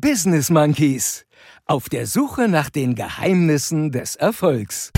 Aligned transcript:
Business 0.00 0.48
Monkeys. 0.48 1.26
Auf 1.66 1.88
der 1.88 2.06
Suche 2.06 2.46
nach 2.46 2.70
den 2.70 2.94
Geheimnissen 2.94 3.90
des 3.90 4.14
Erfolgs. 4.14 4.92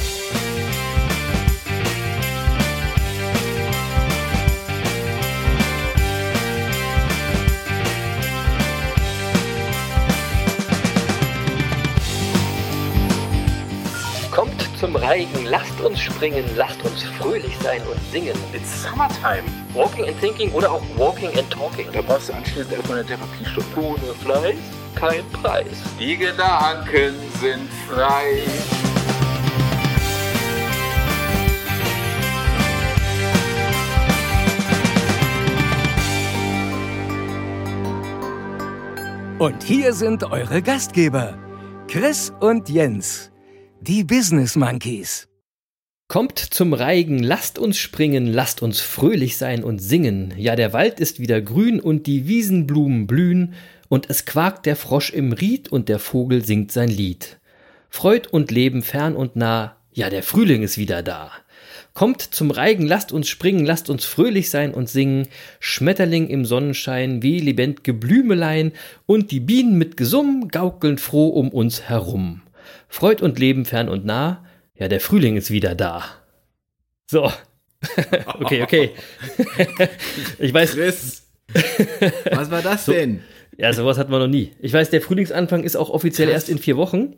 Kommt 14.30 14.69
zum 14.79 14.96
Reigen, 14.96 15.46
lasst 15.46 15.80
uns 15.80 15.98
springen, 15.98 16.45
lasst 16.57 16.85
uns 16.85 17.05
fröhlich 17.05 17.57
sein 17.62 17.80
und 17.91 17.98
singen. 18.12 18.37
It's 18.53 18.82
summertime. 18.82 19.45
Walking 19.73 20.05
and 20.07 20.21
Thinking 20.21 20.53
oder 20.53 20.71
auch 20.71 20.82
Walking 20.98 21.30
and 21.39 21.51
Talking. 21.51 21.87
Da 21.91 22.03
brauchst 22.03 22.29
du 22.29 22.35
anschließend 22.35 22.75
erstmal 22.75 22.98
eine 22.98 23.07
Therapiestunde. 23.07 23.80
Ohne 23.80 24.14
Fleiß 24.23 24.80
kein 24.95 25.25
Preis. 25.32 25.82
Die 25.98 26.16
Gedanken 26.16 27.15
sind 27.41 27.69
frei. 27.88 28.42
Und 39.41 39.62
hier 39.62 39.95
sind 39.95 40.23
eure 40.24 40.60
Gastgeber, 40.60 41.38
Chris 41.88 42.30
und 42.41 42.68
Jens, 42.68 43.30
die 43.80 44.04
Business 44.04 44.54
Monkeys. 44.54 45.29
Kommt 46.09 46.38
zum 46.38 46.74
Reigen, 46.74 47.20
lasst 47.20 47.59
uns 47.59 47.79
springen, 47.79 48.27
lasst 48.27 48.60
uns 48.60 48.80
fröhlich 48.80 49.38
sein 49.38 49.65
und 49.65 49.79
singen. 49.79 50.34
Ja, 50.37 50.57
der 50.57 50.74
Wald 50.74 51.01
ist 51.01 51.20
wieder 51.20 51.41
grün 51.41 51.80
und 51.80 52.07
die 52.07 52.29
Wiesenblumen 52.29 53.07
blühen 53.07 53.54
und 53.91 54.09
es 54.09 54.25
quakt 54.25 54.67
der 54.67 54.77
Frosch 54.77 55.11
im 55.11 55.33
Ried 55.33 55.69
und 55.69 55.89
der 55.89 55.99
Vogel 55.99 56.45
singt 56.45 56.71
sein 56.71 56.89
Lied. 56.89 57.41
Freud 57.91 58.29
und 58.30 58.53
Leben 58.53 58.82
fern 58.82 59.16
und 59.16 59.35
nah, 59.35 59.77
ja, 59.93 60.09
der 60.10 60.23
Frühling 60.23 60.63
ist 60.63 60.79
wieder 60.79 61.02
da. 61.02 61.32
Kommt 61.93 62.23
zum 62.23 62.52
Reigen, 62.52 62.87
lasst 62.87 63.10
uns 63.10 63.29
springen, 63.29 63.66
lasst 63.66 63.91
uns 63.91 64.05
fröhlich 64.05 64.49
sein 64.49 64.72
und 64.72 64.88
singen. 64.88 65.27
Schmetterling 65.59 66.28
im 66.28 66.44
Sonnenschein, 66.44 67.25
wie 67.25 67.41
lebendige 67.41 67.93
Blümelein 67.93 68.72
und 69.06 69.32
die 69.32 69.41
Bienen 69.41 69.77
mit 69.77 69.97
Gesumm 69.97 70.47
gaukeln 70.49 70.97
froh 70.97 71.28
um 71.28 71.49
uns 71.49 71.82
herum. 71.82 72.43
Freud 72.88 73.25
und 73.25 73.41
Leben 73.41 73.65
fern 73.65 73.88
und 73.88 74.04
nah, 74.04 74.44
ja, 74.77 74.87
der 74.87 75.00
Frühling 75.00 75.37
ist 75.37 75.50
wieder 75.50 75.75
da. 75.75 76.04
So. 77.10 77.25
okay, 78.38 78.62
okay. 78.62 78.91
ich 80.38 80.54
weiß. 80.54 80.75
Chris, 80.75 81.27
was 82.31 82.53
war 82.53 82.62
das 82.62 82.84
So. 82.84 82.93
denn? 82.93 83.25
Ja, 83.61 83.75
sowas 83.75 83.99
hatten 83.99 84.11
wir 84.11 84.19
noch 84.19 84.27
nie. 84.27 84.53
Ich 84.59 84.72
weiß, 84.72 84.89
der 84.89 85.03
Frühlingsanfang 85.03 85.65
ist 85.65 85.77
auch 85.77 85.91
offiziell 85.91 86.28
Krass. 86.28 86.34
erst 86.34 86.49
in 86.49 86.56
vier 86.56 86.78
Wochen. 86.78 87.16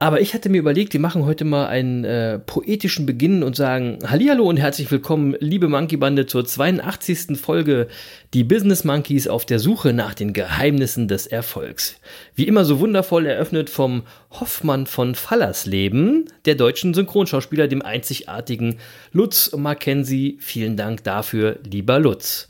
Aber 0.00 0.20
ich 0.20 0.34
hatte 0.34 0.48
mir 0.48 0.58
überlegt, 0.58 0.92
wir 0.92 0.98
machen 1.00 1.24
heute 1.24 1.44
mal 1.44 1.66
einen 1.66 2.04
äh, 2.04 2.40
poetischen 2.40 3.06
Beginn 3.06 3.44
und 3.44 3.54
sagen 3.54 3.98
Hallihallo 4.04 4.44
und 4.44 4.56
herzlich 4.56 4.90
willkommen, 4.90 5.36
liebe 5.38 5.68
Monkey-Bande, 5.68 6.26
zur 6.26 6.44
82. 6.44 7.36
Folge 7.36 7.86
Die 8.34 8.42
Business 8.42 8.82
Monkeys 8.82 9.28
auf 9.28 9.46
der 9.46 9.60
Suche 9.60 9.92
nach 9.92 10.14
den 10.14 10.32
Geheimnissen 10.32 11.06
des 11.06 11.28
Erfolgs. 11.28 12.00
Wie 12.34 12.48
immer 12.48 12.64
so 12.64 12.80
wundervoll 12.80 13.26
eröffnet 13.26 13.70
vom 13.70 14.02
Hoffmann 14.32 14.86
von 14.86 15.14
Fallersleben, 15.14 16.24
der 16.44 16.56
deutschen 16.56 16.92
Synchronschauspieler, 16.92 17.68
dem 17.68 17.82
einzigartigen 17.82 18.78
Lutz 19.12 19.52
Mackenzie. 19.56 20.38
Vielen 20.40 20.76
Dank 20.76 21.04
dafür, 21.04 21.58
lieber 21.64 22.00
Lutz. 22.00 22.48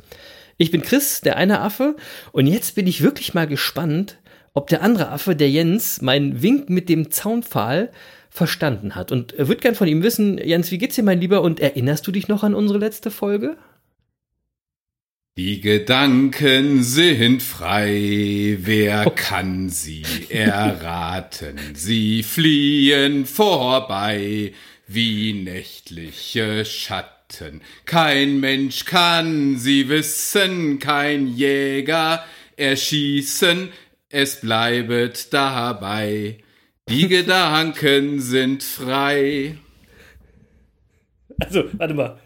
Ich 0.58 0.72
bin 0.72 0.82
Chris, 0.82 1.20
der 1.20 1.36
eine 1.36 1.60
Affe, 1.60 1.94
und 2.32 2.48
jetzt 2.48 2.74
bin 2.74 2.88
ich 2.88 3.02
wirklich 3.02 3.32
mal 3.32 3.46
gespannt, 3.46 4.18
ob 4.54 4.66
der 4.66 4.82
andere 4.82 5.10
Affe, 5.10 5.36
der 5.36 5.48
Jens, 5.48 6.02
meinen 6.02 6.42
Wink 6.42 6.68
mit 6.68 6.88
dem 6.88 7.12
Zaunpfahl 7.12 7.92
verstanden 8.28 8.96
hat. 8.96 9.12
Und 9.12 9.38
würde 9.38 9.56
gern 9.56 9.76
von 9.76 9.86
ihm 9.86 10.02
wissen, 10.02 10.36
Jens, 10.38 10.72
wie 10.72 10.78
geht's 10.78 10.96
dir, 10.96 11.04
mein 11.04 11.20
Lieber? 11.20 11.42
Und 11.42 11.60
erinnerst 11.60 12.06
du 12.08 12.12
dich 12.12 12.26
noch 12.26 12.42
an 12.42 12.54
unsere 12.54 12.80
letzte 12.80 13.12
Folge? 13.12 13.56
Die 15.36 15.60
Gedanken 15.60 16.82
sind 16.82 17.40
frei, 17.40 18.58
wer 18.60 19.08
kann 19.10 19.68
sie 19.68 20.02
erraten? 20.28 21.56
Sie 21.74 22.24
fliehen 22.24 23.26
vorbei 23.26 24.52
wie 24.88 25.34
nächtliche 25.34 26.64
Schatten. 26.64 27.17
Kein 27.84 28.40
Mensch 28.40 28.84
kann 28.84 29.58
sie 29.58 29.88
wissen, 29.88 30.78
kein 30.78 31.28
Jäger 31.28 32.24
erschießen, 32.56 33.70
es 34.08 34.40
bleibet 34.40 35.32
dabei. 35.32 36.38
Die 36.88 37.08
Gedanken 37.08 38.20
sind 38.20 38.62
frei. 38.62 39.58
Also, 41.40 41.64
warte 41.72 41.94
mal. 41.94 42.20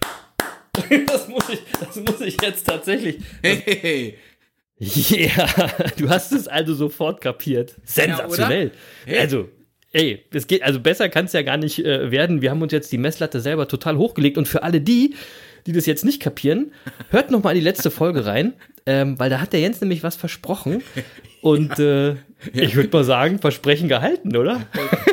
Das 1.06 1.28
muss 1.28 1.48
ich, 1.50 1.60
das 1.78 1.96
muss 1.96 2.20
ich 2.22 2.40
jetzt 2.40 2.66
tatsächlich. 2.66 3.22
Hey, 3.42 3.62
hey, 3.62 3.78
hey. 3.82 4.18
Ja, 4.78 5.46
du 5.98 6.08
hast 6.08 6.32
es 6.32 6.48
also 6.48 6.74
sofort 6.74 7.20
kapiert. 7.20 7.76
Sensationell. 7.84 8.72
Hey. 9.04 9.18
Also, 9.18 9.48
ey, 9.92 10.24
es 10.32 10.46
geht, 10.46 10.62
also 10.62 10.80
besser 10.80 11.08
kann 11.08 11.26
es 11.26 11.32
ja 11.32 11.42
gar 11.42 11.56
nicht 11.56 11.84
äh, 11.84 12.10
werden. 12.10 12.42
Wir 12.42 12.50
haben 12.50 12.62
uns 12.62 12.72
jetzt 12.72 12.92
die 12.92 12.98
Messlatte 12.98 13.40
selber 13.40 13.68
total 13.68 13.96
hochgelegt 13.96 14.38
und 14.38 14.48
für 14.48 14.62
alle 14.62 14.80
die, 14.80 15.14
die 15.66 15.72
das 15.72 15.86
jetzt 15.86 16.04
nicht 16.04 16.20
kapieren, 16.20 16.72
hört 17.10 17.30
noch 17.30 17.42
mal 17.42 17.50
in 17.50 17.58
die 17.58 17.64
letzte 17.64 17.90
Folge 17.90 18.26
rein, 18.26 18.54
ähm, 18.86 19.18
weil 19.18 19.30
da 19.30 19.40
hat 19.40 19.52
der 19.52 19.60
Jens 19.60 19.80
nämlich 19.80 20.02
was 20.02 20.16
versprochen 20.16 20.82
und 21.40 21.78
äh, 21.78 22.16
ich 22.52 22.74
würde 22.74 22.88
mal 22.92 23.04
sagen, 23.04 23.38
Versprechen 23.38 23.88
gehalten, 23.88 24.36
oder? 24.36 24.66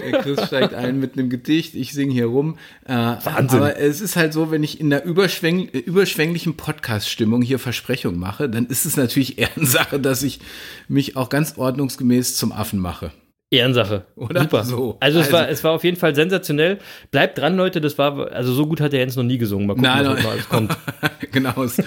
Der 0.04 0.22
Chris 0.22 0.48
steigt 0.48 0.74
ein 0.74 1.00
mit 1.00 1.14
einem 1.14 1.30
Gedicht, 1.30 1.76
ich 1.76 1.94
singe 1.94 2.14
hier 2.14 2.26
rum. 2.26 2.58
Äh, 2.86 2.94
Wahnsinn. 2.94 3.60
Aber 3.60 3.78
es 3.78 4.02
ist 4.02 4.16
halt 4.16 4.34
so, 4.34 4.50
wenn 4.50 4.64
ich 4.64 4.80
in 4.80 4.90
der 4.90 5.06
überschwäng 5.06 5.68
überschwänglichen 5.68 6.56
Podcast-Stimmung 6.58 7.42
hier 7.42 7.60
Versprechungen 7.60 8.20
mache, 8.20 8.50
dann 8.50 8.66
ist 8.66 8.86
es 8.86 8.98
natürlich 8.98 9.38
Ehrensache, 9.38 10.00
dass 10.00 10.24
ich 10.24 10.40
mich 10.88 11.16
auch 11.16 11.30
ganz 11.30 11.58
ordnungsgemäß 11.58 12.36
zum 12.36 12.52
Affen 12.52 12.80
mache. 12.80 13.12
Ehrensache. 13.52 14.06
Oder 14.16 14.42
Super. 14.42 14.64
so. 14.64 14.98
Also, 15.00 15.20
es, 15.20 15.26
Also- 15.28 15.38
war, 15.38 15.50
es 15.50 15.64
war 15.64 15.72
auf 15.72 15.84
jeden 15.84 15.98
Fall 15.98 16.14
sensationell. 16.14 16.78
Bleibt 17.12 17.38
dran, 17.40 17.58
Leute. 17.58 17.82
Das 17.82 17.98
war, 17.98 18.32
also 18.32 18.54
so 18.54 18.68
gut 18.68 18.80
hat 18.80 18.94
der 18.94 19.00
Jens 19.00 19.16
noch 19.16 19.24
nie 19.24 19.38
gesungen. 19.40 19.66
Mal 19.68 19.74
gucken, 19.74 19.90
Nein, 19.90 20.06
was 20.06 20.18
nein. 20.20 20.28
alles 20.28 20.50
kommt. 20.50 20.78
genau, 21.32 21.64
es, 21.64 21.80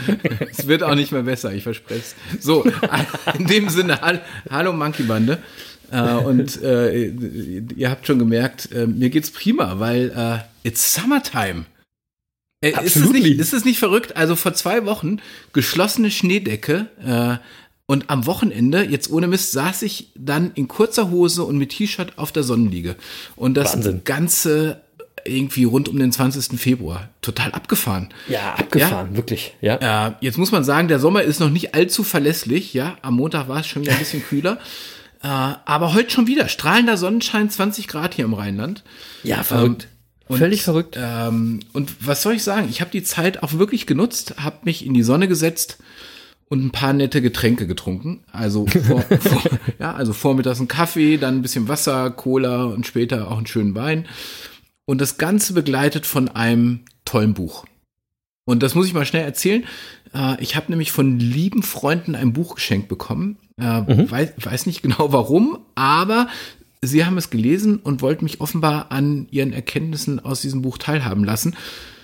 es 0.50 0.66
wird 0.66 0.82
auch 0.82 0.94
nicht 0.96 1.12
mehr 1.12 1.22
besser, 1.22 1.52
ich 1.52 1.62
verspreche 1.62 2.00
es. 2.00 2.44
So, 2.44 2.64
in 3.38 3.46
dem 3.46 3.68
Sinne, 3.68 4.00
hall- 4.00 4.22
hallo 4.50 4.72
Monkey 4.72 5.04
Bande. 5.04 5.38
Äh, 5.92 6.00
und 6.14 6.60
äh, 6.62 7.08
ihr 7.76 7.90
habt 7.90 8.06
schon 8.06 8.18
gemerkt, 8.18 8.72
äh, 8.72 8.86
mir 8.86 9.10
geht's 9.10 9.30
prima, 9.30 9.78
weil 9.78 10.10
äh, 10.64 10.68
it's 10.68 10.94
summertime. 10.94 11.66
Äh, 12.64 12.70
ist, 12.84 12.96
es 12.96 13.10
nicht, 13.10 13.38
ist 13.38 13.52
es 13.52 13.64
nicht 13.64 13.78
verrückt? 13.78 14.16
Also 14.16 14.34
vor 14.36 14.54
zwei 14.54 14.86
Wochen 14.86 15.18
geschlossene 15.52 16.10
Schneedecke 16.10 16.86
äh, 17.04 17.36
und 17.92 18.08
am 18.08 18.24
Wochenende, 18.24 18.84
jetzt 18.84 19.10
ohne 19.10 19.26
Mist, 19.26 19.52
saß 19.52 19.82
ich 19.82 20.12
dann 20.14 20.52
in 20.54 20.66
kurzer 20.66 21.10
Hose 21.10 21.44
und 21.44 21.58
mit 21.58 21.72
T-Shirt 21.72 22.16
auf 22.16 22.32
der 22.32 22.42
Sonnenliege. 22.42 22.96
Und 23.36 23.52
das 23.52 23.74
Wahnsinn. 23.74 24.00
Ganze 24.04 24.80
irgendwie 25.26 25.64
rund 25.64 25.90
um 25.90 25.98
den 25.98 26.10
20. 26.10 26.58
Februar. 26.58 27.10
Total 27.20 27.52
abgefahren. 27.52 28.08
Ja, 28.28 28.54
abgefahren, 28.54 29.14
wirklich. 29.14 29.54
Ja. 29.60 30.06
Äh, 30.06 30.14
jetzt 30.22 30.38
muss 30.38 30.52
man 30.52 30.64
sagen, 30.64 30.88
der 30.88 31.00
Sommer 31.00 31.22
ist 31.22 31.38
noch 31.38 31.50
nicht 31.50 31.74
allzu 31.74 32.02
verlässlich. 32.02 32.72
Ja, 32.72 32.96
am 33.02 33.16
Montag 33.16 33.48
war 33.48 33.60
es 33.60 33.66
schon 33.66 33.82
wieder 33.82 33.92
ein 33.92 33.98
bisschen 33.98 34.24
kühler. 34.26 34.56
Äh, 35.22 35.26
aber 35.26 35.92
heute 35.92 36.08
schon 36.08 36.26
wieder 36.26 36.48
strahlender 36.48 36.96
Sonnenschein, 36.96 37.50
20 37.50 37.88
Grad 37.88 38.14
hier 38.14 38.24
im 38.24 38.32
Rheinland. 38.32 38.84
Ja, 39.22 39.42
verrückt. 39.42 39.88
Und, 40.28 40.38
Völlig 40.38 40.62
verrückt. 40.62 40.96
Ähm, 40.98 41.60
und 41.74 41.92
was 42.00 42.22
soll 42.22 42.32
ich 42.32 42.42
sagen? 42.42 42.68
Ich 42.70 42.80
habe 42.80 42.90
die 42.90 43.02
Zeit 43.02 43.42
auch 43.42 43.52
wirklich 43.52 43.86
genutzt, 43.86 44.36
habe 44.38 44.60
mich 44.64 44.86
in 44.86 44.94
die 44.94 45.02
Sonne 45.02 45.28
gesetzt 45.28 45.76
und 46.52 46.62
ein 46.62 46.70
paar 46.70 46.92
nette 46.92 47.22
Getränke 47.22 47.66
getrunken. 47.66 48.24
Also, 48.30 48.66
vor, 48.66 49.00
vor, 49.20 49.42
ja, 49.78 49.94
also 49.94 50.12
vormittags 50.12 50.58
einen 50.58 50.68
Kaffee, 50.68 51.16
dann 51.16 51.36
ein 51.36 51.42
bisschen 51.42 51.66
Wasser, 51.66 52.10
Cola 52.10 52.64
und 52.64 52.86
später 52.86 53.30
auch 53.30 53.38
einen 53.38 53.46
schönen 53.46 53.74
Wein. 53.74 54.06
Und 54.84 55.00
das 55.00 55.16
Ganze 55.16 55.54
begleitet 55.54 56.04
von 56.04 56.28
einem 56.28 56.80
tollen 57.06 57.32
Buch. 57.32 57.64
Und 58.44 58.62
das 58.62 58.74
muss 58.74 58.86
ich 58.86 58.92
mal 58.92 59.06
schnell 59.06 59.24
erzählen. 59.24 59.64
Äh, 60.14 60.42
ich 60.42 60.54
habe 60.54 60.70
nämlich 60.70 60.92
von 60.92 61.18
lieben 61.18 61.62
Freunden 61.62 62.14
ein 62.14 62.34
Buch 62.34 62.56
geschenkt 62.56 62.88
bekommen. 62.88 63.38
Äh, 63.56 64.10
weiß, 64.10 64.34
weiß 64.36 64.66
nicht 64.66 64.82
genau 64.82 65.10
warum, 65.10 65.58
aber 65.74 66.28
sie 66.82 67.06
haben 67.06 67.16
es 67.16 67.30
gelesen 67.30 67.78
und 67.78 68.02
wollten 68.02 68.26
mich 68.26 68.42
offenbar 68.42 68.92
an 68.92 69.26
ihren 69.30 69.54
Erkenntnissen 69.54 70.20
aus 70.20 70.42
diesem 70.42 70.60
Buch 70.60 70.76
teilhaben 70.76 71.24
lassen. 71.24 71.56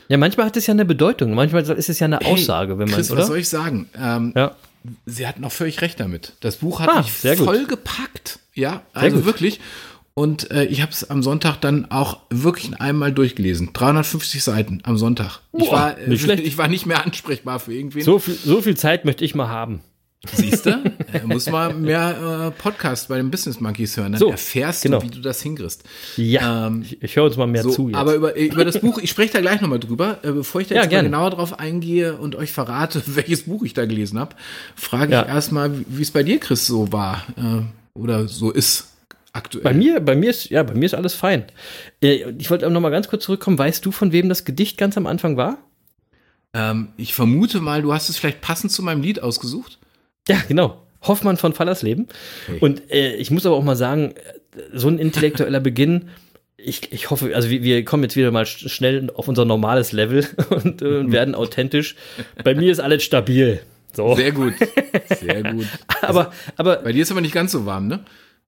Ja, 0.08 0.16
manchmal 0.16 0.46
hat 0.46 0.56
es 0.56 0.66
ja 0.66 0.72
eine 0.74 0.84
Bedeutung. 0.84 1.34
Manchmal 1.34 1.62
ist 1.62 1.88
es 1.88 1.98
ja 1.98 2.06
eine 2.06 2.24
Aussage, 2.24 2.78
wenn 2.78 2.86
man, 2.88 2.94
Chris, 2.96 3.10
oder? 3.10 3.20
was 3.20 3.26
soll 3.28 3.38
ich 3.38 3.48
sagen? 3.48 3.88
Ähm, 3.98 4.32
ja. 4.34 4.56
Sie 5.06 5.26
hatten 5.26 5.44
auch 5.44 5.52
völlig 5.52 5.82
recht 5.82 6.00
damit. 6.00 6.32
Das 6.40 6.56
Buch 6.56 6.80
hat 6.80 6.88
Ah, 6.88 6.98
mich 7.02 7.12
sehr 7.12 7.36
gut. 7.36 7.44
voll 7.46 7.66
gepackt. 7.66 8.38
Ja, 8.54 8.82
also 8.94 9.24
wirklich. 9.24 9.60
Und 10.14 10.50
äh, 10.50 10.64
ich 10.64 10.82
habe 10.82 10.90
es 10.90 11.08
am 11.10 11.22
Sonntag 11.22 11.60
dann 11.60 11.90
auch 11.90 12.18
wirklich 12.30 12.80
einmal 12.80 13.12
durchgelesen. 13.12 13.70
350 13.72 14.42
Seiten 14.42 14.80
am 14.82 14.96
Sonntag. 14.96 15.40
ich, 15.52 15.66
Boah, 15.68 15.72
war, 15.72 15.98
äh, 15.98 16.08
nicht 16.08 16.26
ich 16.28 16.58
war 16.58 16.68
nicht 16.68 16.86
mehr 16.86 17.04
ansprechbar 17.04 17.60
für 17.60 17.72
irgendwen. 17.74 18.02
So, 18.02 18.18
viel, 18.18 18.34
so 18.34 18.60
viel 18.62 18.76
Zeit 18.76 19.04
möchte 19.04 19.24
ich 19.24 19.34
mal 19.34 19.48
haben. 19.48 19.80
Siehst 20.32 20.66
du? 20.66 20.82
muss 21.26 21.48
mal 21.48 21.72
mehr 21.74 22.48
äh, 22.56 22.60
Podcast 22.60 23.08
bei 23.08 23.18
den 23.18 23.30
Business 23.30 23.60
Monkeys 23.60 23.96
hören. 23.96 24.12
Dann 24.12 24.18
So, 24.18 24.30
erfährst 24.32 24.82
genau. 24.82 24.98
du, 24.98 25.06
wie 25.06 25.10
du 25.10 25.20
das 25.20 25.40
hinkriegst. 25.42 25.84
Ja, 26.16 26.66
Ähm, 26.66 26.82
ich, 26.82 27.00
ich 27.02 27.14
höre 27.16 27.24
uns 27.24 27.36
mal 27.36 27.46
mehr 27.46 27.62
So, 27.62 27.70
zu 27.70 27.88
jetzt. 27.88 27.96
aber 27.98 28.14
über, 28.16 28.36
über 28.36 28.64
das 28.64 28.80
Buch, 28.80 28.98
ich 28.98 29.10
spreche 29.10 29.32
da 29.34 29.40
gleich 29.40 29.60
nochmal 29.60 29.78
drüber. 29.78 30.18
Äh, 30.22 30.32
bevor 30.32 30.60
ich 30.60 30.66
da 30.68 30.74
Ja, 30.74 30.80
jetzt 30.82 30.88
mal 30.88 30.90
gerne. 30.90 31.08
genauer 31.10 31.30
drauf 31.30 31.58
eingehe 31.60 32.16
und 32.16 32.34
euch 32.34 32.50
verrate, 32.52 33.00
welches 33.06 33.44
Buch 33.44 33.62
ich 33.62 33.74
da 33.74 33.86
gelesen 33.86 34.18
habe, 34.18 34.34
frage 34.74 35.12
Ja. 35.12 35.22
ich 35.22 35.28
erstmal, 35.28 35.70
wie 35.86 36.02
es 36.02 36.10
bei 36.10 36.24
dir, 36.24 36.40
Chris, 36.40 36.66
so 36.66 36.92
war 36.92 37.24
äh, 37.36 37.98
oder 37.98 38.26
so 38.26 38.50
ist 38.50 38.88
aktuell. 39.32 39.62
Bei 39.62 39.72
mir, 39.72 40.00
bei 40.00 40.16
mir 40.16 40.30
ist, 40.30 40.50
ja, 40.50 40.64
bei 40.64 40.74
mir 40.74 40.86
ist 40.86 40.94
alles 40.94 41.14
fein. 41.14 41.44
Äh, 42.02 42.32
Ich 42.38 42.50
wollte 42.50 42.66
auch 42.66 42.72
noch 42.72 42.80
mal 42.80 42.90
ganz 42.90 43.06
kurz 43.06 43.22
zurückkommen. 43.24 43.56
Weißt 43.56 43.86
du, 43.86 43.92
von 43.92 44.10
wem 44.10 44.28
das 44.28 44.44
Gedicht 44.44 44.78
ganz 44.78 44.96
am 44.96 45.06
Anfang 45.06 45.36
war? 45.36 45.58
Ähm, 46.54 46.88
ich 46.96 47.14
vermute 47.14 47.60
mal, 47.60 47.82
du 47.82 47.92
hast 47.94 48.08
es 48.08 48.16
vielleicht 48.18 48.40
passend 48.40 48.72
zu 48.72 48.82
meinem 48.82 49.00
Lied 49.02 49.22
ausgesucht. 49.22 49.78
Ja, 50.28 50.36
genau. 50.46 50.82
Hoffmann 51.02 51.36
von 51.36 51.52
Fallersleben. 51.54 52.08
Okay. 52.48 52.58
Und 52.60 52.90
äh, 52.90 53.14
ich 53.14 53.30
muss 53.30 53.46
aber 53.46 53.56
auch 53.56 53.62
mal 53.64 53.76
sagen, 53.76 54.14
so 54.74 54.88
ein 54.88 54.98
intellektueller 54.98 55.60
Beginn, 55.60 56.08
ich, 56.56 56.92
ich 56.92 57.10
hoffe, 57.10 57.34
also 57.36 57.50
wir, 57.50 57.62
wir 57.62 57.84
kommen 57.84 58.02
jetzt 58.02 58.16
wieder 58.16 58.30
mal 58.32 58.44
sch- 58.44 58.68
schnell 58.68 59.10
auf 59.14 59.28
unser 59.28 59.44
normales 59.44 59.92
Level 59.92 60.26
und 60.50 60.82
äh, 60.82 61.10
werden 61.12 61.34
authentisch. 61.36 61.94
Bei 62.42 62.54
mir 62.54 62.72
ist 62.72 62.80
alles 62.80 63.04
stabil. 63.04 63.60
So. 63.92 64.16
Sehr 64.16 64.32
gut. 64.32 64.54
Sehr 65.20 65.42
gut. 65.52 65.66
Aber, 66.02 66.32
aber 66.56 66.76
Bei 66.76 66.92
dir 66.92 67.02
ist 67.02 67.10
aber 67.10 67.20
nicht 67.20 67.34
ganz 67.34 67.52
so 67.52 67.64
warm, 67.66 67.86
ne? 67.88 68.00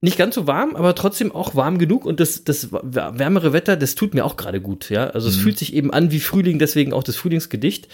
nicht 0.02 0.16
ganz 0.16 0.34
so 0.34 0.46
warm, 0.46 0.76
aber 0.76 0.94
trotzdem 0.94 1.30
auch 1.30 1.54
warm 1.56 1.76
genug 1.78 2.06
und 2.06 2.20
das, 2.20 2.42
das 2.44 2.68
wärmere 2.72 3.52
Wetter, 3.52 3.76
das 3.76 3.94
tut 3.96 4.14
mir 4.14 4.24
auch 4.24 4.36
gerade 4.38 4.60
gut, 4.60 4.88
ja. 4.88 5.08
Also 5.08 5.28
es 5.28 5.36
fühlt 5.36 5.58
sich 5.58 5.74
eben 5.74 5.92
an 5.92 6.10
wie 6.10 6.20
Frühling, 6.20 6.58
deswegen 6.58 6.92
auch 6.94 7.02
das 7.02 7.16
Frühlingsgedicht. 7.16 7.88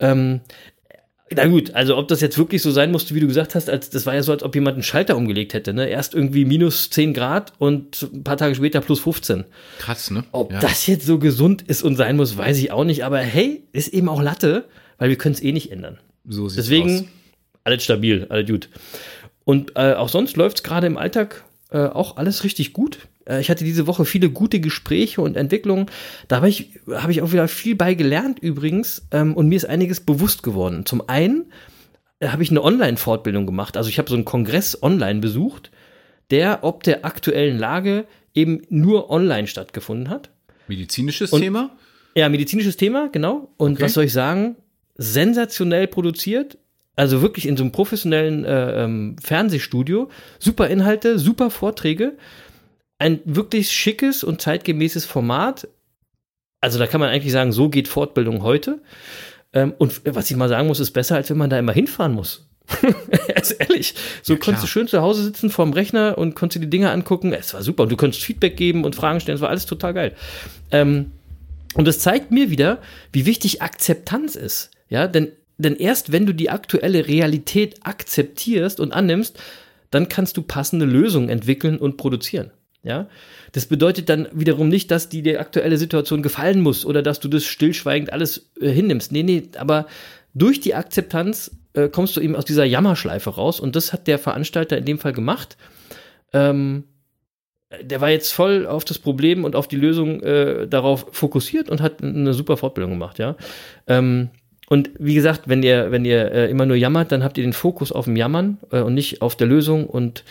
Ähm, 0.00 0.40
na 1.34 1.46
gut, 1.46 1.74
also 1.74 1.96
ob 1.96 2.06
das 2.06 2.20
jetzt 2.20 2.38
wirklich 2.38 2.62
so 2.62 2.70
sein 2.70 2.92
musste, 2.92 3.14
wie 3.14 3.20
du 3.20 3.26
gesagt 3.26 3.56
hast, 3.56 3.68
als 3.68 3.90
das 3.90 4.06
war 4.06 4.14
ja 4.14 4.22
so, 4.22 4.30
als 4.30 4.44
ob 4.44 4.54
jemand 4.54 4.74
einen 4.74 4.84
Schalter 4.84 5.16
umgelegt 5.16 5.54
hätte, 5.54 5.74
ne? 5.74 5.88
Erst 5.88 6.14
irgendwie 6.14 6.44
minus 6.44 6.88
10 6.90 7.14
Grad 7.14 7.52
und 7.58 8.02
ein 8.12 8.22
paar 8.22 8.36
Tage 8.36 8.54
später 8.54 8.80
plus 8.80 9.00
15. 9.00 9.44
Krass, 9.78 10.10
ne? 10.12 10.24
Ob 10.30 10.52
ja. 10.52 10.60
das 10.60 10.86
jetzt 10.86 11.04
so 11.04 11.18
gesund 11.18 11.62
ist 11.62 11.82
und 11.82 11.96
sein 11.96 12.16
muss, 12.16 12.36
weiß 12.36 12.58
ich 12.58 12.70
auch 12.70 12.84
nicht, 12.84 13.04
aber 13.04 13.18
hey, 13.18 13.64
ist 13.72 13.88
eben 13.88 14.08
auch 14.08 14.22
Latte, 14.22 14.66
weil 14.98 15.08
wir 15.08 15.16
können 15.16 15.34
es 15.34 15.42
eh 15.42 15.50
nicht 15.50 15.72
ändern. 15.72 15.98
so 16.28 16.48
sieht's 16.48 16.66
Deswegen 16.66 17.00
aus. 17.00 17.04
alles 17.64 17.82
stabil, 17.82 18.26
alles 18.28 18.48
gut. 18.48 18.68
Und 19.44 19.72
äh, 19.74 19.94
auch 19.94 20.08
sonst 20.08 20.36
läuft 20.36 20.58
es 20.58 20.62
gerade 20.62 20.86
im 20.86 20.96
Alltag 20.96 21.44
äh, 21.70 21.78
auch 21.78 22.16
alles 22.18 22.44
richtig 22.44 22.72
gut. 22.72 22.98
Äh, 23.28 23.40
ich 23.40 23.50
hatte 23.50 23.64
diese 23.64 23.86
Woche 23.86 24.04
viele 24.04 24.30
gute 24.30 24.60
Gespräche 24.60 25.20
und 25.20 25.36
Entwicklungen. 25.36 25.86
Da 26.28 26.36
habe 26.36 26.48
ich, 26.48 26.70
hab 26.90 27.10
ich 27.10 27.22
auch 27.22 27.32
wieder 27.32 27.48
viel 27.48 27.74
bei 27.76 27.94
gelernt 27.94 28.38
übrigens 28.38 29.06
ähm, 29.10 29.34
und 29.34 29.48
mir 29.48 29.56
ist 29.56 29.66
einiges 29.66 30.00
bewusst 30.00 30.42
geworden. 30.42 30.86
Zum 30.86 31.08
einen 31.08 31.52
äh, 32.20 32.28
habe 32.28 32.42
ich 32.42 32.50
eine 32.50 32.62
Online-Fortbildung 32.62 33.46
gemacht. 33.46 33.76
Also 33.76 33.88
ich 33.90 33.98
habe 33.98 34.08
so 34.08 34.14
einen 34.14 34.24
Kongress 34.24 34.82
online 34.82 35.20
besucht, 35.20 35.70
der 36.30 36.60
ob 36.62 36.82
der 36.82 37.04
aktuellen 37.04 37.58
Lage 37.58 38.06
eben 38.34 38.62
nur 38.68 39.10
online 39.10 39.46
stattgefunden 39.46 40.08
hat. 40.10 40.30
Medizinisches 40.68 41.32
Und- 41.32 41.40
Thema? 41.42 41.70
Ja, 42.14 42.28
medizinisches 42.30 42.76
Thema, 42.78 43.08
genau. 43.12 43.50
Und 43.58 43.74
Okay. 43.74 43.82
was 43.82 43.92
soll 43.92 44.04
ich 44.04 44.12
sagen? 44.12 44.56
Sensationell 44.96 45.86
produziert. 45.86 46.58
Also 46.96 47.20
wirklich 47.20 47.46
in 47.46 47.56
so 47.58 47.62
einem 47.62 47.72
professionellen 47.72 48.44
äh, 48.46 48.84
ähm, 48.84 49.16
Fernsehstudio. 49.22 50.08
Super 50.38 50.68
Inhalte, 50.68 51.18
super 51.18 51.50
Vorträge. 51.50 52.14
Ein 52.98 53.20
wirklich 53.24 53.70
schickes 53.70 54.24
und 54.24 54.40
zeitgemäßes 54.40 55.04
Format. 55.04 55.68
Also 56.60 56.78
da 56.78 56.86
kann 56.86 57.00
man 57.00 57.10
eigentlich 57.10 57.32
sagen, 57.32 57.52
so 57.52 57.68
geht 57.68 57.88
Fortbildung 57.88 58.42
heute. 58.42 58.80
Ähm, 59.52 59.74
und 59.78 60.02
was 60.04 60.30
ich 60.30 60.36
mal 60.36 60.48
sagen 60.48 60.66
muss, 60.66 60.80
ist 60.80 60.92
besser, 60.92 61.16
als 61.16 61.30
wenn 61.30 61.36
man 61.36 61.50
da 61.50 61.58
immer 61.58 61.72
hinfahren 61.72 62.12
muss. 62.12 62.48
also 63.34 63.54
ehrlich, 63.58 63.94
so 64.22 64.34
Ja, 64.34 64.38
konntest 64.38 64.64
du 64.64 64.68
schön 64.68 64.88
zu 64.88 65.00
Hause 65.00 65.22
sitzen 65.22 65.50
vorm 65.50 65.72
Rechner 65.72 66.18
und 66.18 66.34
konntest 66.34 66.56
dir 66.56 66.66
die 66.66 66.70
Dinge 66.70 66.90
angucken. 66.90 67.32
Es 67.32 67.54
war 67.54 67.62
super. 67.62 67.84
Und 67.84 67.92
du 67.92 67.96
konntest 67.96 68.24
Feedback 68.24 68.56
geben 68.56 68.84
und 68.84 68.96
Fragen 68.96 69.20
stellen. 69.20 69.36
Es 69.36 69.42
war 69.42 69.50
alles 69.50 69.66
total 69.66 69.94
geil. 69.94 70.16
Ähm, 70.70 71.12
und 71.74 71.86
das 71.86 71.98
zeigt 71.98 72.30
mir 72.30 72.50
wieder, 72.50 72.78
wie 73.12 73.26
wichtig 73.26 73.62
Akzeptanz 73.62 74.34
ist. 74.34 74.70
Ja, 74.88 75.06
denn, 75.06 75.32
denn 75.58 75.76
erst 75.76 76.12
wenn 76.12 76.26
du 76.26 76.32
die 76.32 76.50
aktuelle 76.50 77.06
Realität 77.06 77.80
akzeptierst 77.82 78.80
und 78.80 78.92
annimmst, 78.92 79.38
dann 79.90 80.08
kannst 80.08 80.36
du 80.36 80.42
passende 80.42 80.86
Lösungen 80.86 81.28
entwickeln 81.28 81.78
und 81.78 81.96
produzieren. 81.96 82.50
Ja, 82.86 83.08
das 83.50 83.66
bedeutet 83.66 84.08
dann 84.08 84.28
wiederum 84.32 84.68
nicht, 84.68 84.92
dass 84.92 85.08
die 85.08 85.36
aktuelle 85.36 85.76
Situation 85.76 86.22
gefallen 86.22 86.60
muss 86.60 86.86
oder 86.86 87.02
dass 87.02 87.18
du 87.18 87.26
das 87.26 87.44
stillschweigend 87.44 88.12
alles 88.12 88.52
äh, 88.60 88.68
hinnimmst. 88.68 89.10
Nee, 89.10 89.24
nee, 89.24 89.48
aber 89.58 89.86
durch 90.34 90.60
die 90.60 90.76
Akzeptanz 90.76 91.50
äh, 91.72 91.88
kommst 91.88 92.16
du 92.16 92.20
eben 92.20 92.36
aus 92.36 92.44
dieser 92.44 92.64
Jammerschleife 92.64 93.30
raus 93.30 93.58
und 93.58 93.74
das 93.74 93.92
hat 93.92 94.06
der 94.06 94.20
Veranstalter 94.20 94.78
in 94.78 94.84
dem 94.84 95.00
Fall 95.00 95.12
gemacht. 95.12 95.56
Ähm, 96.32 96.84
der 97.82 98.00
war 98.00 98.10
jetzt 98.10 98.32
voll 98.32 98.68
auf 98.68 98.84
das 98.84 99.00
Problem 99.00 99.42
und 99.42 99.56
auf 99.56 99.66
die 99.66 99.76
Lösung 99.76 100.22
äh, 100.22 100.68
darauf 100.68 101.06
fokussiert 101.10 101.68
und 101.68 101.80
hat 101.80 102.04
eine 102.04 102.34
super 102.34 102.56
Fortbildung 102.56 102.92
gemacht, 102.92 103.18
ja. 103.18 103.34
Ähm, 103.88 104.30
und 104.68 104.90
wie 105.00 105.14
gesagt, 105.14 105.48
wenn 105.48 105.64
ihr, 105.64 105.90
wenn 105.90 106.04
ihr 106.04 106.30
äh, 106.30 106.50
immer 106.50 106.66
nur 106.66 106.76
jammert, 106.76 107.10
dann 107.10 107.24
habt 107.24 107.36
ihr 107.36 107.44
den 107.44 107.52
Fokus 107.52 107.90
auf 107.90 108.04
dem 108.04 108.16
Jammern 108.16 108.58
äh, 108.70 108.80
und 108.80 108.94
nicht 108.94 109.22
auf 109.22 109.34
der 109.34 109.48
Lösung 109.48 109.86
und 109.88 110.22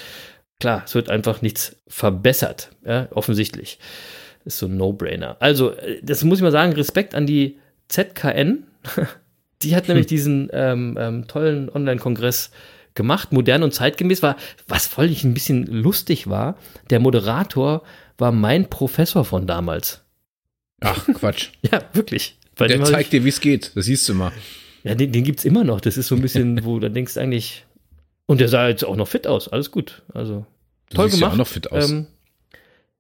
klar, 0.60 0.84
es 0.86 0.96
wird 0.96 1.10
einfach 1.10 1.42
nichts 1.42 1.78
verbessert, 1.88 2.72
ja, 2.86 3.08
offensichtlich. 3.12 3.80
Ist 4.46 4.60
so 4.60 4.68
ein 4.68 4.78
No-Brainer. 4.78 5.38
Also, 5.40 5.72
äh, 5.72 6.00
das 6.04 6.24
muss 6.24 6.40
ich 6.40 6.44
mal 6.44 6.52
sagen, 6.52 6.74
Respekt 6.74 7.16
an 7.16 7.26
die 7.26 7.58
ZKN. 7.88 8.66
Die 9.62 9.76
hat 9.76 9.88
nämlich 9.88 10.06
diesen 10.08 10.50
ähm, 10.54 10.98
ähm, 11.00 11.28
tollen 11.28 11.70
Online-Kongress 11.70 12.52
gemacht, 12.94 13.32
modern 13.32 13.64
und 13.64 13.74
zeitgemäß 13.74 14.22
war, 14.22 14.38
was 14.68 14.88
voll 14.88 15.14
ein 15.24 15.34
bisschen 15.34 15.66
lustig 15.66 16.28
war, 16.30 16.58
der 16.90 17.00
Moderator 17.00 17.84
war 18.18 18.32
mein 18.32 18.70
Professor 18.70 19.26
von 19.26 19.48
damals. 19.48 20.02
Ach, 20.82 21.06
Quatsch. 21.14 21.50
Ja, 21.72 21.82
wirklich. 21.94 22.38
Bei 22.56 22.68
Der 22.68 22.84
zeigt 22.84 23.12
dir, 23.12 23.24
wie 23.26 23.30
es 23.30 23.42
geht. 23.42 23.72
Das 23.76 23.86
siehst 23.86 24.08
du 24.08 24.14
mal. 24.14 24.32
ich, 24.84 24.90
ja, 24.90 24.96
den, 24.96 25.12
den 25.12 25.24
gibt's 25.24 25.44
immer 25.44 25.64
noch. 25.64 25.82
Das 25.82 25.98
ist 25.98 26.08
so 26.08 26.16
ein 26.16 26.22
bisschen, 26.22 26.64
wo 26.64 26.80
du 26.80 26.90
denkst 26.90 27.18
eigentlich, 27.18 27.65
und 28.28 28.40
der 28.42 28.48
sah 28.48 28.68
jetzt 28.68 28.84
auch 28.86 28.96
noch 28.96 29.08
fit 29.08 29.28
aus. 29.28 29.48
Alles 29.48 29.72
gut. 29.72 30.04
Also 30.14 30.46
Du 30.90 30.98
toll 30.98 31.10
siehst 31.10 31.22
ja 31.22 31.28
gemacht. 31.28 31.34
auch 31.34 31.38
noch 31.40 31.48
fit 31.48 31.72
aus. 31.72 31.90
Ähm, 31.92 32.08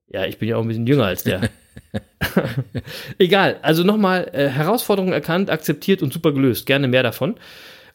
ja, 0.07 0.25
ich 0.25 0.37
bin 0.37 0.49
ja 0.49 0.57
auch 0.57 0.61
ein 0.61 0.67
bisschen 0.67 0.87
jünger 0.87 1.05
als 1.05 1.23
der. 1.23 1.49
Egal, 3.17 3.57
also 3.61 3.83
nochmal, 3.83 4.29
äh, 4.33 4.47
Herausforderungen 4.49 5.13
erkannt, 5.13 5.49
akzeptiert 5.49 6.01
und 6.01 6.13
super 6.13 6.31
gelöst. 6.31 6.65
Gerne 6.65 6.87
mehr 6.87 7.03
davon. 7.03 7.35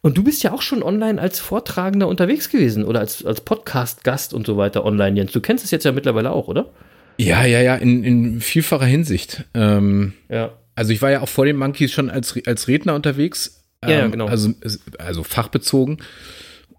Und 0.01 0.17
du 0.17 0.23
bist 0.23 0.41
ja 0.43 0.51
auch 0.51 0.61
schon 0.63 0.81
online 0.81 1.21
als 1.21 1.39
Vortragender 1.39 2.07
unterwegs 2.07 2.49
gewesen 2.49 2.83
oder 2.83 2.99
als, 3.01 3.23
als 3.23 3.41
Podcast-Gast 3.41 4.33
und 4.33 4.47
so 4.47 4.57
weiter 4.57 4.83
online, 4.83 5.17
Jens. 5.17 5.31
Du 5.31 5.41
kennst 5.41 5.63
es 5.63 5.71
jetzt 5.71 5.83
ja 5.85 5.91
mittlerweile 5.91 6.31
auch, 6.31 6.47
oder? 6.47 6.69
Ja, 7.17 7.45
ja, 7.45 7.61
ja, 7.61 7.75
in, 7.75 8.03
in 8.03 8.41
vielfacher 8.41 8.85
Hinsicht. 8.85 9.43
Ähm, 9.53 10.13
Ja. 10.29 10.53
also 10.75 10.91
ich 10.91 11.01
war 11.03 11.11
ja 11.11 11.21
auch 11.21 11.29
vor 11.29 11.45
den 11.45 11.55
Monkeys 11.57 11.91
schon 11.91 12.09
als, 12.09 12.35
als 12.47 12.67
Redner 12.67 12.95
unterwegs. 12.95 13.63
Ja, 13.83 13.91
ja, 13.91 13.99
ähm, 14.05 14.11
genau. 14.11 14.25
Also, 14.27 14.53
also 14.97 15.23
fachbezogen. 15.23 15.99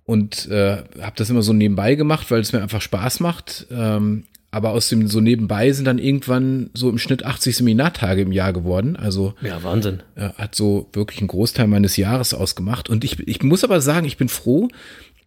Und 0.05 0.49
äh, 0.51 0.79
habe 1.01 1.17
das 1.17 1.31
immer 1.31 1.43
so 1.43 1.53
nebenbei 1.53 1.95
gemacht, 1.95 2.31
weil 2.31 2.41
es 2.41 2.53
mir 2.53 2.63
einfach 2.63 2.83
Spaß 2.83 3.21
macht. 3.21 3.67
Ähm, 3.71 4.25
aber 4.51 4.71
aus 4.71 4.89
dem 4.89 5.07
so 5.09 5.21
nebenbei 5.21 5.73
sind 5.73 5.87
dann 5.87 5.99
irgendwann 5.99 6.69
so 6.75 6.91
im 6.91 6.99
Schnitt 6.99 7.25
80 7.25 7.57
Seminartage 7.57 8.21
im 8.21 8.33
Jahr 8.33 8.53
geworden. 8.53 8.97
Also 8.97 9.35
Ja, 9.41 9.63
Wahnsinn. 9.63 10.03
äh, 10.15 10.29
hat 10.37 10.55
so 10.55 10.89
wirklich 10.93 11.21
einen 11.21 11.29
Großteil 11.29 11.67
meines 11.69 11.97
Jahres 11.97 12.35
ausgemacht. 12.35 12.91
Und 12.91 13.03
ich, 13.05 13.19
ich 13.27 13.43
muss 13.43 13.65
aber 13.65 13.81
sagen, 13.81 14.07
ich 14.07 14.19
bin 14.19 14.29
froh, 14.29 14.69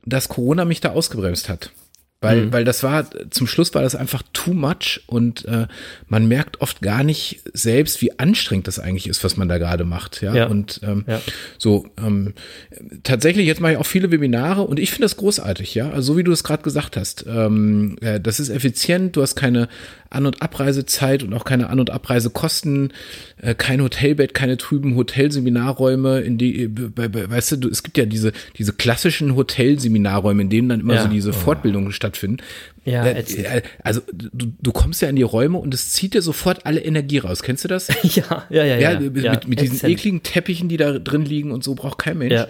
dass 0.05 0.29
Corona 0.29 0.65
mich 0.65 0.81
da 0.81 0.91
ausgebremst 0.91 1.49
hat. 1.49 1.71
Weil, 2.25 2.51
weil 2.53 2.63
das 2.65 2.83
war, 2.83 3.07
zum 3.31 3.47
Schluss 3.47 3.73
war 3.73 3.81
das 3.81 3.95
einfach 3.95 4.23
too 4.33 4.53
much 4.53 5.01
und 5.07 5.45
äh, 5.45 5.67
man 6.07 6.27
merkt 6.27 6.61
oft 6.61 6.81
gar 6.81 7.03
nicht 7.03 7.41
selbst, 7.53 8.01
wie 8.01 8.17
anstrengend 8.19 8.67
das 8.67 8.79
eigentlich 8.79 9.07
ist, 9.07 9.23
was 9.23 9.37
man 9.37 9.47
da 9.47 9.57
gerade 9.57 9.85
macht. 9.85 10.21
Ja. 10.21 10.33
Ja. 10.35 10.47
Und 10.47 10.79
ähm, 10.83 11.05
Ja. 11.07 11.21
so, 11.57 11.85
ähm, 11.97 12.33
tatsächlich, 13.03 13.45
jetzt 13.47 13.61
mache 13.61 13.73
ich 13.73 13.77
auch 13.77 13.85
viele 13.85 14.11
Webinare 14.11 14.61
und 14.63 14.79
ich 14.79 14.91
finde 14.91 15.03
das 15.05 15.17
großartig, 15.17 15.75
ja. 15.75 15.89
Also 15.91 16.13
so 16.13 16.17
wie 16.17 16.23
du 16.23 16.31
es 16.31 16.43
gerade 16.43 16.63
gesagt 16.63 16.97
hast. 16.97 17.25
Ähm, 17.27 17.97
äh, 18.01 18.19
das 18.19 18.39
ist 18.39 18.49
effizient, 18.49 19.15
du 19.15 19.21
hast 19.21 19.35
keine 19.35 19.67
An- 20.09 20.25
und 20.25 20.41
Abreisezeit 20.41 21.23
und 21.23 21.33
auch 21.33 21.43
keine 21.43 21.69
An- 21.69 21.79
und 21.79 21.89
Abreisekosten, 21.89 22.93
äh, 23.41 23.53
kein 23.55 23.81
Hotelbett, 23.81 24.33
keine 24.33 24.55
trüben 24.57 24.95
Hotelseminarräume, 24.95 26.21
in 26.21 26.37
die, 26.37 26.67
bei, 26.67 27.07
bei, 27.07 27.29
weißt 27.29 27.53
du, 27.53 27.55
du, 27.57 27.69
es 27.69 27.83
gibt 27.83 27.97
ja 27.97 28.05
diese, 28.05 28.31
diese 28.57 28.71
klassischen 28.73 29.35
Hotelseminarräume, 29.35 30.43
in 30.43 30.49
denen 30.49 30.69
dann 30.69 30.79
immer 30.79 30.95
Ja. 30.95 31.03
so 31.03 31.07
diese 31.09 31.33
Fortbildungen 31.33 31.91
stattfinden. 31.91 32.14
Ja, 32.83 33.05
Äh, 33.05 33.19
äh, 33.21 33.61
also 33.83 34.01
du, 34.11 34.53
du 34.61 34.71
kommst 34.71 35.01
ja 35.01 35.09
in 35.09 35.15
die 35.15 35.23
Räume 35.23 35.57
und 35.57 35.73
es 35.73 35.91
zieht 35.91 36.13
dir 36.13 36.21
sofort 36.21 36.65
alle 36.65 36.81
Energie 36.81 37.19
raus. 37.19 37.41
Kennst 37.43 37.63
du 37.63 37.67
das? 37.67 37.87
Ja, 38.03 38.45
ja, 38.49 38.63
ja. 38.63 38.77
Ja, 38.77 38.91
ja, 38.91 38.99
mit, 38.99 39.23
ja. 39.23 39.39
mit 39.47 39.59
diesen 39.59 39.89
ekligen 39.89 40.23
Teppichen, 40.23 40.69
die 40.69 40.77
da 40.77 40.99
drin 40.99 41.25
liegen 41.25 41.51
und 41.51 41.63
so, 41.63 41.75
braucht 41.75 41.97
kein 41.97 42.17
Mensch. 42.17 42.33
Ja, 42.33 42.47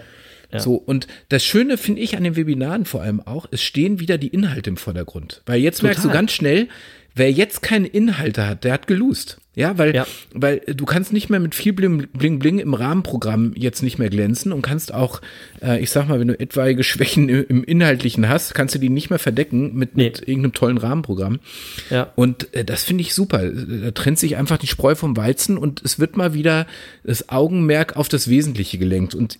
ja. 0.52 0.60
So, 0.60 0.74
und 0.74 1.06
das 1.28 1.44
Schöne 1.44 1.76
finde 1.76 2.02
ich 2.02 2.16
an 2.16 2.24
den 2.24 2.36
Webinaren 2.36 2.84
vor 2.84 3.02
allem 3.02 3.20
auch, 3.20 3.46
es 3.50 3.62
stehen 3.62 3.98
wieder 4.00 4.18
die 4.18 4.28
Inhalte 4.28 4.70
im 4.70 4.76
Vordergrund. 4.76 5.42
Weil 5.46 5.60
jetzt 5.60 5.82
merkst 5.82 6.04
du 6.04 6.08
Total. 6.08 6.20
ganz 6.20 6.32
schnell, 6.32 6.68
wer 7.14 7.30
jetzt 7.32 7.62
keine 7.62 7.88
Inhalte 7.88 8.46
hat, 8.46 8.64
der 8.64 8.74
hat 8.74 8.86
geloost. 8.86 9.38
Ja, 9.58 9.78
weil, 9.78 9.94
Ja. 9.94 10.06
weil 10.34 10.60
du 10.60 10.84
kannst 10.84 11.14
nicht 11.14 11.30
mehr 11.30 11.40
mit 11.40 11.54
viel 11.54 11.72
Bling 11.72 12.08
Bling, 12.12 12.38
Bling 12.38 12.58
im 12.58 12.74
Rahmenprogramm 12.74 13.54
jetzt 13.56 13.82
nicht 13.82 13.98
mehr 13.98 14.10
glänzen 14.10 14.52
und 14.52 14.60
kannst 14.60 14.92
auch, 14.92 15.22
äh, 15.62 15.80
ich 15.82 15.90
sag 15.90 16.06
mal, 16.08 16.20
wenn 16.20 16.28
du 16.28 16.38
etwaige 16.38 16.84
Schwächen 16.84 17.30
im, 17.30 17.46
im 17.48 17.64
Inhaltlichen 17.64 18.28
hast, 18.28 18.54
kannst 18.54 18.74
du 18.74 18.78
die 18.78 18.90
nicht 18.90 19.08
mehr 19.08 19.18
verdecken 19.18 19.74
mit, 19.74 19.96
Nee. 19.96 20.04
mit 20.04 20.28
irgendeinem 20.28 20.52
tollen 20.52 20.76
Rahmenprogramm. 20.76 21.40
Ja. 21.88 22.12
Und 22.16 22.52
äh, 22.54 22.66
das 22.66 22.84
finde 22.84 23.00
ich 23.00 23.14
super. 23.14 23.48
Da 23.50 23.90
trennt 23.92 24.18
sich 24.18 24.36
einfach 24.36 24.58
die 24.58 24.66
Spreu 24.66 24.94
vom 24.94 25.16
Weizen 25.16 25.56
und 25.56 25.80
es 25.82 25.98
wird 25.98 26.18
mal 26.18 26.34
wieder 26.34 26.66
das 27.02 27.30
Augenmerk 27.30 27.96
auf 27.96 28.10
das 28.10 28.28
Wesentliche 28.28 28.76
gelenkt. 28.76 29.14
Und 29.14 29.38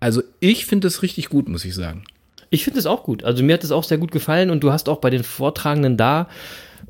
also 0.00 0.22
ich 0.40 0.64
finde 0.64 0.86
das 0.86 1.02
richtig 1.02 1.28
gut, 1.28 1.46
muss 1.46 1.66
ich 1.66 1.74
sagen. 1.74 2.04
Ich 2.48 2.64
finde 2.64 2.78
es 2.80 2.86
auch 2.86 3.02
gut. 3.02 3.22
Also 3.22 3.44
mir 3.44 3.52
hat 3.52 3.64
es 3.64 3.70
auch 3.70 3.84
sehr 3.84 3.98
gut 3.98 4.12
gefallen 4.12 4.48
und 4.48 4.60
du 4.64 4.72
hast 4.72 4.88
auch 4.88 5.02
bei 5.02 5.10
den 5.10 5.24
Vortragenden 5.24 5.98
da 5.98 6.26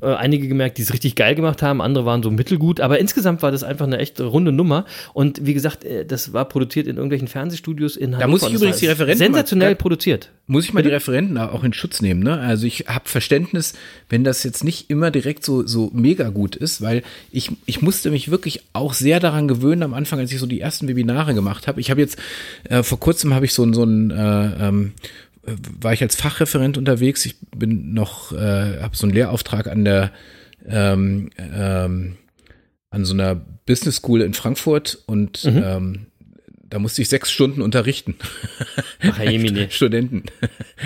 äh, 0.01 0.07
einige 0.15 0.47
gemerkt, 0.47 0.77
die 0.77 0.81
es 0.83 0.93
richtig 0.93 1.15
geil 1.15 1.35
gemacht 1.35 1.61
haben, 1.61 1.81
andere 1.81 2.05
waren 2.05 2.23
so 2.23 2.31
mittelgut, 2.31 2.79
aber 2.79 2.99
insgesamt 2.99 3.41
war 3.41 3.51
das 3.51 3.63
einfach 3.63 3.85
eine 3.87 3.97
echt 3.99 4.19
runde 4.21 4.51
Nummer 4.51 4.85
und 5.13 5.45
wie 5.45 5.53
gesagt, 5.53 5.83
äh, 5.83 6.05
das 6.05 6.33
war 6.33 6.45
produziert 6.45 6.87
in 6.87 6.95
irgendwelchen 6.97 7.27
Fernsehstudios 7.27 7.95
in 7.97 8.15
Hannover. 8.15 8.27
muss 8.29 8.43
ich 8.43 8.53
übrigens 8.53 8.77
die 8.77 8.87
Referenten 8.87 9.19
mal- 9.19 9.25
sensationell 9.37 9.69
Ja. 9.71 9.75
produziert. 9.75 10.31
Muss 10.47 10.65
ich 10.65 10.73
mal 10.73 10.81
die 10.81 10.89
Referenten 10.89 11.37
auch 11.37 11.63
in 11.63 11.73
Schutz 11.73 12.01
nehmen, 12.01 12.23
ne? 12.23 12.39
Also 12.39 12.65
ich 12.65 12.85
habe 12.87 13.07
Verständnis, 13.07 13.73
wenn 14.09 14.23
das 14.23 14.43
jetzt 14.43 14.63
nicht 14.63 14.89
immer 14.89 15.11
direkt 15.11 15.45
so, 15.45 15.65
so 15.67 15.91
mega 15.93 16.29
gut 16.29 16.55
ist, 16.55 16.81
weil 16.81 17.03
ich, 17.31 17.51
ich 17.67 17.81
musste 17.83 18.09
mich 18.09 18.31
wirklich 18.31 18.61
auch 18.73 18.93
sehr 18.93 19.19
daran 19.19 19.47
gewöhnen 19.47 19.83
am 19.83 19.93
Anfang, 19.93 20.17
als 20.19 20.31
ich 20.31 20.39
so 20.39 20.47
die 20.47 20.59
ersten 20.59 20.87
Webinare 20.87 21.35
gemacht 21.35 21.67
habe. 21.67 21.79
Ich 21.79 21.91
habe 21.91 22.01
jetzt, 22.01 22.17
äh, 22.67 22.81
vor 22.81 22.99
kurzem 22.99 23.33
habe 23.35 23.45
ich 23.45 23.53
so, 23.53 23.63
ein- 23.63 23.73
so 23.75 23.83
ein, 23.83 24.09
äh, 24.09 24.67
ähm, 24.67 24.93
äh, 24.99 25.28
war 25.79 25.93
ich 25.93 26.01
als 26.01 26.15
Fachreferent 26.15 26.77
unterwegs. 26.77 27.25
Ich 27.25 27.35
bin 27.55 27.93
noch, 27.93 28.31
äh, 28.31 28.81
habe 28.81 28.95
so 28.95 29.05
einen 29.05 29.15
Lehrauftrag 29.15 29.67
an 29.67 29.85
der, 29.85 30.11
ähm, 30.67 31.29
ähm, 31.37 32.17
an 32.89 33.05
so 33.05 33.13
einer 33.13 33.35
Business 33.65 33.97
School 33.97 34.21
in 34.21 34.33
Frankfurt 34.33 35.03
und 35.05 35.45
ähm, 35.45 36.07
da 36.69 36.79
musste 36.79 37.01
ich 37.01 37.09
sechs 37.09 37.31
Stunden 37.31 37.61
unterrichten. 37.61 38.15
Ach. 39.01 39.19
Studenten. 39.71 40.23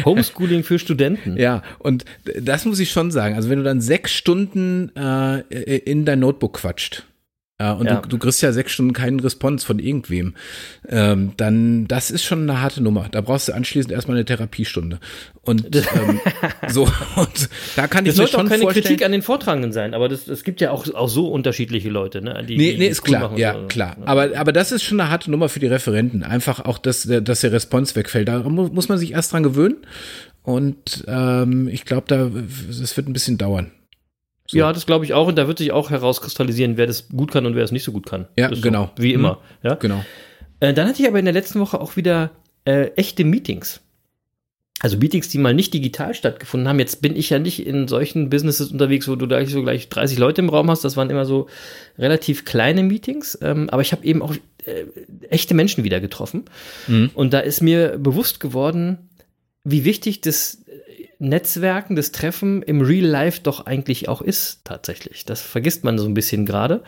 Homeschooling 0.05 0.63
für 0.63 0.79
Studenten. 0.79 1.37
Ja, 1.37 1.61
und 1.79 2.05
das 2.39 2.65
muss 2.65 2.79
ich 2.79 2.91
schon 2.91 3.11
sagen. 3.11 3.35
Also 3.35 3.49
wenn 3.49 3.57
du 3.57 3.63
dann 3.63 3.81
sechs 3.81 4.13
Stunden 4.13 4.95
äh, 4.95 5.41
in 5.79 6.05
dein 6.05 6.19
Notebook 6.19 6.53
quatscht 6.53 7.05
äh, 7.71 7.73
und 7.73 7.85
Ja. 7.85 8.01
du, 8.01 8.09
du 8.09 8.17
kriegst 8.17 8.41
ja 8.41 8.51
sechs 8.51 8.71
Stunden 8.71 8.93
keinen 8.93 9.19
Response 9.19 9.65
von 9.65 9.79
irgendwem, 9.79 10.33
ähm, 10.89 11.31
dann 11.37 11.87
das 11.87 12.11
ist 12.11 12.23
schon 12.23 12.41
eine 12.49 12.61
harte 12.61 12.81
Nummer. 12.81 13.07
Da 13.11 13.21
brauchst 13.21 13.47
du 13.47 13.53
anschließend 13.53 13.91
erstmal 13.93 14.17
eine 14.17 14.25
Therapiestunde. 14.25 14.99
Und 15.41 15.75
ähm, 15.75 16.19
so, 16.69 16.83
und 16.83 17.49
da 17.75 17.87
kann 17.87 18.05
ich 18.05 18.11
Das 18.11 18.17
mir 18.17 18.27
sollte 18.27 18.37
auch 18.37 18.39
schon 18.41 18.49
keine 18.49 18.61
vorstellen. 18.63 18.85
Kritik 18.85 19.05
an 19.05 19.11
den 19.11 19.21
Vortragenden 19.21 19.71
sein, 19.73 19.93
aber 19.93 20.09
das, 20.09 20.27
es 20.27 20.43
gibt 20.43 20.61
ja 20.61 20.71
auch, 20.71 20.87
auch 20.93 21.09
so 21.09 21.27
unterschiedliche 21.27 21.89
Leute, 21.89 22.21
ne? 22.21 22.43
Die, 22.47 22.57
Nee, 22.57 22.71
die, 22.73 22.77
nee, 22.79 22.87
ist 22.87 23.01
cool 23.03 23.15
klar, 23.17 23.37
ja, 23.37 23.53
so. 23.53 23.67
klar. 23.67 23.97
Aber, 24.05 24.29
aber 24.37 24.51
das 24.53 24.71
ist 24.71 24.83
schon 24.83 24.99
eine 24.99 25.09
harte 25.09 25.29
Nummer 25.31 25.49
für 25.49 25.59
die 25.59 25.67
Referenten. 25.67 26.23
Einfach 26.23 26.59
auch, 26.63 26.77
dass, 26.77 27.03
der- 27.03 27.21
dass 27.21 27.41
der 27.41 27.51
Response 27.51 27.95
wegfällt. 27.95 28.27
Da 28.27 28.39
mu- 28.39 28.67
muss 28.69 28.89
man 28.89 28.97
sich 28.97 29.11
erst 29.13 29.33
dran 29.33 29.43
gewöhnen. 29.43 29.77
Und 30.43 31.05
ähm, 31.07 31.67
ich 31.69 31.85
glaube, 31.85 32.05
da 32.07 32.29
es 32.69 32.95
wird 32.97 33.07
ein 33.07 33.13
bisschen 33.13 33.37
dauern. 33.37 33.71
So. 34.53 34.59
Ja, 34.59 34.71
das 34.71 34.85
glaube 34.85 35.03
ich 35.03 35.13
auch. 35.13 35.27
Und 35.27 35.35
da 35.35 35.47
wird 35.47 35.57
sich 35.57 35.71
auch 35.71 35.89
herauskristallisieren, 35.89 36.77
wer 36.77 36.87
das 36.87 37.09
gut 37.09 37.31
kann 37.31 37.45
und 37.45 37.55
wer 37.55 37.63
es 37.63 37.71
nicht 37.71 37.83
so 37.83 37.91
gut 37.91 38.05
kann. 38.05 38.27
Ja, 38.37 38.49
Das 38.49 38.61
genau. 38.61 38.91
So, 38.95 39.03
wie 39.03 39.13
immer. 39.13 39.39
Ja. 39.63 39.75
Genau. 39.75 40.05
Äh, 40.59 40.73
dann 40.73 40.87
hatte 40.87 41.01
ich 41.01 41.07
aber 41.07 41.19
in 41.19 41.25
der 41.25 41.33
letzten 41.33 41.59
Woche 41.59 41.81
auch 41.81 41.97
wieder 41.97 42.31
äh, 42.65 42.91
echte 42.95 43.25
Meetings. 43.25 43.81
Also 44.79 44.97
Meetings, 44.97 45.29
die 45.29 45.37
mal 45.37 45.53
nicht 45.53 45.73
digital 45.73 46.13
stattgefunden 46.13 46.67
haben. 46.67 46.79
Jetzt 46.79 47.01
bin 47.01 47.15
ich 47.15 47.29
ja 47.29 47.39
nicht 47.39 47.65
in 47.65 47.87
solchen 47.87 48.29
Businesses 48.29 48.71
unterwegs, 48.71 49.07
wo 49.07 49.15
du 49.15 49.25
da 49.25 49.45
so 49.45 49.61
gleich 49.63 49.89
30 49.89 50.17
Leute 50.17 50.41
im 50.41 50.49
Raum 50.49 50.69
hast. 50.69 50.83
Das 50.83 50.97
waren 50.97 51.09
immer 51.09 51.25
so 51.25 51.47
relativ 51.97 52.45
kleine 52.45 52.83
Meetings. 52.83 53.37
Ähm, 53.41 53.69
aber 53.69 53.81
ich 53.81 53.91
habe 53.91 54.05
eben 54.05 54.21
auch 54.21 54.35
äh, 54.65 54.85
echte 55.29 55.53
Menschen 55.53 55.83
wieder 55.83 55.99
getroffen. 55.99 56.45
Und 57.13 57.33
da 57.33 57.39
ist 57.39 57.61
mir 57.61 57.97
bewusst 57.97 58.39
geworden, 58.39 59.09
wie 59.63 59.85
wichtig 59.85 60.21
das 60.21 60.62
Netzwerken, 61.23 61.95
das 61.95 62.11
Treffen 62.11 62.61
im 62.61 62.81
Real 62.81 63.05
Life 63.05 63.41
doch 63.43 63.65
eigentlich 63.65 64.09
auch 64.09 64.21
ist, 64.21 64.61
tatsächlich. 64.63 65.25
Das 65.25 65.41
vergisst 65.41 65.83
man 65.83 65.97
so 65.97 66.05
ein 66.05 66.13
bisschen 66.13 66.45
gerade. 66.45 66.83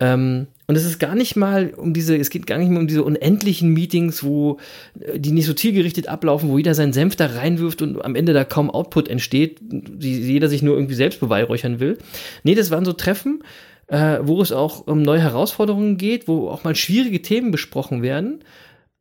Ähm, 0.00 0.46
und 0.66 0.76
es 0.76 0.84
ist 0.84 0.98
gar 0.98 1.14
nicht 1.14 1.34
mal 1.34 1.72
um 1.76 1.92
diese, 1.92 2.16
es 2.16 2.30
geht 2.30 2.46
gar 2.46 2.58
nicht 2.58 2.68
mehr 2.68 2.80
um 2.80 2.86
diese 2.86 3.02
unendlichen 3.02 3.72
Meetings, 3.72 4.22
wo 4.22 4.58
äh, 5.00 5.18
die 5.18 5.32
nicht 5.32 5.46
so 5.46 5.54
zielgerichtet 5.54 6.08
ablaufen, 6.08 6.50
wo 6.50 6.58
jeder 6.58 6.74
seinen 6.74 6.92
Senf 6.92 7.16
da 7.16 7.26
reinwirft 7.26 7.82
und 7.82 8.04
am 8.04 8.14
Ende 8.14 8.32
da 8.32 8.44
kaum 8.44 8.70
Output 8.70 9.08
entsteht, 9.08 9.58
die 9.60 10.20
jeder 10.20 10.48
sich 10.48 10.62
nur 10.62 10.76
irgendwie 10.76 10.94
selbst 10.94 11.20
beweihräuchern 11.20 11.80
will. 11.80 11.98
Nee, 12.44 12.54
das 12.54 12.70
waren 12.70 12.84
so 12.84 12.92
Treffen, 12.92 13.42
äh, 13.88 14.18
wo 14.22 14.40
es 14.40 14.52
auch 14.52 14.86
um 14.86 15.02
neue 15.02 15.20
Herausforderungen 15.20 15.96
geht, 15.96 16.28
wo 16.28 16.48
auch 16.48 16.62
mal 16.64 16.76
schwierige 16.76 17.22
Themen 17.22 17.50
besprochen 17.50 18.02
werden, 18.02 18.40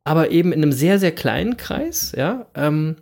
aber 0.04 0.32
eben 0.32 0.52
in 0.52 0.64
einem 0.64 0.72
sehr, 0.72 1.00
sehr 1.00 1.12
kleinen 1.12 1.58
Kreis, 1.58 2.14
ja. 2.18 2.48
Ähm, 2.56 2.96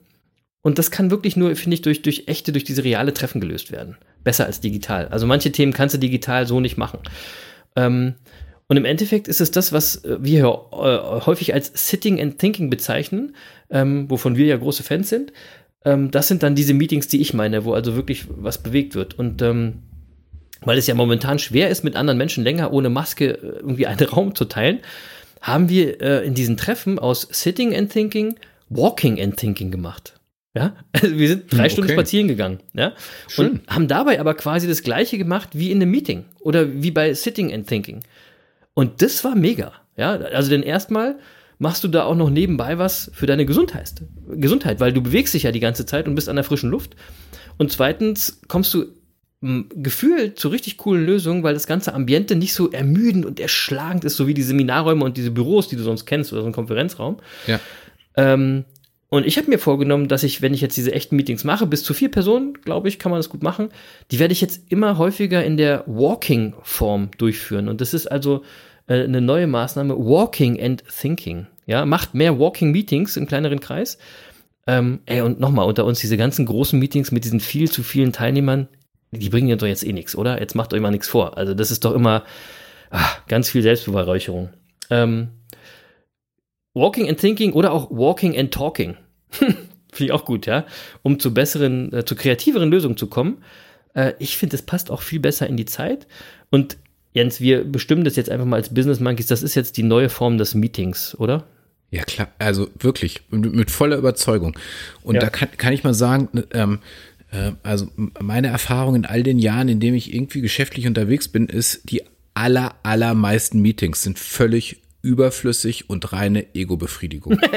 und 0.65 0.79
das 0.79 0.89
kann 0.89 1.12
wirklich 1.12 1.38
nur, 1.38 1.55
finde 1.55 1.75
ich, 1.75 1.84
durch, 1.84 2.01
durch 2.01 2.24
echte, 2.25 2.51
durch 2.51 2.63
diese 2.63 2.84
reale 2.84 3.13
Treffen 3.13 3.39
gelöst 3.39 3.72
werden. 3.72 3.98
Besser 4.24 4.48
als 4.48 4.62
digital. 4.62 5.10
Also 5.10 5.27
manche 5.27 5.51
Themen 5.51 5.74
kannst 5.74 5.93
du 5.93 6.00
digital 6.00 6.48
so 6.48 6.60
nicht 6.60 6.75
machen. 6.75 7.01
Ähm, 7.75 8.15
und 8.67 8.75
im 8.75 8.84
Endeffekt 8.84 9.27
ist 9.27 9.41
es 9.41 9.51
das, 9.51 9.74
was 9.74 10.03
äh, 10.03 10.17
wir 10.22 10.39
hier 10.39 10.48
äh, 10.72 11.25
häufig 11.27 11.53
als 11.53 11.72
Sitting 11.75 12.19
and 12.19 12.39
Thinking 12.39 12.72
bezeichnen, 12.72 13.36
ähm, 13.69 14.10
wovon 14.10 14.38
wir 14.38 14.48
ja 14.48 14.57
große 14.57 14.81
Fans 14.81 15.07
sind. 15.07 15.34
Ähm, 15.84 16.10
das 16.10 16.29
sind 16.29 16.41
dann 16.41 16.55
diese 16.55 16.74
Meetings, 16.74 17.07
die 17.07 17.22
ich 17.22 17.36
meine, 17.36 17.63
wo 17.63 17.74
also 17.74 17.95
wirklich 17.95 18.25
was 18.27 18.57
bewegt 18.57 18.95
wird. 18.95 19.19
Und 19.19 19.43
ähm, 19.43 19.84
weil 20.62 20.79
es 20.79 20.88
ja 20.88 20.95
momentan 20.95 21.38
schwer 21.38 21.69
ist, 21.69 21.84
mit 21.84 21.95
anderen 21.95 22.17
Menschen 22.17 22.43
länger 22.43 22.74
ohne 22.74 22.89
Maske 22.89 23.34
äh, 23.34 23.57
irgendwie 23.57 23.86
einen 23.86 24.00
Raum 24.10 24.34
zu 24.34 24.45
teilen, 24.45 24.79
haben 25.41 25.69
wir 25.69 26.01
äh, 26.01 26.25
in 26.25 26.34
diesen 26.34 26.57
Treffen 26.57 26.98
aus 26.98 27.27
Sitting 27.29 27.75
and 27.75 27.91
Thinking 27.91 28.34
Walking 28.69 29.22
and 29.22 29.38
Thinking 29.38 29.69
gemacht. 29.69 30.15
Ja, 30.55 30.75
also 30.93 31.09
wir 31.17 31.27
sind 31.27 31.51
drei 31.51 31.65
Hm, 31.65 31.69
Stunden 31.69 31.89
okay. 31.91 32.00
spazieren 32.00 32.27
gegangen, 32.27 32.59
ja, 32.74 32.93
Schön. 33.27 33.50
und 33.50 33.67
haben 33.67 33.88
dabei 33.88 34.19
aber 34.19 34.33
quasi 34.35 34.67
das 34.67 34.81
Gleiche 34.83 35.17
gemacht 35.17 35.50
wie 35.53 35.71
in 35.71 35.81
einem 35.81 35.91
Meeting 35.91 36.25
oder 36.39 36.81
wie 36.81 36.91
bei 36.91 37.13
Sitting 37.13 37.53
and 37.53 37.67
Thinking. 37.67 38.00
Und 38.74 39.01
das 39.01 39.24
war 39.24 39.35
mega, 39.35 39.74
ja. 39.97 40.12
Also 40.15 40.50
denn 40.50 40.63
erstmal 40.63 41.17
machst 41.59 41.83
du 41.83 41.88
da 41.88 42.03
auch 42.05 42.15
noch 42.15 42.29
nebenbei 42.29 42.77
was 42.77 43.09
für 43.13 43.25
deine 43.25 43.45
Gesundheit, 43.45 43.93
Gesundheit, 44.29 44.79
weil 44.79 44.91
du 44.93 45.01
bewegst 45.01 45.33
dich 45.33 45.43
ja 45.43 45.51
die 45.51 45.59
ganze 45.59 45.85
Zeit 45.85 46.07
und 46.07 46.15
bist 46.15 46.29
an 46.29 46.35
der 46.35 46.43
frischen 46.43 46.69
Luft. 46.69 46.95
Und 47.57 47.71
zweitens 47.71 48.41
kommst 48.50 48.74
du 48.74 48.85
m, 49.41 49.69
gefühlt 49.75 50.38
zu 50.39 50.50
richtig 50.50 50.77
coolen 50.77 51.05
Lösungen, 51.05 51.43
weil 51.43 51.53
das 51.53 51.67
ganze 51.67 51.93
Ambiente 51.93 52.35
nicht 52.35 52.53
so 52.53 52.71
ermüdend 52.71 53.25
und 53.25 53.39
erschlagend 53.39 54.03
ist, 54.05 54.17
so 54.17 54.27
wie 54.27 54.33
die 54.33 54.41
Seminarräume 54.43 55.03
und 55.05 55.15
diese 55.17 55.31
Büros, 55.31 55.67
die 55.69 55.75
du 55.77 55.83
sonst 55.83 56.05
kennst 56.05 56.31
oder 56.33 56.41
so 56.41 56.47
ein 56.47 56.53
Konferenzraum. 56.53 57.17
Ja. 57.47 57.59
Ähm, 58.17 58.65
und 59.15 59.25
ich 59.25 59.38
habe 59.38 59.50
mir 59.50 59.60
vorgenommen, 59.60 60.07
dass 60.07 60.24
ich, 60.24 60.41
wenn 60.41 60.53
ich 60.53 60.62
jetzt 60.62 60.77
diese 60.77 60.91
echten 60.91 61.15
Meetings 61.15 61.43
mache, 61.43 61.65
bis 61.67 61.84
zu 61.84 61.93
vier 61.93 62.10
Personen, 62.10 62.53
glaube 62.62 62.88
ich, 62.88 63.00
kann 63.00 63.12
man 63.12 63.19
das 63.19 63.29
gut 63.29 63.43
machen, 63.43 63.69
die 64.12 64.19
werde 64.19 64.31
ich 64.31 64.41
jetzt 64.41 64.72
immer 64.72 64.98
häufiger 64.98 65.43
in 65.43 65.57
der 65.57 65.84
Walking-Form 65.86 67.12
durchführen. 67.17 67.69
Und 67.69 67.81
das 67.81 67.93
ist 67.93 68.07
also 68.07 68.43
äh, 68.88 69.03
eine 69.03 69.22
neue 69.22 69.48
Maßnahme, 69.48 69.95
Walking 69.98 70.62
and 70.62 70.84
Thinking. 70.88 71.48
Ja, 71.65 71.86
macht 71.86 72.13
mehr 72.13 72.39
Walking-Meetings 72.39 73.17
im 73.17 73.25
kleineren 73.25 73.60
Kreis. 73.60 73.98
Ähm, 74.67 75.00
ey, 75.05 75.22
und 75.22 75.39
nochmal 75.39 75.67
unter 75.67 75.86
uns, 75.86 76.00
diese 76.00 76.17
ganzen 76.17 76.45
großen 76.45 76.77
Meetings 76.79 77.12
mit 77.12 77.24
diesen 77.24 77.39
viel 77.39 77.69
zu 77.69 77.84
vielen 77.84 78.12
Teilnehmern, 78.12 78.67
die 79.12 79.29
bringen 79.29 79.48
ja 79.48 79.55
doch 79.55 79.67
jetzt 79.67 79.86
eh 79.86 79.93
nichts, 79.93 80.15
oder? 80.15 80.39
Jetzt 80.39 80.55
macht 80.55 80.74
euch 80.74 80.81
mal 80.81 80.91
nichts 80.91 81.07
vor. 81.07 81.38
Also 81.38 81.53
das 81.53 81.72
ist 81.72 81.86
doch 81.86 81.93
immer 81.93 82.24
ah, 82.89 83.07
ganz 83.27 83.50
viel 83.50 83.62
Selbstbeweihräucherung. 83.62 84.50
Ähm, 84.89 85.29
Walking 86.74 87.07
and 87.07 87.19
Thinking 87.19 87.53
oder 87.53 87.72
auch 87.72 87.89
Walking 87.91 88.38
and 88.38 88.53
Talking. 88.53 88.98
Finde 89.39 89.58
ich 90.00 90.12
auch 90.12 90.25
gut, 90.25 90.46
ja. 90.46 90.65
Um 91.04 91.20
zu 91.20 91.34
besseren, 91.34 91.94
äh, 91.94 92.06
zu 92.06 92.15
kreativeren 92.15 92.70
Lösungen 92.70 92.98
zu 92.98 93.08
kommen. 93.08 93.38
Äh, 93.94 94.13
ich 94.20 94.38
finde, 94.38 94.56
es 94.56 94.62
passt 94.62 94.92
auch 94.92 95.01
viel 95.01 95.20
besser 95.20 95.48
in 95.48 95.58
die 95.58 95.65
Zeit. 95.65 96.08
Und 96.50 96.77
Jens, 97.13 97.39
wir 97.39 97.63
bestimmen 97.63 98.04
das 98.04 98.18
jetzt 98.18 98.30
einfach 98.30 98.46
mal 98.46 98.58
als 98.58 98.74
Business 98.74 99.00
Monkeys. 99.00 99.27
Das 99.27 99.42
ist 99.42 99.56
jetzt 99.56 99.77
die 99.77 99.84
neue 99.84 100.10
Form 100.10 100.38
des 100.38 100.54
Meetings, 100.54 101.15
oder? 101.18 101.46
Ja, 101.92 102.04
klar, 102.04 102.27
also 102.39 102.68
wirklich, 102.77 103.22
mit, 103.30 103.54
mit 103.54 103.72
voller 103.72 103.96
Überzeugung. 103.98 104.58
Und 105.01 105.15
Ja. 105.15 105.22
da 105.22 105.30
kann, 105.30 105.50
kann 105.56 105.72
ich 105.72 105.86
mal 105.86 105.94
sagen, 105.94 106.27
ähm, 106.51 106.80
äh, 107.32 107.51
also 107.63 107.88
meine 108.20 108.48
Erfahrung 108.48 108.96
in 108.96 109.06
all 109.06 109.24
den 109.24 109.39
Jahren, 109.39 109.70
in 109.70 109.80
denen 109.80 109.96
ich 109.96 110.13
irgendwie 110.13 110.42
geschäftlich 110.42 110.88
unterwegs 110.88 111.30
bin, 111.30 111.48
ist, 111.48 111.89
die 111.89 112.01
aller, 112.34 112.75
allermeisten 112.84 113.62
Meetings 113.62 114.04
sind 114.04 114.20
völlig 114.20 114.82
überflüssig 115.05 115.89
und 115.89 116.12
reine 116.12 116.45
Ego-Befriedigung. 116.55 117.39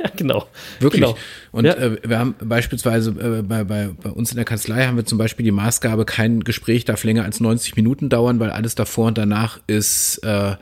Ja, 0.00 0.10
genau. 0.16 0.46
Wirklich. 0.80 1.02
Genau. 1.02 1.16
Und 1.52 1.64
Ja. 1.64 1.74
äh, 1.74 1.98
wir 2.08 2.18
haben 2.18 2.34
beispielsweise 2.40 3.10
äh, 3.10 3.42
bei, 3.42 3.64
bei, 3.64 3.90
bei 4.00 4.10
uns 4.10 4.30
in 4.30 4.36
der 4.36 4.44
Kanzlei 4.44 4.86
haben 4.86 4.96
wir 4.96 5.04
zum 5.04 5.18
Beispiel 5.18 5.44
die 5.44 5.50
Maßgabe, 5.52 6.04
kein 6.04 6.44
Gespräch 6.44 6.84
darf 6.84 7.04
länger 7.04 7.24
als 7.24 7.40
90 7.40 7.76
Minuten 7.76 8.08
dauern, 8.08 8.38
weil 8.40 8.50
alles 8.50 8.74
davor 8.74 9.08
und 9.08 9.18
danach 9.18 9.60
ist 9.66 10.18
äh, 10.24 10.54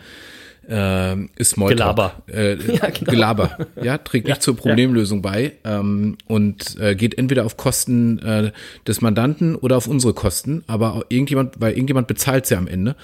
äh, 0.69 1.17
Smalltalk. 1.43 1.79
Gelaber. 1.79 2.23
Äh, 2.29 2.55
ja, 2.75 2.91
genau. 2.91 3.11
Gelaber. 3.11 3.59
Ja, 3.83 3.99
trägt 3.99 4.27
nicht 4.29 4.43
zur 4.43 4.57
Problemlösung 4.57 5.23
bei 5.23 5.53
ähm, 5.65 6.17
und 6.27 6.79
äh, 6.81 6.95
geht 6.95 7.17
entweder 7.19 7.45
auf 7.45 7.57
Kosten 7.57 8.19
äh, 8.21 8.53
des 8.87 9.01
Mandanten 9.01 9.55
oder 9.57 9.77
auf 9.77 9.87
unsere 9.87 10.15
Kosten, 10.15 10.65
aber 10.67 11.05
irgendjemand, 11.09 11.61
weil 11.61 11.73
irgendjemand 11.73 12.07
bezahlt 12.09 12.47
sie 12.47 12.57
am 12.57 12.67
Ende. 12.67 12.97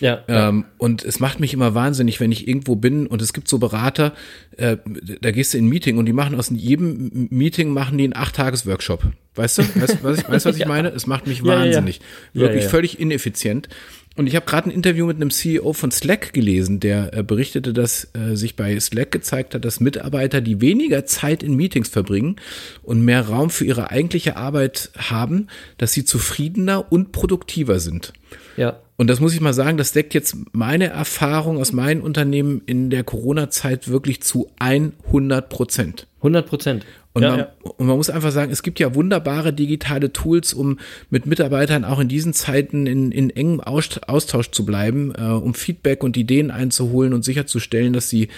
Ja, 0.00 0.22
ähm, 0.28 0.64
und 0.78 1.04
es 1.04 1.20
macht 1.20 1.40
mich 1.40 1.54
immer 1.54 1.74
wahnsinnig, 1.74 2.18
wenn 2.20 2.32
ich 2.32 2.48
irgendwo 2.48 2.74
bin 2.74 3.06
und 3.06 3.22
es 3.22 3.32
gibt 3.32 3.48
so 3.48 3.58
Berater, 3.58 4.12
äh, 4.56 4.76
da 5.20 5.30
gehst 5.30 5.54
du 5.54 5.58
in 5.58 5.66
ein 5.66 5.68
Meeting 5.68 5.98
und 5.98 6.06
die 6.06 6.12
machen 6.12 6.36
aus 6.38 6.50
jedem 6.50 7.28
Meeting 7.30 7.70
machen 7.70 7.96
die 7.98 8.04
einen 8.04 8.16
Acht-Tages-Workshop. 8.16 9.04
Weißt 9.36 9.58
du, 9.58 9.62
weißt, 9.62 10.02
was 10.02 10.18
ich, 10.18 10.28
weißt, 10.28 10.46
was 10.46 10.56
ich 10.56 10.66
meine? 10.66 10.88
Es 10.88 11.06
macht 11.06 11.26
mich 11.26 11.38
Ja, 11.38 11.44
ja, 11.44 11.52
ja. 11.52 11.60
wahnsinnig. 11.66 12.00
Ja, 12.32 12.42
Wirklich 12.42 12.64
ja. 12.64 12.68
völlig 12.70 12.98
ineffizient. 13.00 13.68
Und 14.16 14.28
ich 14.28 14.36
habe 14.36 14.46
gerade 14.46 14.68
ein 14.68 14.72
Interview 14.72 15.06
mit 15.06 15.16
einem 15.16 15.30
CEO 15.30 15.72
von 15.72 15.90
Slack 15.90 16.32
gelesen, 16.32 16.78
der 16.78 17.12
äh, 17.14 17.22
berichtete, 17.24 17.72
dass 17.72 18.08
äh, 18.14 18.36
sich 18.36 18.54
bei 18.54 18.78
Slack 18.78 19.10
gezeigt 19.10 19.54
hat, 19.56 19.64
dass 19.64 19.80
Mitarbeiter, 19.80 20.40
die 20.40 20.60
weniger 20.60 21.04
Zeit 21.04 21.42
in 21.42 21.56
Meetings 21.56 21.88
verbringen 21.88 22.36
und 22.84 23.04
mehr 23.04 23.22
Raum 23.22 23.50
für 23.50 23.64
ihre 23.64 23.90
eigentliche 23.90 24.36
Arbeit 24.36 24.90
haben, 24.96 25.48
dass 25.78 25.92
sie 25.92 26.04
zufriedener 26.04 26.92
und 26.92 27.10
produktiver 27.10 27.80
sind. 27.80 28.12
ja. 28.56 28.78
Und 28.96 29.08
das 29.10 29.18
muss 29.18 29.34
ich 29.34 29.40
mal 29.40 29.54
sagen, 29.54 29.76
das 29.76 29.92
deckt 29.92 30.14
jetzt 30.14 30.36
meine 30.52 30.86
Erfahrung 30.86 31.58
aus 31.58 31.72
meinen 31.72 32.00
Unternehmen 32.00 32.62
in 32.66 32.90
der 32.90 33.02
Corona-Zeit 33.02 33.88
wirklich 33.88 34.22
zu 34.22 34.50
100 34.58 35.48
Prozent. 35.48 36.06
100 36.18 36.46
Prozent. 36.46 36.86
Und, 37.12 37.22
ja, 37.22 37.30
man, 37.30 37.38
ja. 37.38 37.48
und 37.62 37.86
man 37.86 37.96
muss 37.96 38.10
einfach 38.10 38.32
sagen, 38.32 38.50
es 38.50 38.62
gibt 38.64 38.80
ja 38.80 38.94
wunderbare 38.94 39.52
digitale 39.52 40.12
Tools, 40.12 40.52
um 40.52 40.78
mit 41.10 41.26
Mitarbeitern 41.26 41.84
auch 41.84 42.00
in 42.00 42.08
diesen 42.08 42.32
Zeiten 42.32 42.86
in, 42.86 43.12
in 43.12 43.30
engem 43.30 43.60
Aus- 43.60 44.02
Austausch 44.06 44.50
zu 44.50 44.64
bleiben, 44.64 45.12
äh, 45.16 45.22
um 45.22 45.54
Feedback 45.54 46.02
und 46.02 46.16
Ideen 46.16 46.50
einzuholen 46.50 47.12
und 47.14 47.24
sicherzustellen, 47.24 47.92
dass 47.92 48.08
sie, 48.08 48.28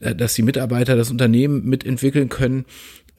äh, 0.00 0.16
dass 0.16 0.34
die 0.34 0.42
Mitarbeiter 0.42 0.96
das 0.96 1.10
Unternehmen 1.10 1.64
mitentwickeln 1.64 2.28
können, 2.28 2.64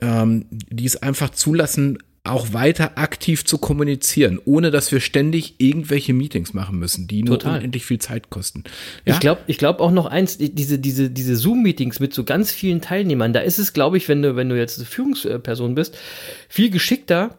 ähm, 0.01 0.45
die 0.49 0.85
es 0.85 1.01
einfach 1.01 1.29
zulassen, 1.29 1.99
auch 2.25 2.53
weiter 2.53 2.97
aktiv 2.97 3.45
zu 3.45 3.57
kommunizieren, 3.57 4.39
ohne 4.45 4.71
dass 4.71 4.91
wir 4.91 4.99
ständig 4.99 5.55
irgendwelche 5.59 6.13
Meetings 6.13 6.53
machen 6.53 6.77
müssen, 6.79 7.07
die 7.07 7.23
nur 7.23 7.39
Total. 7.39 7.59
unendlich 7.59 7.85
viel 7.85 7.99
Zeit 7.99 8.29
kosten. 8.29 8.63
Ich 9.05 9.19
glaube 9.19 9.41
ich 9.47 9.57
glaub 9.57 9.79
auch 9.79 9.91
noch 9.91 10.05
eins, 10.07 10.37
die- 10.37 10.53
diese, 10.53 10.79
diese, 10.79 11.09
diese 11.09 11.35
Zoom-Meetings 11.35 11.99
mit 11.99 12.13
so 12.13 12.23
ganz 12.23 12.51
vielen 12.51 12.81
Teilnehmern, 12.81 13.31
da 13.33 13.39
ist 13.41 13.59
es, 13.59 13.73
glaube 13.73 13.97
ich, 13.97 14.07
wenn 14.09 14.21
du, 14.21 14.35
wenn 14.35 14.49
du 14.49 14.57
jetzt 14.57 14.83
Führungsperson 14.85 15.75
bist, 15.75 15.97
viel 16.49 16.69
geschickter, 16.69 17.37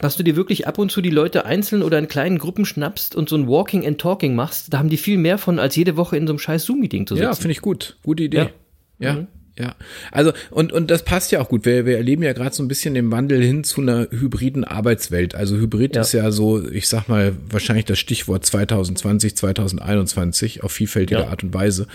dass 0.00 0.16
du 0.16 0.22
dir 0.22 0.36
wirklich 0.36 0.66
ab 0.66 0.78
und 0.78 0.90
zu 0.90 1.00
die 1.02 1.10
Leute 1.10 1.44
einzeln 1.44 1.82
oder 1.82 1.98
in 1.98 2.08
kleinen 2.08 2.38
Gruppen 2.38 2.64
schnappst 2.64 3.14
und 3.14 3.28
so 3.28 3.36
ein 3.36 3.46
Walking 3.46 3.86
and 3.86 3.98
Talking 4.00 4.34
machst. 4.34 4.72
Da 4.72 4.78
haben 4.78 4.88
die 4.88 4.96
viel 4.96 5.18
mehr 5.18 5.36
von, 5.38 5.58
als 5.58 5.76
jede 5.76 5.96
Woche 5.96 6.16
in 6.16 6.26
so 6.26 6.32
einem 6.32 6.38
scheiß 6.38 6.64
Zoom-Meeting 6.64 7.06
zu 7.06 7.14
sitzen. 7.14 7.24
Ja, 7.28 7.34
finde 7.34 7.52
ich 7.52 7.60
gut. 7.60 7.96
Gute 8.02 8.22
Idee. 8.24 8.36
Ja. 8.38 8.50
Ja. 8.98 9.12
Mhm. 9.14 9.26
Ja, 9.58 9.74
also 10.10 10.32
und, 10.50 10.72
und 10.72 10.90
das 10.90 11.04
passt 11.04 11.30
ja 11.30 11.40
auch 11.40 11.48
gut. 11.50 11.66
Wir, 11.66 11.84
wir 11.84 11.98
erleben 11.98 12.22
ja 12.22 12.32
gerade 12.32 12.54
so 12.54 12.62
ein 12.62 12.68
bisschen 12.68 12.94
den 12.94 13.10
Wandel 13.10 13.42
hin 13.42 13.64
zu 13.64 13.82
einer 13.82 14.08
hybriden 14.10 14.64
Arbeitswelt. 14.64 15.34
Also 15.34 15.56
Hybrid 15.56 15.94
Ja. 15.94 16.00
ist 16.00 16.12
ja 16.12 16.30
so, 16.30 16.66
ich 16.70 16.88
sag 16.88 17.06
mal, 17.08 17.34
wahrscheinlich 17.50 17.84
das 17.84 17.98
Stichwort 17.98 18.46
2020, 18.46 19.36
2021 19.36 20.62
auf 20.62 20.72
vielfältige 20.72 21.20
Ja. 21.20 21.28
Art 21.28 21.42
und 21.44 21.52
Weise. 21.52 21.86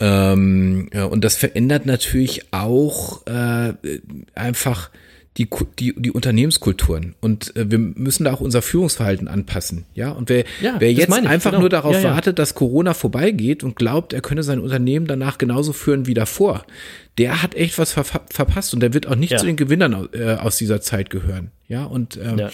Ähm, 0.00 0.88
ja, 0.94 1.04
und 1.04 1.22
das 1.22 1.36
verändert 1.36 1.84
natürlich 1.84 2.46
auch 2.52 3.26
äh, 3.26 3.74
einfach 4.34 4.88
die, 5.40 5.48
die, 5.78 5.94
die 5.96 6.10
Unternehmenskulturen. 6.10 7.14
Und 7.20 7.56
äh, 7.56 7.70
wir 7.70 7.78
müssen 7.78 8.24
da 8.24 8.34
auch 8.34 8.40
unser 8.40 8.60
Führungsverhalten 8.60 9.26
anpassen. 9.26 9.86
Ja, 9.94 10.10
und 10.10 10.28
wer, 10.28 10.44
Ja, 10.60 10.76
wer 10.78 10.92
jetzt 10.92 11.08
ich, 11.08 11.26
einfach 11.26 11.52
genau. 11.52 11.60
nur 11.60 11.68
darauf 11.70 11.94
Ja, 11.94 12.00
ja. 12.00 12.10
wartet, 12.14 12.38
dass 12.38 12.54
Corona 12.54 12.92
vorbeigeht 12.92 13.64
und 13.64 13.76
glaubt, 13.76 14.12
er 14.12 14.20
könne 14.20 14.42
sein 14.42 14.58
Unternehmen 14.58 15.06
danach 15.06 15.38
genauso 15.38 15.72
führen 15.72 16.06
wie 16.06 16.14
davor, 16.14 16.66
der 17.16 17.42
hat 17.42 17.54
echt 17.54 17.78
was 17.78 17.92
ver 17.92 18.04
verpasst 18.04 18.74
und 18.74 18.80
der 18.80 18.92
wird 18.92 19.06
auch 19.06 19.16
nicht 19.16 19.38
zu 19.38 19.46
den 19.46 19.56
Gewinnern 19.56 20.08
äh, 20.12 20.34
aus 20.34 20.58
dieser 20.58 20.80
Zeit 20.82 21.08
gehören. 21.10 21.50
Ja, 21.68 21.84
und 21.84 22.18
ähm, 22.22 22.48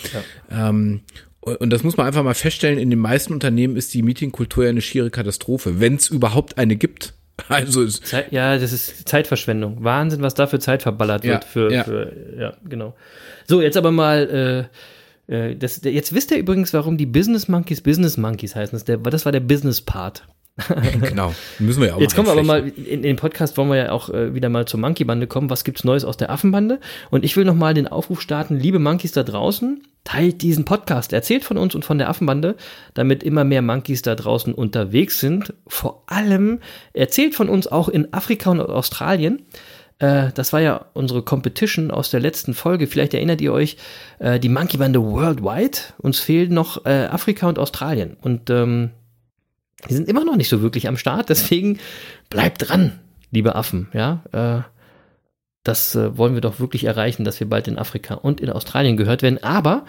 ähm, 0.50 1.00
und 1.40 1.72
das 1.72 1.84
muss 1.84 1.96
man 1.96 2.06
einfach 2.06 2.24
mal 2.24 2.34
feststellen, 2.34 2.78
in 2.78 2.90
den 2.90 2.98
meisten 2.98 3.32
Unternehmen 3.32 3.76
ist 3.76 3.94
die 3.94 4.02
Meetingkultur 4.02 4.64
ja 4.64 4.70
eine 4.70 4.80
schiere 4.80 5.10
Katastrophe, 5.10 5.78
wenn 5.80 5.94
es 5.94 6.08
überhaupt 6.08 6.58
eine 6.58 6.74
gibt. 6.74 7.14
Also 7.48 7.82
es, 7.82 8.00
Zeit, 8.00 8.32
ja, 8.32 8.58
das 8.58 8.72
ist 8.72 9.08
Zeitverschwendung. 9.08 9.84
Wahnsinn, 9.84 10.22
was 10.22 10.34
da 10.34 10.46
für 10.46 10.58
Zeit 10.58 10.82
verballert 10.82 11.24
Ja, 11.24 11.34
wird. 11.34 11.44
Für, 11.44 11.72
ja. 11.72 11.84
für, 11.84 12.12
ja, 12.38 12.52
genau. 12.64 12.94
So, 13.46 13.60
jetzt 13.62 13.76
aber 13.76 13.92
mal, 13.92 14.68
äh, 15.28 15.50
äh, 15.50 15.56
das, 15.56 15.80
jetzt 15.84 16.14
wisst 16.14 16.30
ihr 16.30 16.38
übrigens, 16.38 16.72
warum 16.72 16.96
die 16.96 17.06
Business 17.06 17.48
Monkeys 17.48 17.80
Business 17.80 18.16
Monkeys 18.16 18.56
heißen. 18.56 18.76
Das, 18.76 18.84
der, 18.84 18.98
das 18.98 19.24
war 19.24 19.32
der 19.32 19.40
Business 19.40 19.80
Part. 19.80 20.24
genau, 21.02 21.34
müssen 21.58 21.82
wir 21.82 21.88
ja 21.88 21.94
auch 21.96 22.00
Jetzt 22.00 22.14
kommen 22.14 22.28
wir 22.28 22.32
aber 22.32 22.42
mal, 22.42 22.66
in, 22.66 22.86
in 22.86 23.02
den 23.02 23.16
Podcast 23.16 23.58
wollen 23.58 23.68
wir 23.68 23.76
ja 23.76 23.92
auch 23.92 24.08
äh, 24.08 24.34
wieder 24.34 24.48
mal 24.48 24.66
zur 24.66 24.80
Monkey-Bande 24.80 25.26
kommen. 25.26 25.50
Was 25.50 25.64
gibt's 25.64 25.84
Neues 25.84 26.04
aus 26.04 26.16
der 26.16 26.30
Affenbande? 26.30 26.80
Und 27.10 27.24
ich 27.24 27.36
will 27.36 27.44
nochmal 27.44 27.74
den 27.74 27.86
Aufruf 27.86 28.22
starten, 28.22 28.56
liebe 28.56 28.78
Monkeys 28.78 29.12
da 29.12 29.22
draußen, 29.22 29.82
teilt 30.04 30.40
diesen 30.40 30.64
Podcast, 30.64 31.12
erzählt 31.12 31.44
von 31.44 31.58
uns 31.58 31.74
und 31.74 31.84
von 31.84 31.98
der 31.98 32.08
Affenbande, 32.08 32.56
damit 32.94 33.22
immer 33.22 33.44
mehr 33.44 33.60
Monkeys 33.60 34.00
da 34.00 34.14
draußen 34.14 34.54
unterwegs 34.54 35.20
sind. 35.20 35.52
Vor 35.66 36.04
allem 36.06 36.60
erzählt 36.94 37.34
von 37.34 37.50
uns 37.50 37.66
auch 37.66 37.90
in 37.90 38.14
Afrika 38.14 38.50
und 38.50 38.60
Australien. 38.60 39.42
Äh, 39.98 40.28
das 40.34 40.54
war 40.54 40.60
ja 40.60 40.86
unsere 40.94 41.22
Competition 41.22 41.90
aus 41.90 42.08
der 42.08 42.20
letzten 42.20 42.54
Folge. 42.54 42.86
Vielleicht 42.86 43.12
erinnert 43.12 43.42
ihr 43.42 43.52
euch, 43.52 43.76
äh, 44.20 44.40
die 44.40 44.48
Monkey-Bande 44.48 45.02
Worldwide. 45.02 45.78
Uns 45.98 46.18
fehlen 46.18 46.54
noch 46.54 46.86
äh, 46.86 47.08
Afrika 47.10 47.46
und 47.46 47.58
Australien. 47.58 48.16
Und 48.22 48.48
ähm, 48.48 48.92
die 49.88 49.94
sind 49.94 50.08
immer 50.08 50.24
noch 50.24 50.36
nicht 50.36 50.48
so 50.48 50.62
wirklich 50.62 50.88
am 50.88 50.96
Start, 50.96 51.28
deswegen 51.28 51.78
bleibt 52.30 52.68
dran, 52.68 52.98
liebe 53.30 53.54
Affen, 53.54 53.88
ja. 53.92 54.22
Äh, 54.32 54.62
das 55.62 55.96
äh, 55.96 56.16
wollen 56.16 56.34
wir 56.34 56.40
doch 56.40 56.60
wirklich 56.60 56.84
erreichen, 56.84 57.24
dass 57.24 57.40
wir 57.40 57.48
bald 57.48 57.66
in 57.66 57.76
Afrika 57.76 58.14
und 58.14 58.40
in 58.40 58.50
Australien 58.50 58.96
gehört 58.96 59.22
werden. 59.22 59.42
Aber 59.42 59.84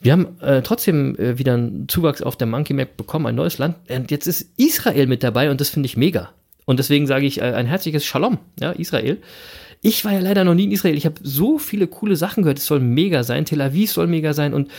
wir 0.00 0.12
haben 0.12 0.40
äh, 0.40 0.62
trotzdem 0.62 1.16
äh, 1.16 1.38
wieder 1.38 1.54
einen 1.54 1.88
Zuwachs 1.88 2.22
auf 2.22 2.36
der 2.36 2.46
Monkey 2.46 2.74
Map 2.74 2.96
bekommen, 2.96 3.26
ein 3.26 3.34
neues 3.34 3.58
Land. 3.58 3.76
Und 3.90 4.10
jetzt 4.10 4.26
ist 4.26 4.52
Israel 4.56 5.08
mit 5.08 5.24
dabei 5.24 5.50
und 5.50 5.60
das 5.60 5.68
finde 5.68 5.86
ich 5.86 5.96
mega. 5.96 6.30
Und 6.64 6.78
deswegen 6.78 7.06
sage 7.06 7.26
ich 7.26 7.40
äh, 7.40 7.44
ein 7.44 7.66
herzliches 7.66 8.04
Shalom, 8.04 8.38
ja, 8.60 8.72
Israel. 8.72 9.18
Ich 9.82 10.04
war 10.04 10.12
ja 10.12 10.20
leider 10.20 10.44
noch 10.44 10.54
nie 10.54 10.64
in 10.64 10.72
Israel. 10.72 10.96
Ich 10.96 11.06
habe 11.06 11.16
so 11.22 11.58
viele 11.58 11.86
coole 11.86 12.16
Sachen 12.16 12.42
gehört. 12.42 12.58
Es 12.58 12.66
soll 12.66 12.80
mega 12.80 13.22
sein. 13.22 13.44
Tel 13.44 13.60
Aviv 13.60 13.92
soll 13.92 14.06
mega 14.06 14.32
sein. 14.32 14.54
Und 14.54 14.70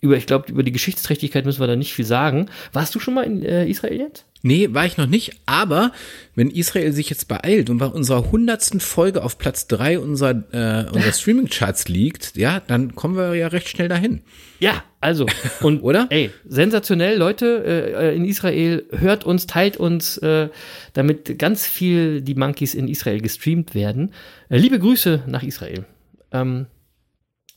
über, 0.00 0.16
ich 0.16 0.26
glaube, 0.26 0.50
über 0.50 0.62
die 0.62 0.72
Geschichtsträchtigkeit 0.72 1.44
müssen 1.44 1.60
wir 1.60 1.66
da 1.66 1.76
nicht 1.76 1.94
viel 1.94 2.04
sagen. 2.04 2.46
Warst 2.72 2.94
du 2.94 3.00
schon 3.00 3.14
mal 3.14 3.22
in 3.22 3.42
äh, 3.42 3.68
Israel 3.68 3.98
jetzt? 3.98 4.24
Nee, 4.42 4.68
war 4.72 4.86
ich 4.86 4.96
noch 4.96 5.06
nicht, 5.06 5.32
aber 5.46 5.92
wenn 6.34 6.50
Israel 6.50 6.92
sich 6.92 7.10
jetzt 7.10 7.26
beeilt 7.26 7.70
und 7.70 7.78
bei 7.78 7.86
unserer 7.86 8.30
hundertsten 8.30 8.80
Folge 8.80 9.24
auf 9.24 9.38
Platz 9.38 9.66
drei 9.66 9.98
unserer, 9.98 10.44
äh, 10.52 10.90
unserer 10.90 11.12
Streaming-Charts 11.12 11.88
liegt, 11.88 12.36
ja, 12.36 12.60
dann 12.60 12.94
kommen 12.94 13.16
wir 13.16 13.34
ja 13.34 13.48
recht 13.48 13.68
schnell 13.68 13.88
dahin. 13.88 14.22
Ja, 14.60 14.84
also. 15.00 15.26
Und, 15.60 15.80
Oder? 15.82 16.06
Ey, 16.10 16.30
sensationell, 16.46 17.16
Leute 17.18 17.64
äh, 17.96 18.16
in 18.16 18.24
Israel. 18.24 18.84
Hört 18.90 19.24
uns, 19.24 19.46
teilt 19.46 19.76
uns, 19.78 20.18
äh, 20.18 20.48
damit 20.92 21.38
ganz 21.38 21.66
viel 21.66 22.20
die 22.20 22.34
Monkeys 22.34 22.74
in 22.74 22.88
Israel 22.88 23.20
gestreamt 23.20 23.74
werden. 23.74 24.12
Äh, 24.48 24.58
liebe 24.58 24.78
Grüße 24.78 25.24
nach 25.26 25.42
Israel. 25.42 25.84
Ähm, 26.32 26.66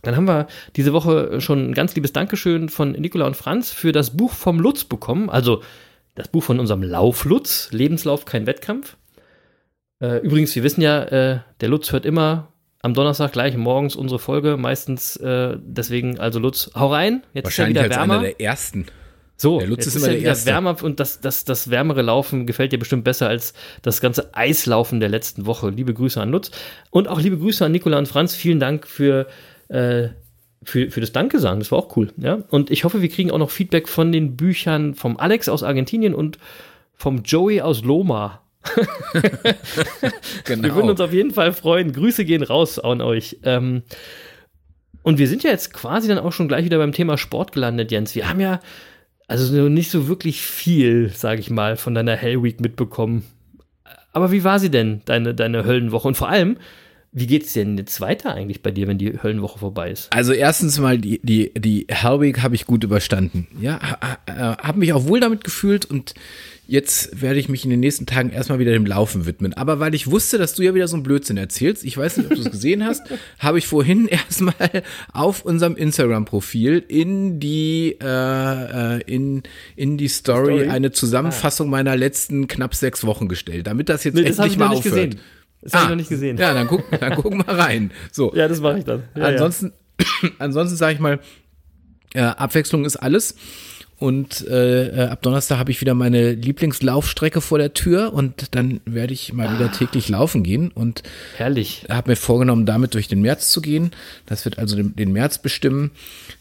dann 0.01 0.15
haben 0.15 0.27
wir 0.27 0.47
diese 0.75 0.93
Woche 0.93 1.41
schon 1.41 1.71
ein 1.71 1.73
ganz 1.73 1.93
liebes 1.95 2.13
Dankeschön 2.13 2.69
von 2.69 2.93
Nicola 2.93 3.27
und 3.27 3.35
Franz 3.35 3.71
für 3.71 3.91
das 3.91 4.15
Buch 4.15 4.31
vom 4.31 4.59
Lutz 4.59 4.85
bekommen. 4.85 5.29
Also 5.29 5.61
das 6.19 6.27
Buch 6.27 6.43
von 6.43 6.59
unserem 6.59 6.83
Lauflutz, 6.83 7.69
Lebenslauf, 7.71 8.25
kein 8.25 8.45
Wettkampf. 8.45 8.97
Äh, 10.01 10.17
übrigens, 10.17 10.53
wir 10.55 10.63
wissen 10.63 10.81
ja, 10.81 11.03
äh, 11.03 11.39
der 11.61 11.69
Lutz 11.69 11.91
hört 11.91 12.05
immer 12.05 12.51
am 12.81 12.93
Donnerstag 12.93 13.31
gleich 13.31 13.55
morgens 13.57 13.95
unsere 13.95 14.19
Folge, 14.19 14.57
meistens 14.57 15.15
äh, 15.17 15.57
deswegen, 15.61 16.19
also 16.19 16.39
Lutz, 16.39 16.71
hau 16.75 16.87
rein, 16.91 17.23
jetzt 17.33 17.45
Wahrscheinlich 17.45 17.77
ist 17.77 17.81
ja 17.83 17.85
wieder 17.89 18.01
einer 18.01 18.13
wärmer. 18.13 18.23
der 18.23 18.41
ersten. 18.41 18.85
So, 19.37 19.59
Der 19.59 19.67
Lutz 19.69 19.87
ist 19.87 19.95
ist, 19.95 20.03
immer 20.03 20.11
der 20.11 20.21
Erste. 20.21 20.47
wärmer 20.51 20.83
und 20.83 20.99
das, 20.99 21.21
das, 21.21 21.45
das 21.45 21.69
wärmere 21.69 22.01
Laufen 22.01 22.45
gefällt 22.45 22.73
dir 22.73 22.79
bestimmt 22.79 23.05
besser 23.05 23.29
als 23.29 23.53
das 23.81 24.01
ganze 24.01 24.33
Eislaufen 24.35 24.99
der 24.99 25.07
letzten 25.07 25.45
Woche. 25.45 25.69
Liebe 25.69 25.93
Grüße 25.93 26.19
an 26.21 26.29
Lutz 26.31 26.51
und 26.89 27.07
auch 27.07 27.21
liebe 27.21 27.37
Grüße 27.37 27.65
an 27.65 27.71
Nicola 27.71 27.97
und 27.97 28.07
Franz. 28.09 28.35
Vielen 28.35 28.59
Dank 28.59 28.85
für, 28.85 29.27
äh, 29.69 30.09
für, 30.63 30.91
für 30.91 31.01
das 31.01 31.11
Danke 31.11 31.39
sagen. 31.39 31.59
Das 31.59 31.71
war 31.71 31.79
auch 31.79 31.95
cool. 31.97 32.11
Ja? 32.17 32.39
Und 32.49 32.71
ich 32.71 32.83
hoffe, 32.83 33.01
wir 33.01 33.09
kriegen 33.09 33.31
auch 33.31 33.37
noch 33.37 33.51
Feedback 33.51 33.87
von 33.87 34.11
den 34.11 34.35
Büchern 34.35 34.95
vom 34.95 35.17
Alex 35.17 35.49
aus 35.49 35.63
Argentinien 35.63 36.13
und 36.13 36.37
vom 36.95 37.23
Joey 37.23 37.61
aus 37.61 37.83
Loma. 37.83 38.41
Genau. 40.43 40.63
Wir 40.63 40.75
würden 40.75 40.89
uns 40.89 40.99
auf 40.99 41.13
jeden 41.13 41.31
Fall 41.31 41.53
freuen. 41.53 41.93
Grüße 41.93 42.25
gehen 42.25 42.43
raus 42.43 42.77
an 42.77 43.01
euch. 43.01 43.37
Ähm, 43.43 43.83
und 45.01 45.17
wir 45.17 45.29
sind 45.29 45.43
ja 45.43 45.49
jetzt 45.49 45.73
quasi 45.73 46.09
dann 46.09 46.19
auch 46.19 46.33
schon 46.33 46.49
gleich 46.49 46.65
wieder 46.65 46.77
beim 46.77 46.91
Thema 46.91 47.17
Sport 47.17 47.53
gelandet, 47.53 47.89
Jens. 47.89 48.15
Wir 48.15 48.27
haben 48.27 48.41
ja 48.41 48.59
also 49.29 49.45
so 49.45 49.69
nicht 49.69 49.91
so 49.91 50.07
wirklich 50.07 50.41
viel, 50.41 51.09
sage 51.09 51.39
ich 51.39 51.49
mal, 51.49 51.77
von 51.77 51.93
deiner 51.93 52.15
Hell 52.15 52.43
Week 52.43 52.59
mitbekommen. 52.59 53.23
Aber 54.11 54.31
wie 54.31 54.43
war 54.43 54.59
sie 54.59 54.71
denn, 54.71 55.01
deine, 55.05 55.35
deine 55.35 55.65
Höllenwoche? 55.65 56.07
Und 56.07 56.17
vor 56.17 56.29
allem, 56.29 56.57
Wie 57.11 57.25
geht's 57.25 57.53
denn 57.53 57.77
jetzt 57.77 58.01
weiter 58.01 58.35
eigentlich 58.35 58.61
bei 58.61 58.69
dir, 58.69 58.87
wenn 58.87 58.99
die 58.99 59.21
Höllenwoche 59.21 59.57
vorbei 59.59 59.89
ist? 59.89 60.13
Also 60.13 60.31
erstens 60.31 60.77
mal 60.77 60.99
die 60.99 61.19
die 61.23 61.51
die 61.55 61.87
Hell 61.89 62.21
Week 62.21 62.41
habe 62.43 62.53
ich 62.53 62.67
gut 62.67 62.83
überstanden. 62.83 63.47
Ja, 63.59 63.79
habe 64.27 64.79
mich 64.79 64.93
auch 64.93 65.07
wohl 65.07 65.19
damit 65.19 65.43
gefühlt 65.43 65.85
und 65.85 66.13
jetzt 66.69 67.19
werde 67.19 67.39
ich 67.39 67.49
mich 67.49 67.63
in 67.63 67.71
den 67.71 67.79
nächsten 67.79 68.05
Tagen 68.05 68.29
erstmal 68.29 68.59
wieder 68.59 68.73
dem 68.73 68.85
Laufen 68.85 69.25
widmen. 69.25 69.53
Aber 69.55 69.79
weil 69.79 69.95
ich 69.95 70.09
wusste, 70.09 70.37
dass 70.37 70.53
du 70.53 70.61
ja 70.61 70.75
wieder 70.75 70.87
so 70.87 70.95
einen 70.95 71.03
Blödsinn 71.03 71.37
erzählst, 71.37 71.83
ich 71.83 71.97
weiß 71.97 72.17
nicht, 72.17 72.29
ob 72.29 72.35
du 72.35 72.41
es 72.43 72.51
gesehen 72.51 72.85
hast, 72.85 73.01
habe 73.39 73.57
ich 73.57 73.65
vorhin 73.65 74.07
erstmal 74.07 74.83
auf 75.11 75.43
unserem 75.43 75.75
Instagram-Profil 75.75 76.83
in 76.87 77.39
die 77.39 77.97
äh, 77.99 78.97
äh, 78.97 79.01
in 79.07 79.41
in 79.75 79.97
die 79.97 80.07
Story, 80.07 80.59
Story? 80.59 80.69
eine 80.69 80.91
Zusammenfassung 80.91 81.69
ah. 81.69 81.71
meiner 81.71 81.97
letzten 81.97 82.47
knapp 82.47 82.75
sechs 82.75 83.03
Wochen 83.03 83.27
gestellt, 83.27 83.65
damit 83.65 83.89
das 83.89 84.03
jetzt 84.03 84.13
nee, 84.13 84.21
endlich 84.21 84.57
mal 84.57 84.67
aufhört. 84.67 84.83
Gesehen. 84.83 85.19
Das 85.61 85.73
ah, 85.73 85.77
habe 85.77 85.85
ich 85.85 85.89
noch 85.89 85.95
nicht 85.97 86.09
gesehen. 86.09 86.37
Ja, 86.37 86.53
dann 86.53 86.67
guck, 86.67 86.89
dann 86.99 87.15
guck 87.15 87.33
mal 87.33 87.55
rein. 87.55 87.91
So. 88.11 88.33
Ja, 88.33 88.47
das 88.47 88.61
mache 88.61 88.79
ich 88.79 88.85
dann. 88.85 89.03
Ja, 89.15 89.25
ansonsten, 89.25 89.73
ja. 89.99 90.29
ansonsten 90.39 90.75
sage 90.77 90.93
ich 90.93 90.99
mal, 90.99 91.19
äh, 92.13 92.21
Abwechslung 92.21 92.85
ist 92.85 92.95
alles. 92.95 93.35
Und 93.97 94.47
äh, 94.47 95.09
ab 95.11 95.21
Donnerstag 95.23 95.57
habe 95.57 95.71
ich 95.71 95.81
wieder 95.81 95.93
meine 95.93 96.31
Lieblingslaufstrecke 96.31 97.41
vor 97.41 97.57
der 97.57 97.73
Tür 97.73 98.13
und 98.13 98.55
dann 98.55 98.79
werde 98.85 99.11
ich 99.11 99.33
mal 99.33 99.53
wieder 99.53 99.65
ah. 99.65 99.75
täglich 99.75 100.07
laufen 100.07 100.41
gehen 100.41 100.71
und 100.71 101.03
herrlich. 101.35 101.85
Habe 101.89 102.11
mir 102.11 102.15
vorgenommen, 102.15 102.65
damit 102.65 102.93
durch 102.93 103.09
den 103.09 103.21
März 103.21 103.51
zu 103.51 103.59
gehen. 103.59 103.91
Das 104.25 104.45
wird 104.45 104.57
also 104.57 104.77
den, 104.77 104.95
den 104.95 105.11
März 105.11 105.39
bestimmen. 105.39 105.91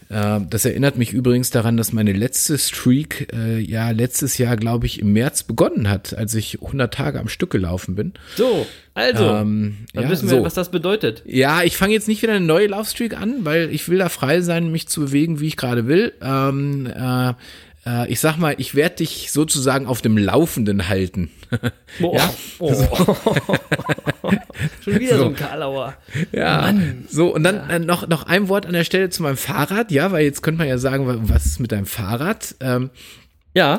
Äh, 0.08 0.40
das 0.48 0.64
erinnert 0.64 0.96
mich 0.96 1.12
übrigens 1.12 1.50
daran, 1.50 1.76
dass 1.76 1.92
meine 1.92 2.12
letzte 2.12 2.58
Streak 2.58 3.32
äh, 3.32 3.58
ja 3.58 3.90
letztes 3.90 4.38
Jahr, 4.38 4.56
glaube 4.56 4.86
ich, 4.86 5.00
im 5.00 5.12
März 5.12 5.42
begonnen 5.42 5.88
hat, 5.88 6.16
als 6.16 6.34
ich 6.34 6.62
100 6.62 6.92
Tage 6.92 7.20
am 7.20 7.28
Stück 7.28 7.50
gelaufen 7.50 7.94
bin. 7.94 8.14
So, 8.36 8.66
also, 8.94 9.24
ähm, 9.24 9.86
dann 9.92 10.04
ja, 10.04 10.10
wissen 10.10 10.28
wir, 10.28 10.38
so. 10.38 10.44
was 10.44 10.54
das 10.54 10.70
bedeutet. 10.70 11.22
Ja, 11.24 11.62
ich 11.62 11.76
fange 11.76 11.92
jetzt 11.92 12.08
nicht 12.08 12.22
wieder 12.22 12.34
eine 12.34 12.44
neue 12.44 12.66
Laufstreak 12.66 13.16
an, 13.16 13.44
weil 13.44 13.70
ich 13.72 13.88
will 13.88 13.98
da 13.98 14.08
frei 14.08 14.40
sein, 14.40 14.72
mich 14.72 14.88
zu 14.88 15.00
bewegen, 15.00 15.40
wie 15.40 15.46
ich 15.46 15.56
gerade 15.56 15.86
will. 15.86 16.12
Ähm, 16.20 16.86
äh, 16.86 17.34
äh, 17.88 18.08
ich 18.10 18.20
sag 18.20 18.36
mal, 18.36 18.54
ich 18.58 18.74
werde 18.74 18.96
dich 18.96 19.32
sozusagen 19.32 19.86
auf 19.86 20.02
dem 20.02 20.18
Laufenden 20.18 20.88
halten. 20.88 21.30
Oh, 22.02 22.14
ja? 22.14 22.34
Oh. 22.58 22.74
So. 22.74 23.16
Schon 24.84 25.00
wieder 25.00 25.16
so, 25.16 25.22
so 25.22 25.28
ein 25.30 25.34
Karlauer. 25.34 25.96
Ja. 26.30 26.60
Mann. 26.60 27.06
So, 27.08 27.34
und 27.34 27.42
dann 27.42 27.56
ja. 27.56 27.68
Äh, 27.70 27.78
noch, 27.78 28.06
noch 28.06 28.24
ein 28.24 28.50
Wort 28.50 28.66
an 28.66 28.74
der 28.74 28.84
Stelle 28.84 29.08
zu 29.08 29.22
meinem 29.22 29.38
Fahrrad, 29.38 29.90
ja, 29.90 30.12
weil 30.12 30.24
jetzt 30.24 30.42
könnte 30.42 30.58
man 30.58 30.68
ja 30.68 30.76
sagen, 30.76 31.06
was 31.30 31.46
ist 31.46 31.60
mit 31.60 31.72
deinem 31.72 31.86
Fahrrad? 31.86 32.54
Ähm, 32.60 32.90
ja. 33.54 33.78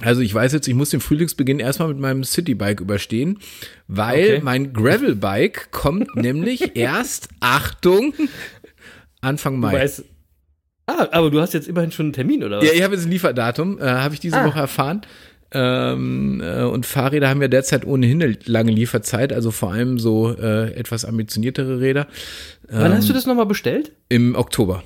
Also 0.00 0.20
ich 0.20 0.32
weiß 0.32 0.52
jetzt, 0.52 0.68
ich 0.68 0.74
muss 0.74 0.90
den 0.90 1.00
Frühlingsbeginn 1.00 1.58
erstmal 1.58 1.88
mit 1.88 1.98
meinem 1.98 2.22
Citybike 2.22 2.80
überstehen, 2.80 3.40
weil 3.88 4.24
okay. 4.24 4.40
mein 4.42 4.72
Gravelbike 4.72 5.72
kommt 5.72 6.14
nämlich 6.14 6.76
erst, 6.76 7.28
Achtung, 7.40 8.14
Anfang 9.20 9.58
Mai. 9.58 9.72
Du 9.72 9.78
weißt, 9.78 10.04
Ah, 10.98 11.08
aber 11.12 11.30
du 11.30 11.40
hast 11.40 11.54
jetzt 11.54 11.68
immerhin 11.68 11.92
schon 11.92 12.06
einen 12.06 12.12
Termin, 12.12 12.42
oder 12.42 12.58
was? 12.58 12.64
Ja, 12.64 12.72
ich 12.72 12.82
habe 12.82 12.94
jetzt 12.94 13.04
ein 13.04 13.10
Lieferdatum, 13.10 13.78
äh, 13.78 13.84
habe 13.84 14.14
ich 14.14 14.20
diese 14.20 14.36
ah. 14.36 14.46
Woche 14.46 14.58
erfahren. 14.58 15.02
Ähm, 15.52 16.40
äh, 16.44 16.62
und 16.62 16.86
Fahrräder 16.86 17.28
haben 17.28 17.42
ja 17.42 17.48
derzeit 17.48 17.84
ohnehin 17.84 18.22
eine 18.22 18.36
lange 18.44 18.70
Lieferzeit, 18.70 19.32
also 19.32 19.50
vor 19.50 19.72
allem 19.72 19.98
so 19.98 20.30
äh, 20.36 20.72
etwas 20.74 21.04
ambitioniertere 21.04 21.80
Räder. 21.80 22.06
Ähm, 22.68 22.82
Wann 22.82 22.92
hast 22.92 23.08
du 23.08 23.12
ähm, 23.12 23.16
das 23.16 23.26
nochmal 23.26 23.46
bestellt? 23.46 23.92
Im 24.08 24.36
Oktober. 24.36 24.84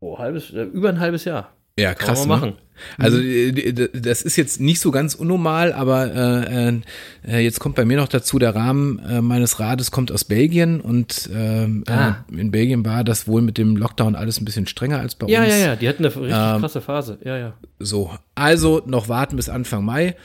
Oh, 0.00 0.18
halbes, 0.18 0.50
äh, 0.52 0.62
über 0.62 0.88
ein 0.88 0.98
halbes 0.98 1.24
Jahr. 1.24 1.54
Ja, 1.78 1.94
krass. 1.94 2.20
Kann 2.20 2.28
man 2.28 2.40
ne? 2.40 2.56
Also 2.98 3.18
äh, 3.18 3.88
das 3.92 4.22
ist 4.22 4.36
jetzt 4.36 4.60
nicht 4.60 4.80
so 4.80 4.90
ganz 4.90 5.14
unnormal, 5.14 5.72
aber 5.72 6.46
äh, 6.56 6.80
äh, 7.26 7.38
jetzt 7.38 7.60
kommt 7.60 7.76
bei 7.76 7.84
mir 7.84 7.96
noch 7.96 8.08
dazu, 8.08 8.38
der 8.38 8.54
Rahmen 8.54 8.98
äh, 8.98 9.20
meines 9.20 9.60
Rades 9.60 9.90
kommt 9.90 10.12
aus 10.12 10.24
Belgien 10.24 10.80
und 10.80 11.30
äh, 11.32 11.68
ah. 11.90 12.24
in 12.30 12.50
Belgien 12.50 12.84
war 12.84 13.04
das 13.04 13.26
wohl 13.26 13.42
mit 13.42 13.58
dem 13.58 13.76
Lockdown 13.76 14.14
alles 14.14 14.40
ein 14.40 14.44
bisschen 14.44 14.66
strenger 14.66 15.00
als 15.00 15.14
bei 15.14 15.26
ja, 15.26 15.42
uns. 15.42 15.50
Ja, 15.50 15.56
ja, 15.56 15.66
ja, 15.66 15.76
die 15.76 15.88
hatten 15.88 16.04
eine 16.04 16.14
richtig 16.14 16.36
ähm, 16.36 16.60
krasse 16.60 16.80
Phase. 16.80 17.18
Ja, 17.24 17.36
ja. 17.36 17.54
So, 17.78 18.10
also 18.34 18.82
noch 18.86 19.08
warten 19.08 19.36
bis 19.36 19.48
Anfang 19.48 19.84
Mai. 19.84 20.16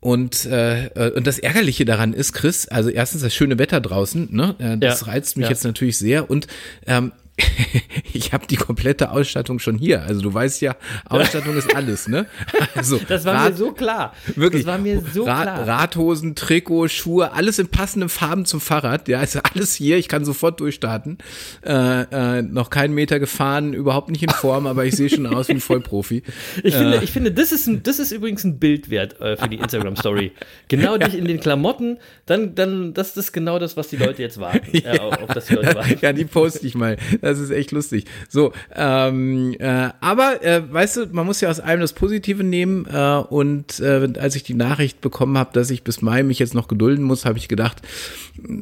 Und, 0.00 0.46
äh, 0.46 1.12
und 1.14 1.28
das 1.28 1.38
Ärgerliche 1.38 1.84
daran 1.84 2.12
ist, 2.12 2.32
Chris, 2.32 2.66
also 2.66 2.90
erstens 2.90 3.22
das 3.22 3.32
schöne 3.32 3.60
Wetter 3.60 3.80
draußen, 3.80 4.34
ne? 4.34 4.56
Das 4.80 5.02
ja, 5.02 5.06
reizt 5.06 5.36
mich 5.36 5.44
ja. 5.44 5.50
jetzt 5.50 5.62
natürlich 5.62 5.96
sehr. 5.96 6.28
Und 6.28 6.48
ähm, 6.88 7.12
ich 8.12 8.32
habe 8.32 8.46
die 8.46 8.56
komplette 8.56 9.10
Ausstattung 9.10 9.58
schon 9.58 9.78
hier. 9.78 10.02
Also 10.02 10.20
du 10.20 10.32
weißt 10.32 10.60
ja, 10.60 10.76
Ausstattung 11.08 11.56
ist 11.56 11.74
alles, 11.74 12.06
ne? 12.06 12.26
Also 12.74 13.00
das 13.08 13.24
war 13.24 13.34
Rad, 13.34 13.50
mir 13.52 13.56
so 13.56 13.72
klar. 13.72 14.14
Wirklich. 14.36 14.64
Das 14.64 14.72
war 14.72 14.78
mir 14.78 15.02
so 15.12 15.24
Rad, 15.24 15.42
klar. 15.42 15.66
Radhosen, 15.66 16.34
Trikot, 16.34 16.88
Schuhe, 16.88 17.32
alles 17.32 17.58
in 17.58 17.68
passenden 17.68 18.08
Farben 18.08 18.44
zum 18.44 18.60
Fahrrad. 18.60 19.08
Ja, 19.08 19.22
ist 19.22 19.36
alles 19.36 19.74
hier. 19.74 19.96
Ich 19.96 20.08
kann 20.08 20.24
sofort 20.24 20.60
durchstarten. 20.60 21.18
Äh, 21.64 22.38
äh, 22.38 22.42
noch 22.42 22.68
keinen 22.68 22.94
Meter 22.94 23.18
gefahren, 23.18 23.72
überhaupt 23.72 24.10
nicht 24.10 24.22
in 24.22 24.30
Form, 24.30 24.66
aber 24.66 24.84
ich 24.84 24.94
sehe 24.94 25.08
schon 25.08 25.26
aus 25.26 25.48
wie 25.48 25.52
ein 25.52 25.60
Vollprofi. 25.60 26.22
Ich 26.64 26.74
finde, 26.74 26.98
äh, 26.98 27.04
ich 27.04 27.10
finde, 27.10 27.32
das 27.32 27.50
ist 27.50 27.66
ein, 27.66 27.82
das 27.82 27.98
ist 27.98 28.12
übrigens 28.12 28.44
ein 28.44 28.58
Bild 28.58 28.90
wert 28.90 29.20
äh, 29.20 29.36
für 29.36 29.48
die 29.48 29.56
Instagram 29.56 29.96
Story. 29.96 30.32
Genau 30.68 30.96
dich 30.96 31.16
in 31.16 31.24
den 31.24 31.40
Klamotten, 31.40 31.98
dann, 32.26 32.54
dann, 32.54 32.94
das 32.94 33.16
ist 33.16 33.32
genau 33.32 33.58
das, 33.58 33.76
was 33.76 33.88
die 33.88 33.96
Leute 33.96 34.22
jetzt 34.22 34.38
warten. 34.38 34.76
ja, 34.76 35.00
auf 35.00 35.32
das 35.32 35.46
die 35.46 35.54
Leute 35.54 35.74
warten. 35.74 35.98
Ja, 36.00 36.12
die 36.12 36.24
poste 36.24 36.66
ich 36.66 36.74
mal. 36.74 36.96
Das 37.22 37.38
ist 37.38 37.50
echt 37.50 37.70
lustig. 37.70 38.06
So, 38.28 38.52
ähm, 38.74 39.54
äh, 39.60 39.90
aber 40.00 40.42
äh, 40.44 40.60
weißt 40.68 40.96
du, 40.96 41.06
man 41.12 41.24
muss 41.24 41.40
ja 41.40 41.48
aus 41.48 41.60
allem 41.60 41.80
das 41.80 41.92
Positive 41.92 42.42
nehmen. 42.42 42.84
Äh, 42.86 43.22
und 43.30 43.78
äh, 43.78 44.08
als 44.18 44.34
ich 44.34 44.42
die 44.42 44.54
Nachricht 44.54 45.00
bekommen 45.00 45.38
habe, 45.38 45.50
dass 45.52 45.70
ich 45.70 45.84
bis 45.84 46.02
Mai 46.02 46.24
mich 46.24 46.40
jetzt 46.40 46.54
noch 46.54 46.66
gedulden 46.66 47.04
muss, 47.04 47.24
habe 47.24 47.38
ich 47.38 47.46
gedacht, 47.46 47.80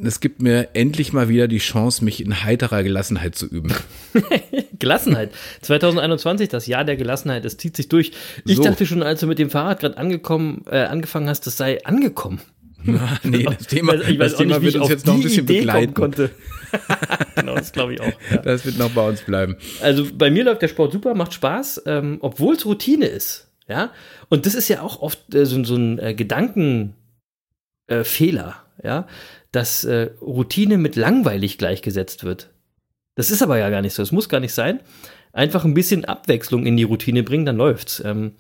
es 0.04 0.20
gibt 0.20 0.42
mir 0.42 0.68
endlich 0.74 1.14
mal 1.14 1.30
wieder 1.30 1.48
die 1.48 1.58
Chance, 1.58 2.04
mich 2.04 2.22
in 2.22 2.44
heiterer 2.44 2.82
Gelassenheit 2.82 3.34
zu 3.34 3.46
üben. 3.46 3.72
Gelassenheit. 4.78 5.30
2021, 5.62 6.50
das 6.50 6.66
Jahr 6.66 6.84
der 6.84 6.96
Gelassenheit, 6.96 7.46
es 7.46 7.56
zieht 7.56 7.76
sich 7.76 7.88
durch. 7.88 8.12
Ich 8.44 8.56
so. 8.56 8.62
dachte 8.62 8.84
schon, 8.84 9.02
als 9.02 9.20
du 9.20 9.26
mit 9.26 9.38
dem 9.38 9.48
Fahrrad 9.48 9.80
gerade 9.80 9.96
angekommen, 9.96 10.64
äh, 10.70 10.80
angefangen 10.80 11.30
hast, 11.30 11.46
das 11.46 11.56
sei 11.56 11.82
angekommen. 11.86 12.40
Na, 12.84 13.18
nee, 13.22 13.44
das 13.44 13.66
Thema, 13.66 13.94
ich 14.08 14.18
weiß, 14.18 14.32
das 14.32 14.36
Thema 14.36 14.58
nicht, 14.58 14.74
wird 14.74 14.82
uns 14.82 14.90
jetzt 14.90 15.06
noch 15.06 15.14
ein 15.14 15.22
bisschen 15.22 15.46
begleiten. 15.46 15.94
Konnte. 15.94 16.30
genau, 17.36 17.54
das 17.54 17.72
glaube 17.72 17.94
ich 17.94 18.00
auch. 18.00 18.12
Ja. 18.30 18.38
Das 18.38 18.64
wird 18.64 18.78
noch 18.78 18.90
bei 18.90 19.06
uns 19.08 19.22
bleiben. 19.22 19.56
Also 19.82 20.06
bei 20.12 20.30
mir 20.30 20.44
läuft 20.44 20.62
der 20.62 20.68
Sport 20.68 20.92
super, 20.92 21.14
macht 21.14 21.32
Spaß, 21.34 21.82
ähm, 21.86 22.18
obwohl 22.20 22.54
es 22.54 22.66
Routine 22.66 23.06
ist. 23.06 23.48
Ja, 23.68 23.92
und 24.28 24.46
das 24.46 24.54
ist 24.56 24.68
ja 24.68 24.82
auch 24.82 25.00
oft 25.00 25.32
äh, 25.32 25.46
so, 25.46 25.62
so, 25.62 25.76
ein 25.76 26.00
äh, 26.00 26.12
Gedankenfehler, 26.14 26.94
äh, 27.88 28.86
ja, 28.86 29.06
dass 29.52 29.84
äh, 29.84 30.10
Routine 30.20 30.76
mit 30.76 30.96
langweilig 30.96 31.56
gleichgesetzt 31.56 32.24
wird. 32.24 32.50
Das 33.14 33.30
ist 33.30 33.42
aber 33.42 33.58
ja 33.58 33.70
gar 33.70 33.82
nicht 33.82 33.94
so. 33.94 34.02
Es 34.02 34.10
muss 34.10 34.28
gar 34.28 34.40
nicht 34.40 34.54
sein. 34.54 34.80
Einfach 35.32 35.64
ein 35.64 35.74
bisschen 35.74 36.04
Abwechslung 36.04 36.66
in 36.66 36.76
die 36.76 36.82
Routine 36.82 37.22
bringen, 37.22 37.46
dann 37.46 37.56
läuft's. 37.56 38.02
Ähm, 38.04 38.32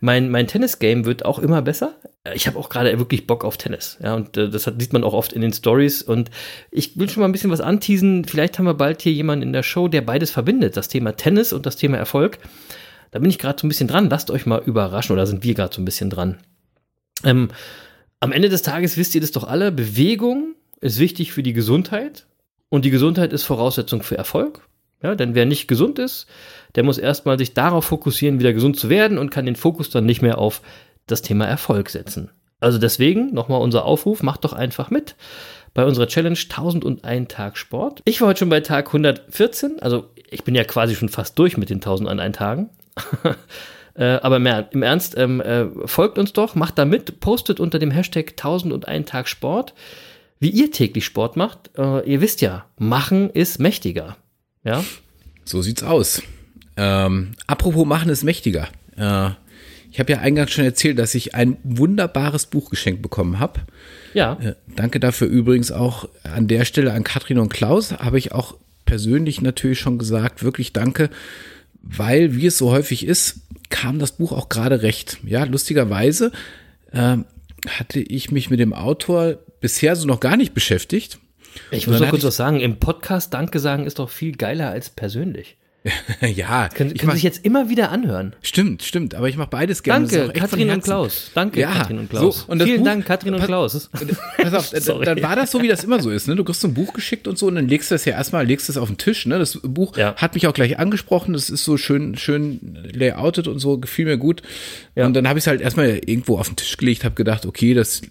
mein, 0.00 0.30
mein 0.30 0.46
Tennis-Game 0.46 1.04
wird 1.04 1.24
auch 1.24 1.38
immer 1.38 1.62
besser. 1.62 1.94
Ich 2.34 2.46
habe 2.46 2.58
auch 2.58 2.68
gerade 2.68 2.98
wirklich 2.98 3.26
Bock 3.26 3.44
auf 3.44 3.56
Tennis. 3.56 3.98
Ja, 4.02 4.14
und 4.14 4.36
äh, 4.36 4.48
das 4.48 4.66
hat, 4.66 4.80
sieht 4.80 4.92
man 4.92 5.04
auch 5.04 5.12
oft 5.12 5.32
in 5.32 5.40
den 5.40 5.52
Stories. 5.52 6.02
Und 6.02 6.30
ich 6.70 6.98
will 6.98 7.08
schon 7.08 7.20
mal 7.20 7.28
ein 7.28 7.32
bisschen 7.32 7.50
was 7.50 7.60
anteasen. 7.60 8.24
Vielleicht 8.24 8.58
haben 8.58 8.66
wir 8.66 8.74
bald 8.74 9.02
hier 9.02 9.12
jemanden 9.12 9.44
in 9.44 9.52
der 9.52 9.62
Show, 9.62 9.88
der 9.88 10.00
beides 10.00 10.30
verbindet: 10.30 10.76
das 10.76 10.88
Thema 10.88 11.16
Tennis 11.16 11.52
und 11.52 11.66
das 11.66 11.76
Thema 11.76 11.96
Erfolg. 11.96 12.38
Da 13.12 13.20
bin 13.20 13.30
ich 13.30 13.38
gerade 13.38 13.60
so 13.60 13.66
ein 13.66 13.68
bisschen 13.68 13.88
dran. 13.88 14.10
Lasst 14.10 14.30
euch 14.30 14.46
mal 14.46 14.62
überraschen, 14.64 15.12
oder 15.12 15.26
sind 15.26 15.44
wir 15.44 15.54
gerade 15.54 15.74
so 15.74 15.80
ein 15.80 15.84
bisschen 15.84 16.10
dran? 16.10 16.38
Ähm, 17.24 17.48
am 18.20 18.32
Ende 18.32 18.48
des 18.48 18.62
Tages 18.62 18.96
wisst 18.96 19.14
ihr 19.14 19.20
das 19.20 19.30
doch 19.30 19.44
alle: 19.44 19.70
Bewegung 19.70 20.54
ist 20.80 20.98
wichtig 20.98 21.32
für 21.32 21.42
die 21.42 21.52
Gesundheit. 21.52 22.26
Und 22.68 22.84
die 22.84 22.90
Gesundheit 22.90 23.32
ist 23.32 23.44
Voraussetzung 23.44 24.02
für 24.02 24.18
Erfolg. 24.18 24.66
Ja, 25.06 25.14
denn 25.14 25.36
wer 25.36 25.46
nicht 25.46 25.68
gesund 25.68 26.00
ist, 26.00 26.26
der 26.74 26.82
muss 26.82 26.98
erstmal 26.98 27.38
sich 27.38 27.54
darauf 27.54 27.84
fokussieren, 27.84 28.40
wieder 28.40 28.52
gesund 28.52 28.76
zu 28.76 28.88
werden 28.88 29.18
und 29.18 29.30
kann 29.30 29.46
den 29.46 29.54
Fokus 29.54 29.88
dann 29.88 30.04
nicht 30.04 30.20
mehr 30.20 30.38
auf 30.38 30.62
das 31.06 31.22
Thema 31.22 31.46
Erfolg 31.46 31.90
setzen. 31.90 32.30
Also 32.58 32.78
deswegen 32.78 33.32
nochmal 33.32 33.60
unser 33.60 33.84
Aufruf, 33.84 34.24
macht 34.24 34.44
doch 34.44 34.52
einfach 34.52 34.90
mit 34.90 35.14
bei 35.74 35.84
unserer 35.84 36.08
Challenge 36.08 36.36
1001 36.36 37.28
Tag 37.28 37.56
Sport. 37.56 38.02
Ich 38.04 38.20
war 38.20 38.28
heute 38.28 38.40
schon 38.40 38.48
bei 38.48 38.58
Tag 38.58 38.88
114, 38.88 39.80
also 39.80 40.10
ich 40.28 40.42
bin 40.42 40.56
ja 40.56 40.64
quasi 40.64 40.96
schon 40.96 41.08
fast 41.08 41.38
durch 41.38 41.56
mit 41.56 41.70
den 41.70 41.76
1001 41.76 42.36
Tagen. 42.36 42.70
äh, 43.94 44.04
aber 44.04 44.40
mehr, 44.40 44.68
im 44.72 44.82
Ernst, 44.82 45.16
ähm, 45.16 45.40
äh, 45.40 45.66
folgt 45.84 46.18
uns 46.18 46.32
doch, 46.32 46.56
macht 46.56 46.78
da 46.78 46.84
mit, 46.84 47.20
postet 47.20 47.60
unter 47.60 47.78
dem 47.78 47.92
Hashtag 47.92 48.30
1001 48.30 49.08
Tag 49.08 49.28
Sport, 49.28 49.72
wie 50.40 50.50
ihr 50.50 50.72
täglich 50.72 51.04
Sport 51.04 51.36
macht. 51.36 51.70
Äh, 51.78 52.10
ihr 52.10 52.20
wisst 52.20 52.40
ja, 52.40 52.64
machen 52.76 53.30
ist 53.30 53.60
mächtiger. 53.60 54.16
Ja? 54.66 54.84
So 55.44 55.62
sieht's 55.62 55.82
aus. 55.82 56.22
Ähm, 56.76 57.32
apropos 57.46 57.86
machen 57.86 58.10
ist 58.10 58.24
mächtiger. 58.24 58.68
Äh, 58.96 59.30
ich 59.90 60.00
habe 60.00 60.12
ja 60.12 60.18
eingangs 60.18 60.50
schon 60.50 60.64
erzählt, 60.64 60.98
dass 60.98 61.14
ich 61.14 61.34
ein 61.34 61.56
wunderbares 61.62 62.46
Buch 62.46 62.68
geschenkt 62.68 63.00
bekommen 63.00 63.38
habe. 63.38 63.60
Ja. 64.12 64.34
Äh, 64.34 64.54
danke 64.74 65.00
dafür 65.00 65.28
übrigens 65.28 65.72
auch 65.72 66.08
an 66.24 66.48
der 66.48 66.64
Stelle 66.64 66.92
an 66.92 67.04
Katrin 67.04 67.38
und 67.38 67.52
Klaus. 67.52 67.92
Habe 67.92 68.18
ich 68.18 68.32
auch 68.32 68.56
persönlich 68.84 69.40
natürlich 69.40 69.78
schon 69.78 69.98
gesagt, 69.98 70.42
wirklich 70.42 70.72
danke, 70.72 71.10
weil, 71.82 72.34
wie 72.34 72.46
es 72.46 72.58
so 72.58 72.72
häufig 72.72 73.06
ist, 73.06 73.40
kam 73.70 73.98
das 73.98 74.12
Buch 74.12 74.32
auch 74.32 74.48
gerade 74.48 74.82
recht. 74.82 75.18
Ja, 75.24 75.44
lustigerweise 75.44 76.32
äh, 76.92 77.18
hatte 77.68 78.00
ich 78.00 78.30
mich 78.32 78.50
mit 78.50 78.60
dem 78.60 78.72
Autor 78.72 79.38
bisher 79.60 79.96
so 79.96 80.06
noch 80.06 80.20
gar 80.20 80.36
nicht 80.36 80.54
beschäftigt 80.54 81.18
Ich 81.70 81.86
muss 81.86 82.00
noch 82.00 82.10
kurz 82.10 82.24
was 82.24 82.36
sagen. 82.36 82.60
Im 82.60 82.78
Podcast 82.78 83.34
Danke 83.34 83.58
sagen 83.60 83.86
ist 83.86 83.98
doch 83.98 84.10
viel 84.10 84.36
geiler 84.36 84.70
als 84.70 84.90
persönlich. 84.90 85.56
ja, 86.20 86.68
Können, 86.68 86.90
ich 86.92 86.98
können 86.98 87.08
mach, 87.08 87.14
sich 87.14 87.22
jetzt 87.22 87.44
immer 87.44 87.68
wieder 87.68 87.90
anhören. 87.90 88.34
stimmt, 88.42 88.82
stimmt, 88.82 89.14
aber 89.14 89.28
ich 89.28 89.36
mache 89.36 89.50
beides 89.50 89.82
gerne. 89.82 90.06
Danke, 90.06 90.32
Katrin 90.38 90.70
und. 90.70 90.82
Klaus. 90.84 91.30
Danke, 91.34 91.60
Ja, 91.60 91.70
Katrin 91.72 91.98
und 91.98 92.10
Klaus. 92.10 92.40
so, 92.46 92.52
und 92.52 92.62
Vielen 92.62 92.78
Buch- 92.78 92.84
Dank, 92.86 93.06
Katrin 93.06 93.34
und 93.34 93.44
Klaus. 93.44 93.88
Pass 94.36 94.54
auf, 94.54 94.70
dann, 94.72 94.82
Sorry. 94.82 95.04
dann 95.04 95.22
war 95.22 95.36
das 95.36 95.50
so, 95.50 95.62
wie 95.62 95.68
das 95.68 95.84
immer 95.84 96.00
so 96.02 96.10
ist. 96.10 96.28
Ne? 96.28 96.36
Du 96.36 96.44
kriegst 96.44 96.60
so 96.60 96.68
ein 96.68 96.74
Buch 96.74 96.92
geschickt 96.92 97.28
und 97.28 97.38
so 97.38 97.46
und 97.46 97.54
dann 97.54 97.68
legst 97.68 97.90
du 97.90 97.94
das 97.94 98.04
ja 98.04 98.12
erstmal, 98.14 98.46
legst 98.46 98.68
es 98.68 98.76
auf 98.76 98.88
den 98.88 98.96
Tisch. 98.98 99.26
Ne? 99.26 99.38
Das 99.38 99.58
Buch 99.62 99.96
Ja. 99.96 100.14
hat 100.16 100.34
mich 100.34 100.46
auch 100.46 100.54
gleich 100.54 100.78
angesprochen. 100.78 101.32
Das 101.34 101.50
ist 101.50 101.64
so 101.64 101.76
schön, 101.76 102.16
schön 102.16 102.78
layoutet 102.92 103.46
und 103.48 103.58
so, 103.58 103.78
gefiel 103.78 104.04
mir 104.06 104.18
gut. 104.18 104.42
Ja. 104.94 105.06
Und 105.06 105.14
dann 105.14 105.28
habe 105.28 105.38
ich 105.38 105.44
es 105.44 105.46
halt 105.46 105.60
erstmal 105.60 105.88
irgendwo 106.06 106.38
auf 106.38 106.48
den 106.48 106.56
Tisch 106.56 106.76
gelegt, 106.76 107.04
habe 107.04 107.14
gedacht, 107.14 107.46
okay, 107.46 107.74
das 107.74 108.02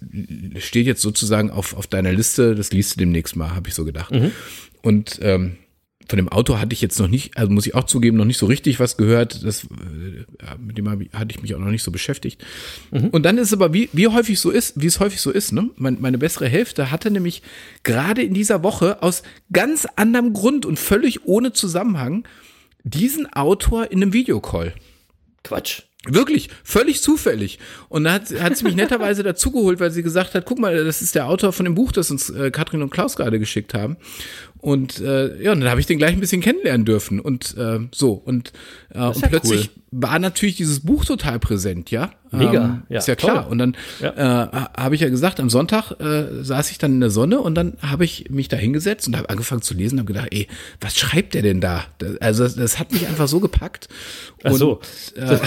steht 0.58 0.86
jetzt 0.86 1.02
sozusagen 1.02 1.50
auf, 1.50 1.76
auf 1.76 1.86
deiner 1.86 2.12
Liste, 2.12 2.54
das 2.54 2.72
liest 2.72 2.94
du 2.94 2.98
demnächst 3.00 3.36
mal, 3.36 3.54
habe 3.54 3.68
ich 3.68 3.74
so 3.74 3.84
gedacht. 3.84 4.12
Mhm. 4.12 4.32
Und 4.82 5.18
ähm, 5.22 5.56
von 6.08 6.16
dem 6.16 6.28
Auto 6.28 6.58
hatte 6.58 6.72
ich 6.72 6.80
jetzt 6.80 6.98
noch 6.98 7.08
nicht, 7.08 7.36
also 7.36 7.50
muss 7.50 7.66
ich 7.66 7.74
auch 7.74 7.84
zugeben, 7.84 8.16
noch 8.16 8.24
nicht 8.24 8.38
so 8.38 8.46
richtig 8.46 8.78
was 8.78 8.96
gehört. 8.96 9.44
Das, 9.44 9.64
äh, 9.64 10.56
mit 10.58 10.78
dem 10.78 11.00
ich, 11.00 11.12
hatte 11.12 11.34
ich 11.34 11.42
mich 11.42 11.54
auch 11.54 11.58
noch 11.58 11.70
nicht 11.70 11.82
so 11.82 11.90
beschäftigt. 11.90 12.44
Und 12.90 13.24
dann 13.24 13.38
ist 13.38 13.48
es 13.48 13.52
aber, 13.52 13.72
wie, 13.72 13.88
wie 13.92 14.08
häufig 14.08 14.38
so 14.38 14.50
ist, 14.50 14.80
wie 14.80 14.86
es 14.86 15.00
häufig 15.00 15.20
so 15.20 15.30
ist, 15.30 15.52
ne? 15.52 15.70
Mein, 15.76 15.98
meine 16.00 16.18
bessere 16.18 16.48
Hälfte 16.48 16.90
hatte 16.90 17.10
nämlich 17.10 17.42
gerade 17.82 18.22
in 18.22 18.34
dieser 18.34 18.62
Woche 18.62 19.02
aus 19.02 19.22
ganz 19.52 19.86
anderem 19.96 20.32
Grund 20.32 20.64
und 20.64 20.78
völlig 20.78 21.24
ohne 21.26 21.52
Zusammenhang 21.52 22.26
diesen 22.84 23.32
Autor 23.32 23.90
in 23.90 24.02
einem 24.02 24.12
Videocall. 24.12 24.74
Quatsch. 25.42 25.82
Wirklich, 26.08 26.50
völlig 26.64 27.02
zufällig. 27.02 27.58
Und 27.88 28.04
dann 28.04 28.14
hat, 28.14 28.40
hat 28.40 28.56
sie 28.56 28.64
mich 28.64 28.76
netterweise 28.76 29.22
dazugeholt, 29.24 29.80
weil 29.80 29.90
sie 29.90 30.02
gesagt 30.02 30.34
hat, 30.34 30.44
guck 30.44 30.58
mal, 30.58 30.84
das 30.84 31.02
ist 31.02 31.14
der 31.14 31.28
Autor 31.28 31.52
von 31.52 31.64
dem 31.64 31.74
Buch, 31.74 31.92
das 31.92 32.10
uns 32.10 32.30
äh, 32.30 32.50
Katrin 32.50 32.82
und 32.82 32.90
Klaus 32.90 33.16
gerade 33.16 33.38
geschickt 33.38 33.74
haben. 33.74 33.96
Und 34.58 35.00
äh, 35.00 35.42
ja, 35.42 35.52
und 35.52 35.60
dann 35.60 35.70
habe 35.70 35.80
ich 35.80 35.86
den 35.86 35.98
gleich 35.98 36.12
ein 36.12 36.20
bisschen 36.20 36.40
kennenlernen 36.40 36.84
dürfen. 36.84 37.20
Und 37.20 37.56
äh, 37.56 37.80
so, 37.92 38.12
und, 38.12 38.52
äh, 38.92 39.00
und 39.00 39.20
ja 39.20 39.28
plötzlich 39.28 39.70
cool. 39.76 39.82
war 39.92 40.18
natürlich 40.18 40.56
dieses 40.56 40.80
Buch 40.80 41.04
total 41.04 41.38
präsent, 41.38 41.90
ja. 41.90 42.12
Mega, 42.38 42.82
ja, 42.88 42.98
ist 42.98 43.08
ja 43.08 43.14
klar. 43.16 43.42
toll. 43.44 43.52
Und 43.52 43.58
dann 43.58 43.76
äh, 44.00 44.10
habe 44.16 44.94
ich 44.94 45.00
ja 45.00 45.08
gesagt, 45.08 45.40
am 45.40 45.50
Sonntag 45.50 45.92
äh, 46.00 46.42
saß 46.42 46.70
ich 46.70 46.78
dann 46.78 46.92
in 46.92 47.00
der 47.00 47.10
Sonne 47.10 47.40
und 47.40 47.54
dann 47.54 47.74
habe 47.82 48.04
ich 48.04 48.30
mich 48.30 48.48
da 48.48 48.56
hingesetzt 48.56 49.06
und 49.08 49.16
habe 49.16 49.30
angefangen 49.30 49.62
zu 49.62 49.74
lesen 49.74 49.96
und 49.96 50.00
habe 50.00 50.12
gedacht, 50.12 50.28
ey, 50.32 50.46
was 50.80 50.96
schreibt 50.96 51.34
der 51.34 51.42
denn 51.42 51.60
da? 51.60 51.84
Das, 51.98 52.16
also 52.20 52.44
das, 52.44 52.56
das 52.56 52.78
hat 52.78 52.92
mich 52.92 53.06
einfach 53.06 53.28
so 53.28 53.40
gepackt. 53.40 53.88
Ach 54.44 54.52
so. 54.52 54.80
Und, 55.16 55.22
äh, 55.22 55.38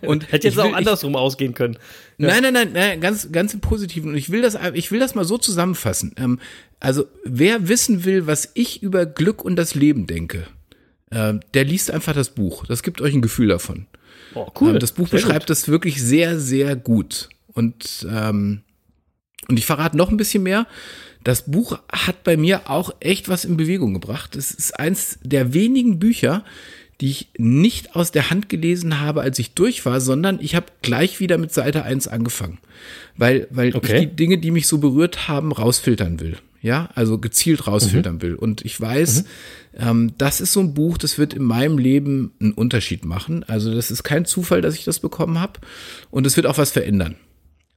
und 0.06 0.32
Hätte 0.32 0.48
jetzt 0.48 0.56
ich 0.56 0.56
will- 0.56 0.70
auch 0.70 0.76
andersrum 0.76 1.16
ausgehen 1.16 1.54
können. 1.54 1.76
Nein, 2.18 2.42
nein, 2.42 2.52
nein, 2.54 2.70
nein, 2.72 3.00
ganz, 3.00 3.30
ganz 3.32 3.54
im 3.54 3.60
Positiven. 3.60 4.10
Und 4.10 4.16
ich 4.16 4.30
will 4.30 4.40
das, 4.42 4.56
ich 4.74 4.90
will 4.92 5.00
das 5.00 5.14
mal 5.14 5.24
so 5.24 5.36
zusammenfassen. 5.38 6.14
Ähm, 6.16 6.38
also, 6.80 7.06
wer 7.24 7.68
wissen 7.68 8.04
will, 8.04 8.26
was 8.26 8.50
ich 8.54 8.82
über 8.82 9.06
Glück 9.06 9.44
und 9.44 9.56
das 9.56 9.74
Leben 9.74 10.06
denke, 10.06 10.46
ähm, 11.10 11.40
der 11.54 11.64
liest 11.64 11.90
einfach 11.90 12.12
das 12.14 12.30
Buch. 12.30 12.66
Das 12.66 12.82
gibt 12.82 13.00
euch 13.00 13.14
ein 13.14 13.22
Gefühl 13.22 13.48
davon. 13.48 13.86
Oh, 14.34 14.50
cool. 14.60 14.74
Ähm, 14.74 14.78
das 14.78 14.92
Buch 14.92 15.08
Sehr 15.08 15.18
beschreibt 15.20 15.50
das 15.50 15.68
wirklich 15.68 16.02
sehr, 16.02 16.38
sehr 16.38 16.76
gut. 16.76 17.28
Und, 17.52 18.06
ähm, 18.10 18.62
und 19.48 19.58
ich 19.58 19.66
verrate 19.66 19.96
noch 19.96 20.10
ein 20.10 20.16
bisschen 20.16 20.42
mehr. 20.42 20.66
Das 21.22 21.50
Buch 21.50 21.78
hat 21.90 22.22
bei 22.24 22.36
mir 22.36 22.68
auch 22.70 22.94
echt 23.00 23.28
was 23.28 23.44
in 23.44 23.56
Bewegung 23.56 23.94
gebracht. 23.94 24.36
Es 24.36 24.50
ist 24.50 24.78
eins 24.78 25.18
der 25.22 25.54
wenigen 25.54 25.98
Bücher, 25.98 26.44
die 27.00 27.10
ich 27.10 27.28
nicht 27.38 27.96
aus 27.96 28.12
der 28.12 28.30
Hand 28.30 28.48
gelesen 28.48 29.00
habe, 29.00 29.22
als 29.22 29.38
ich 29.38 29.52
durch 29.54 29.84
war, 29.86 30.00
sondern 30.00 30.38
ich 30.40 30.54
habe 30.54 30.66
gleich 30.82 31.20
wieder 31.20 31.38
mit 31.38 31.52
Seite 31.52 31.82
1 31.82 32.08
angefangen. 32.08 32.58
Weil, 33.16 33.48
weil 33.50 33.74
Okay. 33.74 33.94
ich 33.94 34.00
die 34.10 34.16
Dinge, 34.16 34.38
die 34.38 34.50
mich 34.50 34.66
so 34.66 34.78
berührt 34.78 35.26
haben, 35.28 35.50
rausfiltern 35.52 36.20
will. 36.20 36.36
Ja, 36.64 36.88
also 36.94 37.18
gezielt 37.18 37.66
rausfiltern 37.66 38.22
will. 38.22 38.36
Und 38.36 38.64
ich 38.64 38.80
weiß, 38.80 39.26
ähm, 39.76 40.14
das 40.16 40.40
ist 40.40 40.54
so 40.54 40.60
ein 40.60 40.72
Buch, 40.72 40.96
das 40.96 41.18
wird 41.18 41.34
in 41.34 41.42
meinem 41.42 41.76
Leben 41.76 42.32
einen 42.40 42.52
Unterschied 42.52 43.04
machen. 43.04 43.44
Also 43.44 43.74
das 43.74 43.90
ist 43.90 44.02
kein 44.02 44.24
Zufall, 44.24 44.62
dass 44.62 44.74
ich 44.74 44.82
das 44.82 44.98
bekommen 44.98 45.38
habe. 45.38 45.60
Und 46.10 46.26
es 46.26 46.38
wird 46.38 46.46
auch 46.46 46.56
was 46.56 46.70
verändern. 46.70 47.16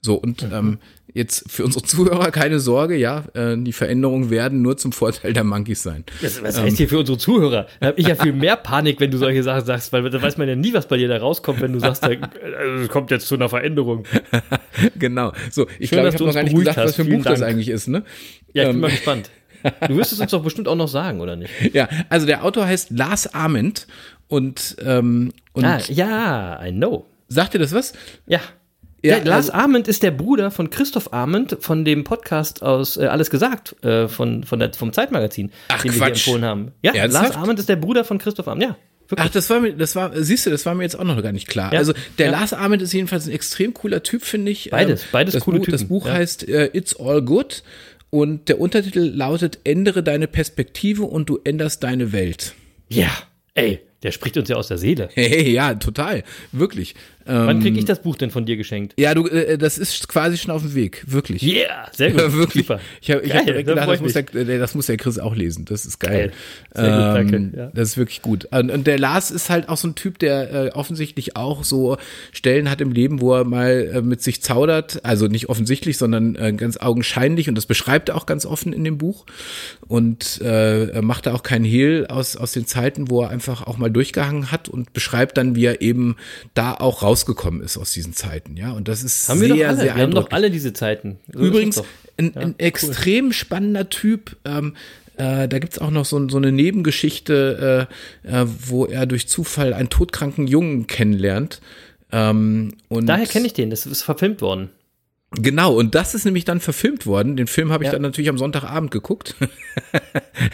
So, 0.01 0.15
und 0.15 0.43
ähm, 0.53 0.77
jetzt 1.13 1.51
für 1.51 1.65
unsere 1.65 1.83
Zuhörer 1.83 2.29
keine 2.31 2.59
Sorge, 2.59 2.95
ja, 2.95 3.25
äh, 3.33 3.57
die 3.57 3.73
Veränderungen 3.73 4.29
werden 4.29 4.61
nur 4.61 4.77
zum 4.77 4.91
Vorteil 4.91 5.33
der 5.33 5.43
Monkeys 5.43 5.81
sein. 5.83 6.05
Das, 6.21 6.41
was 6.43 6.59
heißt 6.61 6.77
hier 6.77 6.87
für 6.87 6.99
unsere 6.99 7.17
Zuhörer? 7.17 7.67
Da 7.79 7.87
habe 7.87 7.99
ich 7.99 8.07
ja 8.07 8.15
viel 8.15 8.31
mehr 8.33 8.55
Panik, 8.55 8.99
wenn 8.99 9.09
du 9.11 9.17
solche 9.17 9.41
Sachen 9.43 9.65
sagst, 9.65 9.91
weil 9.91 10.07
da 10.09 10.21
weiß 10.21 10.37
man 10.37 10.47
ja 10.47 10.55
nie, 10.55 10.73
was 10.73 10.87
bei 10.87 10.97
dir 10.97 11.07
da 11.07 11.17
rauskommt, 11.17 11.59
wenn 11.61 11.73
du 11.73 11.79
sagst, 11.79 12.03
da, 12.03 12.09
äh, 12.09 12.19
es 12.83 12.89
kommt 12.89 13.09
jetzt 13.11 13.27
zu 13.27 13.35
einer 13.35 13.49
Veränderung. 13.49 14.05
genau. 14.99 15.33
So, 15.51 15.67
ich 15.79 15.89
glaube, 15.89 16.05
dass 16.05 16.13
ich 16.15 16.19
du 16.19 16.27
habe 16.27 16.29
noch 16.29 16.35
gar 16.35 16.43
nicht 16.43 16.55
gesagt, 16.55 16.77
was 16.77 16.85
hast. 16.85 16.95
für 16.95 17.01
ein 17.01 17.05
Vielen 17.07 17.17
Buch 17.19 17.25
das 17.25 17.39
Dank. 17.39 17.51
eigentlich 17.51 17.69
ist, 17.69 17.87
ne? 17.87 18.03
Ja, 18.53 18.63
ich 18.63 18.67
bin 18.69 18.75
Ähm, 18.75 18.81
mal 18.81 18.91
gespannt. 18.91 19.29
Du 19.87 19.97
wirst 19.97 20.13
es 20.13 20.19
uns 20.19 20.31
doch 20.31 20.43
bestimmt 20.43 20.67
auch 20.67 20.75
noch 20.75 20.87
sagen, 20.87 21.19
oder 21.19 21.35
nicht? 21.35 21.51
Ja, 21.73 21.89
also 22.09 22.27
der 22.27 22.43
Autor 22.45 22.67
heißt 22.67 22.91
Lars 22.91 23.33
Ament 23.33 23.87
und, 24.27 24.77
ähm, 24.85 25.31
und 25.53 25.65
ah, 25.65 25.79
ja, 25.89 26.63
I 26.63 26.71
know. 26.71 27.07
sagt 27.27 27.55
ihr 27.55 27.59
das 27.59 27.73
was? 27.73 27.93
Ja. 28.27 28.39
Ja, 29.03 29.17
Ja, 29.17 29.23
Lars 29.23 29.49
also- 29.49 29.53
Arment 29.63 29.87
ist 29.87 30.01
der 30.03 30.11
Bruder 30.11 30.49
von 30.51 30.69
Christoph 30.69 31.13
Arment 31.13 31.57
von 31.59 31.85
dem 31.85 32.03
Podcast 32.03 32.63
aus 32.63 32.97
äh, 32.97 33.05
Alles 33.05 33.29
gesagt, 33.29 33.75
äh, 33.83 34.07
von, 34.07 34.43
von 34.43 34.59
der, 34.59 34.73
vom 34.73 34.91
Zeitmagazin, 34.93 35.51
Ach, 35.67 35.81
den 35.81 35.85
wir 35.85 35.91
hier 35.91 35.99
Quatsch. 36.07 36.27
empfohlen 36.27 36.43
haben. 36.45 36.71
Ja, 36.81 36.93
Ernsthaft? 36.93 37.25
Lars 37.29 37.35
Arment 37.37 37.59
ist 37.59 37.69
der 37.69 37.75
Bruder 37.75 38.03
von 38.03 38.17
Christoph 38.17 38.47
Arment, 38.47 38.63
ja. 38.71 38.77
Wirklich. 39.09 39.25
Ach, 39.29 39.31
das 39.31 39.49
war 39.49 39.61
mir, 39.61 39.71
das 39.73 39.95
war, 39.95 40.11
siehst 40.15 40.45
du, 40.45 40.49
das 40.49 40.65
war 40.65 40.75
mir 40.75 40.83
jetzt 40.83 40.99
auch 40.99 41.05
noch 41.05 41.21
gar 41.23 41.31
nicht 41.31 41.47
klar. 41.47 41.71
Ja. 41.71 41.79
Also 41.79 41.93
der 42.17 42.25
Ja. 42.25 42.31
Lars 42.33 42.51
Ament 42.51 42.81
ist 42.81 42.91
jedenfalls 42.91 43.25
ein 43.25 43.31
extrem 43.31 43.73
cooler 43.73 44.03
Typ, 44.03 44.23
finde 44.25 44.51
ich. 44.51 44.69
Beides, 44.71 45.03
Ähm, 45.03 45.07
beides 45.13 45.33
das 45.35 45.43
coole 45.43 45.59
Buch, 45.59 45.67
Das 45.67 45.79
Typen, 45.81 45.87
Buch 45.89 46.07
ja. 46.07 46.13
heißt 46.13 46.47
äh, 46.49 46.71
It's 46.73 46.99
All 46.99 47.21
Good 47.21 47.63
und 48.09 48.49
der 48.49 48.59
Untertitel 48.59 48.99
lautet 48.99 49.59
Ändere 49.63 50.03
deine 50.03 50.27
Perspektive 50.27 51.03
und 51.03 51.29
du 51.29 51.39
änderst 51.43 51.83
deine 51.83 52.11
Welt. 52.11 52.53
Ja, 52.89 53.09
ey, 53.53 53.79
der 54.03 54.11
spricht 54.11 54.35
uns 54.37 54.49
ja 54.49 54.57
aus 54.57 54.67
der 54.67 54.77
Seele. 54.77 55.07
Hey, 55.13 55.51
ja, 55.53 55.73
total, 55.75 56.23
wirklich. 56.51 56.95
Ähm, 57.27 57.47
Wann 57.47 57.59
krieg 57.61 57.77
ich 57.77 57.85
das 57.85 58.01
Buch 58.01 58.15
denn 58.15 58.31
von 58.31 58.45
dir 58.45 58.57
geschenkt? 58.57 58.93
ja, 58.97 59.13
du, 59.13 59.27
äh, 59.27 59.57
das 59.57 59.77
ist 59.77 60.07
quasi 60.07 60.37
schon 60.37 60.51
auf 60.51 60.61
dem 60.61 60.75
Weg, 60.75 61.03
wirklich. 61.07 61.43
Yeah, 61.43 61.89
sehr 61.91 62.11
gut. 62.11 62.17
Wirklich. 62.37 62.67
Super. 62.67 62.79
Ich 63.01 63.09
habe 63.11 63.21
hab 63.29 63.45
direkt 63.45 63.67
da 63.67 63.73
gedacht, 63.73 63.89
das 63.89 64.01
muss, 64.01 64.13
der, 64.13 64.35
äh, 64.35 64.59
das 64.59 64.75
muss 64.75 64.85
der 64.87 64.97
Chris 64.97 65.17
auch 65.17 65.35
lesen. 65.35 65.65
Das 65.65 65.85
ist 65.85 65.99
geil. 65.99 66.17
Geil. 66.17 66.31
Sehr 66.73 66.89
gut, 66.89 67.31
danke, 67.31 67.57
ja. 67.57 67.71
Das 67.73 67.89
ist 67.89 67.97
wirklich 67.97 68.21
gut. 68.21 68.45
Und, 68.51 68.69
und 68.69 68.87
der 68.87 68.99
Lars 68.99 69.31
ist 69.31 69.49
halt 69.49 69.69
auch 69.69 69.77
so 69.77 69.87
ein 69.87 69.95
Typ, 69.95 70.19
der 70.19 70.53
äh, 70.53 70.69
offensichtlich 70.71 71.35
auch 71.35 71.63
so 71.63 71.97
Stellen 72.31 72.69
hat 72.69 72.81
im 72.81 72.91
Leben, 72.91 73.21
wo 73.21 73.33
er 73.33 73.43
mal 73.43 73.91
äh, 73.93 74.01
mit 74.01 74.21
sich 74.21 74.41
zaudert. 74.41 75.03
Also 75.03 75.27
nicht 75.27 75.49
offensichtlich, 75.49 75.97
sondern 75.97 76.35
äh, 76.35 76.53
ganz 76.53 76.77
augenscheinlich. 76.77 77.49
Und 77.49 77.55
das 77.55 77.65
beschreibt 77.65 78.09
er 78.09 78.15
auch 78.15 78.25
ganz 78.25 78.45
offen 78.45 78.73
in 78.73 78.83
dem 78.83 78.97
Buch. 78.97 79.25
Und 79.87 80.41
äh, 80.43 81.01
macht 81.01 81.25
da 81.25 81.33
auch 81.33 81.43
keinen 81.43 81.65
Hehl 81.65 82.07
aus, 82.07 82.35
aus 82.35 82.51
den 82.51 82.67
Zeiten, 82.67 83.09
wo 83.09 83.21
er 83.21 83.29
einfach 83.29 83.65
auch 83.65 83.77
mal 83.77 83.89
durchgehangen 83.89 84.51
hat 84.51 84.69
und 84.69 84.93
beschreibt 84.93 85.37
dann, 85.37 85.55
wie 85.55 85.65
er 85.65 85.81
eben 85.81 86.15
da 86.53 86.73
auch 86.73 87.01
rausgekommen 87.17 87.61
ist 87.61 87.77
aus 87.77 87.91
diesen 87.91 88.13
Zeiten. 88.13 88.57
Ja, 88.57 88.71
und 88.71 88.87
das 88.87 89.03
ist 89.03 89.29
Haben 89.29 89.39
sehr, 89.39 89.49
wir 89.49 89.55
doch 89.55 89.67
alle. 89.67 89.77
sehr 89.77 89.95
Wir 89.95 90.01
haben 90.01 90.13
doch 90.13 90.31
alle 90.31 90.51
diese 90.51 90.73
Zeiten. 90.73 91.17
So 91.31 91.39
ist 91.39 91.47
Übrigens, 91.47 91.83
ein, 92.17 92.35
ein 92.35 92.55
extrem 92.57 93.33
spannender 93.33 93.89
Typ. 93.89 94.37
Ähm, 94.45 94.75
äh, 95.17 95.47
da 95.47 95.59
gibt's 95.59 95.79
auch 95.79 95.89
noch 95.89 96.05
so, 96.05 96.29
so 96.29 96.37
eine 96.37 96.51
Nebengeschichte, 96.51 97.87
äh, 98.23 98.41
äh, 98.41 98.45
wo 98.67 98.85
er 98.85 99.05
durch 99.05 99.27
Zufall 99.27 99.73
einen 99.73 99.89
todkranken 99.89 100.47
Jungen 100.47 100.87
kennenlernt. 100.87 101.61
Ähm, 102.11 102.75
und 102.87 103.07
Daher 103.07 103.25
kenne 103.25 103.47
ich 103.47 103.53
den, 103.53 103.69
das 103.69 103.85
ist 103.85 104.03
verfilmt 104.03 104.41
worden. 104.41 104.69
Genau, 105.31 105.73
und 105.75 105.93
das 105.93 106.15
ist 106.15 106.23
nämlich 106.23 106.45
dann 106.45 106.61
verfilmt 106.61 107.05
worden. 107.05 107.35
Den 107.35 107.47
Film 107.47 107.71
habe 107.71 107.83
ich 107.83 107.87
Ja. 107.87 107.91
dann 107.93 108.01
natürlich 108.01 108.29
am 108.29 108.37
Sonntagabend 108.37 108.91
geguckt. 108.91 109.35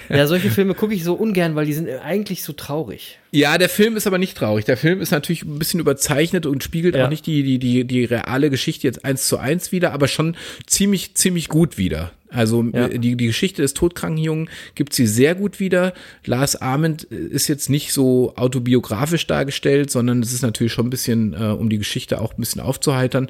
Ja, 0.09 0.27
solche 0.27 0.49
Filme 0.49 0.73
gucke 0.75 0.93
ich 0.93 1.03
so 1.03 1.13
ungern, 1.13 1.55
weil 1.55 1.65
die 1.65 1.73
sind 1.73 1.89
eigentlich 1.89 2.43
so 2.43 2.53
traurig. 2.53 3.19
Ja, 3.31 3.57
der 3.57 3.67
Film 3.67 3.97
ist 3.97 4.07
aber 4.07 4.17
nicht 4.17 4.38
traurig. 4.38 4.63
Der 4.65 4.77
Film 4.77 5.01
ist 5.01 5.12
natürlich 5.12 5.43
ein 5.43 5.59
bisschen 5.59 5.79
überzeichnet 5.79 6.45
und 6.45 6.63
spiegelt 6.63 6.95
Ja. 6.95 7.05
auch 7.05 7.09
nicht 7.09 7.25
die, 7.25 7.43
die, 7.43 7.59
die, 7.59 7.83
die 7.86 8.05
reale 8.05 8.49
Geschichte 8.49 8.88
jetzt 8.88 9.03
eins 9.03 9.27
zu 9.27 9.38
eins 9.38 9.71
wieder, 9.71 9.91
aber 9.91 10.07
schon 10.07 10.38
ziemlich, 10.67 11.15
ziemlich 11.15 11.49
gut 11.49 11.77
wieder. 11.77 12.12
Also 12.34 12.63
Ja. 12.74 12.88
äh, 12.88 13.00
die, 13.00 13.15
die 13.15 13.28
Geschichte 13.28 13.62
des 13.62 13.74
todkranken 13.74 14.22
Jungen 14.24 14.50
gibt 14.76 14.93
sie 14.93 15.08
sehr 15.08 15.36
gut 15.36 15.60
wieder. 15.60 15.93
Lars 16.26 16.56
Ament 16.56 17.08
äh, 17.12 17.15
ist 17.15 17.48
jetzt 17.48 17.69
nicht 17.69 17.93
so 17.93 18.34
autobiografisch 18.36 19.28
dargestellt, 19.28 19.91
sondern 19.91 20.22
es 20.22 20.34
ist 20.34 20.41
natürlich 20.41 20.74
schon 20.74 20.88
ein 20.88 20.89
bisschen, 20.89 21.34
äh, 21.34 21.46
um 21.46 21.69
die 21.69 21.78
Geschichte 21.78 22.19
auch 22.19 22.34
ein 22.34 22.39
bisschen 22.39 22.62
aufzuheitern. 22.62 23.30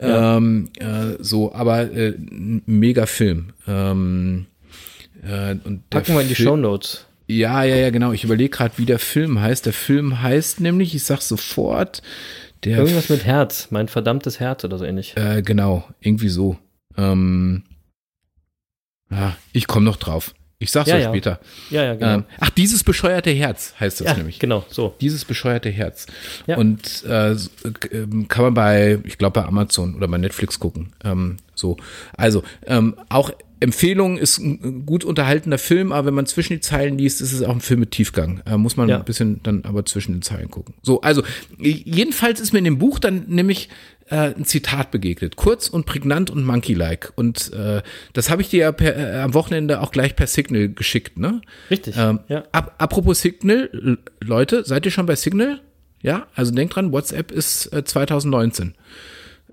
Ähm, 0.00 0.70
äh, 0.78 1.16
so, 1.18 1.52
aber 1.54 1.92
äh, 1.92 2.14
ein 2.16 2.62
mega 2.66 3.06
Film. 3.06 3.46
Ähm, 3.66 4.46
äh, 5.22 5.56
und 5.64 5.88
Packen 5.90 6.14
wir 6.14 6.20
in 6.22 6.28
die 6.28 6.34
Film- 6.34 6.48
Shownotes. 6.48 7.06
ja, 7.26 7.64
ja, 7.64 7.76
ja, 7.76 7.90
genau. 7.90 8.12
Ich 8.12 8.24
überlege 8.24 8.50
gerade, 8.50 8.74
wie 8.76 8.86
der 8.86 8.98
Film 8.98 9.40
heißt. 9.40 9.66
Der 9.66 9.72
Film 9.72 10.22
heißt 10.22 10.60
nämlich, 10.60 10.94
ich 10.94 11.02
sag 11.02 11.20
sofort, 11.22 12.02
der 12.64 12.78
Irgendwas 12.78 13.08
mit 13.08 13.24
Herz, 13.24 13.68
mein 13.70 13.88
verdammtes 13.88 14.40
Herz 14.40 14.64
oder 14.64 14.78
so 14.78 14.84
ähnlich. 14.84 15.14
äh, 15.16 15.42
genau, 15.42 15.84
irgendwie 16.00 16.28
so. 16.28 16.56
Ähm, 16.96 17.62
ich 19.52 19.66
komme 19.66 19.84
noch 19.84 19.96
drauf. 19.96 20.34
Ich 20.58 20.70
sag's 20.70 20.88
Ja, 20.88 20.96
euch 20.96 21.02
ja. 21.02 21.08
später. 21.10 21.40
Ja, 21.68 21.84
ja, 21.84 21.94
genau. 21.94 22.14
Ähm, 22.14 22.24
ach, 22.40 22.48
dieses 22.48 22.82
bescheuerte 22.82 23.30
Herz 23.30 23.74
heißt 23.78 24.00
das 24.00 24.06
ja, 24.06 24.14
nämlich. 24.14 24.38
genau, 24.38 24.64
so. 24.70 24.94
Dieses 25.02 25.26
bescheuerte 25.26 25.68
Herz. 25.68 26.06
Ja. 26.46 26.56
Und 26.56 27.04
äh, 27.04 27.32
äh, 27.32 27.36
ähm, 27.92 28.26
kann 28.28 28.44
man 28.44 28.54
bei, 28.54 28.98
ich 29.04 29.18
glaube 29.18 29.40
bei 29.42 29.46
Amazon 29.46 29.94
oder 29.94 30.08
bei 30.08 30.16
Netflix 30.16 30.58
gucken. 30.58 30.94
Ähm, 31.04 31.36
so, 31.54 31.76
also 32.16 32.42
ähm, 32.66 32.96
auch 33.10 33.30
Empfehlung 33.60 34.18
ist 34.18 34.38
ein 34.38 34.84
gut 34.84 35.04
unterhaltener 35.04 35.58
Film, 35.58 35.92
aber 35.92 36.08
wenn 36.08 36.14
man 36.14 36.26
zwischen 36.26 36.52
die 36.54 36.60
Zeilen 36.60 36.98
liest, 36.98 37.20
ist 37.20 37.32
es 37.32 37.42
auch 37.42 37.54
ein 37.54 37.60
Film 37.60 37.80
mit 37.80 37.90
Tiefgang. 37.92 38.42
Äh, 38.46 38.56
muss 38.56 38.76
man 38.76 38.88
Ja. 38.88 38.98
ein 38.98 39.04
bisschen 39.04 39.42
dann 39.42 39.64
aber 39.64 39.84
zwischen 39.86 40.12
den 40.12 40.22
Zeilen 40.22 40.50
gucken. 40.50 40.74
So, 40.82 41.00
also 41.00 41.22
jedenfalls 41.58 42.40
ist 42.40 42.52
mir 42.52 42.58
in 42.58 42.64
dem 42.64 42.78
Buch 42.78 42.98
dann 42.98 43.24
nämlich 43.28 43.68
äh, 44.08 44.34
ein 44.34 44.44
Zitat 44.44 44.90
begegnet. 44.90 45.36
Kurz 45.36 45.68
und 45.68 45.84
prägnant 45.86 46.30
und 46.30 46.44
monkey-like. 46.44 47.12
Und 47.16 47.52
äh, 47.52 47.82
das 48.12 48.30
habe 48.30 48.42
ich 48.42 48.50
dir 48.50 48.60
ja 48.60 48.72
per, 48.72 48.96
äh, 48.96 49.20
am 49.20 49.34
Wochenende 49.34 49.80
auch 49.80 49.90
gleich 49.90 50.14
per 50.14 50.26
Signal 50.28 50.68
geschickt, 50.68 51.18
ne? 51.18 51.40
Richtig. 51.70 51.96
Ähm, 51.98 52.20
ja. 52.28 52.44
ap 52.52 52.74
apropos 52.78 53.20
Signal, 53.20 53.98
Leute, 54.22 54.64
seid 54.64 54.84
ihr 54.86 54.92
schon 54.92 55.06
bei 55.06 55.16
Signal? 55.16 55.60
Ja, 56.02 56.28
also 56.36 56.52
denkt 56.52 56.76
dran, 56.76 56.92
WhatsApp 56.92 57.32
ist 57.32 57.72
äh, 57.72 57.82
2019. 57.84 58.74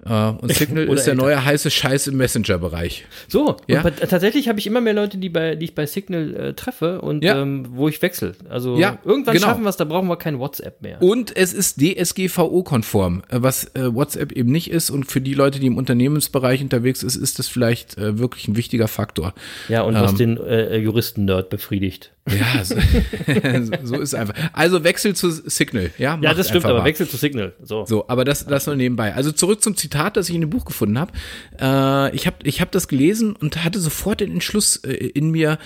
Äh, 0.05 0.29
und 0.31 0.53
Signal 0.53 0.83
ist 0.89 1.05
der 1.05 1.13
älter. 1.13 1.23
neue 1.23 1.45
heiße 1.45 1.71
Scheiß 1.71 2.07
im 2.07 2.17
Messenger-Bereich. 2.17 3.05
So, 3.27 3.57
Ja. 3.67 3.81
tatsächlich 3.83 4.49
habe 4.49 4.59
ich 4.59 4.67
immer 4.67 4.81
mehr 4.81 4.93
Leute, 4.93 5.17
die, 5.17 5.29
bei, 5.29 5.55
die 5.55 5.65
ich 5.65 5.75
bei 5.75 5.85
Signal 5.85 6.35
äh, 6.35 6.53
treffe 6.53 7.01
und 7.01 7.23
Ja. 7.23 7.41
ähm, 7.41 7.67
wo 7.71 7.87
ich 7.87 8.01
wechsle. 8.01 8.33
Also 8.49 8.77
Ja, 8.77 8.97
irgendwann 9.05 9.35
genau. 9.35 9.47
schaffen 9.47 9.63
wir 9.63 9.69
es, 9.69 9.77
da 9.77 9.85
brauchen 9.85 10.07
wir 10.07 10.17
kein 10.17 10.39
WhatsApp 10.39 10.81
mehr. 10.81 11.01
Und 11.01 11.35
es 11.35 11.53
ist 11.53 11.79
DSGVO-konform, 11.81 13.23
äh, 13.29 13.37
was 13.41 13.65
äh, 13.75 13.93
WhatsApp 13.93 14.31
eben 14.31 14.51
nicht 14.51 14.69
ist. 14.71 14.89
Und 14.89 15.05
für 15.05 15.21
die 15.21 15.33
Leute, 15.33 15.59
die 15.59 15.67
im 15.67 15.77
Unternehmensbereich 15.77 16.61
unterwegs 16.61 17.03
ist, 17.03 17.15
ist 17.15 17.39
das 17.39 17.47
vielleicht 17.47 17.97
äh, 17.97 18.17
wirklich 18.19 18.47
ein 18.47 18.55
wichtiger 18.55 18.87
Faktor. 18.87 19.33
Ja, 19.69 19.83
und 19.83 19.95
was 19.95 20.11
Ähm. 20.11 20.17
den 20.17 20.37
äh, 20.37 20.77
Juristen-Nerd 20.77 21.49
befriedigt. 21.49 22.12
Ja, 22.29 22.63
so, 22.63 22.75
so 23.83 23.99
ist 23.99 24.15
einfach. 24.15 24.36
Also 24.53 24.83
Wechsel 24.83 25.15
zu 25.15 25.29
Signal. 25.31 25.91
Ja, 25.97 26.17
Ja, 26.21 26.33
das 26.33 26.49
stimmt, 26.49 26.65
aber 26.65 26.79
mal. 26.79 26.86
wechsel 26.86 27.07
zu 27.07 27.17
Signal. 27.17 27.53
So. 27.62 27.86
So, 27.86 28.07
aber 28.07 28.23
das, 28.23 28.45
das 28.45 28.65
nur 28.65 28.75
nebenbei. 28.75 29.13
Also 29.13 29.31
zurück 29.31 29.62
zum 29.62 29.75
Zitat, 29.75 30.15
das 30.15 30.29
ich 30.29 30.36
in 30.36 30.41
dem 30.41 30.49
Buch 30.49 30.65
gefunden 30.65 30.97
habe. 30.97 31.12
Äh, 31.59 32.15
ich 32.15 32.25
habe 32.25 32.38
ich 32.43 32.62
hab 32.62 32.71
das 32.71 32.88
gelesen 32.88 33.36
und 33.36 33.63
hatte 33.63 33.79
sofort 33.79 34.21
den 34.21 34.31
Entschluss 34.31 34.77
äh, 34.77 34.93
in 34.93 35.31
mir, 35.31 35.57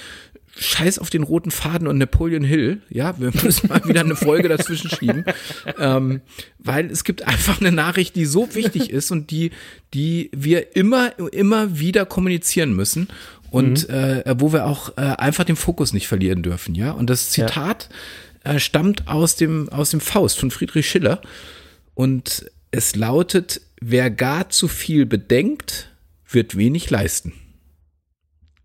Scheiß 0.59 0.99
auf 0.99 1.09
den 1.09 1.23
roten 1.23 1.51
Faden 1.51 1.87
und 1.87 1.97
Napoleon 1.97 2.43
Hill. 2.43 2.81
Ja, 2.89 3.19
wir 3.19 3.31
müssen 3.43 3.67
mal 3.69 3.83
wieder 3.85 4.01
eine 4.01 4.15
Folge 4.15 4.49
dazwischen 4.49 4.89
schieben. 4.89 5.23
Ähm, 5.77 6.21
weil 6.57 6.87
es 6.87 7.03
gibt 7.03 7.23
einfach 7.27 7.61
eine 7.61 7.71
Nachricht, 7.71 8.15
die 8.15 8.25
so 8.25 8.53
wichtig 8.55 8.89
ist 8.89 9.11
und 9.11 9.29
die, 9.31 9.51
die 9.93 10.31
wir 10.35 10.75
immer, 10.75 11.17
immer 11.31 11.79
wieder 11.79 12.05
kommunizieren 12.05 12.75
müssen. 12.75 13.07
Und 13.49 13.89
äh, 13.89 14.23
wo 14.37 14.51
wir 14.51 14.65
auch 14.65 14.97
äh, 14.97 15.01
einfach 15.01 15.43
den 15.43 15.55
Fokus 15.55 15.93
nicht 15.93 16.07
verlieren 16.07 16.43
dürfen, 16.43 16.75
ja. 16.75 16.91
Und 16.91 17.09
das 17.09 17.29
Zitat 17.29 17.89
äh, 18.43 18.59
stammt 18.59 19.07
aus 19.07 19.35
dem, 19.35 19.69
aus 19.69 19.91
dem 19.91 20.01
Faust 20.01 20.39
von 20.39 20.51
Friedrich 20.51 20.89
Schiller. 20.89 21.21
Und 21.93 22.49
es 22.71 22.95
lautet, 22.95 23.61
wer 23.81 24.09
gar 24.09 24.49
zu 24.49 24.67
viel 24.67 25.05
bedenkt, 25.05 25.89
wird 26.29 26.57
wenig 26.57 26.89
leisten. 26.89 27.33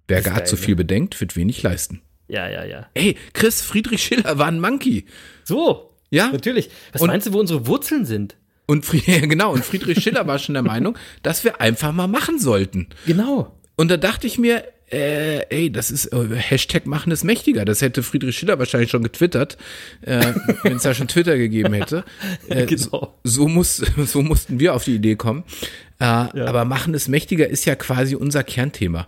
Wer 0.08 0.22
gar 0.22 0.38
geil, 0.38 0.46
zu 0.46 0.56
ne? 0.56 0.62
viel 0.62 0.76
bedenkt, 0.76 1.20
wird 1.20 1.36
wenig 1.36 1.62
leisten. 1.62 2.02
Ja, 2.28 2.48
ja, 2.48 2.64
ja. 2.64 2.88
Ey, 2.94 3.16
Chris, 3.32 3.62
Friedrich 3.62 4.02
Schiller 4.02 4.38
war 4.38 4.48
ein 4.48 4.60
Monkey. 4.60 5.06
So. 5.44 5.94
Ja? 6.10 6.28
Natürlich. 6.30 6.70
Was 6.92 7.02
Und- 7.02 7.08
meinst 7.08 7.26
du, 7.26 7.32
wo 7.32 7.40
unsere 7.40 7.66
Wurzeln 7.66 8.04
sind? 8.04 8.36
Und 8.66 8.90
ja, 9.06 9.20
genau, 9.20 9.52
und 9.52 9.64
Friedrich 9.64 10.02
Schiller 10.02 10.26
war 10.26 10.38
schon 10.38 10.54
der 10.54 10.62
Meinung, 10.62 10.96
dass 11.22 11.44
wir 11.44 11.60
einfach 11.60 11.92
mal 11.92 12.06
machen 12.06 12.38
sollten. 12.38 12.88
Genau. 13.06 13.58
Und 13.76 13.90
da 13.90 13.96
dachte 13.96 14.26
ich 14.26 14.38
mir, 14.38 14.64
äh, 14.90 15.40
ey, 15.48 15.72
das 15.72 15.90
ist 15.90 16.06
äh, 16.12 16.26
Hashtag 16.36 16.86
machen 16.86 17.10
ist 17.12 17.24
mächtiger. 17.24 17.64
Das 17.64 17.80
hätte 17.80 18.02
Friedrich 18.02 18.36
Schiller 18.36 18.58
wahrscheinlich 18.58 18.90
schon 18.90 19.02
getwittert, 19.02 19.56
äh, 20.02 20.32
wenn 20.62 20.76
es 20.76 20.82
da 20.82 20.92
schon 20.94 21.08
Twitter 21.08 21.38
gegeben 21.38 21.72
hätte. 21.72 22.04
Äh, 22.48 22.66
Genau. 22.66 23.14
so, 23.24 23.48
muss, 23.48 23.76
so 24.04 24.22
mussten 24.22 24.60
wir 24.60 24.74
auf 24.74 24.84
die 24.84 24.96
Idee 24.96 25.16
kommen. 25.16 25.44
Äh, 25.98 26.04
Aber 26.04 26.64
machen 26.66 26.92
ist 26.94 27.08
mächtiger 27.08 27.48
ist 27.48 27.64
ja 27.64 27.74
quasi 27.74 28.14
unser 28.16 28.42
Kernthema. 28.44 29.06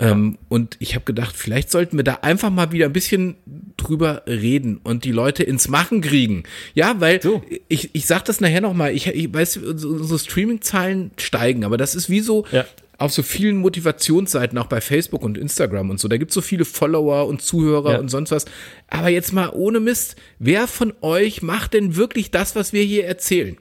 Ähm, 0.00 0.38
und 0.48 0.76
ich 0.80 0.94
habe 0.96 1.04
gedacht, 1.04 1.36
vielleicht 1.36 1.70
sollten 1.70 1.96
wir 1.96 2.02
da 2.04 2.14
einfach 2.22 2.50
mal 2.50 2.72
wieder 2.72 2.86
ein 2.86 2.92
bisschen 2.92 3.36
drüber 3.76 4.22
reden 4.26 4.78
und 4.82 5.04
die 5.04 5.12
Leute 5.12 5.44
ins 5.44 5.68
Machen 5.68 6.00
kriegen. 6.00 6.42
Ja, 6.74 6.96
weil 7.00 7.22
So. 7.22 7.42
ich, 7.68 7.94
ich 7.94 8.06
sag 8.06 8.24
das 8.24 8.40
nachher 8.40 8.60
nochmal, 8.60 8.92
ich, 8.92 9.06
ich 9.06 9.32
weiß, 9.32 9.58
unsere 9.58 9.92
unsere 9.92 10.18
Streaming-Zahlen 10.18 11.12
steigen, 11.16 11.64
aber 11.64 11.76
das 11.76 11.94
ist 11.94 12.10
wie 12.10 12.20
so, 12.20 12.44
Ja. 12.50 12.64
Auf 12.98 13.12
so 13.12 13.22
vielen 13.22 13.56
Motivationsseiten, 13.56 14.56
auch 14.58 14.66
bei 14.66 14.80
Facebook 14.80 15.22
und 15.22 15.36
Instagram 15.38 15.90
und 15.90 15.98
so. 16.00 16.08
Da 16.08 16.16
gibt's 16.16 16.34
so 16.34 16.40
viele 16.40 16.64
Follower 16.64 17.26
und 17.26 17.42
Zuhörer 17.42 17.92
Ja. 17.94 17.98
und 17.98 18.08
sonst 18.08 18.30
was. 18.30 18.44
Aber 18.88 19.08
jetzt 19.08 19.32
mal 19.32 19.50
ohne 19.52 19.80
Mist, 19.80 20.16
wer 20.38 20.66
von 20.66 20.92
euch 21.00 21.42
macht 21.42 21.74
denn 21.74 21.96
wirklich 21.96 22.30
das, 22.30 22.54
was 22.56 22.72
wir 22.72 22.82
hier 22.82 23.04
erzählen? 23.06 23.56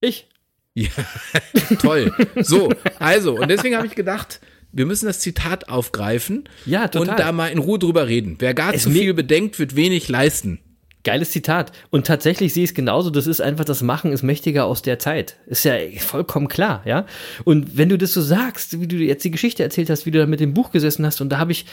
Ich. 0.00 0.28
Ja, 0.74 0.90
toll. 1.80 2.12
So, 2.36 2.70
also, 2.98 3.38
und 3.38 3.48
deswegen 3.48 3.76
habe 3.76 3.86
ich 3.86 3.94
gedacht, 3.94 4.40
wir 4.72 4.86
müssen 4.86 5.06
das 5.06 5.20
Zitat 5.20 5.68
aufgreifen 5.68 6.48
Ja, 6.66 6.90
und 6.96 7.06
da 7.06 7.30
mal 7.30 7.48
in 7.48 7.58
Ruhe 7.58 7.78
drüber 7.78 8.08
reden. 8.08 8.36
Wer 8.40 8.54
gar 8.54 8.74
Es 8.74 8.82
zu 8.82 8.90
viel 8.90 9.14
bedenkt, 9.14 9.58
wird 9.60 9.76
wenig 9.76 10.08
leisten. 10.08 10.58
Geiles 11.04 11.30
Zitat. 11.30 11.72
Und 11.90 12.06
tatsächlich 12.06 12.52
sehe 12.54 12.64
ich 12.64 12.70
es 12.70 12.74
genauso. 12.74 13.10
Das 13.10 13.26
ist 13.26 13.40
einfach, 13.40 13.64
das 13.64 13.82
Machen 13.82 14.10
ist 14.10 14.22
mächtiger 14.22 14.64
aus 14.64 14.82
der 14.82 14.98
Zeit. 14.98 15.36
Ist 15.46 15.64
ja 15.64 15.74
vollkommen 15.98 16.48
klar, 16.48 16.82
ja. 16.86 17.06
Und 17.44 17.76
wenn 17.76 17.90
du 17.90 17.98
das 17.98 18.14
so 18.14 18.22
sagst, 18.22 18.80
wie 18.80 18.88
du 18.88 18.96
jetzt 18.96 19.24
die 19.24 19.30
Geschichte 19.30 19.62
erzählt 19.62 19.90
hast, 19.90 20.06
wie 20.06 20.10
du 20.10 20.18
da 20.18 20.26
mit 20.26 20.40
dem 20.40 20.54
Buch 20.54 20.70
gesessen 20.70 21.04
hast, 21.04 21.20
und 21.20 21.28
da 21.28 21.38
habe 21.38 21.52
ich, 21.52 21.66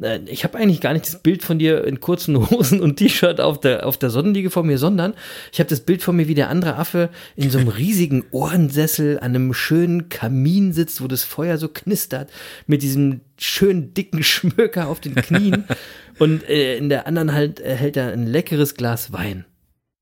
äh, 0.00 0.20
ich 0.26 0.42
habe 0.42 0.58
eigentlich 0.58 0.80
gar 0.80 0.94
nicht 0.94 1.06
das 1.06 1.22
Bild 1.22 1.42
von 1.44 1.58
dir 1.58 1.84
in 1.84 2.00
kurzen 2.00 2.50
Hosen 2.50 2.80
und 2.80 2.96
T-Shirt 2.96 3.40
auf 3.40 3.60
der, 3.60 3.86
auf 3.86 3.98
der 3.98 4.10
Sonnenliege 4.10 4.50
vor 4.50 4.64
mir, 4.64 4.78
sondern 4.78 5.14
ich 5.52 5.60
habe 5.60 5.68
das 5.68 5.80
Bild 5.80 6.02
von 6.02 6.16
mir, 6.16 6.26
wie 6.26 6.34
der 6.34 6.48
andere 6.48 6.76
Affe 6.76 7.10
in 7.36 7.50
so 7.50 7.58
einem 7.58 7.68
riesigen 7.68 8.24
Ohrensessel 8.30 9.18
an 9.18 9.34
einem 9.34 9.52
schönen 9.52 10.08
Kamin 10.08 10.72
sitzt, 10.72 11.02
wo 11.02 11.08
das 11.08 11.24
Feuer 11.24 11.58
so 11.58 11.68
knistert, 11.68 12.30
mit 12.66 12.82
diesem 12.82 13.20
schönen 13.38 13.94
dicken 13.94 14.22
Schmöker 14.22 14.88
auf 14.88 15.00
den 15.00 15.14
Knien. 15.14 15.64
Und 16.18 16.48
äh, 16.48 16.76
in 16.76 16.88
der 16.88 17.06
anderen 17.06 17.32
halt 17.32 17.60
äh, 17.60 17.74
hält 17.74 17.96
er 17.96 18.12
ein 18.12 18.26
leckeres 18.26 18.74
Glas 18.74 19.12
Wein. 19.12 19.44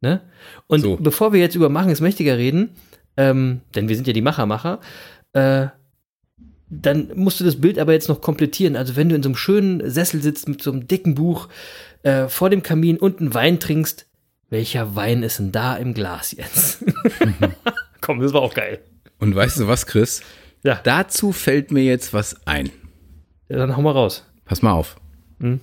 Ne? 0.01 0.21
Und 0.67 0.81
So. 0.81 0.97
bevor 0.97 1.33
wir 1.33 1.41
jetzt 1.41 1.55
über 1.55 1.69
Machen 1.69 1.91
ist 1.91 2.01
mächtiger 2.01 2.37
reden, 2.39 2.71
ähm, 3.17 3.61
denn 3.75 3.89
wir 3.89 3.97
sind 3.97 4.07
ja 4.07 4.13
die 4.13 4.23
Machermacher, 4.23 4.81
äh, 5.33 5.67
dann 6.69 7.13
musst 7.15 7.39
du 7.41 7.45
das 7.45 7.61
Bild 7.61 7.79
aber 7.79 7.93
jetzt 7.93 8.09
noch 8.09 8.21
komplettieren. 8.21 8.77
Also 8.77 8.97
wenn 8.97 9.09
du 9.09 9.15
in 9.15 9.23
so 9.23 9.29
einem 9.29 9.37
schönen 9.37 9.89
Sessel 9.89 10.21
sitzt 10.21 10.49
mit 10.49 10.63
so 10.63 10.73
einem 10.73 10.89
dicken 10.89 11.15
Buch 11.15 11.49
äh, 12.03 12.29
vor 12.29 12.51
dem 12.51 12.63
Kamin 12.63 12.99
und 12.99 13.21
einen 13.21 13.35
Wein 13.35 13.61
trinkst, 13.61 14.07
welcher 14.51 14.95
Wein 14.97 15.23
ist 15.23 15.39
denn 15.39 15.53
da 15.53 15.77
im 15.77 15.95
Glas 15.95 16.33
jetzt? 16.33 16.85
Komm, 18.01 18.21
das 18.21 18.33
war 18.33 18.43
auch 18.43 18.55
geil. 18.55 18.81
Und 19.19 19.35
weißt 19.35 19.61
du 19.61 19.67
was, 19.69 19.87
Chris? 19.87 20.23
Ja, 20.63 20.81
Dazu 20.83 21.33
fällt 21.33 21.71
mir 21.73 21.83
jetzt 21.85 22.13
was 22.13 22.47
ein. 22.47 22.71
ja 23.49 23.57
dann 23.59 23.77
hau 23.77 23.83
mal 23.83 23.93
raus. 23.93 24.25
Pass 24.45 24.63
mal 24.63 24.73
auf. 24.73 24.97
Hm? 25.41 25.61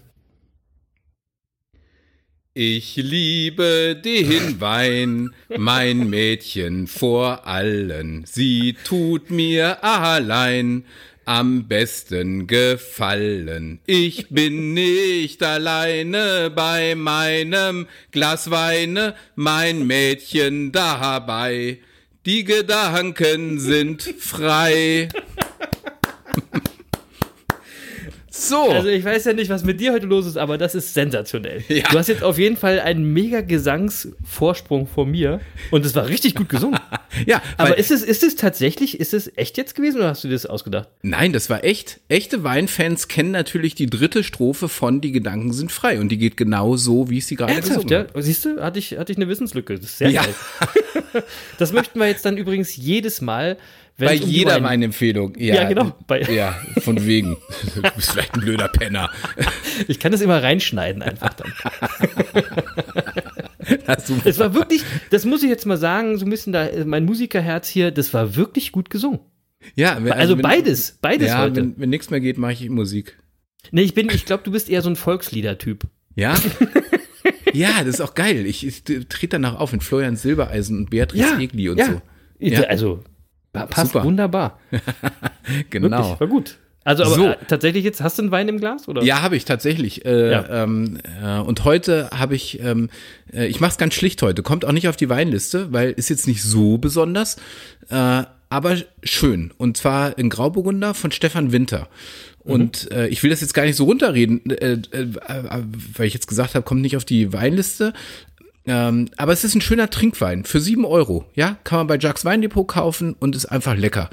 Ich 2.56 2.98
liebe 2.98 4.00
den 4.00 4.62
Wein, 4.62 5.34
mein 5.58 6.08
Mädchen 6.12 6.86
vor 6.86 7.48
allen. 7.48 8.26
Sie 8.28 8.76
tut 8.84 9.32
mir 9.32 9.84
allein 9.84 10.86
am 11.26 11.68
besten 11.68 12.46
gefallen. 12.46 13.80
Ich 13.88 14.30
bin 14.30 14.76
nicht 14.76 15.42
alleine 15.42 16.52
bei 16.56 16.94
meinem 16.94 17.88
Glas 18.12 18.52
Weine, 18.52 19.16
mein 19.34 19.88
Mädchen 19.88 20.72
dabei. 20.72 21.80
Die 22.28 22.44
Gedanken 22.44 23.58
sind 23.58 24.04
frei. 24.04 25.10
So. 28.36 28.64
Also 28.72 28.88
ich 28.90 29.06
weiß 29.06 29.26
ja 29.26 29.34
nicht, 29.34 29.50
was 29.50 29.64
mit 29.64 29.80
dir 29.80 29.94
heute 29.94 30.08
los 30.08 30.26
ist, 30.26 30.38
aber 30.38 30.58
das 30.58 30.74
ist 30.74 30.94
sensationell. 30.94 31.64
Ja. 31.74 31.84
Du 31.92 31.98
hast 31.98 32.08
jetzt 32.08 32.24
auf 32.24 32.38
jeden 32.40 32.58
Fall 32.58 32.80
einen 32.80 33.14
mega 33.14 33.42
Gesangsvorsprung 33.42 34.88
vor 34.88 35.06
mir 35.06 35.40
und 35.72 35.86
es 35.86 35.96
war 35.96 36.08
richtig 36.08 36.36
gut 36.36 36.50
gesungen. 36.50 36.80
ja, 37.26 37.42
Aber 37.58 37.78
ist 37.78 37.92
es, 37.92 38.04
ist 38.04 38.24
es 38.24 38.36
tatsächlich, 38.36 39.00
ist 39.00 39.14
es 39.14 39.32
echt 39.38 39.58
jetzt 39.58 39.76
gewesen 39.76 39.98
oder 39.98 40.10
hast 40.10 40.24
du 40.24 40.28
dir 40.28 40.34
das 40.34 40.46
ausgedacht? 40.46 40.90
Nein, 41.02 41.32
das 41.34 41.50
war 41.50 41.64
echt. 41.64 42.00
Echte 42.10 42.44
Weinfans 42.44 43.08
kennen 43.08 43.32
natürlich 43.32 43.76
die 43.76 43.88
dritte 43.88 44.24
Strophe 44.24 44.68
von 44.70 45.02
Die 45.02 45.12
Gedanken 45.12 45.54
sind 45.54 45.72
frei 45.72 46.00
und 46.00 46.10
die 46.10 46.18
geht 46.18 46.38
genau 46.38 46.76
so, 46.76 47.10
wie 47.10 47.20
ich 47.20 47.26
sie 47.28 47.36
gerade 47.36 47.54
Ernsthaft, 47.54 47.88
gesungen 47.88 48.06
ja? 48.08 48.10
habe. 48.10 48.22
Siehst 48.24 48.46
du, 48.46 48.62
hatte 48.62 48.80
ich, 48.80 48.98
hatte 48.98 49.12
ich 49.12 49.18
eine 49.18 49.28
Wissenslücke. 49.28 49.76
Das 49.76 49.86
ist 49.86 49.98
sehr 50.00 50.10
Ja. 50.10 50.24
geil. 50.24 50.34
Das 51.60 51.72
möchten 51.74 52.00
wir 52.00 52.08
jetzt 52.08 52.26
dann 52.26 52.38
übrigens 52.38 52.76
jedes 52.76 53.22
Mal, 53.22 53.58
Bei 53.98 54.20
um 54.20 54.28
jeder 54.30 54.56
Wein- 54.56 54.64
Weinempfehlung. 54.64 55.36
Ja, 55.38 55.56
Ja, 55.56 55.70
genau. 55.70 55.96
Bei- 56.08 56.22
ja, 56.34 56.56
von 56.80 57.06
wegen. 57.06 57.38
Du 57.76 57.82
bist 57.96 58.12
vielleicht 58.12 58.34
ein 58.34 58.42
blöder 58.42 58.68
Penner. 58.68 59.10
Ich 59.88 60.00
kann 60.00 60.12
das 60.12 60.22
immer 60.22 60.42
reinschneiden 60.42 61.02
einfach 61.02 61.34
dann. 61.34 61.52
Es 64.26 64.40
war 64.40 64.54
wirklich, 64.54 64.84
das 65.10 65.26
muss 65.26 65.42
ich 65.44 65.50
jetzt 65.50 65.66
mal 65.66 65.78
sagen, 65.78 66.18
so 66.18 66.26
ein 66.26 66.30
bisschen 66.30 66.52
da, 66.54 66.68
mein 66.86 67.06
Musikerherz 67.06 67.68
hier, 67.70 67.92
das 67.92 68.14
war 68.14 68.36
wirklich 68.36 68.72
gut 68.72 68.90
gesungen. 68.90 69.20
ja, 69.76 69.96
Also, 69.98 70.36
wenn- 70.36 70.42
beides, 70.42 70.98
beides 71.02 71.30
Ja, 71.30 71.42
heute. 71.44 71.56
wenn, 71.58 71.80
wenn 71.80 71.90
nichts 71.90 72.10
mehr 72.10 72.20
geht, 72.20 72.38
mache 72.38 72.52
ich 72.54 72.70
Musik. 72.70 73.18
Nee, 73.72 73.84
ich 73.84 73.94
bin, 73.94 74.10
ich 74.10 74.26
glaube, 74.26 74.44
du 74.44 74.52
bist 74.52 74.70
eher 74.70 74.82
so 74.82 74.90
ein 74.90 74.98
Volkslieder-Typ. 74.98 75.84
Ja? 76.16 76.36
ja, 77.54 77.70
das 77.80 77.96
ist 77.96 78.02
auch 78.02 78.14
geil. 78.16 78.46
Ich, 78.46 78.68
ich 78.68 78.84
trete 78.84 79.28
danach 79.30 79.56
auf 79.56 79.72
mit 79.72 79.84
Florian 79.84 80.18
Silbereisen 80.18 80.78
und 80.80 80.90
Beatrice 80.90 81.38
Egli 81.40 81.70
und 81.70 81.82
so. 81.82 82.02
Ja. 82.40 82.64
Also, 82.64 83.02
passt 83.54 83.94
Super. 83.94 84.04
wunderbar. 84.06 84.60
Genau. 85.70 85.98
Wirklich, 85.98 86.20
war 86.20 86.28
gut. 86.28 86.58
Also 86.86 87.04
aber 87.04 87.16
So. 87.16 87.28
äh, 87.30 87.38
tatsächlich 87.48 87.84
jetzt, 87.86 88.02
hast 88.02 88.18
du 88.18 88.24
einen 88.24 88.32
Wein 88.32 88.48
im 88.50 88.60
Glas? 88.60 88.88
Oder? 88.90 89.04
Ja, 89.04 89.22
habe 89.22 89.36
ich 89.38 89.46
tatsächlich. 89.46 90.06
Äh, 90.06 90.32
Ja. 90.32 90.64
ähm, 90.64 90.98
äh, 91.24 91.40
und 91.40 91.64
heute 91.64 92.10
habe 92.12 92.36
ich, 92.36 92.60
ähm, 92.62 92.90
äh, 93.34 93.46
ich 93.48 93.60
mache 93.62 93.72
es 93.72 93.78
ganz 93.78 93.94
schlicht 93.94 94.22
heute, 94.22 94.44
kommt 94.44 94.66
auch 94.66 94.72
nicht 94.74 94.88
auf 94.90 94.98
die 94.98 95.10
Weinliste, 95.10 95.72
weil 95.72 95.92
ist 95.92 96.10
jetzt 96.10 96.28
nicht 96.28 96.44
so 96.44 96.78
besonders, 96.78 97.38
äh, 97.90 98.24
aber 98.50 98.78
schön. 99.02 99.52
Und 99.58 99.78
zwar 99.78 100.18
in 100.18 100.30
Grauburgunder 100.30 100.94
von 100.94 101.12
Stefan 101.12 101.52
Winter. 101.52 101.88
Und 102.46 102.92
äh, 102.92 103.08
ich 103.08 103.24
will 103.24 103.30
das 103.30 103.40
jetzt 103.40 103.54
gar 103.54 103.64
nicht 103.64 103.78
so 103.78 103.86
runterreden, 103.86 104.50
äh, 104.50 104.74
äh, 104.92 105.08
weil 105.96 106.08
ich 106.08 106.14
jetzt 106.14 106.28
gesagt 106.28 106.54
habe, 106.56 106.64
kommt 106.66 106.82
nicht 106.82 106.98
auf 106.98 107.06
die 107.06 107.32
Weinliste. 107.32 107.94
Ähm, 108.66 109.10
aber 109.18 109.34
es 109.34 109.44
ist 109.44 109.56
ein 109.56 109.62
schöner 109.62 109.90
Trinkwein 109.90 110.46
für 110.46 110.62
sieben 110.62 110.86
Euro. 110.86 111.26
Ja, 111.36 111.58
kann 111.66 111.80
man 111.80 111.88
bei 111.88 111.98
Jacques 111.98 112.24
Weindepot 112.24 112.68
kaufen 112.68 113.14
und 113.20 113.36
ist 113.36 113.46
einfach 113.46 113.76
lecker. 113.76 114.10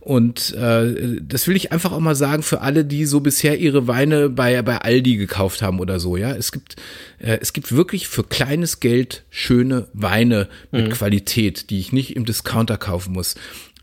Und 0.00 0.52
äh, 0.54 1.20
das 1.22 1.48
will 1.48 1.56
ich 1.56 1.72
einfach 1.72 1.92
auch 1.92 2.00
mal 2.00 2.14
sagen 2.14 2.42
für 2.42 2.60
alle, 2.60 2.84
die 2.84 3.06
so 3.06 3.20
bisher 3.20 3.58
ihre 3.58 3.88
Weine 3.88 4.28
bei, 4.28 4.60
bei 4.60 4.78
Aldi 4.78 5.16
gekauft 5.16 5.62
haben 5.62 5.80
oder 5.80 6.00
so. 6.00 6.18
Ja, 6.18 6.32
es 6.32 6.52
gibt, 6.52 6.76
äh, 7.18 7.38
es 7.40 7.54
gibt 7.54 7.74
wirklich 7.74 8.06
für 8.06 8.24
kleines 8.24 8.80
Geld 8.80 9.24
schöne 9.30 9.88
Weine 9.94 10.48
mit 10.70 10.90
Qualität, 10.90 11.70
die 11.70 11.80
ich 11.80 11.92
nicht 11.92 12.14
im 12.14 12.26
Discounter 12.26 12.76
kaufen 12.76 13.14
muss. 13.14 13.36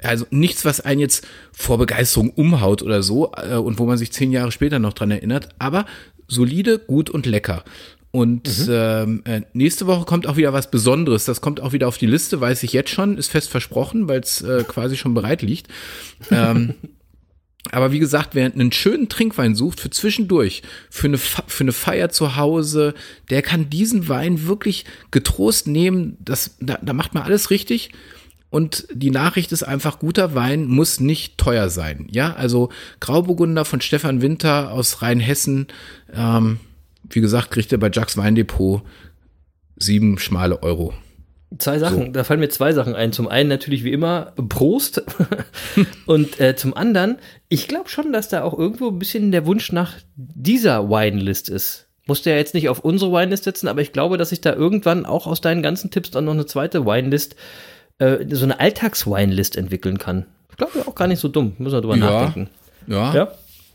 Also 0.04 0.26
nichts, 0.30 0.66
was 0.66 0.82
einen 0.82 1.00
jetzt 1.00 1.28
vor 1.52 1.78
Begeisterung 1.78 2.30
umhaut 2.32 2.84
oder 2.84 3.02
so 3.02 3.32
äh, 3.36 3.56
und 3.56 3.80
wo 3.80 3.86
man 3.86 3.98
sich 3.98 4.12
zehn 4.12 4.32
Jahre 4.32 4.52
später 4.52 4.80
noch 4.80 4.94
dran 4.94 5.12
erinnert, 5.12 5.50
aber 5.58 5.86
solide, 6.28 6.80
gut 6.80 7.10
und 7.10 7.26
lecker. 7.26 7.64
Und 8.12 8.68
ähm, 8.70 9.22
äh, 9.24 9.42
nächste 9.54 9.88
Woche 9.88 10.06
kommt 10.06 10.28
auch 10.28 10.36
wieder 10.36 10.52
was 10.52 10.70
Besonderes. 10.70 11.24
Das 11.26 11.40
kommt 11.40 11.62
auch 11.62 11.72
wieder 11.72 11.88
auf 11.88 11.98
die 11.98 12.08
Liste, 12.08 12.42
weiß 12.42 12.62
ich 12.64 12.74
jetzt 12.74 12.90
schon, 12.90 13.18
ist 13.18 13.32
fest 13.32 13.50
versprochen, 13.50 14.10
weil 14.10 14.20
es 14.20 14.42
äh, 14.42 14.66
quasi 14.68 14.98
schon 14.98 15.14
bereit 15.14 15.42
liegt. 15.42 15.68
Ähm, 16.30 16.76
aber 17.72 17.94
wie 17.94 18.00
gesagt, 18.00 18.36
wer 18.36 18.52
einen 18.52 18.74
schönen 18.74 19.08
Trinkwein 19.08 19.56
sucht 19.56 19.80
für 19.80 19.90
zwischendurch, 19.90 20.62
für 20.90 21.08
eine, 21.08 21.18
für 21.18 21.64
eine 21.64 21.72
Feier 21.72 22.10
zu 22.10 22.36
Hause, 22.36 22.96
der 23.30 23.42
kann 23.42 23.70
diesen 23.70 24.10
Wein 24.10 24.46
wirklich 24.46 24.84
getrost 25.12 25.68
nehmen. 25.68 26.18
Das, 26.20 26.58
da, 26.60 26.80
da 26.82 26.92
macht 26.92 27.14
man 27.14 27.24
alles 27.24 27.50
richtig. 27.50 27.92
Und 28.50 28.88
die 28.92 29.12
Nachricht 29.12 29.54
ist 29.54 29.64
einfach, 29.64 30.00
guter 30.00 30.36
Wein 30.36 30.66
muss 30.66 31.00
nicht 31.00 31.38
teuer 31.38 31.70
sein. 31.70 32.08
Ja, 32.12 32.34
also 32.34 32.68
Grauburgunder 33.00 33.64
von 33.64 33.80
Stefan 33.80 34.22
Winter 34.22 34.72
aus 34.72 35.02
Rheinhessen. 35.02 35.68
Ähm, 36.14 36.60
wie 37.16 37.22
gesagt, 37.22 37.52
kriegt 37.52 37.72
er 37.72 37.78
bei 37.78 37.90
Jacques 37.92 38.18
Weindepot 38.18 38.82
sieben 39.78 40.18
schmale 40.20 40.62
Euro. 40.64 40.94
Zwei 41.58 41.80
Sachen, 41.80 42.14
da 42.14 42.24
fallen 42.24 42.40
mir 42.40 42.48
zwei 42.50 42.72
Sachen 42.72 42.96
ein. 42.96 43.12
Zum 43.12 43.28
einen 43.28 43.50
natürlich 43.50 43.84
wie 43.84 43.92
immer 43.92 44.32
Prost 44.48 45.04
und 46.06 46.40
äh, 46.40 46.56
zum 46.56 46.74
anderen, 46.78 47.18
ich 47.50 47.68
glaube 47.68 47.90
schon, 47.90 48.14
dass 48.14 48.30
da 48.30 48.44
auch 48.44 48.58
irgendwo 48.58 48.88
ein 48.88 49.00
bisschen 49.00 49.32
der 49.34 49.46
Wunsch 49.46 49.72
nach 49.74 49.96
dieser 50.16 50.90
Winelist 50.90 51.50
ist. 51.50 51.88
Musste 52.08 52.30
ja 52.30 52.38
jetzt 52.38 52.54
nicht 52.54 52.70
auf 52.70 52.80
unsere 52.80 53.12
Winelist 53.12 53.44
setzen, 53.44 53.68
aber 53.68 53.82
ich 53.82 53.92
glaube, 53.92 54.18
dass 54.18 54.30
sich 54.30 54.40
da 54.40 54.54
irgendwann 54.54 55.06
auch 55.06 55.28
aus 55.28 55.42
deinen 55.42 55.62
ganzen 55.62 55.92
Tipps 55.92 56.10
dann 56.12 56.24
noch 56.26 56.34
eine 56.34 56.46
zweite 56.46 56.86
Winelist, 56.86 57.36
äh, 57.98 58.26
so 58.34 58.46
eine 58.46 58.60
Alltags-Winelist 58.62 59.58
entwickeln 59.58 59.98
kann. 59.98 60.26
Ich 60.52 60.58
glaube 60.58 60.88
auch 60.88 60.96
gar 60.96 61.08
nicht 61.08 61.20
so 61.20 61.28
dumm, 61.28 61.54
müssen 61.58 61.76
wir 61.76 61.82
drüber 61.82 61.98
nachdenken. 61.98 62.50
Ja, 62.88 63.14
Ja. 63.14 63.32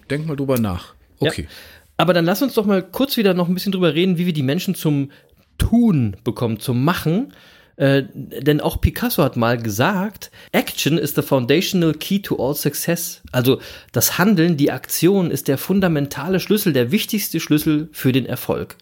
denk 0.09 0.27
mal 0.27 0.37
drüber 0.37 0.59
nach. 0.59 0.95
Okay. 1.19 1.43
Ja. 1.43 1.49
Aber 1.97 2.13
dann 2.13 2.25
lass 2.25 2.43
uns 2.43 2.55
doch 2.55 2.67
mal 2.67 2.83
kurz 2.83 3.17
wieder 3.17 3.35
noch 3.35 3.49
ein 3.49 3.55
bisschen 3.55 3.73
drüber 3.73 3.95
reden, 3.95 4.19
wie 4.19 4.27
wir 4.27 4.33
die 4.33 4.43
Menschen 4.43 4.75
zum 4.75 5.11
Tun 5.59 6.17
bekommen, 6.25 6.61
zum 6.61 6.85
Machen. 6.85 7.33
Äh, 7.77 8.05
denn 8.15 8.61
auch 8.61 8.81
Picasso 8.81 9.23
hat 9.23 9.37
mal 9.37 9.59
gesagt, 9.59 10.31
Action 10.53 10.97
is 10.97 11.15
the 11.15 11.23
foundational 11.23 11.93
key 11.93 12.21
to 12.21 12.37
all 12.37 12.55
success. 12.55 13.23
Also 13.33 13.61
das 13.93 14.19
Handeln, 14.19 14.57
die 14.57 14.71
Aktion 14.71 15.31
ist 15.31 15.49
der 15.49 15.59
fundamentale 15.59 16.41
Schlüssel, 16.41 16.73
der 16.73 16.91
wichtigste 16.91 17.39
Schlüssel 17.39 17.89
für 17.93 18.13
den 18.13 18.25
Erfolg. 18.25 18.77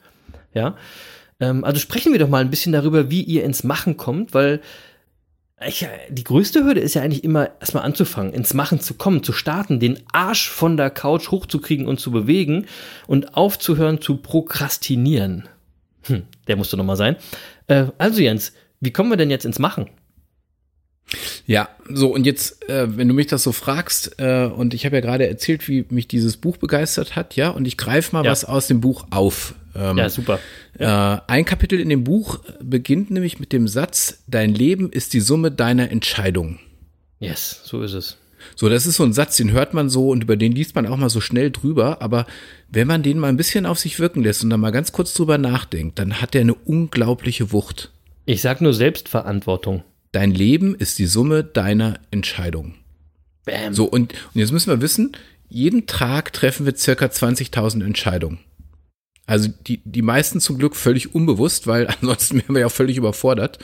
Ja, 0.53 0.77
ähm, 1.41 1.65
also 1.65 1.81
sprechen 1.81 2.12
wir 2.12 2.21
doch 2.21 2.29
mal 2.29 2.41
ein 2.41 2.51
bisschen 2.51 2.73
darüber, 2.73 3.11
wie 3.11 3.23
ihr 3.23 3.45
ins 3.45 3.65
Machen 3.65 3.97
kommt, 3.97 4.33
weil 4.33 4.61
ich, 5.66 5.86
die 6.09 6.24
größte 6.24 6.64
Hürde 6.64 6.80
ist 6.80 6.94
ja 6.94 7.02
eigentlich 7.02 7.24
immer 7.24 7.50
erstmal 7.61 7.84
anzufangen, 7.84 8.32
ins 8.32 8.55
Machen 8.55 8.80
zu 8.80 8.94
kommen, 8.94 9.22
zu 9.22 9.32
starten, 9.32 9.80
den 9.80 10.00
Arsch 10.12 10.48
von 10.50 10.76
der 10.76 10.90
Couch 10.90 11.30
hochzukriegen 11.30 11.86
und 11.86 12.00
zu 12.00 12.11
bewegen 12.11 12.66
und 13.07 13.36
aufzuhören 13.36 14.00
zu 14.00 14.16
prokrastinieren. 14.16 15.48
Hm, 16.02 16.24
der 16.48 16.57
musste 16.57 16.76
nochmal 16.76 16.96
sein. 16.96 17.16
Äh, 17.68 17.86
also 17.98 18.20
Jens, 18.20 18.52
wie 18.80 18.92
kommen 18.92 19.11
wir 19.11 19.16
denn 19.16 19.30
jetzt 19.30 19.44
ins 19.44 19.59
Machen? 19.59 19.88
Ja, 21.46 21.68
so 21.88 22.12
und 22.12 22.24
jetzt, 22.26 22.68
äh, 22.68 22.96
wenn 22.96 23.09
du 23.09 23.14
mich 23.14 23.26
das 23.28 23.42
so 23.42 23.52
fragst, 23.52 24.18
äh, 24.18 24.46
und 24.46 24.74
ich 24.74 24.84
habe 24.86 24.96
ja 24.96 25.00
gerade 25.02 25.28
erzählt, 25.28 25.68
wie 25.68 25.84
mich 25.90 26.09
dieses 26.09 26.36
Buch 26.36 26.57
begeistert 26.57 27.14
hat, 27.14 27.36
ja, 27.36 27.50
und 27.50 27.66
ich 27.66 27.76
greife 27.76 28.16
mal 28.16 28.24
Ja. 28.24 28.30
was 28.30 28.44
aus 28.44 28.66
dem 28.66 28.80
Buch 28.80 29.07
auf. 29.11 29.55
Ähm, 29.75 29.99
Ja, 29.99 30.09
super. 30.09 30.39
Äh, 30.79 30.87
ein 30.87 31.45
Kapitel 31.45 31.81
in 31.81 31.89
dem 31.89 32.05
Buch 32.05 32.41
beginnt 32.61 33.11
nämlich 33.11 33.41
mit 33.41 33.53
dem 33.53 33.68
Satz, 33.68 34.22
dein 34.27 34.55
Leben 34.55 34.91
ist 34.91 35.12
die 35.12 35.20
Summe 35.20 35.51
deiner 35.51 35.91
Entscheidungen. 35.91 36.59
Yes, 37.20 37.61
so 37.64 37.83
ist 37.83 37.95
es. 37.95 38.18
So, 38.57 38.68
das 38.68 38.87
ist 38.87 38.97
so 38.97 39.05
ein 39.05 39.12
Satz, 39.12 39.37
den 39.37 39.53
hört 39.53 39.75
man 39.75 39.89
so 39.89 40.11
und 40.11 40.22
über 40.22 40.37
den 40.37 40.53
liest 40.53 40.75
man 40.75 40.87
auch 40.87 40.97
mal 40.97 41.09
so 41.09 41.20
schnell 41.20 41.51
drüber, 41.51 42.03
aber 42.03 42.27
wenn 42.68 42.87
man 42.87 43.03
den 43.03 43.18
mal 43.18 43.29
ein 43.29 43.37
bisschen 43.37 43.66
auf 43.66 43.79
sich 43.79 43.99
wirken 43.99 44.22
lässt 44.22 44.45
und 44.45 44.51
dann 44.51 44.61
mal 44.61 44.70
ganz 44.70 44.93
kurz 44.93 45.14
drüber 45.14 45.39
nachdenkt, 45.39 45.99
dann 45.99 46.20
hat 46.20 46.35
der 46.35 46.43
eine 46.43 46.55
unglaubliche 46.55 47.53
Wucht. 47.53 47.91
Ich 48.27 48.43
sag 48.43 48.61
nur 48.61 48.75
Selbstverantwortung. 48.75 49.83
Dein 50.12 50.31
Leben 50.31 50.75
ist 50.75 50.99
die 50.99 51.07
Summe 51.07 51.43
deiner 51.43 51.99
Entscheidungen. 52.11 52.75
Bam. 53.45 53.75
So, 53.75 53.85
und, 53.85 54.12
und 54.12 54.41
jetzt 54.41 54.53
müssen 54.53 54.70
wir 54.70 54.81
wissen, 54.81 55.16
jeden 55.49 55.87
Tag 55.87 56.33
treffen 56.33 56.66
wir 56.66 56.77
circa 56.77 57.07
20.000 57.07 57.85
Entscheidungen. 57.85 58.39
Also 59.27 59.49
die, 59.66 59.81
die 59.85 60.03
meisten 60.03 60.41
zum 60.41 60.59
Glück 60.59 60.77
völlig 60.77 61.14
unbewusst, 61.14 61.66
weil 61.66 61.87
ansonsten 62.01 62.39
wären 62.39 62.55
wir 62.55 62.61
ja 62.61 62.68
völlig 62.68 62.97
überfordert. 62.97 63.59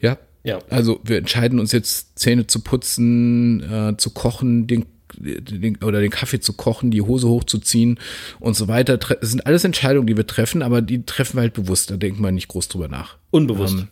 Ja. 0.00 0.18
Ja. 0.42 0.58
Also 0.68 1.00
wir 1.04 1.16
entscheiden 1.18 1.58
uns 1.58 1.72
jetzt 1.72 2.18
Zähne 2.18 2.46
zu 2.46 2.60
putzen, 2.60 3.62
äh, 3.62 3.96
zu 3.96 4.10
kochen, 4.10 4.66
den, 4.66 4.84
den 5.16 5.82
oder 5.82 6.00
den 6.02 6.10
Kaffee 6.10 6.40
zu 6.40 6.52
kochen, 6.52 6.90
die 6.90 7.00
Hose 7.00 7.28
hochzuziehen 7.28 7.98
und 8.40 8.54
so 8.54 8.68
weiter. 8.68 8.98
Das 8.98 9.30
sind 9.30 9.46
alles 9.46 9.64
Entscheidungen, 9.64 10.06
die 10.06 10.16
wir 10.18 10.26
treffen, 10.26 10.60
aber 10.62 10.82
die 10.82 11.06
treffen 11.06 11.38
wir 11.38 11.42
halt 11.42 11.54
bewusst. 11.54 11.90
Da 11.90 11.96
denkt 11.96 12.20
man 12.20 12.34
nicht 12.34 12.48
groß 12.48 12.68
drüber 12.68 12.88
nach. 12.88 13.16
Unbewusst. 13.30 13.78
Ähm, 13.78 13.88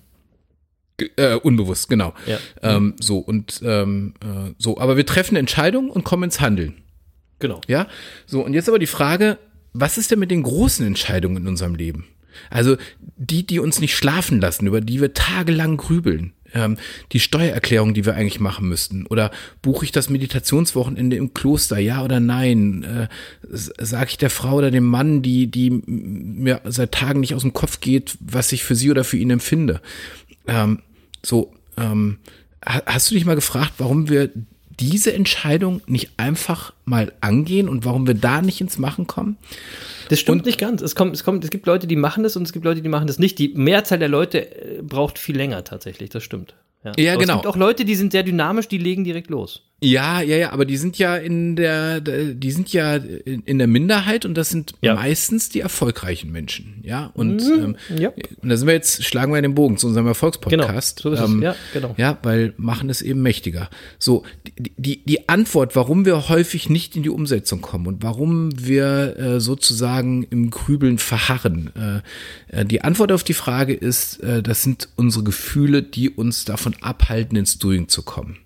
Äh, 1.16 1.37
unbewusst, 1.37 1.89
genau. 1.89 2.12
Ja. 2.27 2.39
Ähm, 2.62 2.95
so 3.01 3.18
und 3.18 3.61
ähm, 3.64 4.14
äh, 4.20 4.53
so, 4.59 4.77
aber 4.79 4.97
wir 4.99 5.07
treffen 5.07 5.37
Entscheidungen 5.37 5.89
und 5.91 6.05
kommen 6.05 6.25
ins 6.25 6.41
Handeln. 6.41 6.75
genau. 7.39 7.61
Ja, 7.66 7.89
so 8.27 8.45
und 8.45 8.53
jetzt 8.53 8.68
aber 8.68 8.79
die 8.79 8.87
Frage, 8.87 9.39
was 9.73 9.99
ist 9.99 10.11
denn 10.11 10.18
mit 10.18 10.31
den 10.31 10.43
großen 10.43 10.87
Entscheidungen 10.87 11.39
in 11.39 11.49
unserem 11.49 11.75
Leben? 11.75 12.07
Also 12.51 12.77
die, 13.16 13.47
die 13.47 13.59
uns 13.59 13.81
nicht 13.81 13.95
schlafen 13.97 14.41
lassen, 14.41 14.66
über 14.66 14.81
die 14.81 15.01
wir 15.01 15.12
tagelang 15.14 15.77
grübeln. 15.77 16.33
Ähm, 16.55 16.77
die 17.12 17.20
Steuererklärung, 17.20 17.95
die 17.95 18.05
wir 18.05 18.14
eigentlich 18.14 18.41
machen 18.41 18.68
müssten. 18.68 19.07
Oder 19.07 19.31
buche 19.62 19.87
ich 19.87 19.93
das 19.93 20.11
Meditationswochenende 20.11 21.16
im 21.16 21.33
Kloster, 21.33 21.79
ja 21.79 22.05
oder 22.05 22.20
nein? 22.20 22.83
Äh, 22.83 23.09
Sage 23.51 24.11
ich 24.11 24.18
der 24.18 24.31
Frau 24.31 24.57
oder 24.57 24.70
dem 24.70 24.85
Mann, 24.85 25.23
die, 25.23 25.51
die 25.51 25.70
mir 25.70 26.61
seit 26.64 26.93
Tagen 26.93 27.20
nicht 27.20 27.35
aus 27.35 27.43
dem 27.43 27.55
Kopf 27.55 27.81
geht, 27.81 28.16
was 28.20 28.53
ich 28.53 28.64
für 28.64 28.75
sie 28.77 28.91
oder 28.91 29.05
für 29.05 29.16
ihn 29.16 29.31
empfinde? 29.31 29.81
Ähm, 30.47 30.81
so, 31.25 31.55
ähm, 31.79 32.18
ha- 32.64 32.83
hast 32.87 33.11
du 33.11 33.14
dich 33.14 33.25
mal 33.25 33.35
gefragt, 33.35 33.75
warum 33.79 34.09
wir 34.11 34.31
diese 34.81 35.12
Entscheidung 35.12 35.81
nicht 35.87 36.11
einfach 36.16 36.73
mal 36.85 37.12
angehen 37.20 37.68
und 37.68 37.85
warum 37.85 38.07
wir 38.07 38.14
da 38.14 38.43
nicht 38.43 38.61
ins 38.61 38.79
Machen 38.79 39.07
kommen? 39.07 39.37
Das 40.09 40.20
stimmt 40.20 40.41
Und- 40.43 40.47
nicht 40.47 40.59
ganz. 40.59 40.83
Es, 40.83 40.95
kommt, 40.95 41.14
es, 41.14 41.25
kommt, 41.25 41.45
es 41.45 41.51
gibt 41.51 41.66
Leute, 41.66 41.87
die 41.87 41.97
machen 41.97 42.23
das 42.23 42.37
und 42.37 42.43
es 42.45 42.53
gibt 42.53 42.64
Leute, 42.64 42.83
die 42.83 42.89
machen 42.89 43.07
das 43.07 43.18
nicht. 43.18 43.39
Die 43.39 43.49
Mehrzahl 43.55 43.99
der 43.99 44.09
Leute 44.09 44.79
äh, 44.79 44.83
braucht 44.83 45.18
viel 45.18 45.37
länger 45.37 45.64
tatsächlich, 45.64 46.11
das 46.11 46.23
stimmt. 46.23 46.55
Ja, 46.85 46.91
Aber 46.91 47.20
genau. 47.20 47.35
Es 47.35 47.43
gibt 47.43 47.47
auch 47.47 47.57
Leute, 47.57 47.85
die 47.85 47.95
sind 47.95 48.12
sehr 48.12 48.23
dynamisch, 48.25 48.66
die 48.68 48.79
legen 48.79 49.05
direkt 49.05 49.31
los. 49.31 49.62
Ja, 49.83 50.20
ja, 50.20 50.37
ja, 50.37 50.53
aber 50.53 50.64
die 50.64 50.76
sind 50.76 50.97
ja 50.99 51.16
in 51.16 51.57
der, 51.57 52.01
die 52.01 52.51
sind 52.53 52.72
ja 52.72 52.97
in 52.97 53.59
der 53.59 53.66
Minderheit 53.66 54.24
und 54.24 54.35
das 54.35 54.49
sind 54.49 54.74
Ja. 54.80 54.95
meistens 54.95 55.49
die 55.49 55.61
erfolgreichen 55.61 56.30
Menschen, 56.30 56.80
ja. 56.83 57.11
Und, 57.14 57.43
ähm, 57.43 57.76
ja. 57.99 58.11
und 58.41 58.49
da 58.49 58.57
sind 58.57 58.66
wir 58.68 58.74
jetzt, 58.74 59.05
schlagen 59.05 59.33
wir 59.33 59.43
den 59.43 59.55
Bogen 59.55 59.76
zu 59.78 59.89
unserem 59.89 60.07
Erfolgspodcast. 60.07 61.03
Genau, 61.03 61.16
so 61.16 61.24
es. 61.24 61.43
Ja, 61.43 61.57
genau. 61.72 61.95
Ja, 61.99 62.18
weil 62.22 62.55
machen 62.57 62.91
es 62.91 63.03
eben 63.03 63.22
mächtiger. 63.22 63.68
So, 63.99 64.22
die, 64.57 64.72
die, 64.76 65.05
die 65.05 65.28
Antwort, 65.28 65.74
warum 65.74 66.05
wir 66.05 66.28
häufig 66.28 66.70
nicht 66.70 66.95
in 66.97 67.03
die 67.03 67.11
Umsetzung 67.11 67.61
kommen 67.61 67.87
und 67.89 68.03
warum 68.03 68.51
wir 68.57 69.16
äh, 69.18 69.41
sozusagen 69.41 70.22
im 70.24 70.51
Grübeln 70.51 70.99
verharren, 70.99 71.70
äh, 72.51 72.61
äh, 72.61 72.64
die 72.64 72.83
Antwort 72.83 73.11
auf 73.11 73.24
die 73.24 73.35
Frage 73.35 73.74
ist, 73.74 74.22
äh, 74.22 74.43
das 74.43 74.62
sind 74.62 74.89
unsere 74.97 75.24
Gefühle, 75.24 75.83
die 75.83 76.09
uns 76.09 76.45
davon 76.45 76.76
abhalten, 76.80 77.37
ins 77.37 77.59
Doing 77.59 77.89
zu 77.89 78.03
kommen. 78.03 78.39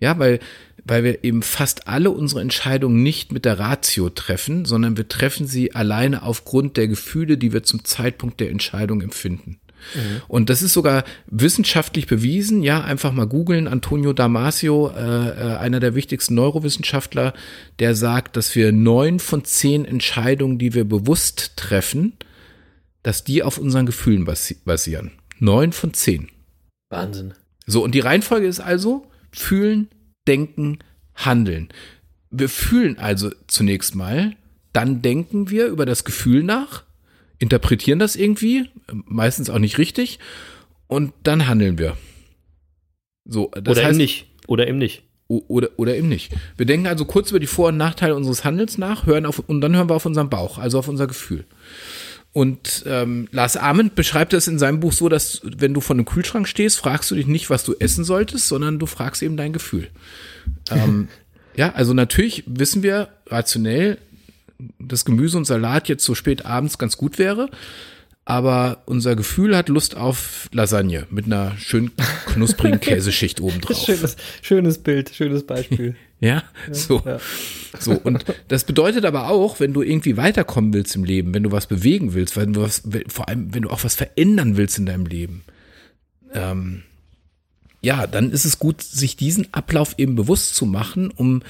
Ja, 0.00 0.18
weil, 0.18 0.38
weil 0.84 1.04
wir 1.04 1.24
eben 1.24 1.42
fast 1.42 1.88
alle 1.88 2.10
unsere 2.10 2.40
Entscheidungen 2.40 3.02
nicht 3.02 3.32
mit 3.32 3.44
der 3.44 3.58
Ratio 3.58 4.10
treffen, 4.10 4.64
sondern 4.64 4.96
wir 4.96 5.08
treffen 5.08 5.46
sie 5.46 5.74
alleine 5.74 6.22
aufgrund 6.22 6.76
der 6.76 6.88
Gefühle, 6.88 7.36
die 7.36 7.52
wir 7.52 7.62
zum 7.62 7.84
Zeitpunkt 7.84 8.40
der 8.40 8.50
Entscheidung 8.50 9.00
empfinden. 9.00 9.60
Und 10.26 10.50
das 10.50 10.62
ist 10.62 10.72
sogar 10.72 11.04
wissenschaftlich 11.26 12.06
bewiesen. 12.06 12.62
Ja, 12.62 12.82
einfach 12.82 13.12
mal 13.12 13.26
googeln. 13.26 13.68
Antonio 13.68 14.12
Damasio, 14.12 14.90
äh, 14.90 15.28
äh, 15.28 15.56
einer 15.56 15.80
der 15.80 15.94
wichtigsten 15.94 16.34
Neurowissenschaftler, 16.34 17.32
der 17.78 17.94
sagt, 17.94 18.36
dass 18.36 18.54
wir 18.54 18.72
neun 18.72 19.18
von 19.18 19.44
zehn 19.44 19.84
Entscheidungen, 19.84 20.58
die 20.58 20.74
wir 20.74 20.84
bewusst 20.84 21.56
treffen, 21.56 22.14
dass 23.02 23.24
die 23.24 23.42
auf 23.42 23.58
unseren 23.58 23.86
Gefühlen 23.86 24.24
basi 24.24 24.56
basieren. 24.64 25.12
Neun 25.38 25.72
von 25.72 25.94
zehn. 25.94 26.28
Wahnsinn. 26.90 27.34
So, 27.66 27.84
und 27.84 27.94
die 27.94 28.00
Reihenfolge 28.00 28.46
ist 28.46 28.60
also 28.60 29.07
fühlen, 29.30 29.88
denken, 30.26 30.78
handeln. 31.14 31.68
Wir 32.30 32.48
fühlen 32.48 32.98
also 32.98 33.30
zunächst 33.46 33.94
mal, 33.94 34.36
dann 34.72 35.02
denken 35.02 35.50
wir 35.50 35.66
über 35.66 35.86
das 35.86 36.04
Gefühl 36.04 36.42
nach, 36.42 36.84
interpretieren 37.38 37.98
das 37.98 38.16
irgendwie, 38.16 38.68
meistens 38.90 39.50
auch 39.50 39.58
nicht 39.58 39.78
richtig, 39.78 40.18
und 40.86 41.12
dann 41.22 41.46
handeln 41.46 41.78
wir. 41.78 41.96
So, 43.24 43.50
das 43.52 43.62
oder 43.62 43.82
heißt, 43.82 43.90
eben 43.90 43.98
nicht. 43.98 44.26
Oder 44.46 44.68
eben 44.68 44.78
nicht. 44.78 45.02
Oder, 45.28 45.70
oder 45.76 45.94
eben 45.94 46.08
nicht. 46.08 46.32
Wir 46.56 46.64
denken 46.64 46.86
also 46.86 47.04
kurz 47.04 47.30
über 47.30 47.40
die 47.40 47.46
Vor- 47.46 47.68
und 47.68 47.76
Nachteile 47.76 48.14
unseres 48.14 48.44
Handelns 48.44 48.78
nach, 48.78 49.04
hören 49.04 49.26
auf, 49.26 49.38
und 49.40 49.60
dann 49.60 49.76
hören 49.76 49.90
wir 49.90 49.94
auf 49.94 50.06
unseren 50.06 50.30
Bauch, 50.30 50.56
also 50.56 50.78
auf 50.78 50.88
unser 50.88 51.06
Gefühl. 51.06 51.44
Und 52.32 52.84
ähm, 52.86 53.28
Lars 53.32 53.56
Ament 53.56 53.94
beschreibt 53.94 54.32
das 54.32 54.48
in 54.48 54.58
seinem 54.58 54.80
Buch 54.80 54.92
so, 54.92 55.08
dass 55.08 55.40
wenn 55.42 55.74
du 55.74 55.80
vor 55.80 55.96
einem 55.96 56.04
Kühlschrank 56.04 56.46
stehst, 56.46 56.78
fragst 56.78 57.10
du 57.10 57.14
dich 57.14 57.26
nicht, 57.26 57.50
was 57.50 57.64
du 57.64 57.74
essen 57.78 58.04
solltest, 58.04 58.48
sondern 58.48 58.78
du 58.78 58.86
fragst 58.86 59.22
eben 59.22 59.36
dein 59.36 59.52
Gefühl. 59.52 59.88
ähm, 60.70 61.08
ja, 61.56 61.72
also 61.72 61.94
natürlich 61.94 62.44
wissen 62.46 62.82
wir 62.82 63.08
rationell, 63.26 63.98
dass 64.78 65.04
Gemüse 65.04 65.36
und 65.36 65.46
Salat 65.46 65.88
jetzt 65.88 66.04
so 66.04 66.14
spät 66.14 66.44
abends 66.44 66.78
ganz 66.78 66.96
gut 66.96 67.18
wäre 67.18 67.50
aber 68.28 68.82
unser 68.84 69.16
Gefühl 69.16 69.56
hat 69.56 69.70
Lust 69.70 69.96
auf 69.96 70.50
Lasagne 70.52 71.06
mit 71.08 71.24
einer 71.24 71.56
schön 71.56 71.92
knusprigen 72.26 72.78
Käseschicht 72.80 73.40
obendrauf. 73.40 73.82
Schönes, 73.86 74.16
schönes 74.42 74.78
Bild, 74.78 75.10
schönes 75.14 75.44
Beispiel. 75.44 75.96
ja, 76.20 76.42
so. 76.72 77.02
Ja. 77.04 77.18
So, 77.78 77.92
und 77.92 78.24
das 78.48 78.64
bedeutet 78.64 79.04
aber 79.04 79.28
auch, 79.28 79.60
wenn 79.60 79.72
du 79.72 79.82
irgendwie 79.82 80.16
weiterkommen 80.16 80.72
willst 80.72 80.96
im 80.96 81.04
Leben, 81.04 81.34
wenn 81.34 81.42
du 81.42 81.52
was 81.52 81.66
bewegen 81.66 82.14
willst, 82.14 82.36
wenn 82.36 82.54
du 82.54 82.62
was, 82.62 82.82
vor 83.08 83.28
allem, 83.28 83.54
wenn 83.54 83.62
du 83.62 83.70
auch 83.70 83.84
was 83.84 83.94
verändern 83.94 84.56
willst 84.56 84.78
in 84.78 84.86
deinem 84.86 85.06
Leben, 85.06 85.44
ähm, 86.32 86.82
ja, 87.80 88.06
dann 88.06 88.32
ist 88.32 88.44
es 88.44 88.58
gut, 88.58 88.82
sich 88.82 89.16
diesen 89.16 89.52
Ablauf 89.54 89.94
eben 89.98 90.16
bewusst 90.16 90.54
zu 90.54 90.66
machen, 90.66 91.10
um 91.10 91.42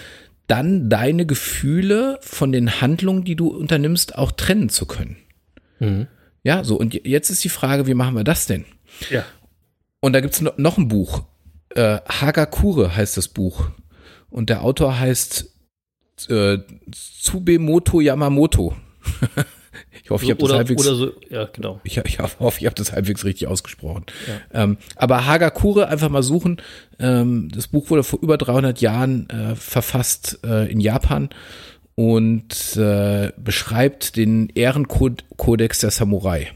dann 0.47 0.91
deine 0.91 1.25
Gefühle 1.25 2.19
von 2.21 2.53
den 2.53 2.81
Handlungen, 2.81 3.25
die 3.25 3.37
du 3.37 3.49
unternimmst, 3.49 4.17
auch 4.17 4.33
trennen 4.33 4.69
zu 4.69 4.87
können. 4.87 5.17
Mhm. 5.79 6.07
Ja, 6.43 6.65
so, 6.65 6.77
und 6.77 6.95
jetzt 7.07 7.31
ist 7.31 7.45
die 7.45 7.49
Frage, 7.49 7.87
wie 7.87 7.95
machen 7.95 8.15
wir 8.15 8.25
das 8.25 8.47
denn? 8.47 8.65
Ja. 9.11 9.25
Und 10.01 10.13
da 10.13 10.21
gibt 10.21 10.35
es 10.35 10.41
noch 10.41 10.79
ein 10.79 10.89
Buch. 10.89 11.25
Äh, 11.75 11.99
Hagakure 12.09 12.97
heißt 12.97 13.17
das 13.17 13.29
Buch. 13.29 13.71
Und 14.31 14.51
der 14.51 14.63
Autor 14.63 14.99
heißt 14.99 15.53
äh, 16.29 16.59
Tsubemoto 16.91 18.01
Yamamoto. 18.01 18.75
ich 20.03 20.11
hoffe, 20.11 20.25
ich 20.25 20.31
habe 20.31 20.41
das 20.41 20.53
halbwegs. 20.53 20.87
Oder 20.87 20.97
so, 20.97 21.13
ja, 21.31 21.49
genau. 21.53 21.81
Ich, 21.85 21.97
ich 21.97 22.19
hoffe, 22.19 22.61
ich 22.61 22.67
habe 22.67 22.75
das 22.75 22.93
halbwegs 22.93 23.25
richtig 23.25 23.49
ausgesprochen. 23.49 24.07
Ja. 24.27 24.63
Ähm, 24.65 24.79
aber 24.97 25.27
Hagakure 25.27 25.89
einfach 25.89 26.09
mal 26.09 26.23
suchen. 26.23 26.61
Ähm, 26.99 27.49
das 27.53 27.69
Buch 27.69 27.91
wurde 27.91 28.05
vor 28.05 28.19
über 28.21 28.37
300 28.37 28.81
Jahren 28.81 29.29
äh, 29.31 29.55
verfasst 29.55 30.41
äh, 30.45 30.71
in 30.71 30.81
Japan 30.81 31.31
und 31.95 32.77
äh, 32.77 33.33
beschreibt 33.37 34.17
den 34.17 34.51
Ehrenkodex 34.55 35.81
der 35.81 35.91
Samurai. 35.91 36.53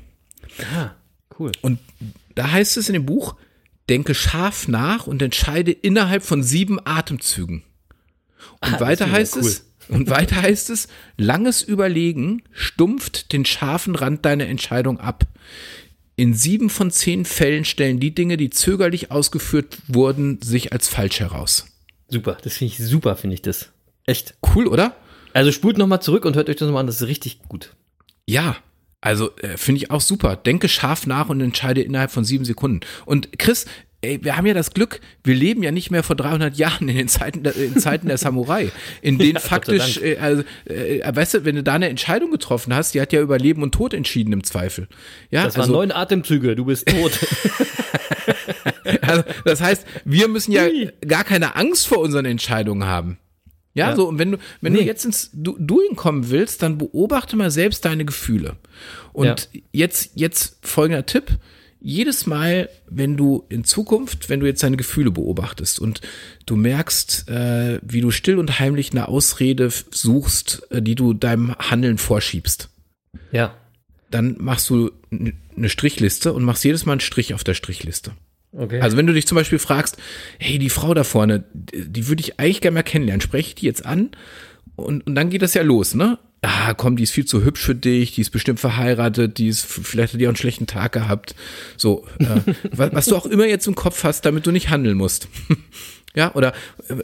Ah, 0.75 0.91
cool. 1.39 1.53
Und 1.63 1.79
da 2.35 2.53
heißt 2.53 2.77
es 2.77 2.89
in 2.89 2.95
dem 2.95 3.07
Buch, 3.07 3.37
denke 3.89 4.15
scharf 4.15 4.69
nach 4.69 5.07
und 5.07 5.23
entscheide 5.23 5.73
innerhalb 5.73 6.23
von 6.23 6.43
sieben 6.43 6.79
Atemzügen. 6.85 7.63
Und 8.61 8.75
ah, 8.75 8.81
weiter 8.81 9.11
heißt 9.11 9.37
cool. 9.37 9.43
es, 9.43 9.67
und 9.89 10.09
weiter 10.11 10.43
heißt 10.43 10.71
es, 10.71 10.89
langes 11.17 11.63
Überlegen 11.63 12.43
stumpft 12.53 13.33
den 13.33 13.45
scharfen 13.45 13.95
Rand 13.95 14.25
deiner 14.25 14.47
Entscheidung 14.47 14.99
ab. 15.01 15.25
In 16.17 16.35
sieben 16.35 16.71
von 16.71 16.91
zehn 16.91 17.25
Fällen 17.25 17.65
stellen 17.65 17.99
die 17.99 18.15
Dinge, 18.15 18.37
die 18.37 18.51
zögerlich 18.51 19.11
ausgeführt 19.11 19.79
wurden, 19.89 20.41
sich 20.43 20.73
als 20.73 20.89
falsch 20.89 21.21
heraus. 21.21 21.67
Super, 22.09 22.37
das 22.43 22.59
finde 22.59 22.75
ich 22.75 22.79
super, 22.79 23.17
finde 23.17 23.35
ich 23.35 23.43
das. 23.43 23.71
Echt. 24.05 24.35
Cool, 24.55 24.67
oder? 24.67 24.95
Also 25.33 25.51
spult 25.51 25.79
nochmal 25.79 26.03
zurück 26.03 26.25
und 26.27 26.37
hört 26.37 26.51
euch 26.51 26.57
das 26.57 26.67
nochmal 26.67 26.81
an, 26.81 26.87
das 26.87 27.01
ist 27.01 27.09
richtig 27.09 27.41
gut. 27.49 27.75
Ja, 28.27 28.57
also 29.03 29.37
äh, 29.39 29.59
finde 29.59 29.83
ich 29.83 29.91
auch 29.91 30.01
super. 30.01 30.37
Denke 30.37 30.69
scharf 30.69 31.07
nach 31.07 31.29
und 31.29 31.41
entscheide 31.41 31.83
innerhalb 31.83 32.11
von 32.11 32.25
sieben 32.25 32.45
Sekunden. 32.45 32.81
Und 33.05 33.39
Chris, 33.39 33.67
ey, 34.01 34.23
wir 34.23 34.37
haben 34.37 34.47
ja 34.47 34.55
das 34.55 34.73
Glück, 34.73 35.01
wir 35.25 35.35
leben 35.35 35.63
ja 35.63 35.73
nicht 35.73 35.91
mehr 35.91 36.05
vor 36.05 36.15
300 36.15 36.57
Jahren 36.57 36.89
in 36.89 36.97
den 36.97 37.09
Zeiten 37.09 37.43
der, 37.43 37.57
in 37.57 37.79
Zeiten 37.79 38.07
der 38.07 38.17
Samurai, 38.17 38.71
in 39.03 39.19
denen 39.19 39.35
ja, 39.35 39.41
faktisch, 39.41 40.01
äh, 40.01 40.19
also, 40.19 40.45
äh, 40.67 41.01
weißt 41.05 41.35
du, 41.35 41.45
wenn 41.45 41.57
du 41.57 41.65
da 41.65 41.75
eine 41.75 41.89
Entscheidung 41.89 42.31
getroffen 42.31 42.73
hast, 42.73 42.95
die 42.95 43.01
hat 43.01 43.13
ja 43.13 43.21
über 43.21 43.39
Leben 43.39 43.63
und 43.63 43.73
Tod 43.73 43.93
entschieden 43.93 44.33
im 44.33 44.45
Zweifel. 44.45 44.87
Ja, 45.31 45.45
das 45.45 45.55
waren 45.57 45.63
also, 45.63 45.73
neun 45.73 45.91
Atemzüge, 45.91 46.55
du 46.55 46.65
bist 46.67 46.87
tot. 46.87 47.13
also, 49.03 49.25
das 49.45 49.61
heißt, 49.61 49.85
wir 50.05 50.29
müssen 50.29 50.53
ja 50.53 50.69
gar 51.07 51.25
keine 51.25 51.57
Angst 51.57 51.89
vor 51.89 51.99
unseren 51.99 52.25
Entscheidungen 52.25 52.85
haben. 52.85 53.19
Ja, 53.75 53.91
ja, 53.91 53.97
so, 53.97 54.09
und 54.09 54.19
wenn 54.19 54.33
du, 54.33 54.39
wenn 54.61 54.75
nee. 54.75 54.81
du 54.81 54.85
jetzt 54.85 55.05
ins 55.05 55.31
Doing 55.33 55.97
kommen 55.97 56.29
willst, 56.29 56.63
dann 56.63 56.79
beobachte 56.79 57.37
mal 57.37 57.51
selbst 57.51 57.85
deine 57.85 58.05
Gefühle. 58.05 58.57
Und 59.13 59.49
ja. 59.53 59.61
jetzt, 59.73 60.11
jetzt 60.15 60.59
folgender 60.63 61.07
Tipp. 61.07 61.39
Jedes 61.81 62.27
Mal, 62.27 62.69
wenn 62.87 63.17
du 63.17 63.45
in 63.49 63.65
Zukunft, 63.65 64.29
wenn 64.29 64.41
du 64.41 64.47
jetzt 64.47 64.63
deine 64.63 64.77
Gefühle 64.77 65.11
beobachtest 65.11 65.81
und 65.81 66.01
du 66.47 66.55
merkst, 66.55 67.29
äh, 67.29 67.81
wie 67.83 68.01
du 68.01 68.13
still 68.13 68.39
und 68.39 68.61
heimlich 68.61 68.93
eine 68.93 69.09
Ausrede 69.09 69.71
suchst, 69.91 70.71
äh, 70.71 70.81
die 70.81 70.95
du 70.95 71.13
deinem 71.13 71.57
Handeln 71.59 71.99
vorschiebst. 71.99 72.69
Ja. 73.33 73.57
Dann 74.11 74.37
machst 74.39 74.71
du 74.71 74.93
eine 75.11 75.69
Strichliste 75.69 76.33
und 76.33 76.45
machst 76.45 76.63
jedes 76.63 76.87
Mal 76.87 76.93
einen 76.93 77.01
Strich 77.01 77.35
auf 77.35 77.43
der 77.43 77.55
Strichliste. 77.55 78.13
Okay. 78.53 78.81
Also 78.81 78.97
wenn 78.97 79.07
du 79.07 79.13
dich 79.13 79.27
zum 79.27 79.37
Beispiel 79.37 79.59
fragst, 79.59 79.97
hey, 80.39 80.59
die 80.59 80.69
Frau 80.69 80.93
da 80.95 81.05
vorne, 81.05 81.45
die 81.53 82.09
würde 82.09 82.21
ich 82.21 82.39
eigentlich 82.39 82.61
gerne 82.61 82.75
mal 82.75 82.83
kennenlernen, 82.83 83.21
spreche 83.21 83.49
ich 83.49 83.55
die 83.55 83.67
jetzt 83.67 83.87
an? 83.87 84.11
Und, 84.77 85.07
und 85.07 85.15
dann 85.15 85.31
geht 85.31 85.43
das 85.43 85.55
ja 85.55 85.63
los, 85.63 85.95
ne? 85.95 86.19
Ah, 86.43 86.75
komm, 86.75 86.97
die 86.97 87.05
ist 87.05 87.13
viel 87.13 87.25
zu 87.25 87.45
hübsch 87.45 87.63
für 87.63 87.75
dich, 87.75 88.15
die 88.15 88.21
ist 88.21 88.31
bestimmt 88.31 88.59
verheiratet, 88.59 89.39
die 89.39 89.47
ist, 89.47 89.65
vielleicht 89.65 90.15
hat 90.15 90.21
die 90.21 90.27
auch 90.27 90.31
einen 90.31 90.37
schlechten 90.37 90.67
Tag 90.67 90.93
gehabt. 90.93 91.37
So, 91.77 92.05
äh, 92.19 92.53
was, 92.73 92.93
was 92.93 93.07
du 93.07 93.17
auch 93.17 93.27
immer 93.27 93.47
jetzt 93.47 93.67
im 93.69 93.77
Kopf 93.77 94.03
hast, 94.03 94.25
damit 94.25 94.47
du 94.47 94.51
nicht 94.51 94.69
handeln 94.69 94.97
musst. 94.97 95.29
Ja, 96.15 96.35
oder 96.35 96.53
äh, 96.89 96.95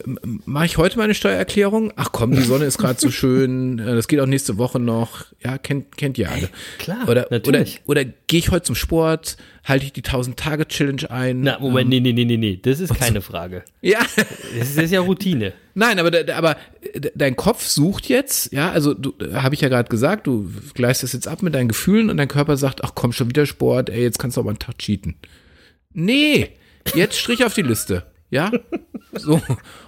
mache 0.45 0.65
ich 0.65 0.77
heute 0.77 0.97
meine 0.97 1.15
Steuererklärung? 1.15 1.91
Ach 1.95 2.11
komm, 2.11 2.31
die 2.35 2.43
Sonne 2.43 2.65
ist 2.65 2.77
gerade 2.77 2.99
so 2.99 3.09
schön, 3.09 3.79
äh, 3.79 3.95
das 3.95 4.07
geht 4.07 4.19
auch 4.19 4.27
nächste 4.27 4.57
Woche 4.59 4.79
noch. 4.79 5.25
Ja, 5.43 5.57
kennt, 5.57 5.97
kennt 5.97 6.17
ihr 6.19 6.29
alle. 6.29 6.49
Klar, 6.77 7.09
oder, 7.09 7.27
natürlich. 7.31 7.81
Oder, 7.85 8.01
oder 8.01 8.11
gehe 8.27 8.39
ich 8.39 8.51
heute 8.51 8.63
zum 8.63 8.75
Sport? 8.75 9.37
Halte 9.63 9.85
ich 9.85 9.93
die 9.93 10.03
1000-Tage-Challenge 10.03 11.09
ein? 11.09 11.41
Na, 11.41 11.59
Moment, 11.59 11.85
ähm, 11.85 12.03
nee, 12.03 12.13
nee, 12.13 12.13
nee, 12.13 12.25
nee, 12.25 12.37
nee, 12.37 12.59
das 12.61 12.79
ist 12.79 12.93
keine 12.99 13.21
Frage. 13.21 13.63
Ja. 13.81 13.99
Das 13.99 14.67
ist, 14.67 14.77
das 14.77 14.85
ist 14.85 14.91
ja 14.91 15.01
Routine. 15.01 15.53
Nein, 15.73 15.97
aber, 15.97 16.11
aber 16.35 16.57
dein 17.15 17.35
Kopf 17.35 17.65
sucht 17.65 18.09
jetzt, 18.09 18.51
ja, 18.53 18.71
also 18.71 18.93
du 18.93 19.13
habe 19.33 19.55
ich 19.55 19.61
ja 19.61 19.69
gerade 19.69 19.89
gesagt, 19.89 20.27
du 20.27 20.51
gleichst 20.73 21.03
das 21.03 21.13
jetzt 21.13 21.27
ab 21.27 21.41
mit 21.41 21.55
deinen 21.55 21.69
Gefühlen 21.69 22.09
und 22.09 22.17
dein 22.17 22.27
Körper 22.27 22.57
sagt, 22.57 22.83
ach 22.83 22.91
komm, 22.95 23.11
schon 23.11 23.29
wieder 23.29 23.45
Sport, 23.45 23.89
ey, 23.89 24.01
jetzt 24.01 24.19
kannst 24.19 24.37
du 24.37 24.41
auch 24.41 24.45
mal 24.45 24.51
einen 24.51 24.59
Tag 24.59 24.77
cheaten. 24.77 25.15
Nee, 25.93 26.49
jetzt 26.93 27.17
Strich 27.17 27.43
auf 27.43 27.53
die 27.53 27.61
Liste. 27.61 28.05
Ja? 28.29 28.51
So. 29.11 29.41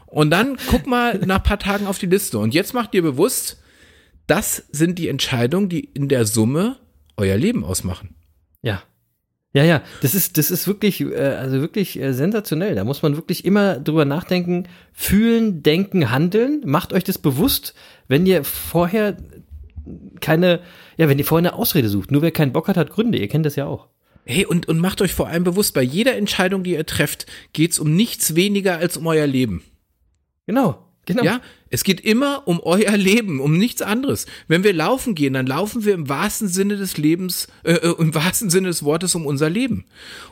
Und 0.08 0.32
dann 0.32 0.58
guck 0.68 0.88
mal 0.88 1.20
nach 1.20 1.38
ein 1.38 1.44
paar 1.44 1.60
Tagen 1.60 1.88
auf 1.88 2.00
die 2.00 2.08
Liste. 2.08 2.39
Und 2.39 2.54
jetzt 2.54 2.74
macht 2.74 2.94
dir 2.94 3.02
bewusst, 3.02 3.62
das 4.28 4.64
sind 4.72 4.98
die 5.00 5.08
Entscheidungen, 5.10 5.70
die 5.70 5.82
in 5.82 6.10
der 6.10 6.26
Summe 6.26 6.78
euer 7.18 7.38
Leben 7.38 7.64
ausmachen. 7.64 8.16
Ja. 8.62 8.84
Ja, 9.54 9.66
ja, 9.66 9.82
das 10.02 10.16
ist, 10.16 10.38
das 10.38 10.50
ist 10.50 10.66
wirklich, 10.66 11.02
äh, 11.02 11.16
also 11.16 11.60
wirklich 11.60 12.00
äh, 12.00 12.14
sensationell. 12.14 12.74
Da 12.74 12.86
muss 12.86 13.02
man 13.02 13.18
wirklich 13.18 13.44
immer 13.44 13.80
drüber 13.80 14.06
nachdenken, 14.06 14.64
fühlen, 14.94 15.62
denken, 15.62 16.10
handeln. 16.10 16.62
Macht 16.66 16.94
euch 16.94 17.04
das 17.04 17.18
bewusst, 17.18 17.74
wenn 18.08 18.26
ihr 18.26 18.46
vorher 18.46 19.18
keine, 20.22 20.62
ja, 20.98 21.10
wenn 21.10 21.20
ihr 21.20 21.26
vorher 21.26 21.50
eine 21.50 21.60
Ausrede 21.60 21.89
sucht. 21.89 22.12
Nur 22.12 22.22
wer 22.22 22.32
keinen 22.32 22.54
Bock 22.54 22.70
hat, 22.70 22.78
hat 22.78 22.92
Gründe. 22.92 23.18
Ihr 23.18 23.28
kennt 23.28 23.46
das 23.46 23.58
ja 23.58 23.66
auch. 23.66 23.88
Hey, 24.26 24.45
und, 24.45 24.67
und 24.67 24.80
macht 24.80 25.01
euch 25.01 25.13
vor 25.13 25.28
allem 25.28 25.43
bewusst, 25.43 25.74
bei 25.74 25.82
jeder 25.82 26.15
Entscheidung, 26.15 26.63
die 26.63 26.72
ihr 26.72 26.86
trefft, 26.86 27.26
geht's 27.53 27.80
um 27.80 27.95
nichts 27.95 28.36
weniger 28.36 28.78
als 28.78 28.97
um 28.97 29.07
euer 29.07 29.28
Leben. 29.28 29.63
Genau. 30.45 30.88
Genau. 31.05 31.24
Ja, 31.24 31.41
es 31.69 31.84
geht 31.84 31.99
immer 32.01 32.47
um 32.47 32.59
euer 32.59 32.95
Leben, 32.95 33.39
um 33.39 33.57
nichts 33.57 33.82
anderes. 33.82 34.28
Wenn 34.47 34.63
wir 34.63 34.72
laufen 34.72 35.15
gehen, 35.15 35.34
dann 35.34 35.47
laufen 35.47 35.84
wir 35.84 35.95
im 35.95 36.09
wahrsten 36.09 36.47
Sinne 36.47 36.78
des 36.78 36.97
Lebens, 36.97 37.47
äh, 37.63 37.74
äh 37.74 37.95
im 37.97 38.13
wahrsten 38.13 38.51
Sinne 38.51 38.67
des 38.67 38.84
Wortes 38.84 39.15
um 39.15 39.26
unser 39.26 39.49
Leben. 39.49 39.86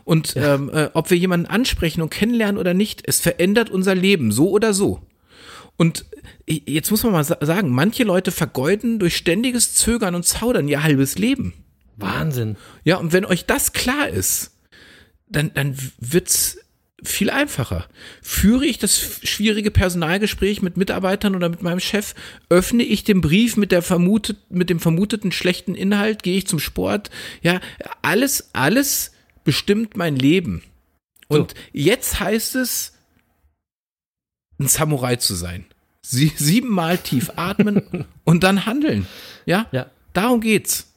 Und 0.04 0.36
ja. 0.36 0.56
ähm, 0.56 0.70
äh, 0.70 0.90
ob 0.94 1.10
wir 1.10 1.18
jemanden 1.18 1.48
ansprechen 1.48 2.02
und 2.02 2.12
kennenlernen 2.12 2.60
oder 2.60 2.76
nicht, 2.76 3.02
es 3.06 3.20
verändert 3.20 3.72
unser 3.72 3.96
Leben, 3.96 4.32
so 4.32 4.52
oder 4.52 4.76
so. 4.76 5.02
Und 5.76 6.06
äh, 6.46 6.62
jetzt 6.68 6.92
muss 6.92 7.02
man 7.04 7.14
mal 7.14 7.24
sagen, 7.24 7.72
manche 7.72 8.04
Leute 8.04 8.32
vergeuden 8.32 9.00
durch 9.00 9.18
ständiges 9.18 9.74
Zögern 9.74 10.14
und 10.14 10.26
Zaudern 10.26 10.68
ihr 10.68 10.84
halbes 10.84 11.18
Leben. 11.18 11.54
Wahnsinn. 12.02 12.58
Ja, 12.84 12.98
und 12.98 13.14
wenn 13.14 13.26
euch 13.26 13.46
das 13.46 13.74
klar 13.74 14.10
ist, 14.10 14.52
dann, 15.28 15.54
dann 15.54 15.76
wird's 16.00 16.58
viel 17.04 17.30
einfacher. 17.30 17.88
Führe 18.22 18.66
ich 18.66 18.78
das 18.78 19.00
schwierige 19.24 19.72
Personalgespräch 19.72 20.62
mit 20.62 20.78
Mitarbeitern 20.78 21.36
oder 21.36 21.50
mit 21.50 21.62
meinem 21.62 21.80
Chef? 21.80 22.14
Öffne 22.50 22.84
ich 22.84 23.04
den 23.04 23.22
Brief 23.22 23.58
mit 23.58 23.72
der 23.72 23.82
vermutet, 23.82 24.38
mit 24.50 24.70
dem 24.70 24.80
vermuteten 24.80 25.32
schlechten 25.32 25.76
Inhalt? 25.76 26.24
Gehe 26.24 26.38
ich 26.38 26.48
zum 26.48 26.60
Sport? 26.60 27.10
Ja, 27.42 27.62
alles, 28.02 28.50
alles 28.54 29.12
bestimmt 29.44 29.96
mein 29.96 30.16
Leben. 30.16 30.64
Und 31.28 31.52
so. 31.52 31.58
jetzt 31.74 32.20
heißt 32.20 32.56
es, 32.56 32.94
ein 34.60 34.68
Samurai 34.68 35.16
zu 35.16 35.36
sein. 35.36 35.66
Sie, 36.02 36.32
siebenmal 36.36 36.98
tief 36.98 37.32
atmen 37.36 38.06
und 38.24 38.44
dann 38.44 38.66
handeln. 38.66 39.08
Ja? 39.46 39.68
ja. 39.72 39.90
Darum 40.14 40.42
geht's. 40.42 40.89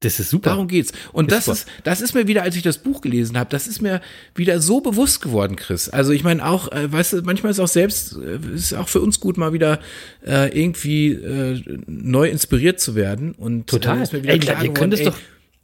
Das 0.00 0.18
ist 0.18 0.30
super. 0.30 0.50
Darum 0.50 0.66
geht's. 0.66 0.92
Und 1.12 1.30
ist 1.30 1.36
das 1.36 1.44
super. 1.44 1.56
ist, 1.58 1.68
das 1.84 2.00
ist 2.00 2.14
mir 2.14 2.26
wieder, 2.26 2.42
als 2.42 2.56
ich 2.56 2.62
das 2.62 2.78
Buch 2.78 3.02
gelesen 3.02 3.38
habe, 3.38 3.50
das 3.50 3.66
ist 3.66 3.82
mir 3.82 4.00
wieder 4.34 4.58
so 4.58 4.80
bewusst 4.80 5.20
geworden, 5.20 5.56
Chris. 5.56 5.90
Also 5.90 6.12
ich 6.12 6.24
meine 6.24 6.44
auch, 6.46 6.72
äh, 6.72 6.90
weißt 6.90 7.12
du, 7.12 7.22
manchmal 7.22 7.52
ist 7.52 7.60
auch 7.60 7.68
selbst, 7.68 8.16
äh, 8.16 8.38
ist 8.54 8.72
auch 8.72 8.88
für 8.88 9.02
uns 9.02 9.20
gut, 9.20 9.36
mal 9.36 9.52
wieder 9.52 9.78
äh, 10.26 10.58
irgendwie 10.58 11.12
äh, 11.12 11.62
neu 11.86 12.30
inspiriert 12.30 12.80
zu 12.80 12.94
werden. 12.94 13.32
Und 13.32 13.66
total. 13.66 13.98
Äh, 13.98 14.02
ist 14.02 14.12
mir 14.14 14.22
wieder 14.22 14.32
ey, 14.32 14.38
klar, 14.38 14.64
ihr 14.64 14.72
könnt 14.72 14.94
es 14.94 15.02
doch. 15.02 15.16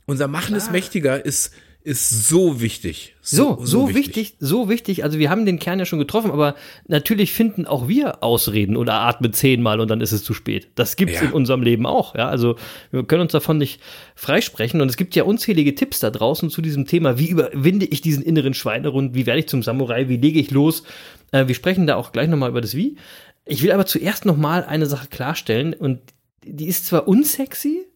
Unser 0.05 0.29
Machen 0.29 0.49
klar. 0.49 0.59
ist 0.59 0.71
mächtiger 0.71 1.25
ist 1.25 1.53
ist 1.87 2.27
so 2.27 2.61
wichtig. 2.61 3.15
So, 3.23 3.59
so, 3.61 3.65
so 3.65 3.89
wichtig. 3.89 4.17
wichtig. 4.17 4.37
so 4.41 4.69
wichtig. 4.69 5.05
Also 5.05 5.21
wir 5.21 5.31
haben 5.31 5.47
den 5.47 5.61
Kern 5.61 5.79
ja 5.79 5.85
schon 5.85 6.01
getroffen, 6.01 6.33
aber 6.33 6.57
natürlich 6.89 7.33
finden 7.33 7.65
auch 7.65 7.87
wir 7.87 8.25
Ausreden 8.25 8.77
oder 8.77 8.95
atmen 8.95 9.33
zehnmal 9.33 9.79
und 9.79 9.89
dann 9.89 10.01
ist 10.01 10.11
es 10.11 10.25
zu 10.25 10.35
spät. 10.35 10.67
Das 10.75 10.97
gibt's 10.97 11.21
ja. 11.21 11.29
in 11.29 11.33
unserem 11.33 11.63
Leben 11.63 11.87
auch. 11.87 12.17
Ja, 12.17 12.29
also 12.29 12.57
wir 12.91 13.05
können 13.05 13.23
uns 13.23 13.31
davon 13.31 13.59
nicht 13.59 13.81
freisprechen 14.17 14.81
und 14.81 14.89
es 14.89 14.97
gibt 14.97 15.15
ja 15.15 15.23
unzählige 15.23 15.77
Tipps 15.77 16.01
da 16.01 16.11
draußen 16.11 16.51
zu 16.51 16.61
diesem 16.61 16.87
Thema. 16.87 17.21
Wie 17.21 17.29
überwinde 17.29 17.87
ich 17.87 18.01
diesen 18.01 18.25
inneren 18.25 18.55
Schweinerund? 18.55 19.15
Wie 19.15 19.27
werde 19.27 19.39
ich 19.39 19.47
zum 19.47 19.63
Samurai? 19.63 20.09
Wie 20.09 20.17
lege 20.17 20.41
ich 20.41 20.51
los? 20.51 20.83
Äh, 21.31 21.47
wir 21.47 21.55
sprechen 21.55 21.87
da 21.87 21.95
auch 21.95 22.11
gleich 22.11 22.29
nochmal 22.29 22.51
über 22.51 22.61
das 22.61 22.75
Wie. 22.75 22.97
Ich 23.45 23.63
will 23.63 23.71
aber 23.71 23.87
zuerst 23.87 24.25
nochmal 24.27 24.65
eine 24.65 24.87
Sache 24.87 25.07
klarstellen 25.07 25.73
und 25.73 26.01
die 26.45 26.67
ist 26.67 26.87
zwar 26.87 27.07
unsexy, 27.07 27.87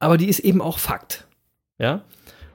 aber 0.00 0.18
die 0.18 0.28
ist 0.28 0.40
eben 0.40 0.60
auch 0.60 0.80
Fakt. 0.80 1.28
Ja, 1.78 2.02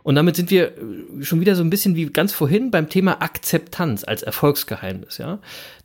und 0.05 0.13
damit 0.13 0.35
sind 0.35 0.51
wir 0.51 0.77
äh, 0.77 1.23
schon 1.23 1.39
wieder 1.39 1.55
so 1.55 1.63
ein 1.63 1.71
bisschen 1.71 1.95
wie 1.95 2.05
ganz 2.05 2.31
vorhin 2.31 2.69
beim 2.69 2.89
Thema 2.89 3.23
Akzeptanz 3.23 4.03
als 4.03 4.21
Erfolgsgeheimnis, 4.21 5.17
ja. 5.17 5.39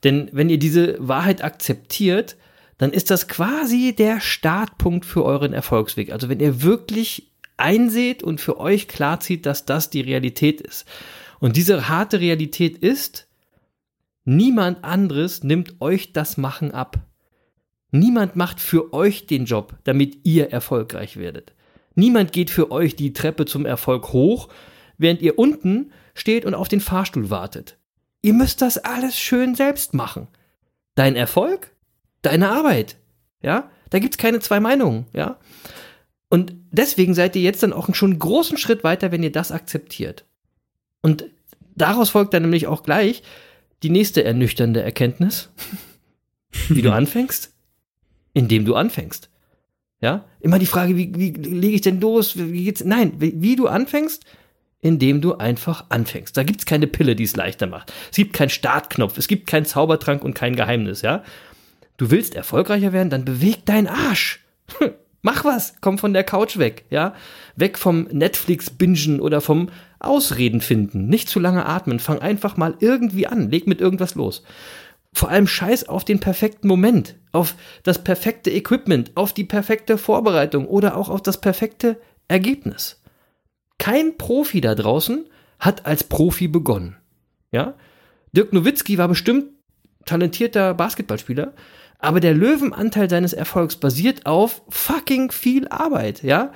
Denn 0.05 0.29
wenn 0.33 0.51
ihr 0.51 0.59
diese 0.59 0.97
Wahrheit 0.99 1.43
akzeptiert, 1.43 2.37
dann 2.77 2.93
ist 2.93 3.11
das 3.11 3.29
quasi 3.29 3.95
der 3.97 4.21
Startpunkt 4.21 5.07
für 5.07 5.25
euren 5.25 5.55
Erfolgsweg. 5.55 6.13
Also 6.13 6.29
wenn 6.29 6.39
ihr 6.39 6.61
wirklich 6.61 7.33
einseht 7.57 8.23
und 8.23 8.43
für 8.43 8.61
euch 8.61 8.89
klarzieht, 8.89 9.47
dass 9.47 9.65
das 9.65 9.89
die 9.89 10.03
Realität 10.03 10.61
ist. 10.61 10.85
Und 11.39 11.57
diese 11.57 11.89
harte 11.89 12.21
Realität 12.21 12.77
ist, 12.77 13.27
niemand 14.27 14.85
anderes 14.85 15.45
nimmt 15.45 15.81
euch 15.81 16.13
das 16.13 16.37
Machen 16.37 16.73
ab. 16.73 16.99
Niemand 17.91 18.37
macht 18.37 18.61
für 18.61 18.93
euch 18.93 19.27
den 19.27 19.47
Job, 19.47 19.79
damit 19.85 20.27
ihr 20.27 20.51
erfolgreich 20.51 21.17
werdet. 21.17 21.55
Niemand 22.01 22.33
geht 22.33 22.49
für 22.49 22.71
euch 22.71 22.97
die 22.97 23.13
Treppe 23.13 23.45
zum 23.45 23.67
Erfolg 23.67 24.15
hoch, 24.15 24.49
während 24.97 25.21
ihr 25.21 25.39
unten 25.39 25.93
steht 26.15 26.47
und 26.47 26.55
auf 26.55 26.67
den 26.67 26.81
Fahrstuhl 26.81 27.29
wartet. 27.29 27.77
Ihr 28.23 28.33
müsst 28.33 28.63
das 28.63 28.79
alles 28.79 29.19
schön 29.19 29.55
selbst 29.55 29.93
machen. 29.93 30.27
Dein 30.95 31.15
Erfolg, 31.15 31.75
deine 32.23 32.49
Arbeit. 32.49 32.97
Ja, 33.43 33.71
da 33.91 33.99
gibt's 33.99 34.17
keine 34.17 34.41
zwei 34.41 34.61
Meinungen, 34.61 35.09
ja. 35.13 35.39
Und 36.31 36.55
deswegen 36.71 37.13
seid 37.13 37.37
ihr 37.37 37.43
jetzt 37.43 37.63
dann 37.63 37.75
auch 37.75 37.95
schon 37.95 38.13
einen 38.13 38.19
großen 38.19 38.57
Schritt 38.57 38.83
weiter, 38.83 39.13
wenn 39.13 39.23
ihr 39.23 39.33
das 39.33 39.53
akzeptiert. 39.53 40.25
Und 41.03 41.27
daraus 41.77 42.09
folgt 42.09 42.33
dann 42.33 42.43
nämlich 42.43 42.67
auch 42.67 42.83
gleich 42.83 43.23
die 43.83 43.91
nächste 43.91 44.25
ernüchternde 44.25 44.81
Erkenntnis, 44.81 45.51
wie 46.69 46.81
du 46.81 46.93
anfängst, 46.95 47.53
indem 48.33 48.65
du 48.65 48.75
anfängst. 48.75 49.30
Ja, 50.01 50.25
immer 50.41 50.59
die 50.59 50.67
Frage, 50.67 50.97
wie, 50.97 51.15
wie 51.15 51.31
lege 51.33 51.75
ich 51.75 51.83
denn 51.83 52.01
los? 52.01 52.37
Wie 52.37 52.65
geht's? 52.65 52.83
Nein, 52.85 53.13
wie, 53.19 53.35
wie 53.37 53.57
du 53.57 53.69
anfängst, 53.69 54.25
indem 54.81 55.21
du 55.21 55.37
einfach 55.37 55.85
anfängst. 55.91 56.37
Da 56.37 56.43
gibt's 56.43 56.65
keine 56.65 56.87
Pille, 56.87 57.15
die 57.15 57.25
es 57.25 57.37
leichter 57.37 57.67
macht. 57.67 57.93
Es 58.11 58.17
gibt 58.17 58.33
keinen 58.33 58.49
Startknopf, 58.49 59.19
es 59.19 59.29
gibt 59.29 59.47
keinen 59.47 59.67
Zaubertrank 59.67 60.25
und 60.25 60.35
kein 60.35 60.57
Geheimnis, 60.57 61.03
ja? 61.03 61.23
Du 61.99 62.11
willst 62.11 62.35
erfolgreicher 62.35 62.95
werden, 62.95 63.11
dann 63.11 63.27
beweg 63.27 63.67
deinen 63.67 63.89
Arsch. 63.89 64.43
Mach 65.23 65.45
was, 65.45 65.75
komm 65.83 65.99
von 65.99 66.15
der 66.15 66.25
Couch 66.25 66.57
weg, 66.57 66.87
ja? 66.89 67.15
Weg 67.55 67.77
vom 67.77 68.05
Netflix-Bingen 68.05 69.21
oder 69.21 69.43
vom 69.43 69.69
Ausreden 69.99 70.63
finden. 70.63 71.09
Nicht 71.09 71.29
zu 71.29 71.41
lange 71.41 71.67
atmen, 71.67 71.99
fang 71.99 72.21
einfach 72.21 72.57
mal 72.57 72.75
irgendwie 72.81 73.27
an, 73.27 73.51
leg 73.51 73.67
mit 73.67 73.83
irgendwas 73.83 74.15
los. 74.15 74.45
Vor 75.13 75.29
allem 75.29 75.47
scheiß 75.47 75.89
auf 75.89 76.05
den 76.05 76.21
perfekten 76.21 76.69
Moment, 76.69 77.17
auf 77.33 77.55
das 77.83 78.03
perfekte 78.03 78.51
Equipment, 78.51 79.13
auf 79.17 79.33
die 79.33 79.45
perfekte 79.45 79.99
Vorbereitung 79.99 80.67
oder 80.67 80.97
auch 80.97 81.09
auf 81.09 81.23
das 81.23 81.41
perfekte 81.41 82.01
Ergebnis. 82.29 83.03
Kein 83.79 84.17
Profi 84.17 84.61
da 84.61 84.75
draußen 84.75 85.27
hat 85.59 85.87
als 85.87 86.05
Profi 86.05 86.49
begonnen. 86.49 86.97
Ja? 87.51 87.75
Dirk 88.33 88.53
Nowitzki 88.53 88.99
war 88.99 89.09
bestimmt 89.09 89.47
talentierter 90.05 90.75
Basketballspieler, 90.75 91.53
aber 91.99 92.21
der 92.21 92.35
Löwenanteil 92.35 93.11
seines 93.11 93.33
Erfolgs 93.33 93.77
basiert 93.77 94.27
auf 94.27 94.63
fucking 94.69 95.31
viel 95.31 95.69
Arbeit, 95.69 96.23
ja? 96.23 96.53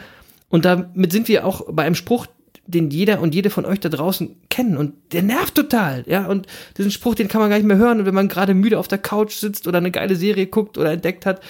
Und 0.48 0.64
damit 0.64 1.12
sind 1.12 1.28
wir 1.28 1.44
auch 1.44 1.66
bei 1.70 1.84
einem 1.84 1.94
Spruch, 1.94 2.26
den 2.66 2.90
jeder 2.90 3.20
und 3.20 3.34
jede 3.34 3.50
von 3.50 3.64
euch 3.64 3.80
da 3.80 3.88
draußen 3.88 4.36
kennen 4.48 4.76
und 4.76 4.94
der 5.12 5.22
nervt 5.22 5.54
total, 5.54 6.04
ja, 6.06 6.26
und 6.26 6.46
diesen 6.76 6.90
Spruch, 6.90 7.14
den 7.14 7.28
kann 7.28 7.40
man 7.40 7.50
gar 7.50 7.56
nicht 7.56 7.66
mehr 7.66 7.76
hören 7.76 8.00
und 8.00 8.06
wenn 8.06 8.14
man 8.14 8.28
gerade 8.28 8.54
müde 8.54 8.78
auf 8.78 8.88
der 8.88 8.98
Couch 8.98 9.34
sitzt 9.34 9.68
oder 9.68 9.78
eine 9.78 9.90
geile 9.90 10.16
Serie 10.16 10.46
guckt 10.46 10.78
oder 10.78 10.92
entdeckt 10.92 11.26
hat, 11.26 11.40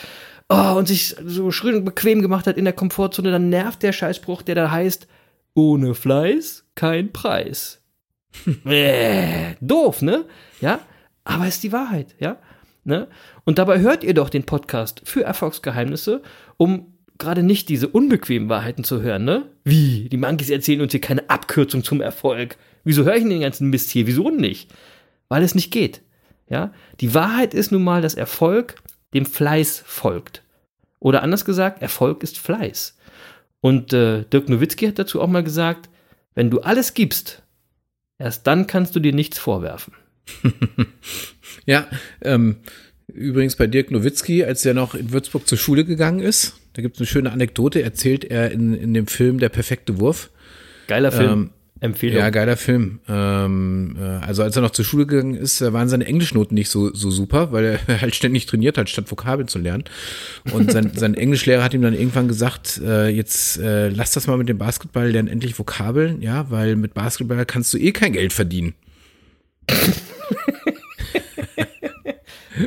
oh, 0.49 0.75
und 0.77 0.89
sich 0.89 1.17
so 1.25 1.51
schön 1.51 1.77
und 1.77 1.85
bequem 1.85 2.23
gemacht 2.23 2.47
hat 2.47 2.57
in 2.57 2.65
der 2.65 2.75
Komfortzone, 2.75 3.31
dann 3.31 3.49
nervt 3.49 3.83
der 3.83 3.93
Scheißspruch, 3.93 4.43
der 4.43 4.55
da 4.55 4.71
heißt, 4.71 5.07
ohne 5.55 5.95
Fleiß 5.95 6.65
kein 6.75 7.13
Preis. 7.13 7.81
äh, 8.65 9.55
doof, 9.61 10.03
ne? 10.03 10.25
Ja, 10.61 10.81
aber 11.23 11.47
ist 11.47 11.63
die 11.63 11.73
Wahrheit, 11.73 12.15
ja? 12.19 12.39
Ne? 12.85 13.09
Und 13.45 13.59
dabei 13.59 13.81
hört 13.81 14.05
ihr 14.05 14.15
doch 14.15 14.29
den 14.29 14.45
Podcast 14.45 15.01
für 15.05 15.25
Erfolgsgeheimnisse, 15.25 16.23
um 16.59 16.94
gerade 17.19 17.43
nicht 17.43 17.69
diese 17.69 17.89
unbequemen 17.89 18.49
Wahrheiten 18.49 18.85
zu 18.85 19.03
hören, 19.03 19.25
ne? 19.25 19.47
Wie? 19.65 20.09
Die 20.09 20.17
Monkeys 20.17 20.51
erzählen 20.51 20.81
uns 20.81 20.93
hier 20.93 21.01
keine 21.01 21.29
Abkürzung 21.31 21.85
zum 21.85 22.01
Erfolg. 22.01 22.57
Wieso 22.83 23.05
höre 23.05 23.15
ich 23.15 23.23
denn 23.23 23.31
den 23.31 23.41
ganzen 23.41 23.71
Mist 23.71 23.91
hier? 23.91 24.07
Wieso 24.07 24.31
nicht? 24.31 24.71
Weil 25.29 25.43
es 25.43 25.55
nicht 25.55 25.71
geht. 25.71 26.03
Ja? 26.49 26.73
Die 27.01 27.15
Wahrheit 27.15 27.55
ist 27.55 27.73
nun 27.73 27.85
mal, 27.85 28.03
dass 28.03 28.15
Erfolg 28.15 28.77
dem 29.15 29.27
Fleiß 29.27 29.83
folgt. 29.87 30.43
Oder 30.99 31.23
anders 31.23 31.45
gesagt, 31.45 31.83
Erfolg 31.83 32.23
ist 32.23 32.39
Fleiß. 32.39 32.97
Und 33.61 33.93
äh, 33.93 34.25
Dirk 34.25 34.49
Nowitzki 34.49 34.87
hat 34.87 34.99
dazu 34.99 35.23
auch 35.23 35.29
mal 35.29 35.45
gesagt, 35.45 35.89
wenn 36.35 36.51
du 36.51 36.61
alles 36.61 36.95
gibst, 36.95 37.43
erst 38.19 38.47
dann 38.47 38.67
kannst 38.67 38.97
du 38.97 39.01
dir 39.01 39.13
nichts 39.13 39.39
vorwerfen. 39.39 39.95
ja, 41.67 41.87
ähm, 42.23 42.57
übrigens 43.07 43.57
bei 43.57 43.67
Dirk 43.67 43.91
Nowitzki, 43.91 44.45
als 44.45 44.65
er 44.67 44.75
noch 44.75 44.95
in 44.95 45.13
Würzburg 45.13 45.47
zur 45.47 45.59
Schule 45.59 45.85
gegangen 45.85 46.21
ist, 46.21 46.59
da 46.75 46.83
gibt 46.83 46.97
es 46.97 47.01
eine 47.01 47.07
schöne 47.07 47.33
Anekdote, 47.33 47.83
erzählt 47.83 48.25
er 48.25 48.51
in, 48.51 48.75
in 48.75 48.95
dem 48.95 49.07
Film 49.07 49.39
Der 49.39 49.49
perfekte 49.49 49.99
Wurf. 49.99 50.31
Geiler 50.87 51.13
Film. 51.13 51.31
Ähm, 51.31 51.51
Empfehlung. 51.81 52.19
Ja, 52.19 52.31
geiler 52.31 52.57
Film. 52.57 53.01
Ähm, 53.09 53.97
äh, 54.01 54.25
also 54.25 54.43
als 54.43 54.57
er 54.57 54.63
noch 54.63 54.71
zur 54.71 54.85
Schule 54.85 55.07
gegangen 55.07 55.35
ist, 55.35 55.61
waren 55.61 55.89
seine 55.89 56.07
Englischnoten 56.07 56.55
nicht 56.55 56.71
so, 56.71 56.95
so 56.95 57.11
super, 57.11 57.53
weil 57.53 57.65
er 57.87 58.01
halt 58.01 58.15
ständig 58.15 58.47
trainiert 58.47 58.79
hat, 58.79 58.89
statt 58.89 59.11
Vokabeln 59.11 59.49
zu 59.49 59.59
lernen. 59.59 59.85
Und 60.53 60.73
sein, 60.73 60.93
sein 60.97 61.15
Englischlehrer 61.15 61.63
hat 61.63 61.75
ihm 61.75 61.83
dann 61.83 61.95
irgendwann 61.95 62.27
gesagt, 62.27 62.81
äh, 62.83 63.09
jetzt 63.09 63.59
äh, 63.59 63.89
lass 63.89 64.13
das 64.13 64.27
mal 64.27 64.39
mit 64.39 64.49
dem 64.49 64.59
Basketball, 64.59 65.11
lern 65.11 65.29
endlich 65.29 65.59
Vokabeln, 65.59 66.23
ja, 66.23 66.51
weil 66.51 66.77
mit 66.77 66.95
Basketball 66.95 67.45
kannst 67.45 67.75
du 67.75 67.79
eh 67.79 67.93
kein 67.93 68.13
Geld 68.13 68.33
verdienen. 68.33 68.75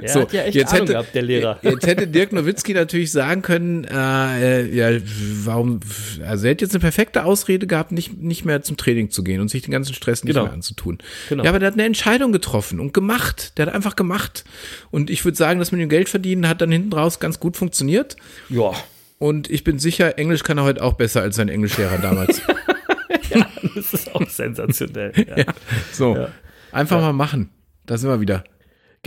Er 0.02 0.10
so, 0.10 0.22
hat 0.22 0.34
ja 0.34 0.44
echt 0.44 0.56
jetzt 0.56 0.74
Ahnung 0.74 0.82
hätte, 0.82 0.94
gehabt, 0.94 1.16
der 1.16 1.22
Lehrer. 1.22 1.60
Jetzt 1.64 1.88
hätte 1.88 2.08
Dirk 2.08 2.34
Nowitzki 2.34 2.74
natürlich 2.74 3.12
sagen 3.12 3.42
können, 3.42 3.86
äh, 3.86 4.66
ja, 4.68 5.00
warum, 5.44 5.80
also 6.26 6.46
er 6.46 6.52
hätte 6.52 6.66
jetzt 6.66 6.74
eine 6.74 6.82
perfekte 6.82 7.24
Ausrede 7.24 7.68
gehabt, 7.68 7.92
nicht, 7.92 8.22
nicht 8.22 8.44
mehr 8.44 8.62
zum 8.62 8.76
Training 8.76 9.12
zu 9.12 9.24
gehen 9.24 9.40
und 9.40 9.50
sich 9.50 9.62
den 9.62 9.72
ganzen 9.72 9.94
Stress 9.94 10.24
nicht 10.24 10.34
genau. 10.34 10.46
mehr 10.46 10.54
anzutun. 10.54 10.98
Genau. 11.30 11.44
Ja, 11.44 11.50
aber 11.50 11.60
der 11.60 11.68
hat 11.68 11.76
eine 11.76 11.86
Entscheidung 11.86 12.32
getroffen 12.32 12.80
und 12.80 12.94
gemacht. 12.94 13.58
Der 13.58 13.68
hat 13.68 13.74
einfach 13.74 13.96
gemacht. 13.96 14.44
Und 14.92 15.10
ich 15.10 15.24
würde 15.24 15.38
sagen, 15.38 15.60
das 15.60 15.72
mit 15.72 15.80
dem 15.80 15.90
Geld 15.90 16.10
verdienen 16.10 16.48
hat 16.48 16.62
dann 16.62 16.72
hinten 16.72 16.94
raus 16.94 17.20
ganz 17.20 17.40
gut 17.40 17.56
funktioniert. 17.56 18.18
Ja. 18.50 18.74
Und 19.20 19.50
ich 19.50 19.64
bin 19.64 19.80
sicher, 19.80 20.20
Englisch 20.20 20.44
kann 20.44 20.58
er 20.58 20.64
heute 20.64 20.84
auch 20.84 20.94
besser 20.94 21.22
als 21.22 21.38
sein 21.38 21.50
Englischlehrer 21.50 21.98
damals. 21.98 22.42
ja, 23.30 23.48
das 23.76 23.94
ist 23.94 24.14
auch 24.14 24.30
sensationell. 24.30 25.14
Ja. 25.16 25.38
ja 25.38 25.46
so, 25.92 26.28
einfach 26.72 27.02
mal 27.02 27.14
machen. 27.14 27.50
Da 27.86 27.98
sind 27.98 28.10
wir 28.10 28.20
wieder. 28.20 28.44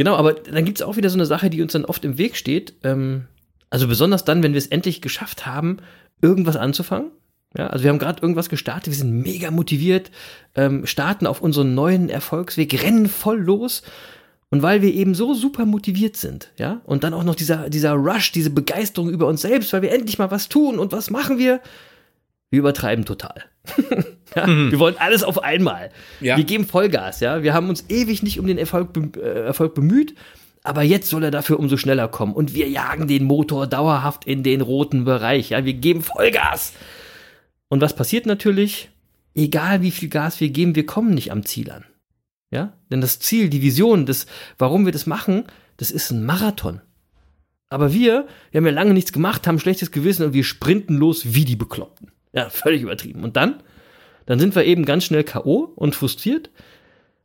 Genau, 0.00 0.16
aber 0.16 0.32
dann 0.32 0.64
gibt 0.64 0.78
es 0.78 0.82
auch 0.82 0.96
wieder 0.96 1.10
so 1.10 1.18
eine 1.18 1.26
Sache, 1.26 1.50
die 1.50 1.60
uns 1.60 1.74
dann 1.74 1.84
oft 1.84 2.06
im 2.06 2.16
Weg 2.16 2.34
steht. 2.34 2.72
Ähm, 2.84 3.26
also 3.68 3.86
besonders 3.86 4.24
dann, 4.24 4.42
wenn 4.42 4.54
wir 4.54 4.58
es 4.58 4.68
endlich 4.68 5.02
geschafft 5.02 5.44
haben, 5.44 5.76
irgendwas 6.22 6.56
anzufangen. 6.56 7.10
Ja, 7.54 7.66
also 7.66 7.84
wir 7.84 7.90
haben 7.90 7.98
gerade 7.98 8.22
irgendwas 8.22 8.48
gestartet, 8.48 8.86
wir 8.86 8.94
sind 8.94 9.12
mega 9.12 9.50
motiviert, 9.50 10.10
ähm, 10.54 10.86
starten 10.86 11.26
auf 11.26 11.42
unseren 11.42 11.74
neuen 11.74 12.08
Erfolgsweg, 12.08 12.82
rennen 12.82 13.10
voll 13.10 13.40
los. 13.40 13.82
Und 14.48 14.62
weil 14.62 14.80
wir 14.80 14.94
eben 14.94 15.14
so 15.14 15.34
super 15.34 15.66
motiviert 15.66 16.16
sind, 16.16 16.50
ja, 16.56 16.80
und 16.86 17.04
dann 17.04 17.12
auch 17.12 17.22
noch 17.22 17.34
dieser, 17.34 17.68
dieser 17.68 17.92
Rush, 17.92 18.32
diese 18.32 18.48
Begeisterung 18.48 19.10
über 19.10 19.26
uns 19.26 19.42
selbst, 19.42 19.70
weil 19.74 19.82
wir 19.82 19.92
endlich 19.92 20.16
mal 20.16 20.30
was 20.30 20.48
tun 20.48 20.78
und 20.78 20.92
was 20.92 21.10
machen 21.10 21.36
wir? 21.36 21.60
Wir 22.48 22.60
übertreiben 22.60 23.04
total. 23.04 23.44
ja, 24.36 24.46
mhm. 24.46 24.70
Wir 24.70 24.78
wollen 24.78 24.96
alles 24.98 25.22
auf 25.22 25.42
einmal. 25.42 25.90
Ja. 26.20 26.36
Wir 26.36 26.44
geben 26.44 26.66
Vollgas, 26.66 27.20
ja. 27.20 27.42
Wir 27.42 27.54
haben 27.54 27.68
uns 27.68 27.84
ewig 27.88 28.22
nicht 28.22 28.38
um 28.38 28.46
den 28.46 28.58
Erfolg, 28.58 29.16
äh, 29.16 29.44
Erfolg 29.44 29.74
bemüht, 29.74 30.14
aber 30.62 30.82
jetzt 30.82 31.08
soll 31.08 31.24
er 31.24 31.30
dafür 31.30 31.58
umso 31.58 31.76
schneller 31.76 32.08
kommen. 32.08 32.34
Und 32.34 32.54
wir 32.54 32.68
jagen 32.68 33.08
den 33.08 33.24
Motor 33.24 33.66
dauerhaft 33.66 34.24
in 34.26 34.42
den 34.42 34.60
roten 34.60 35.04
Bereich, 35.04 35.50
ja. 35.50 35.64
Wir 35.64 35.74
geben 35.74 36.02
Vollgas. 36.02 36.72
Und 37.68 37.80
was 37.80 37.94
passiert 37.94 38.26
natürlich? 38.26 38.90
Egal 39.34 39.82
wie 39.82 39.92
viel 39.92 40.08
Gas 40.08 40.40
wir 40.40 40.50
geben, 40.50 40.74
wir 40.74 40.86
kommen 40.86 41.14
nicht 41.14 41.30
am 41.30 41.44
Ziel 41.44 41.70
an. 41.70 41.84
Ja? 42.50 42.72
Denn 42.90 43.00
das 43.00 43.20
Ziel, 43.20 43.48
die 43.48 43.62
Vision, 43.62 44.06
das, 44.06 44.26
warum 44.58 44.84
wir 44.84 44.92
das 44.92 45.06
machen, 45.06 45.44
das 45.76 45.90
ist 45.90 46.10
ein 46.10 46.24
Marathon. 46.24 46.80
Aber 47.68 47.92
wir, 47.92 48.26
wir 48.50 48.58
haben 48.58 48.66
ja 48.66 48.72
lange 48.72 48.92
nichts 48.92 49.12
gemacht, 49.12 49.46
haben 49.46 49.60
schlechtes 49.60 49.92
Gewissen 49.92 50.26
und 50.26 50.34
wir 50.34 50.42
sprinten 50.42 50.96
los 50.96 51.34
wie 51.34 51.44
die 51.44 51.54
Bekloppten. 51.54 52.10
Ja, 52.32 52.48
völlig 52.50 52.82
übertrieben. 52.82 53.24
Und 53.24 53.36
dann? 53.36 53.62
Dann 54.26 54.38
sind 54.38 54.54
wir 54.54 54.64
eben 54.64 54.84
ganz 54.84 55.04
schnell 55.04 55.24
K.O. 55.24 55.72
und 55.74 55.94
frustriert 55.94 56.50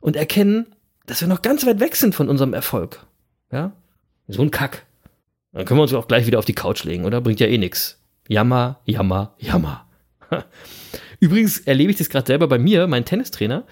und 0.00 0.16
erkennen, 0.16 0.66
dass 1.06 1.20
wir 1.20 1.28
noch 1.28 1.42
ganz 1.42 1.64
weit 1.66 1.80
weg 1.80 1.96
sind 1.96 2.14
von 2.14 2.28
unserem 2.28 2.52
Erfolg. 2.52 3.06
Ja? 3.52 3.72
So 4.28 4.42
ein 4.42 4.50
Kack. 4.50 4.84
Dann 5.52 5.64
können 5.64 5.78
wir 5.78 5.82
uns 5.82 5.94
auch 5.94 6.08
gleich 6.08 6.26
wieder 6.26 6.38
auf 6.38 6.44
die 6.44 6.54
Couch 6.54 6.84
legen, 6.84 7.04
oder? 7.04 7.20
Bringt 7.20 7.40
ja 7.40 7.46
eh 7.46 7.58
nix. 7.58 8.00
Jammer, 8.28 8.80
jammer, 8.84 9.34
jammer. 9.38 9.86
Übrigens 11.20 11.60
erlebe 11.60 11.92
ich 11.92 11.98
das 11.98 12.08
gerade 12.08 12.26
selber 12.26 12.48
bei 12.48 12.58
mir, 12.58 12.86
mein 12.88 13.04
Tennistrainer, 13.04 13.64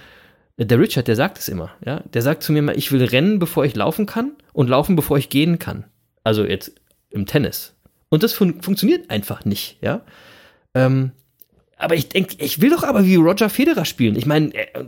der 0.57 0.79
Richard, 0.79 1.09
der 1.09 1.17
sagt 1.17 1.39
es 1.39 1.49
immer, 1.49 1.73
ja. 1.85 2.01
Der 2.13 2.23
sagt 2.23 2.43
zu 2.45 2.53
mir 2.53 2.63
mal, 2.63 2.79
ich 2.79 2.93
will 2.93 3.05
rennen, 3.05 3.41
bevor 3.41 3.65
ich 3.65 3.75
laufen 3.75 4.07
kann 4.07 4.33
und 4.53 4.69
laufen, 4.69 4.95
bevor 4.95 5.19
ich 5.19 5.29
gehen 5.29 5.59
kann. 5.59 5.85
Also 6.23 6.45
jetzt 6.45 6.73
im 7.11 7.27
Tennis. 7.27 7.75
Und 8.09 8.23
das 8.23 8.33
fun 8.33 8.63
funktioniert 8.63 9.11
einfach 9.11 9.45
nicht, 9.45 9.79
ja. 9.83 10.03
Ähm, 10.75 11.11
aber 11.77 11.97
ich 11.97 12.09
denke, 12.09 12.37
ich 12.39 12.61
will 12.61 12.71
doch 12.71 12.85
aber 12.85 13.05
wie 13.05 13.17
Roger 13.17 13.49
Federer 13.49 13.85
spielen. 13.85 14.17
Ich 14.17 14.27
meine, 14.27 14.55
äh, 14.55 14.85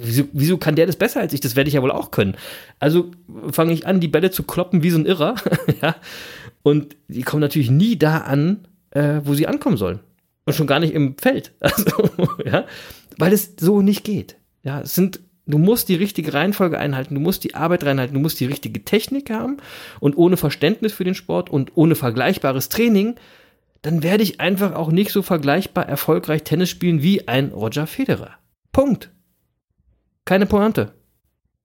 wieso, 0.00 0.24
wieso, 0.32 0.58
kann 0.58 0.74
der 0.74 0.86
das 0.86 0.96
besser 0.96 1.20
als 1.20 1.32
ich? 1.32 1.40
Das 1.40 1.56
werde 1.56 1.68
ich 1.68 1.74
ja 1.74 1.82
wohl 1.82 1.92
auch 1.92 2.10
können. 2.10 2.36
Also 2.80 3.12
fange 3.50 3.72
ich 3.72 3.86
an, 3.86 4.00
die 4.00 4.08
Bälle 4.08 4.30
zu 4.30 4.42
kloppen 4.42 4.82
wie 4.82 4.90
so 4.90 4.98
ein 4.98 5.06
Irrer, 5.06 5.36
ja. 5.82 5.96
Und 6.62 6.96
die 7.08 7.22
kommen 7.22 7.40
natürlich 7.40 7.70
nie 7.70 7.96
da 7.96 8.18
an, 8.18 8.66
äh, 8.90 9.20
wo 9.24 9.34
sie 9.34 9.46
ankommen 9.46 9.76
sollen. 9.76 10.00
Und 10.46 10.54
schon 10.54 10.66
gar 10.66 10.80
nicht 10.80 10.94
im 10.94 11.16
Feld. 11.18 11.52
Also, 11.60 12.10
ja, 12.44 12.64
weil 13.18 13.32
es 13.32 13.54
so 13.58 13.82
nicht 13.82 14.04
geht. 14.04 14.36
Ja, 14.62 14.80
es 14.80 14.94
sind, 14.94 15.20
du 15.46 15.58
musst 15.58 15.88
die 15.88 15.94
richtige 15.94 16.32
Reihenfolge 16.34 16.78
einhalten, 16.78 17.14
du 17.14 17.20
musst 17.20 17.44
die 17.44 17.54
Arbeit 17.54 17.84
reinhalten, 17.84 18.14
du 18.14 18.20
musst 18.20 18.40
die 18.40 18.46
richtige 18.46 18.84
Technik 18.84 19.30
haben 19.30 19.58
und 20.00 20.16
ohne 20.16 20.36
Verständnis 20.36 20.92
für 20.92 21.04
den 21.04 21.14
Sport 21.14 21.50
und 21.50 21.72
ohne 21.74 21.94
vergleichbares 21.94 22.70
Training, 22.70 23.16
dann 23.84 24.02
werde 24.02 24.22
ich 24.22 24.40
einfach 24.40 24.74
auch 24.74 24.90
nicht 24.90 25.10
so 25.10 25.20
vergleichbar 25.20 25.86
erfolgreich 25.86 26.42
Tennis 26.42 26.70
spielen 26.70 27.02
wie 27.02 27.28
ein 27.28 27.52
Roger 27.52 27.86
Federer. 27.86 28.38
Punkt. 28.72 29.10
Keine 30.24 30.46
Pointe. 30.46 30.94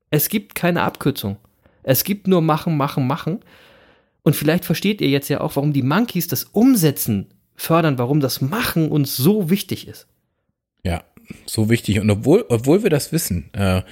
Es 0.10 0.28
gibt 0.28 0.54
keine 0.54 0.82
Abkürzung. 0.82 1.38
Es 1.82 2.04
gibt 2.04 2.28
nur 2.28 2.42
machen, 2.42 2.76
machen, 2.76 3.08
machen. 3.08 3.40
Und 4.24 4.36
vielleicht 4.36 4.66
versteht 4.66 5.00
ihr 5.00 5.08
jetzt 5.08 5.30
ja 5.30 5.40
auch, 5.40 5.56
warum 5.56 5.72
die 5.72 5.82
Monkeys 5.82 6.28
das 6.28 6.44
Umsetzen 6.44 7.28
fördern, 7.56 7.98
warum 7.98 8.20
das 8.20 8.42
Machen 8.42 8.92
uns 8.92 9.16
so 9.16 9.50
wichtig 9.50 9.88
ist. 9.88 10.06
Ja, 10.84 11.04
so 11.46 11.70
wichtig. 11.70 12.02
Und 12.02 12.10
obwohl, 12.10 12.44
obwohl 12.50 12.84
wir 12.84 12.90
das 12.90 13.14
wissen, 13.14 13.50
äh, 13.54 13.84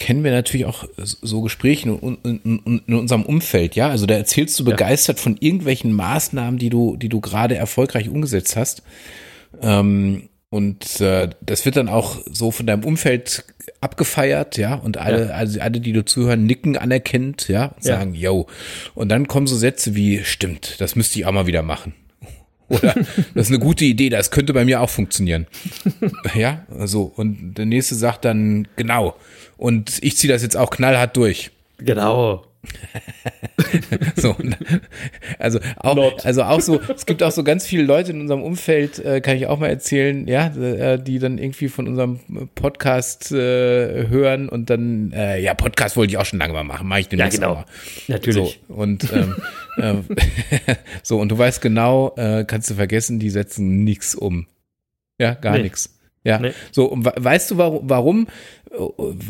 kennen 0.00 0.24
wir 0.24 0.32
natürlich 0.32 0.66
auch 0.66 0.84
so 0.96 1.42
Gespräche 1.42 1.90
in, 1.90 2.18
in, 2.24 2.80
in, 2.86 2.94
unserem 2.94 3.22
Umfeld, 3.22 3.76
ja. 3.76 3.90
Also 3.90 4.06
da 4.06 4.14
erzählst 4.14 4.58
du 4.58 4.64
begeistert 4.64 5.18
ja. 5.18 5.22
von 5.22 5.36
irgendwelchen 5.38 5.92
Maßnahmen, 5.92 6.58
die 6.58 6.70
du, 6.70 6.96
die 6.96 7.08
du 7.08 7.20
gerade 7.20 7.54
erfolgreich 7.54 8.08
umgesetzt 8.08 8.56
hast. 8.56 8.82
Ähm, 9.62 10.30
und 10.48 11.00
äh, 11.00 11.28
das 11.40 11.64
wird 11.64 11.76
dann 11.76 11.88
auch 11.88 12.18
so 12.28 12.50
von 12.50 12.66
deinem 12.66 12.82
Umfeld 12.82 13.44
abgefeiert, 13.80 14.56
ja, 14.56 14.74
und 14.74 14.96
alle, 14.96 15.26
ja. 15.26 15.34
also 15.34 15.60
alle, 15.60 15.80
die 15.80 15.92
du 15.92 16.04
zuhören, 16.04 16.44
nicken 16.44 16.76
anerkennt, 16.76 17.46
ja, 17.48 17.66
und 17.66 17.84
sagen, 17.84 18.14
yo. 18.14 18.46
Und 18.94 19.10
dann 19.10 19.28
kommen 19.28 19.46
so 19.46 19.56
Sätze 19.56 19.94
wie, 19.94 20.24
stimmt, 20.24 20.80
das 20.80 20.96
müsste 20.96 21.20
ich 21.20 21.26
auch 21.26 21.32
mal 21.32 21.46
wieder 21.46 21.62
machen. 21.62 21.94
Oder 22.70 22.94
das 23.34 23.48
ist 23.48 23.50
eine 23.50 23.58
gute 23.58 23.84
Idee, 23.84 24.08
das 24.08 24.30
könnte 24.30 24.52
bei 24.52 24.64
mir 24.64 24.80
auch 24.80 24.90
funktionieren. 24.90 25.46
Ja, 26.34 26.64
so. 26.84 27.12
Und 27.16 27.54
der 27.54 27.66
nächste 27.66 27.94
sagt 27.94 28.24
dann, 28.24 28.66
genau. 28.76 29.16
Und 29.56 29.98
ich 30.02 30.16
ziehe 30.16 30.32
das 30.32 30.42
jetzt 30.42 30.56
auch 30.56 30.70
knallhart 30.70 31.16
durch. 31.16 31.50
Genau. 31.78 32.44
So, 34.16 34.36
also 35.38 35.60
auch, 35.76 36.24
also 36.24 36.42
auch 36.42 36.60
so, 36.60 36.80
es 36.94 37.06
gibt 37.06 37.22
auch 37.22 37.30
so 37.30 37.42
ganz 37.44 37.66
viele 37.66 37.84
Leute 37.84 38.12
in 38.12 38.20
unserem 38.20 38.42
Umfeld, 38.42 38.98
äh, 38.98 39.20
kann 39.20 39.36
ich 39.36 39.46
auch 39.46 39.58
mal 39.58 39.68
erzählen, 39.68 40.26
ja, 40.26 40.48
äh, 40.48 41.02
die 41.02 41.18
dann 41.18 41.38
irgendwie 41.38 41.68
von 41.68 41.88
unserem 41.88 42.20
Podcast 42.54 43.32
äh, 43.32 44.08
hören 44.08 44.48
und 44.48 44.70
dann, 44.70 45.12
äh, 45.12 45.40
ja, 45.40 45.54
Podcast 45.54 45.96
wollte 45.96 46.12
ich 46.12 46.18
auch 46.18 46.26
schon 46.26 46.38
lange 46.38 46.52
mal 46.52 46.64
machen, 46.64 46.88
mache 46.88 47.00
ich 47.00 47.08
demnächst 47.08 47.40
ja, 47.40 47.48
genau. 47.48 47.60
Mal. 47.60 47.66
Natürlich. 48.08 48.60
So, 48.68 48.74
und 48.74 49.12
ähm, 49.12 49.34
äh, 49.76 50.74
so, 51.02 51.18
und 51.18 51.30
du 51.30 51.38
weißt 51.38 51.60
genau, 51.60 52.14
äh, 52.16 52.44
kannst 52.46 52.70
du 52.70 52.74
vergessen, 52.74 53.18
die 53.18 53.30
setzen 53.30 53.84
nichts 53.84 54.14
um. 54.14 54.46
Ja, 55.18 55.34
gar 55.34 55.56
nee. 55.56 55.64
nichts. 55.64 55.99
Ja, 56.24 56.38
nee. 56.38 56.52
so, 56.70 56.84
und 56.86 57.04
weißt 57.04 57.50
du, 57.50 57.56
warum, 57.56 57.88
warum, 57.88 58.26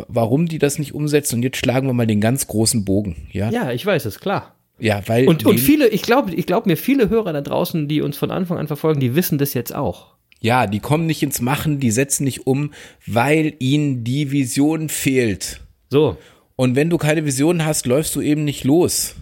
warum 0.08 0.48
die 0.48 0.58
das 0.58 0.78
nicht 0.78 0.94
umsetzen? 0.94 1.36
Und 1.36 1.42
jetzt 1.42 1.56
schlagen 1.56 1.86
wir 1.86 1.92
mal 1.92 2.06
den 2.06 2.20
ganz 2.20 2.46
großen 2.46 2.84
Bogen, 2.84 3.28
ja? 3.30 3.50
Ja, 3.50 3.70
ich 3.70 3.86
weiß 3.86 4.06
es, 4.06 4.18
klar. 4.18 4.54
Ja, 4.80 5.02
weil. 5.06 5.28
Und, 5.28 5.46
und 5.46 5.60
viele, 5.60 5.88
ich 5.88 6.02
glaube, 6.02 6.34
ich 6.34 6.46
glaube 6.46 6.68
mir, 6.68 6.76
viele 6.76 7.10
Hörer 7.10 7.32
da 7.32 7.40
draußen, 7.42 7.86
die 7.86 8.00
uns 8.00 8.16
von 8.16 8.30
Anfang 8.30 8.58
an 8.58 8.66
verfolgen, 8.66 8.98
die 8.98 9.14
wissen 9.14 9.38
das 9.38 9.54
jetzt 9.54 9.74
auch. 9.74 10.14
Ja, 10.40 10.66
die 10.66 10.80
kommen 10.80 11.06
nicht 11.06 11.22
ins 11.22 11.40
Machen, 11.42 11.80
die 11.80 11.90
setzen 11.90 12.24
nicht 12.24 12.46
um, 12.46 12.72
weil 13.06 13.54
ihnen 13.58 14.04
die 14.04 14.30
Vision 14.30 14.88
fehlt. 14.88 15.60
So. 15.90 16.16
Und 16.56 16.76
wenn 16.76 16.88
du 16.88 16.96
keine 16.96 17.26
Vision 17.26 17.64
hast, 17.64 17.86
läufst 17.86 18.16
du 18.16 18.22
eben 18.22 18.44
nicht 18.44 18.64
los. 18.64 19.16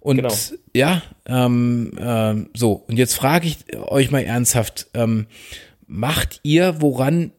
Und 0.00 0.16
genau. 0.16 0.34
ja, 0.74 1.02
ähm, 1.26 1.92
ähm, 1.98 2.50
so, 2.54 2.72
und 2.72 2.98
jetzt 2.98 3.14
frage 3.14 3.46
ich 3.46 3.58
euch 3.78 4.10
mal 4.10 4.22
ernsthaft, 4.22 4.88
ähm, 4.94 5.26
macht 5.90 6.40
ihr, 6.44 6.80
woran 6.80 7.32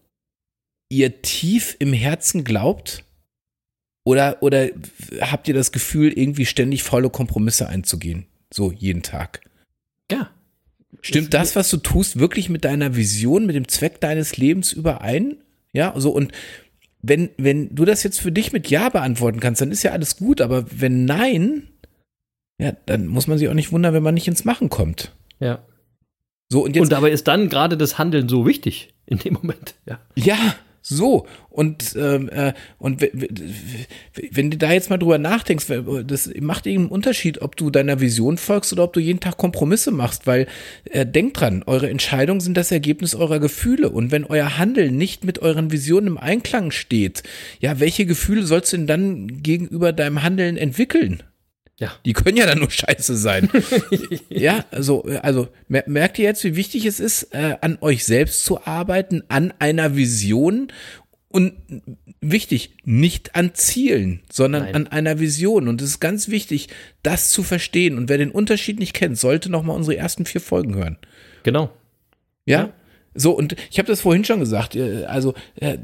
ihr 0.90 1.22
tief 1.22 1.76
im 1.80 1.94
Herzen 1.94 2.44
glaubt? 2.44 3.06
Oder, 4.04 4.38
oder 4.42 4.70
habt 5.22 5.48
ihr 5.48 5.54
das 5.54 5.72
Gefühl, 5.72 6.12
irgendwie 6.12 6.46
ständig 6.46 6.84
faule 6.84 7.10
Kompromisse 7.10 7.68
einzugehen? 7.68 8.26
So 8.54 8.72
jeden 8.72 9.04
Tag. 9.04 9.42
Ja. 10.12 10.30
Stimmt 11.02 11.34
das, 11.34 11.56
was 11.56 11.70
du 11.70 11.78
tust, 11.78 12.20
wirklich 12.20 12.50
mit 12.50 12.66
deiner 12.66 12.96
Vision, 12.96 13.46
mit 13.46 13.56
dem 13.56 13.68
Zweck 13.68 14.02
deines 14.02 14.38
Lebens 14.38 14.74
überein? 14.74 15.38
Ja, 15.72 15.94
so 15.96 16.12
und 16.12 16.32
wenn, 17.02 17.30
wenn 17.38 17.74
du 17.74 17.86
das 17.86 18.04
jetzt 18.04 18.20
für 18.20 18.32
dich 18.32 18.52
mit 18.52 18.70
Ja 18.70 18.90
beantworten 18.90 19.40
kannst, 19.40 19.62
dann 19.62 19.72
ist 19.72 19.84
ja 19.84 19.92
alles 19.92 20.18
gut, 20.18 20.42
aber 20.42 20.66
wenn 20.70 21.06
nein, 21.06 21.70
ja, 22.60 22.74
dann 22.86 23.08
muss 23.08 23.28
man 23.28 23.38
sich 23.38 23.48
auch 23.48 23.54
nicht 23.54 23.72
wundern, 23.72 23.94
wenn 23.94 24.04
man 24.04 24.14
nicht 24.14 24.28
ins 24.28 24.46
Machen 24.46 24.70
kommt. 24.70 25.16
Ja. 25.40 25.64
So, 26.52 26.66
und, 26.66 26.76
jetzt, 26.76 26.84
und 26.84 26.92
dabei 26.92 27.12
ist 27.12 27.30
dann 27.30 27.48
gerade 27.48 27.78
das 27.78 27.98
Handeln 27.98 28.28
so 28.28 28.46
wichtig 28.46 28.90
in 29.06 29.20
dem 29.20 29.36
Moment. 29.36 29.76
Ja, 29.88 30.00
ja 30.16 30.36
so. 30.82 31.26
Und, 31.50 31.96
ähm, 31.96 32.28
äh, 32.28 32.52
und 32.78 33.02
wenn 33.02 34.52
du 34.52 34.58
da 34.58 34.74
jetzt 34.74 34.90
mal 34.90 34.98
drüber 34.98 35.18
nachdenkst, 35.18 35.68
das 36.06 36.30
macht 36.42 36.68
eben 36.68 36.84
einen 36.84 36.92
Unterschied, 36.92 37.42
ob 37.42 37.56
du 37.56 37.70
deiner 37.70 38.02
Vision 38.02 38.38
folgst 38.38 38.74
oder 38.74 38.84
ob 38.84 38.92
du 38.92 39.00
jeden 39.00 39.22
Tag 39.22 39.38
Kompromisse 39.38 39.92
machst, 39.92 40.28
weil 40.28 40.46
äh, 40.90 41.06
denkt 41.06 41.40
dran, 41.40 41.64
eure 41.66 41.90
Entscheidungen 41.90 42.42
sind 42.42 42.58
das 42.58 42.70
Ergebnis 42.70 43.16
eurer 43.16 43.40
Gefühle. 43.40 43.90
Und 43.90 44.12
wenn 44.12 44.26
euer 44.26 44.58
Handeln 44.58 44.98
nicht 44.98 45.24
mit 45.24 45.40
euren 45.40 45.72
Visionen 45.72 46.08
im 46.08 46.18
Einklang 46.18 46.72
steht, 46.72 47.24
ja, 47.62 47.80
welche 47.80 48.06
Gefühle 48.06 48.44
sollst 48.44 48.74
du 48.74 48.78
denn 48.78 48.88
dann 48.88 49.42
gegenüber 49.42 49.94
deinem 49.94 50.22
Handeln 50.22 50.58
entwickeln? 50.58 51.24
Ja. 51.80 51.92
Die 52.06 52.14
können 52.14 52.38
ja 52.38 52.46
dann 52.46 52.60
nur 52.60 52.70
scheiße 52.70 53.18
sein. 53.18 53.50
ja, 54.30 54.66
also, 54.70 55.04
also 55.22 55.48
merkt 55.68 56.20
ihr 56.20 56.26
jetzt, 56.26 56.44
wie 56.44 56.56
wichtig 56.56 56.86
es 56.86 57.00
ist, 57.00 57.34
äh, 57.34 57.58
an 57.62 57.80
euch 57.82 58.06
selbst 58.06 58.44
zu 58.44 58.66
arbeiten, 58.66 59.24
an 59.30 59.52
einer 59.58 59.96
Vision 59.96 60.72
und 61.30 61.54
wichtig, 62.20 62.76
nicht 62.84 63.36
an 63.36 63.56
Zielen, 63.56 64.22
sondern 64.32 64.64
Nein. 64.64 64.76
an 64.76 64.88
einer 64.88 65.20
Vision. 65.20 65.68
Und 65.68 65.82
es 65.82 65.92
ist 65.92 66.00
ganz 66.00 66.30
wichtig, 66.30 66.70
das 67.04 67.32
zu 67.32 67.42
verstehen. 67.42 67.98
Und 67.98 68.10
wer 68.10 68.18
den 68.18 68.32
Unterschied 68.32 68.80
nicht 68.80 68.94
kennt, 68.94 69.18
sollte 69.18 69.50
nochmal 69.50 69.76
unsere 69.76 69.98
ersten 69.98 70.26
vier 70.26 70.42
Folgen 70.42 70.76
hören. 70.76 70.98
Genau. 71.44 71.72
Ja? 72.46 72.60
ja? 72.60 72.74
So, 73.14 73.32
und 73.32 73.56
ich 73.70 73.78
habe 73.78 73.88
das 73.88 74.02
vorhin 74.02 74.24
schon 74.24 74.40
gesagt, 74.40 74.76
äh, 74.76 75.06
also 75.06 75.34
äh, 75.56 75.78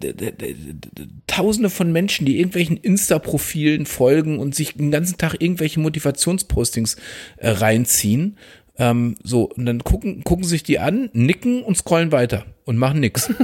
tausende 1.27 1.69
von 1.69 1.91
Menschen, 1.91 2.25
die 2.25 2.37
irgendwelchen 2.37 2.77
Insta-Profilen 2.77 3.85
folgen 3.85 4.39
und 4.39 4.55
sich 4.55 4.75
den 4.75 4.91
ganzen 4.91 5.17
Tag 5.17 5.35
irgendwelche 5.39 5.79
Motivationspostings 5.79 6.95
äh, 7.37 7.49
reinziehen 7.49 8.37
Ähm, 8.79 9.15
so, 9.23 9.49
und 9.49 9.65
dann 9.65 9.83
gucken, 9.83 10.23
gucken 10.23 10.45
sich 10.45 10.61
die 10.61 10.77
an, 10.77 11.09
nicken 11.11 11.63
und 11.63 11.75
scrollen 11.75 12.11
weiter 12.11 12.45
und 12.63 12.77
machen 12.77 12.99
nix. 12.99 13.29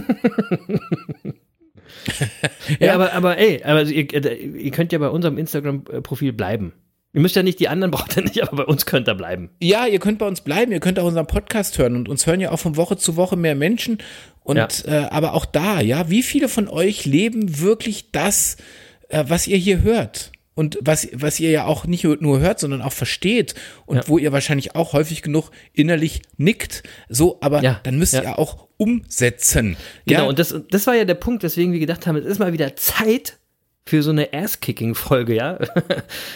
ja, 2.79 2.87
ja, 2.87 2.93
aber, 2.95 3.13
aber 3.13 3.37
ey, 3.37 3.63
aber 3.63 3.83
ihr, 3.83 4.55
ihr 4.55 4.71
könnt 4.71 4.91
ja 4.91 4.99
bei 4.99 5.09
unserem 5.09 5.37
Instagram-Profil 5.37 6.33
bleiben. 6.33 6.73
Ihr 7.13 7.21
müsst 7.21 7.35
ja 7.35 7.43
nicht, 7.43 7.59
die 7.59 7.67
anderen 7.67 7.91
braucht 7.91 8.17
ihr 8.17 8.23
nicht, 8.23 8.41
aber 8.41 8.57
bei 8.57 8.65
uns 8.65 8.85
könnt 8.85 9.07
ihr 9.07 9.15
bleiben. 9.15 9.51
Ja, 9.61 9.85
ihr 9.85 9.99
könnt 9.99 10.19
bei 10.19 10.27
uns 10.27 10.41
bleiben, 10.41 10.71
ihr 10.71 10.79
könnt 10.79 10.99
auch 10.99 11.05
unseren 11.05 11.27
Podcast 11.27 11.77
hören 11.77 11.95
und 11.95 12.09
uns 12.09 12.25
hören 12.25 12.41
ja 12.41 12.51
auch 12.51 12.59
von 12.59 12.75
Woche 12.75 12.97
zu 12.97 13.15
Woche 13.15 13.37
mehr 13.37 13.55
Menschen. 13.55 13.99
Und 14.41 14.57
ja. 14.57 14.67
äh, 14.85 15.09
aber 15.09 15.33
auch 15.33 15.45
da, 15.45 15.79
ja, 15.79 16.09
wie 16.09 16.23
viele 16.23 16.49
von 16.49 16.67
euch 16.67 17.05
leben 17.05 17.59
wirklich 17.59 18.11
das, 18.11 18.57
äh, 19.09 19.23
was 19.27 19.47
ihr 19.47 19.57
hier 19.57 19.83
hört? 19.83 20.31
Und 20.55 20.77
was, 20.81 21.07
was 21.13 21.39
ihr 21.39 21.49
ja 21.49 21.65
auch 21.65 21.85
nicht 21.87 22.03
nur 22.03 22.39
hört, 22.39 22.59
sondern 22.59 22.83
auch 22.83 22.91
versteht 22.93 23.55
und 23.87 23.97
ja. 23.97 24.03
wo 24.05 24.19
ihr 24.19 24.31
wahrscheinlich 24.31 24.75
auch 24.75 24.93
häufig 24.93 25.23
genug 25.23 25.49
innerlich 25.71 26.21
nickt. 26.37 26.83
So, 27.09 27.39
aber 27.41 27.63
ja. 27.63 27.79
dann 27.81 27.97
müsst 27.97 28.13
ihr 28.13 28.37
auch 28.37 28.67
umsetzen. 28.77 29.77
Genau, 30.05 30.29
und 30.29 30.37
das, 30.37 30.53
das 30.69 30.85
war 30.85 30.93
ja 30.93 31.05
der 31.05 31.15
Punkt, 31.15 31.41
weswegen 31.41 31.73
wir 31.73 31.79
gedacht 31.79 32.05
haben, 32.05 32.17
es 32.17 32.25
ist 32.25 32.37
mal 32.37 32.53
wieder 32.53 32.75
Zeit, 32.75 33.39
für 33.85 34.01
so 34.01 34.11
eine 34.11 34.33
Ass-Kicking-Folge, 34.33 35.35
ja? 35.35 35.59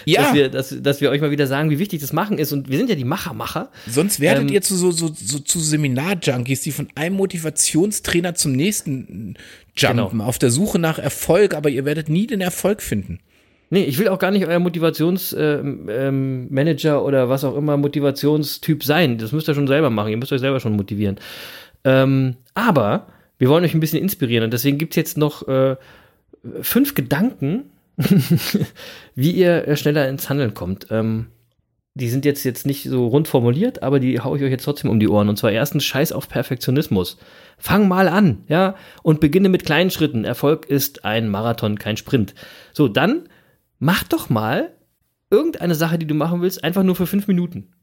ja. 0.06 0.22
Dass 0.22 0.34
wir, 0.34 0.50
dass, 0.50 0.76
dass 0.82 1.02
wir 1.02 1.10
euch 1.10 1.22
mal 1.22 1.32
wieder 1.32 1.48
sagen, 1.48 1.70
wie 1.70 1.80
wichtig 1.80 2.02
das 2.02 2.12
Machen 2.12 2.38
ist. 2.38 2.52
Und 2.52 2.70
wir 2.70 2.78
sind 2.78 2.90
ja 2.90 2.96
die 2.96 3.06
Macher-Macher. 3.06 3.72
Sonst 3.88 4.20
werdet 4.20 4.44
ähm, 4.44 4.54
ihr 4.54 4.62
zu 4.62 4.76
so, 4.76 4.92
so, 4.92 5.10
so 5.14 5.40
zu 5.40 5.60
Seminar-Junkies, 5.60 6.62
die 6.62 6.72
von 6.72 6.90
einem 6.96 7.16
Motivationstrainer 7.16 8.36
zum 8.36 8.52
nächsten 8.52 9.36
jumpen, 9.76 10.10
genau. 10.10 10.24
auf 10.26 10.40
der 10.40 10.52
Suche 10.52 10.78
nach 10.80 11.00
Erfolg, 11.00 11.54
aber 11.54 11.70
ihr 11.70 11.86
werdet 11.86 12.10
nie 12.10 12.28
den 12.28 12.42
Erfolg 12.42 12.82
finden. 12.82 13.20
Nee, 13.70 13.84
ich 13.84 13.98
will 13.98 14.08
auch 14.08 14.20
gar 14.20 14.32
nicht 14.32 14.46
euer 14.46 14.60
Motivationsmanager 14.60 16.10
ähm, 16.10 16.48
ähm, 16.60 17.06
oder 17.06 17.30
was 17.30 17.44
auch 17.44 17.56
immer 17.58 17.76
Motivationstyp 17.78 18.84
sein. 18.84 19.18
Das 19.18 19.32
müsst 19.34 19.50
ihr 19.50 19.56
schon 19.56 19.68
selber 19.68 19.90
machen. 19.90 20.10
Ihr 20.10 20.18
müsst 20.18 20.32
euch 20.32 20.40
selber 20.40 20.60
schon 20.60 20.76
motivieren. 20.76 21.18
Ähm, 21.84 22.36
aber 22.54 23.08
wir 23.40 23.50
wollen 23.50 23.64
euch 23.64 23.74
ein 23.74 23.80
bisschen 23.80 24.02
inspirieren 24.02 24.46
und 24.46 24.52
deswegen 24.52 24.78
gibt 24.78 24.94
es 24.94 24.96
jetzt 24.96 25.18
noch 25.18 25.48
äh, 25.48 25.76
fünf 26.62 26.96
Gedanken, 26.96 27.72
wie 29.16 29.32
ihr 29.32 29.68
äh, 29.68 29.78
schneller 29.78 30.08
ins 30.08 30.30
Handeln 30.30 30.54
kommt. 30.54 30.88
Ähm, 30.92 31.28
die 31.98 32.10
sind 32.10 32.26
jetzt, 32.26 32.44
jetzt 32.44 32.68
nicht 32.68 32.84
so 32.84 33.08
rund 33.08 33.28
formuliert, 33.28 33.82
aber 33.82 34.00
die 34.00 34.20
haue 34.20 34.38
ich 34.38 34.44
euch 34.44 34.52
jetzt 34.52 34.66
trotzdem 34.66 34.92
um 34.92 35.00
die 35.00 35.08
Ohren. 35.08 35.30
Und 35.30 35.38
zwar 35.38 35.52
erstens 35.52 35.84
Scheiß 35.84 36.12
auf 36.12 36.30
Perfektionismus. 36.30 37.18
Fang 37.58 37.88
mal 37.88 38.08
an, 38.08 38.44
ja, 38.48 38.76
und 39.02 39.20
beginne 39.20 39.50
mit 39.50 39.66
kleinen 39.66 39.90
Schritten. 39.90 40.24
Erfolg 40.24 40.68
ist 40.68 41.06
ein 41.06 41.28
Marathon, 41.28 41.80
kein 41.80 41.98
Sprint. 41.98 42.36
So, 42.72 42.88
dann 42.88 43.28
mach 43.80 44.04
doch 44.04 44.30
mal 44.30 44.74
irgendeine 45.32 45.74
Sache, 45.74 45.98
die 45.98 46.06
du 46.06 46.14
machen 46.14 46.42
willst, 46.42 46.64
einfach 46.64 46.84
nur 46.84 46.96
für 46.96 47.08
fünf 47.08 47.28
Minuten. 47.28 47.74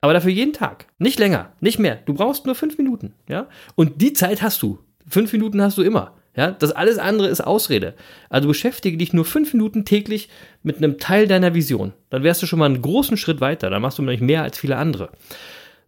Aber 0.00 0.12
dafür 0.12 0.32
jeden 0.32 0.52
Tag. 0.52 0.86
Nicht 0.98 1.18
länger, 1.18 1.52
nicht 1.60 1.78
mehr. 1.78 1.96
Du 2.06 2.14
brauchst 2.14 2.46
nur 2.46 2.54
fünf 2.54 2.78
Minuten, 2.78 3.14
ja. 3.28 3.48
Und 3.76 4.00
die 4.02 4.12
Zeit 4.12 4.42
hast 4.42 4.60
du. 4.62 4.80
Fünf 5.06 5.32
Minuten 5.32 5.62
hast 5.62 5.78
du 5.78 5.82
immer. 5.82 6.16
Ja, 6.36 6.52
das 6.52 6.70
alles 6.70 6.98
andere 6.98 7.28
ist 7.28 7.40
Ausrede. 7.40 7.94
Also 8.28 8.46
beschäftige 8.46 8.96
dich 8.96 9.12
nur 9.12 9.24
fünf 9.24 9.52
Minuten 9.52 9.84
täglich 9.84 10.28
mit 10.62 10.76
einem 10.76 10.98
Teil 10.98 11.26
deiner 11.26 11.54
Vision. 11.54 11.92
Dann 12.08 12.22
wärst 12.22 12.40
du 12.42 12.46
schon 12.46 12.60
mal 12.60 12.66
einen 12.66 12.82
großen 12.82 13.16
Schritt 13.16 13.40
weiter. 13.40 13.68
Dann 13.68 13.82
machst 13.82 13.98
du 13.98 14.02
nämlich 14.02 14.20
mehr 14.20 14.42
als 14.42 14.58
viele 14.58 14.76
andere. 14.76 15.10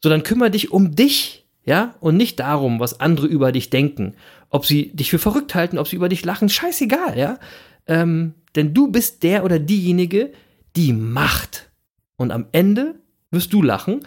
So, 0.03 0.09
dann 0.09 0.25
kümmere 0.25 0.51
dich 0.51 0.73
um 0.73 0.97
dich, 0.97 1.47
ja, 1.65 1.95
und 2.01 2.17
nicht 2.17 2.41
darum, 2.41 2.81
was 2.81 2.99
andere 2.99 3.29
über 3.29 3.53
dich 3.53 3.71
denken. 3.71 4.15
Ob 4.51 4.67
sie 4.67 4.91
dich 4.95 5.11
für 5.11 5.21
verrückt 5.21 5.55
halten, 5.55 5.79
ob 5.79 5.87
sie 5.87 5.97
über 5.97 6.09
dich 6.09 6.25
lachen, 6.25 6.49
scheißegal, 6.49 7.17
ja. 7.17 7.39
Ähm, 7.87 8.35
denn 8.57 8.75
du 8.75 8.91
bist 8.91 9.23
der 9.23 9.45
oder 9.45 9.61
diejenige, 9.61 10.33
die 10.75 10.93
macht. 10.93 11.71
Und 12.17 12.33
am 12.33 12.47
Ende 12.51 12.97
wirst 13.31 13.53
du 13.53 13.63
lachen. 13.63 14.05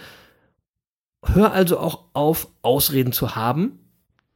Hör 1.23 1.53
also 1.53 1.79
auch 1.79 2.05
auf, 2.13 2.49
Ausreden 2.61 3.13
zu 3.13 3.37
haben 3.37 3.79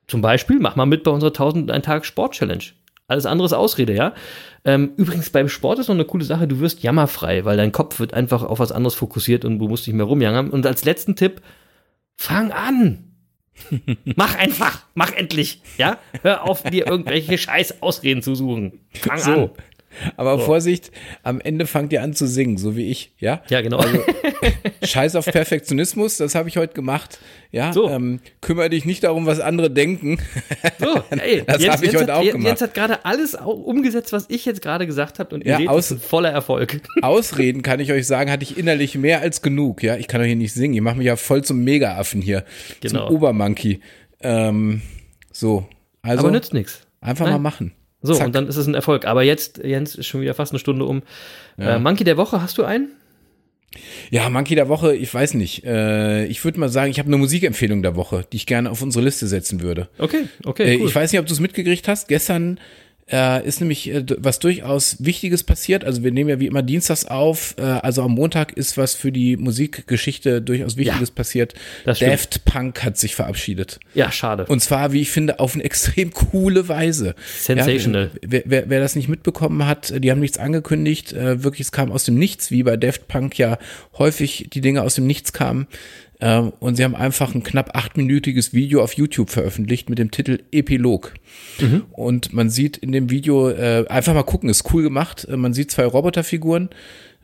zum 0.10 0.22
Beispiel, 0.22 0.60
mach 0.60 0.76
mal 0.76 0.86
mit 0.86 1.04
bei 1.04 1.12
unserer 1.12 1.30
1001 1.30 1.86
Tag 1.86 2.06
Sport 2.06 2.34
Challenge. 2.34 2.64
Alles 3.08 3.26
andere 3.26 3.46
ist 3.46 3.54
Ausrede, 3.54 3.94
ja. 3.94 4.14
Ähm, 4.66 4.92
übrigens, 4.98 5.30
beim 5.30 5.50
Sport 5.50 5.80
ist 5.80 5.88
noch 5.88 5.96
eine 5.96 6.06
coole 6.06 6.26
Sache, 6.26 6.48
du 6.48 6.60
wirst 6.60 6.84
jammerfrei, 6.84 7.46
weil 7.46 7.58
dein 7.58 7.72
Kopf 7.72 8.00
wird 8.00 8.14
einfach 8.14 8.44
auf 8.44 8.60
was 8.60 8.72
anderes 8.72 8.96
fokussiert 8.96 9.46
und 9.46 9.60
du 9.60 9.68
musst 9.68 9.88
nicht 9.88 9.96
mehr 9.96 10.06
rumjangern. 10.06 10.50
Und 10.50 10.66
als 10.66 10.86
letzten 10.86 11.16
Tipp, 11.16 11.42
fang 12.16 12.52
an. 12.52 13.06
mach 14.16 14.38
einfach, 14.38 14.84
mach 14.94 15.12
endlich, 15.12 15.62
ja. 15.78 15.98
Hör 16.22 16.48
auf, 16.48 16.64
dir 16.64 16.88
irgendwelche 16.88 17.38
scheiß 17.38 17.82
Ausreden 17.82 18.22
zu 18.22 18.36
suchen. 18.36 18.80
Fang 18.94 19.18
so. 19.18 19.32
an. 19.32 19.50
Aber 20.18 20.38
so. 20.38 20.46
Vorsicht, 20.46 20.92
am 21.24 21.42
Ende 21.42 21.66
fangt 21.66 21.92
ihr 21.94 22.02
an 22.02 22.14
zu 22.14 22.28
singen, 22.28 22.58
so 22.58 22.76
wie 22.76 22.90
ich, 22.90 23.14
ja? 23.20 23.42
Ja, 23.50 23.62
genau. 23.62 23.78
Also, 23.78 24.00
Scheiß 24.84 25.16
auf 25.16 25.26
Perfektionismus, 25.26 26.18
das 26.18 26.36
habe 26.36 26.50
ich 26.50 26.58
heute 26.58 26.74
gemacht. 26.74 27.20
Ja, 27.52 27.74
so. 27.74 27.90
ähm, 27.90 28.20
kümmere 28.42 28.70
dich 28.70 28.86
nicht 28.86 29.04
darum, 29.04 29.26
was 29.26 29.40
andere 29.40 29.72
denken. 29.72 30.20
So, 30.78 31.02
ey, 31.10 31.44
das 31.48 31.68
habe 31.68 31.86
ich 31.86 31.96
heute 31.96 32.14
hat, 32.14 32.22
auch 32.22 32.24
gemacht. 32.24 32.46
Jens 32.48 32.62
hat 32.62 32.74
gerade 32.74 33.06
alles 33.06 33.34
umgesetzt, 33.36 34.14
was 34.14 34.26
ich 34.30 34.46
jetzt 34.46 34.62
gerade 34.62 34.86
gesagt 34.86 35.20
habe 35.20 35.34
und 35.34 35.44
ihr 35.44 35.52
ja, 35.52 35.58
seht, 35.58 35.68
aus, 35.68 35.96
voller 36.00 36.30
Erfolg. 36.30 36.82
Ausreden 37.02 37.64
kann 37.64 37.80
ich 37.80 37.92
euch 37.92 38.06
sagen, 38.06 38.32
hatte 38.32 38.44
ich 38.44 38.58
innerlich 38.58 38.96
mehr 38.96 39.22
als 39.22 39.42
genug. 39.42 39.82
Ja, 39.82 39.98
ich 39.98 40.08
kann 40.08 40.22
doch 40.22 40.28
hier 40.28 40.36
nicht 40.36 40.54
singen. 40.54 40.76
Ihr 40.76 40.84
macht 40.84 40.98
mich 40.98 41.08
ja 41.08 41.16
voll 41.16 41.44
zum 41.44 41.64
Mega-Affen 41.64 42.22
hier, 42.22 42.46
genau. 42.82 43.08
zum 43.08 43.16
Obermonkey. 43.16 43.80
Ähm, 44.22 44.82
so, 45.32 45.68
also. 46.02 46.20
Aber 46.20 46.32
nützt 46.32 46.54
nichts. 46.54 46.82
Einfach 47.02 47.26
Nein. 47.26 47.34
mal 47.34 47.40
machen. 47.40 47.72
So, 48.02 48.14
Zack. 48.14 48.28
und 48.28 48.36
dann 48.36 48.48
ist 48.48 48.56
es 48.56 48.68
ein 48.68 48.76
Erfolg. 48.76 49.06
Aber 49.06 49.24
jetzt, 49.24 49.58
Jens, 49.64 49.96
ist 49.96 50.08
schon 50.08 50.22
wieder 50.22 50.34
fast 50.34 50.52
eine 50.52 50.60
Stunde 50.60 50.86
um. 50.86 51.04
Ja. 51.58 51.76
Äh, 51.76 51.80
Monkey 51.80 52.04
der 52.04 52.18
Woche, 52.18 52.42
hast 52.42 52.58
du 52.58 52.64
einen? 52.64 52.90
Ja, 54.10 54.30
Monkey 54.30 54.56
der 54.56 54.70
Woche, 54.70 54.96
ich 54.96 55.14
weiß 55.14 55.36
nicht. 55.36 55.64
Äh, 55.64 56.26
ich 56.26 56.44
würde 56.44 56.60
mal 56.60 56.70
sagen, 56.70 56.90
ich 56.92 57.00
habe 57.00 57.08
eine 57.08 57.18
Musikempfehlung 57.18 57.82
der 57.82 57.96
Woche, 57.96 58.26
die 58.32 58.38
ich 58.38 58.46
gerne 58.46 58.72
auf 58.72 58.82
unsere 58.82 59.04
Liste 59.04 59.28
setzen 59.28 59.62
würde. 59.62 59.90
Okay, 59.98 60.24
okay. 60.46 60.76
Äh, 60.76 60.80
cool. 60.80 60.88
Ich 60.88 60.96
weiß 60.96 61.12
nicht, 61.12 61.20
ob 61.20 61.28
du 61.28 61.34
es 61.34 61.40
mitgekriegt 61.40 61.88
hast. 61.88 62.08
Gestern 62.08 62.60
äh, 63.12 63.46
ist 63.46 63.60
nämlich 63.60 63.90
äh, 63.90 64.06
was 64.18 64.40
durchaus 64.40 64.98
Wichtiges 65.00 65.44
passiert. 65.44 65.84
Also 65.84 66.04
wir 66.04 66.12
nehmen 66.12 66.30
ja 66.30 66.40
wie 66.40 66.48
immer 66.48 66.62
Dienstags 66.62 67.06
auf. 67.06 67.56
Äh, 67.58 67.64
also 67.64 68.04
am 68.04 68.12
Montag 68.12 68.54
ist 68.54 68.78
was 68.78 68.94
für 68.94 69.12
die 69.12 69.38
Musikgeschichte 69.38 70.42
durchaus 70.42 70.78
Wichtiges 70.78 71.10
ja, 71.10 71.16
passiert. 71.16 71.54
Daft 71.86 72.46
Punk 72.46 72.84
hat 72.84 72.98
sich 72.98 73.16
verabschiedet. 73.16 73.80
Ja, 73.94 74.12
schade. 74.12 74.46
Und 74.46 74.62
zwar, 74.62 74.92
wie 74.92 75.02
ich 75.02 75.12
finde, 75.12 75.40
auf 75.40 75.56
eine 75.56 75.64
extrem 75.70 76.12
coole 76.12 76.68
Weise. 76.68 77.16
Sensational. 77.40 78.12
Ja, 78.14 78.20
wer, 78.22 78.44
wer, 78.46 78.70
wer 78.70 78.80
das 78.80 78.96
nicht 78.96 79.10
mitbekommen 79.10 79.66
hat, 79.66 79.94
die 79.98 80.12
haben 80.12 80.20
nichts 80.20 80.38
angekündigt. 80.38 81.14
Äh, 81.14 81.44
wirklich, 81.44 81.62
es 81.62 81.72
kam 81.72 81.92
aus 81.92 82.04
dem 82.04 82.16
Nichts, 82.16 82.52
wie 82.52 82.64
bei 82.64 82.78
Daft 82.78 83.08
Punk 83.08 83.38
ja 83.38 83.58
häufig 83.98 84.50
die 84.52 84.62
Dinge 84.62 84.84
aus 84.84 84.96
dem 84.96 85.08
Nichts 85.08 85.34
kamen. 85.34 85.68
Ähm, 86.22 86.52
und 86.60 86.76
sie 86.76 86.84
haben 86.84 86.96
einfach 86.96 87.34
ein 87.34 87.44
knapp 87.44 87.76
achtminütiges 87.76 88.54
Video 88.54 88.84
auf 88.84 88.94
YouTube 88.94 89.30
veröffentlicht 89.30 89.90
mit 89.90 90.00
dem 90.00 90.12
Titel 90.12 90.40
Epilog. 90.52 91.14
Mhm. 91.60 91.86
Und 91.92 92.34
man 92.34 92.50
sieht 92.50 92.78
in 92.78 92.92
dem 92.92 93.10
Video, 93.10 93.50
äh, 93.50 93.86
einfach 93.88 94.14
mal 94.14 94.24
gucken, 94.24 94.50
ist 94.50 94.74
cool 94.74 94.84
gemacht. 94.84 95.28
Äh, 95.30 95.38
man 95.38 95.54
sieht 95.54 95.72
zwei 95.72 95.86
Roboterfiguren, 95.86 96.70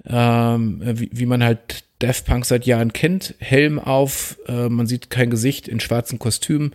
ähm, 0.08 0.82
wie, 0.84 1.10
wie 1.12 1.26
man 1.26 1.44
halt 1.44 1.84
Daft 2.00 2.26
Punk 2.26 2.46
seit 2.46 2.66
Jahren 2.66 2.94
kennt. 2.94 3.36
Helm 3.40 3.80
auf, 3.80 4.38
äh, 4.48 4.70
man 4.70 4.86
sieht 4.86 5.10
kein 5.10 5.30
Gesicht 5.30 5.68
in 5.68 5.80
schwarzen 5.80 6.20
Kostümen 6.20 6.74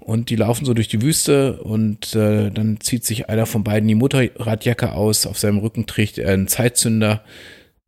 und 0.00 0.28
die 0.30 0.36
laufen 0.36 0.64
so 0.64 0.74
durch 0.74 0.88
die 0.88 1.02
Wüste 1.02 1.62
und 1.62 2.14
äh, 2.14 2.50
dann 2.50 2.80
zieht 2.80 3.04
sich 3.04 3.28
einer 3.28 3.46
von 3.46 3.62
beiden 3.64 3.88
die 3.88 3.94
Motorradjacke 3.94 4.92
aus. 4.92 5.26
Auf 5.26 5.38
seinem 5.38 5.58
Rücken 5.58 5.86
trägt 5.86 6.18
er 6.18 6.32
einen 6.32 6.48
Zeitzünder. 6.48 7.24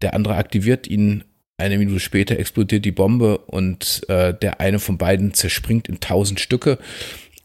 Der 0.02 0.14
andere 0.14 0.36
aktiviert 0.36 0.86
ihn 0.86 1.24
eine 1.58 1.76
Minute 1.76 2.00
später 2.00 2.38
explodiert 2.38 2.84
die 2.84 2.92
Bombe 2.92 3.38
und 3.38 4.08
äh, 4.08 4.32
der 4.32 4.60
eine 4.60 4.78
von 4.78 4.96
beiden 4.96 5.34
zerspringt 5.34 5.88
in 5.88 6.00
tausend 6.00 6.40
Stücke 6.40 6.78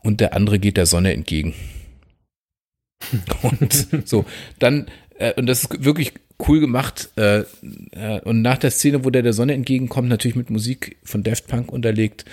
und 0.04 0.22
der 0.22 0.34
andere 0.34 0.60
geht 0.60 0.78
der 0.78 0.86
Sonne 0.86 1.14
entgegen. 1.14 1.56
und 3.42 3.88
so, 4.06 4.26
dann, 4.60 4.86
äh, 5.18 5.34
und 5.34 5.48
das 5.48 5.64
ist 5.64 5.84
wirklich 5.84 6.14
cool 6.48 6.60
gemacht. 6.60 7.10
Äh, 7.16 7.40
äh, 7.92 8.20
und 8.24 8.42
nach 8.44 8.58
der 8.60 8.70
Szene, 8.70 9.04
wo 9.04 9.10
der 9.10 9.24
der 9.24 9.34
Sonne 9.34 9.54
entgegenkommt, 9.54 10.10
natürlich 10.10 10.36
mit 10.36 10.52
Musik 10.52 10.98
von 11.04 11.24
Daft 11.24 11.48
Punk 11.48 11.72
unterlegt, 11.72 12.26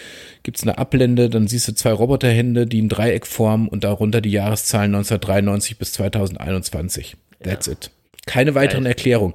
gibt's 0.42 0.62
eine 0.62 0.76
Ablende, 0.76 1.30
dann 1.30 1.48
siehst 1.48 1.68
du 1.68 1.74
zwei 1.74 1.92
Roboterhände, 1.92 2.66
die 2.66 2.82
ein 2.82 2.90
Dreieck 2.90 3.26
formen 3.26 3.68
und 3.68 3.84
darunter 3.84 4.20
die 4.20 4.32
Jahreszahlen 4.32 4.94
1993 4.94 5.78
bis 5.78 5.94
2021. 5.94 7.16
That's 7.42 7.66
ja. 7.66 7.72
it. 7.72 7.90
Keine 8.26 8.54
weiteren 8.54 8.84
Erklärungen 8.84 9.34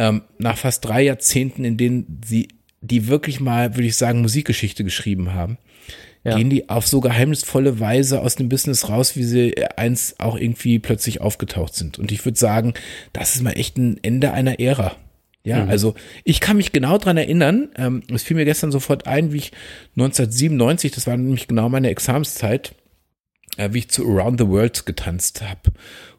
ähm, 0.00 0.22
nach 0.38 0.56
fast 0.56 0.82
drei 0.86 1.02
Jahrzehnten, 1.02 1.62
in 1.62 1.76
denen 1.76 2.22
sie 2.24 2.48
die 2.80 3.08
wirklich 3.08 3.38
mal, 3.38 3.74
würde 3.74 3.86
ich 3.86 3.96
sagen, 3.96 4.22
Musikgeschichte 4.22 4.82
geschrieben 4.82 5.34
haben, 5.34 5.58
ja. 6.24 6.36
gehen 6.36 6.48
die 6.48 6.70
auf 6.70 6.86
so 6.86 7.02
geheimnisvolle 7.02 7.80
Weise 7.80 8.22
aus 8.22 8.34
dem 8.34 8.48
Business 8.48 8.88
raus, 8.88 9.14
wie 9.16 9.24
sie 9.24 9.66
eins 9.76 10.14
auch 10.18 10.38
irgendwie 10.38 10.78
plötzlich 10.78 11.20
aufgetaucht 11.20 11.74
sind. 11.74 11.98
Und 11.98 12.12
ich 12.12 12.24
würde 12.24 12.38
sagen, 12.38 12.72
das 13.12 13.34
ist 13.34 13.42
mal 13.42 13.52
echt 13.52 13.76
ein 13.76 13.98
Ende 14.02 14.32
einer 14.32 14.58
Ära. 14.58 14.96
Ja, 15.44 15.64
mhm. 15.64 15.70
also 15.70 15.94
ich 16.24 16.40
kann 16.40 16.56
mich 16.56 16.72
genau 16.72 16.96
dran 16.96 17.18
erinnern, 17.18 17.68
ähm, 17.76 18.02
es 18.10 18.22
fiel 18.22 18.36
mir 18.36 18.46
gestern 18.46 18.72
sofort 18.72 19.06
ein, 19.06 19.32
wie 19.32 19.38
ich 19.38 19.52
1997, 19.96 20.92
das 20.92 21.06
war 21.06 21.16
nämlich 21.16 21.46
genau 21.46 21.68
meine 21.68 21.90
Examenszeit, 21.90 22.74
äh, 23.58 23.68
wie 23.72 23.80
ich 23.80 23.90
zu 23.90 24.06
Around 24.06 24.40
the 24.40 24.48
World 24.48 24.86
getanzt 24.86 25.42
habe. 25.42 25.72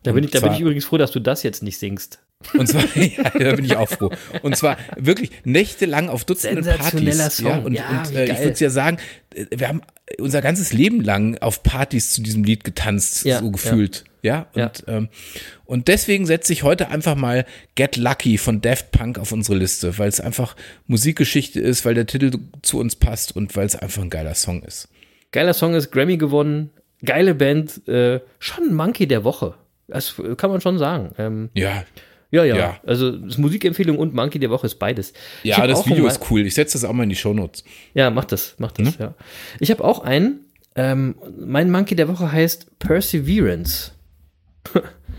Da 0.04 0.12
bin, 0.12 0.24
ich, 0.24 0.32
da 0.32 0.40
bin 0.40 0.54
ich 0.54 0.60
übrigens 0.60 0.86
froh, 0.86 0.98
dass 0.98 1.12
du 1.12 1.20
das 1.20 1.42
jetzt 1.42 1.64
nicht 1.64 1.80
singst. 1.80 2.20
Und 2.54 2.68
zwar, 2.68 2.84
ja, 2.96 3.24
da 3.38 3.56
bin 3.56 3.66
ich 3.66 3.76
auch 3.76 3.90
froh. 3.90 4.12
Und 4.42 4.56
zwar 4.56 4.78
wirklich 4.98 5.32
nächtelang 5.44 6.10
auf 6.10 6.26
Dutzenden 6.26 6.64
Partys. 6.66 7.36
Song. 7.38 7.46
Ja, 7.48 7.58
und, 7.60 7.74
Ja, 7.74 8.04
und 8.08 8.16
äh, 8.16 8.26
ich 8.32 8.40
würde 8.40 8.60
ja 8.60 8.70
sagen, 8.70 8.98
äh, 9.34 9.46
wir 9.56 9.68
haben 9.68 9.82
unser 10.20 10.42
ganzes 10.42 10.74
Leben 10.74 11.02
lang 11.02 11.38
auf 11.40 11.64
Partys 11.64 12.12
zu 12.12 12.22
diesem 12.22 12.44
Lied 12.44 12.64
getanzt, 12.64 13.26
Ja, 13.26 13.40
so 13.40 13.52
gefühlt. 13.52 14.04
Ja, 14.24 14.48
Ja. 14.54 14.66
und, 14.68 14.84
Ähm, 14.88 15.10
und 15.66 15.88
deswegen 15.88 16.26
setze 16.26 16.54
ich 16.54 16.64
heute 16.64 16.90
einfach 16.90 17.16
mal 17.16 17.46
Get 17.76 17.96
Lucky 17.98 18.38
von 18.38 18.62
Daft 18.62 18.92
Punk 18.92 19.18
auf 19.18 19.32
unsere 19.32 19.58
Liste, 19.58 19.98
weil 19.98 20.10
es 20.10 20.20
einfach 20.20 20.56
Musikgeschichte 20.88 21.60
ist, 21.60 21.86
weil 21.86 21.96
der 21.96 22.06
Titel 22.06 22.32
zu 22.62 22.80
uns 22.80 22.96
passt 22.96 23.36
und 23.36 23.56
weil 23.56 23.66
es 23.66 23.76
einfach 23.76 24.02
ein 24.04 24.10
geiler 24.10 24.36
Song 24.36 24.62
ist. 24.64 24.90
Geiler 25.32 25.54
Song 25.54 25.74
ist 25.74 25.92
Grammy 25.92 26.18
gewonnen, 26.18 26.70
geile 27.04 27.34
Band, 27.34 27.88
äh, 27.88 28.20
schon 28.38 28.66
ein 28.70 28.74
Monkey 28.76 29.08
der 29.08 29.24
Woche. 29.24 29.56
Das 29.88 30.16
kann 30.38 30.52
man 30.52 30.62
schon 30.62 30.78
sagen. 30.78 31.14
Ähm, 31.18 31.50
Ja, 31.54 31.84
ja, 32.32 32.44
ja, 32.44 32.56
Ja. 32.56 32.80
Also 32.86 33.12
Musikempfehlung 33.38 33.98
und 34.00 34.14
Monkey 34.14 34.40
der 34.40 34.50
Woche 34.50 34.66
ist 34.68 34.76
beides. 34.76 35.14
Ja 35.44 35.68
das 35.68 35.86
Video 35.86 36.08
ist 36.08 36.20
cool. 36.32 36.42
Ich 36.42 36.56
setze 36.56 36.78
das 36.80 36.86
auch 36.86 36.94
mal 36.94 37.04
in 37.04 37.10
die 37.10 37.16
Shownotes. 37.16 37.64
Ja, 37.94 38.10
mach 38.10 38.26
das, 38.26 38.56
mach 38.58 38.76
Ne? 38.78 38.86
das, 38.86 38.98
ja. 38.98 39.14
Ich 39.60 39.70
habe 39.72 39.84
auch 39.84 40.00
einen. 40.04 40.46
Ähm, 40.74 41.16
mein 41.38 41.70
Monkey 41.70 41.96
der 41.96 42.08
Woche 42.08 42.32
heißt 42.32 42.80
Perseverance. 42.80 43.92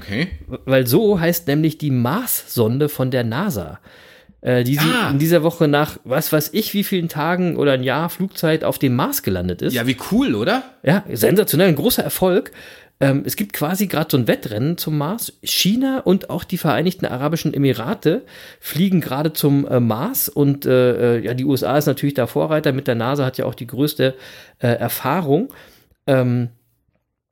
Okay. 0.01 0.29
Weil 0.65 0.87
so 0.87 1.21
heißt 1.21 1.47
nämlich 1.47 1.77
die 1.79 1.91
Mars-Sonde 1.91 2.89
von 2.89 3.11
der 3.11 3.23
NASA. 3.25 3.79
Äh, 4.43 4.65
die 4.65 4.79
Ah. 4.79 5.11
in 5.11 5.19
dieser 5.19 5.43
Woche 5.45 5.69
nach 5.69 5.99
was 6.05 6.33
weiß 6.33 6.51
ich 6.53 6.75
wie 6.75 6.83
vielen 6.85 7.09
Tagen 7.09 7.57
oder 7.57 7.73
ein 7.73 7.83
Jahr 7.85 8.11
Flugzeit 8.11 8.65
auf 8.65 8.79
dem 8.79 8.95
Mars 8.97 9.23
gelandet 9.23 9.63
ist. 9.63 9.73
Ja, 9.73 9.87
wie 9.87 9.97
cool, 10.11 10.35
oder? 10.35 10.65
Ja, 10.83 11.05
sensationell, 11.13 11.69
ein 11.69 11.77
großer 11.77 12.03
Erfolg. 12.03 12.51
Ähm, 12.99 13.23
es 13.25 13.37
gibt 13.37 13.53
quasi 13.53 13.87
gerade 13.87 14.09
so 14.11 14.17
ein 14.17 14.27
Wettrennen 14.29 14.79
zum 14.79 14.99
Mars. 14.99 15.33
China 15.43 16.01
und 16.01 16.29
auch 16.31 16.43
die 16.45 16.59
Vereinigten 16.59 17.07
Arabischen 17.07 17.55
Emirate 17.55 18.23
fliegen 18.61 19.01
gerade 19.01 19.33
zum 19.33 19.67
äh, 19.67 19.79
Mars 19.81 20.29
und 20.29 20.67
äh, 20.67 21.17
äh, 21.19 21.25
ja, 21.25 21.35
die 21.35 21.45
USA 21.45 21.79
ist 21.79 21.87
natürlich 21.87 22.15
da 22.15 22.27
Vorreiter. 22.27 22.73
Mit 22.73 22.89
der 22.89 22.95
NASA 22.97 23.25
hat 23.25 23.39
ja 23.39 23.45
auch 23.45 23.55
die 23.55 23.67
größte 23.69 24.15
äh, 24.59 24.67
Erfahrung. 24.67 25.53
Ähm, 26.09 26.49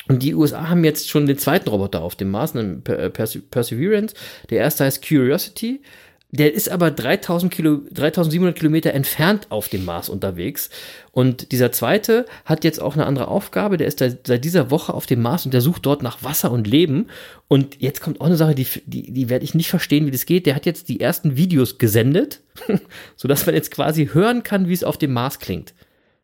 und 0.09 0.23
die 0.23 0.35
USA 0.35 0.69
haben 0.69 0.83
jetzt 0.85 1.09
schon 1.09 1.27
den 1.27 1.39
zweiten 1.39 1.69
Roboter 1.69 2.03
auf 2.03 2.17
dem 2.17 2.31
Mars, 2.31 2.57
einen 2.57 2.83
Perse 2.83 3.41
Perseverance. 3.41 4.15
Der 4.49 4.59
erste 4.59 4.85
heißt 4.85 5.07
Curiosity. 5.07 5.83
Der 6.33 6.55
ist 6.55 6.69
aber 6.69 6.91
3000 6.91 7.53
Kilo, 7.53 7.81
3700 7.91 8.57
Kilometer 8.57 8.93
entfernt 8.93 9.47
auf 9.51 9.69
dem 9.69 9.85
Mars 9.85 10.09
unterwegs. 10.09 10.71
Und 11.11 11.51
dieser 11.51 11.73
zweite 11.73 12.25
hat 12.45 12.63
jetzt 12.63 12.81
auch 12.81 12.95
eine 12.95 13.07
andere 13.07 13.29
Aufgabe. 13.29 13.77
Der 13.77 13.89
ist 13.89 14.01
da, 14.01 14.09
seit 14.25 14.45
dieser 14.45 14.71
Woche 14.71 14.95
auf 14.95 15.07
dem 15.07 15.23
Mars 15.23 15.45
und 15.45 15.53
der 15.53 15.61
sucht 15.61 15.87
dort 15.87 16.03
nach 16.03 16.23
Wasser 16.23 16.53
und 16.53 16.69
Leben. 16.69 17.09
Und 17.49 17.81
jetzt 17.81 18.01
kommt 18.01 18.21
auch 18.21 18.27
eine 18.27 18.37
Sache, 18.37 18.55
die, 18.55 18.67
die, 18.87 19.13
die 19.13 19.29
werde 19.29 19.45
ich 19.45 19.55
nicht 19.55 19.71
verstehen, 19.71 20.07
wie 20.07 20.13
das 20.13 20.25
geht. 20.25 20.47
Der 20.47 20.55
hat 20.55 20.67
jetzt 20.67 20.89
die 20.89 21.01
ersten 21.01 21.37
Videos 21.37 21.79
gesendet, 21.79 22.41
sodass 23.17 23.47
man 23.47 23.57
jetzt 23.57 23.73
quasi 23.73 24.11
hören 24.13 24.45
kann, 24.45 24.69
wie 24.69 24.75
es 24.75 24.85
auf 24.85 24.99
dem 24.99 25.13
Mars 25.13 25.41
klingt. 25.41 25.75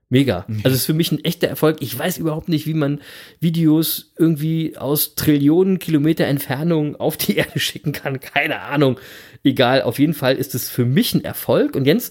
Mega. 0.09 0.47
Also 0.63 0.69
es 0.69 0.75
ist 0.83 0.87
für 0.87 0.95
mich 0.95 1.11
ein 1.11 1.25
echter 1.25 1.49
Erfolg. 1.49 1.79
Ich 1.81 1.99
weiß 1.99 2.19
überhaupt 2.19 2.49
nicht, 2.49 2.69
wie 2.69 2.75
man 2.75 3.01
Videos 3.41 4.13
irgendwie 4.17 4.77
aus 4.77 5.17
Trillionen 5.17 5.81
Kilometer 5.81 6.27
Entfernung 6.27 6.95
auf 6.95 7.17
die 7.17 7.37
Erde 7.37 7.59
schicken 7.59 7.91
kann. 7.91 8.21
Keine 8.21 8.61
Ahnung. 8.61 9.01
Egal, 9.47 9.83
auf 9.83 10.01
jeden 10.01 10.13
Fall 10.13 10.35
ist 10.35 10.57
es 10.57 10.69
für 10.69 10.85
mich 10.85 11.15
ein 11.15 11.23
Erfolg. 11.23 11.77
Und 11.77 11.85
Jens, 11.85 12.11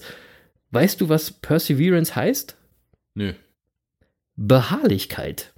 weißt 0.70 1.02
du, 1.02 1.10
was 1.10 1.30
Perseverance 1.30 2.16
heißt? 2.16 2.56
Nö. 3.14 3.34
Beharrlichkeit. 4.36 5.52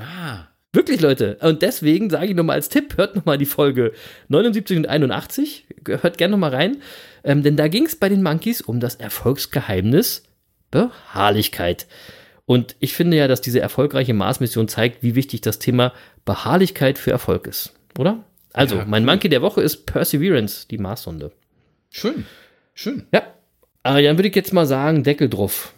Ah. 0.00 0.48
Wirklich, 0.72 1.00
Leute. 1.00 1.38
Und 1.40 1.62
deswegen 1.62 2.10
sage 2.10 2.26
ich 2.26 2.34
nochmal 2.34 2.56
als 2.56 2.70
Tipp, 2.70 2.96
hört 2.96 3.14
nochmal 3.14 3.38
die 3.38 3.46
Folge 3.46 3.92
79 4.28 4.78
und 4.78 4.88
81. 4.88 5.68
Hört 5.86 6.18
gerne 6.18 6.32
nochmal 6.32 6.50
rein. 6.50 6.78
Ähm, 7.22 7.44
denn 7.44 7.56
da 7.56 7.68
ging 7.68 7.86
es 7.86 7.94
bei 7.94 8.08
den 8.08 8.24
Monkeys 8.24 8.60
um 8.60 8.80
das 8.80 8.96
Erfolgsgeheimnis 8.96 10.24
Beharrlichkeit. 10.72 11.86
Und 12.46 12.74
ich 12.80 12.94
finde 12.94 13.16
ja, 13.16 13.28
dass 13.28 13.40
diese 13.40 13.60
erfolgreiche 13.60 14.12
Mars-Mission 14.12 14.66
zeigt, 14.66 15.04
wie 15.04 15.14
wichtig 15.14 15.40
das 15.40 15.60
Thema 15.60 15.92
Beharrlichkeit 16.24 16.98
für 16.98 17.12
Erfolg 17.12 17.46
ist. 17.46 17.74
Oder? 17.96 18.24
Also, 18.56 18.76
Ja, 18.76 18.84
mein 18.86 19.02
cool. 19.02 19.10
Monkey 19.12 19.28
der 19.28 19.42
Woche 19.42 19.60
ist 19.62 19.86
Perseverance, 19.86 20.66
die 20.68 20.78
Mars-Sonde. 20.78 21.30
Schön. 21.90 22.24
Schön. 22.74 23.06
Ja. 23.12 23.22
Aber 23.82 24.02
dann 24.02 24.16
würde 24.18 24.28
ich 24.28 24.34
jetzt 24.34 24.52
mal 24.52 24.66
sagen, 24.66 25.04
Deckel 25.04 25.28
drauf. 25.28 25.72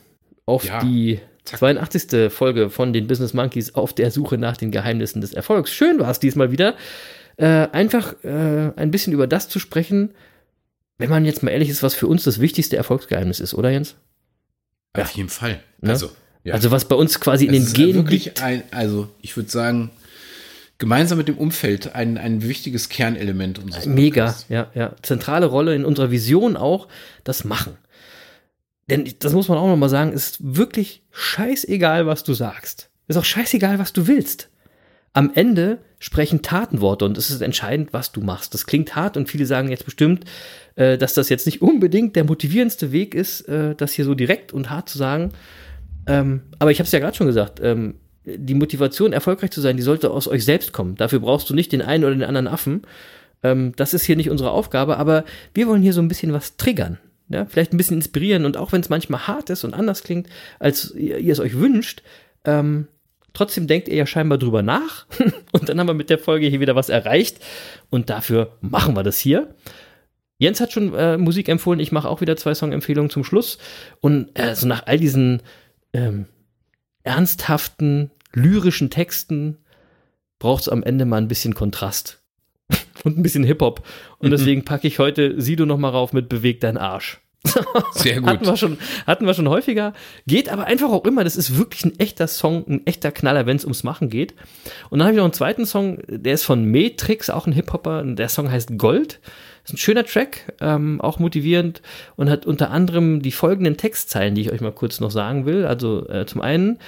Auf 0.47 0.65
Ja. 0.65 0.79
die 0.83 1.21
82. 1.45 2.31
Folge 2.33 2.71
von 2.71 2.93
den 2.93 3.07
Business 3.07 3.35
Monkeys 3.35 3.75
auf 3.75 3.93
der 3.93 4.11
Suche 4.11 4.39
nach 4.39 4.57
den 4.57 4.71
Geheimnissen 4.71 5.21
des 5.21 5.33
Erfolgs. 5.35 5.71
Schön 5.73 5.99
war 5.99 6.11
es 6.11 6.21
diesmal 6.21 6.53
wieder. 6.53 6.75
Äh, 7.37 7.69
einfach 7.73 8.15
äh, 8.25 8.73
ein 8.77 8.91
bisschen 8.91 9.13
über 9.13 9.27
das 9.27 9.49
zu 9.49 9.59
sprechen, 9.59 10.15
wenn 10.99 11.11
man 11.11 11.25
jetzt 11.25 11.43
mal 11.43 11.51
ehrlich 11.51 11.69
ist, 11.69 11.83
was 11.83 11.95
für 11.95 12.07
uns 12.07 12.25
das 12.25 12.41
wichtigste 12.41 12.77
Erfolgsgeheimnis 12.77 13.41
ist, 13.41 13.55
oder 13.55 13.71
Jens? 13.71 13.95
Auf 14.97 15.11
jeden 15.13 15.29
Fall. 15.29 15.61
Ne? 15.81 15.91
Also, 15.91 16.11
ja. 16.45 16.55
Also 16.55 16.71
was 16.71 16.87
bei 16.87 16.97
uns 16.97 17.21
quasi 17.21 17.45
in 17.47 17.53
Es 17.55 17.59
den 17.59 17.67
ist 17.67 17.75
Genen 17.75 18.07
liegt. 18.07 18.43
ein, 18.43 18.63
also 18.73 19.09
ich 19.21 19.37
würde 19.37 19.51
sagen, 19.51 19.91
gemeinsam 20.79 21.19
mit 21.19 21.29
dem 21.29 21.37
Umfeld 21.37 21.95
ein, 21.95 22.19
ein 22.19 22.43
wichtiges 22.43 22.89
Kernelement 22.89 23.59
unseres 23.59 23.87
Mega, 23.87 24.35
ja, 24.49 24.71
ja. 24.75 24.95
Zentrale 25.03 25.47
Rolle 25.47 25.75
in 25.75 25.85
unserer 25.85 26.11
Vision 26.11 26.57
auch, 26.57 26.89
das 27.25 27.45
Machen. 27.45 27.77
Denn 28.89 29.13
das 29.19 29.33
muss 29.33 29.49
man 29.49 29.59
auch 29.59 29.67
nochmal 29.67 29.89
sagen, 29.89 30.13
ist 30.13 30.39
wirklich 30.41 31.03
scheißegal, 31.11 32.07
was 32.07 32.25
du 32.25 32.33
sagst. 32.33 32.91
Ist 33.09 33.17
auch 33.17 33.25
scheißegal, 33.25 33.79
was 33.79 33.93
du 33.93 34.07
willst. 34.07 34.49
Am 35.13 35.33
Ende 35.35 35.79
sprechen 35.99 36.43
Tatenworte 36.43 37.05
und 37.05 37.19
es 37.19 37.31
ist 37.31 37.41
entscheidend, 37.41 37.93
was 37.93 38.13
du 38.13 38.21
machst. 38.21 38.55
Das 38.55 38.67
klingt 38.67 38.95
hart 38.95 39.17
und 39.17 39.29
viele 39.29 39.47
sagen 39.47 39.69
jetzt 39.69 39.85
bestimmt, 39.85 40.25
äh, 40.77 40.97
dass 40.97 41.15
das 41.15 41.29
jetzt 41.29 41.45
nicht 41.47 41.61
unbedingt 41.61 42.15
der 42.15 42.25
motivierendste 42.25 42.93
Weg 42.93 43.15
ist, 43.15 43.43
äh, 43.49 43.75
das 43.75 43.93
hier 43.93 44.05
so 44.05 44.15
direkt 44.15 44.53
und 44.53 44.71
hart 44.71 44.89
zu 44.89 44.97
sagen. 44.97 45.33
Ähm, 46.07 46.43
aber 46.59 46.71
ich 46.71 46.79
habe 46.79 46.87
es 46.87 46.93
ja 46.93 47.01
gerade 47.01 47.17
schon 47.17 47.27
gesagt, 47.27 47.61
ähm, 47.63 47.97
die 48.37 48.55
Motivation, 48.55 49.13
erfolgreich 49.13 49.51
zu 49.51 49.61
sein, 49.61 49.77
die 49.77 49.83
sollte 49.83 50.11
aus 50.11 50.29
euch 50.29 50.45
selbst 50.45 50.73
kommen. 50.73 50.97
Dafür 50.97 51.21
brauchst 51.21 51.49
du 51.51 51.55
nicht 51.55 51.73
den 51.73 51.83
einen 51.83 52.05
oder 52.05 52.15
den 52.15 52.25
anderen 52.25 52.47
Affen. 52.47 52.83
Ähm, 53.43 53.73
das 53.77 53.95
ist 53.95 54.05
hier 54.05 54.17
nicht 54.17 54.31
unsere 54.31 54.51
Aufgabe, 54.51 54.97
aber 54.97 55.25
wir 55.55 55.67
wollen 55.67 55.83
hier 55.83 55.93
so 55.93 56.01
ein 56.01 56.09
bisschen 56.09 56.33
was 56.33 56.57
triggern. 56.57 56.99
Ja? 57.29 57.47
Vielleicht 57.47 57.73
ein 57.73 57.77
bisschen 57.77 57.97
inspirieren 57.97 58.45
und 58.45 58.57
auch 58.57 58.73
wenn 58.73 58.81
es 58.81 58.89
manchmal 58.89 59.27
hart 59.27 59.51
ist 59.51 59.65
und 59.65 59.75
anders 59.75 60.03
klingt, 60.03 60.29
als 60.59 60.93
ihr, 60.95 61.19
ihr 61.19 61.33
es 61.33 61.41
euch 61.41 61.59
wünscht, 61.59 62.03
ähm, 62.45 62.89
trotzdem 63.33 63.67
denkt 63.67 63.89
ihr 63.89 63.97
ja 63.97 64.07
scheinbar 64.07 64.39
drüber 64.39 64.63
nach 64.63 65.07
und 65.53 65.69
dann 65.69 65.79
haben 65.79 65.87
wir 65.87 65.95
mit 65.95 66.11
der 66.11 66.19
Folge 66.19 66.47
hier 66.47 66.61
wieder 66.61 66.77
was 66.77 66.89
erreicht 66.89 67.39
und 67.91 68.11
dafür 68.11 68.57
machen 68.61 68.97
wir 68.97 69.03
das 69.03 69.19
hier. 69.19 69.55
Jens 70.39 70.61
hat 70.61 70.73
schon 70.73 70.95
äh, 70.95 71.19
Musik 71.19 71.49
empfohlen, 71.49 71.81
ich 71.81 71.93
mache 71.93 72.09
auch 72.09 72.21
wieder 72.21 72.37
zwei 72.37 72.55
Songempfehlungen 72.55 73.11
zum 73.11 73.25
Schluss 73.25 73.59
und 74.01 74.39
äh, 74.39 74.55
so 74.55 74.67
nach 74.67 74.87
all 74.87 74.99
diesen 74.99 75.43
ähm, 75.93 76.27
ernsthaften, 77.03 78.11
lyrischen 78.33 78.91
Texten 78.91 79.59
braucht 80.39 80.63
es 80.63 80.69
am 80.69 80.83
Ende 80.83 81.05
mal 81.05 81.17
ein 81.19 81.29
bisschen 81.29 81.55
Kontrast 81.55 82.23
und 83.05 83.19
ein 83.19 83.23
bisschen 83.23 83.45
Hip-Hop. 83.45 83.87
Und 84.19 84.31
deswegen 84.31 84.65
packe 84.65 84.87
ich 84.87 84.99
heute 84.99 85.41
Sido 85.41 85.67
noch 85.67 85.79
mal 85.79 85.91
rauf 85.91 86.13
mit 86.13 86.29
Beweg 86.29 86.61
dein 86.61 86.77
Arsch. 86.77 87.21
Sehr 87.93 88.17
Hatten 88.17 88.39
gut. 88.39 88.47
wir, 88.47 88.57
schon, 88.57 88.79
hatten 89.07 89.27
wir 89.27 89.35
schon 89.35 89.49
häufiger. 89.49 89.93
Geht 90.27 90.49
aber 90.49 90.65
einfach 90.65 90.91
auch 90.91 91.05
immer. 91.05 91.25
Das 91.25 91.37
ist 91.37 91.57
wirklich 91.57 91.85
ein 91.85 91.99
echter 91.99 92.27
Song, 92.27 92.65
ein 92.69 92.87
echter 92.87 93.13
Knaller, 93.13 93.47
wenn 93.47 93.57
es 93.57 93.65
ums 93.65 93.85
Machen 93.85 94.11
geht. 94.11 94.35
Und 94.91 94.99
dann 94.99 95.07
habe 95.07 95.13
ich 95.13 95.19
noch 95.19 95.25
einen 95.25 95.33
zweiten 95.33 95.65
Song, 95.65 95.99
der 96.09 96.35
ist 96.35 96.45
von 96.45 96.71
Matrix, 96.71 97.31
auch 97.31 97.47
ein 97.47 97.53
Hip-Hopper. 97.53 98.03
Der 98.03 98.29
Song 98.29 98.51
heißt 98.51 98.77
Gold. 98.77 99.21
Ist 99.65 99.75
ein 99.75 99.79
schöner 99.79 100.05
Track, 100.05 100.55
ähm, 100.61 101.01
auch 101.01 101.19
motivierend 101.19 101.83
und 102.17 102.31
hat 102.31 102.47
unter 102.47 102.71
anderem 102.71 103.21
die 103.21 103.33
folgenden 103.33 103.77
Textzeilen, 103.77 104.35
die 104.35 104.41
ich 104.41 104.53
euch 104.53 104.61
mal 104.61 104.73
kurz 104.73 104.99
noch 104.99 105.11
sagen 105.11 105.47
will. 105.47 105.67
Also 105.67 106.09
äh, 106.09 106.27
zum 106.27 106.41
einen, 106.41 106.79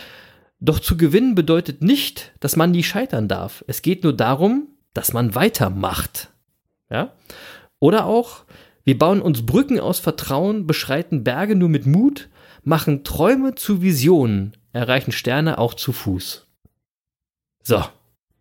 doch 0.61 0.79
zu 0.79 0.97
gewinnen 0.97 1.35
bedeutet 1.35 1.83
nicht, 1.83 2.33
dass 2.41 2.57
man 2.57 2.71
nie 2.71 2.83
scheitern 2.83 3.29
darf. 3.29 3.65
Es 3.67 3.83
geht 3.83 4.05
nur 4.05 4.13
darum, 4.13 4.69
dass 4.93 5.13
man 5.13 5.35
weitermacht. 5.35 6.31
Ja? 6.91 7.13
Oder 7.79 8.05
auch, 8.07 8.45
wir 8.85 8.99
bauen 8.99 9.23
uns 9.23 9.47
Brücken 9.47 9.81
aus 9.81 9.99
Vertrauen, 9.99 10.67
beschreiten 10.67 11.25
Berge 11.25 11.57
nur 11.57 11.69
mit 11.69 11.87
Mut, 11.87 12.29
machen 12.63 13.05
Träume 13.05 13.55
zu 13.55 13.81
Visionen, 13.81 14.53
erreichen 14.73 15.13
Sterne 15.13 15.59
auch 15.59 15.75
zu 15.75 15.93
Fuß. 15.93 16.47
So. 17.63 17.85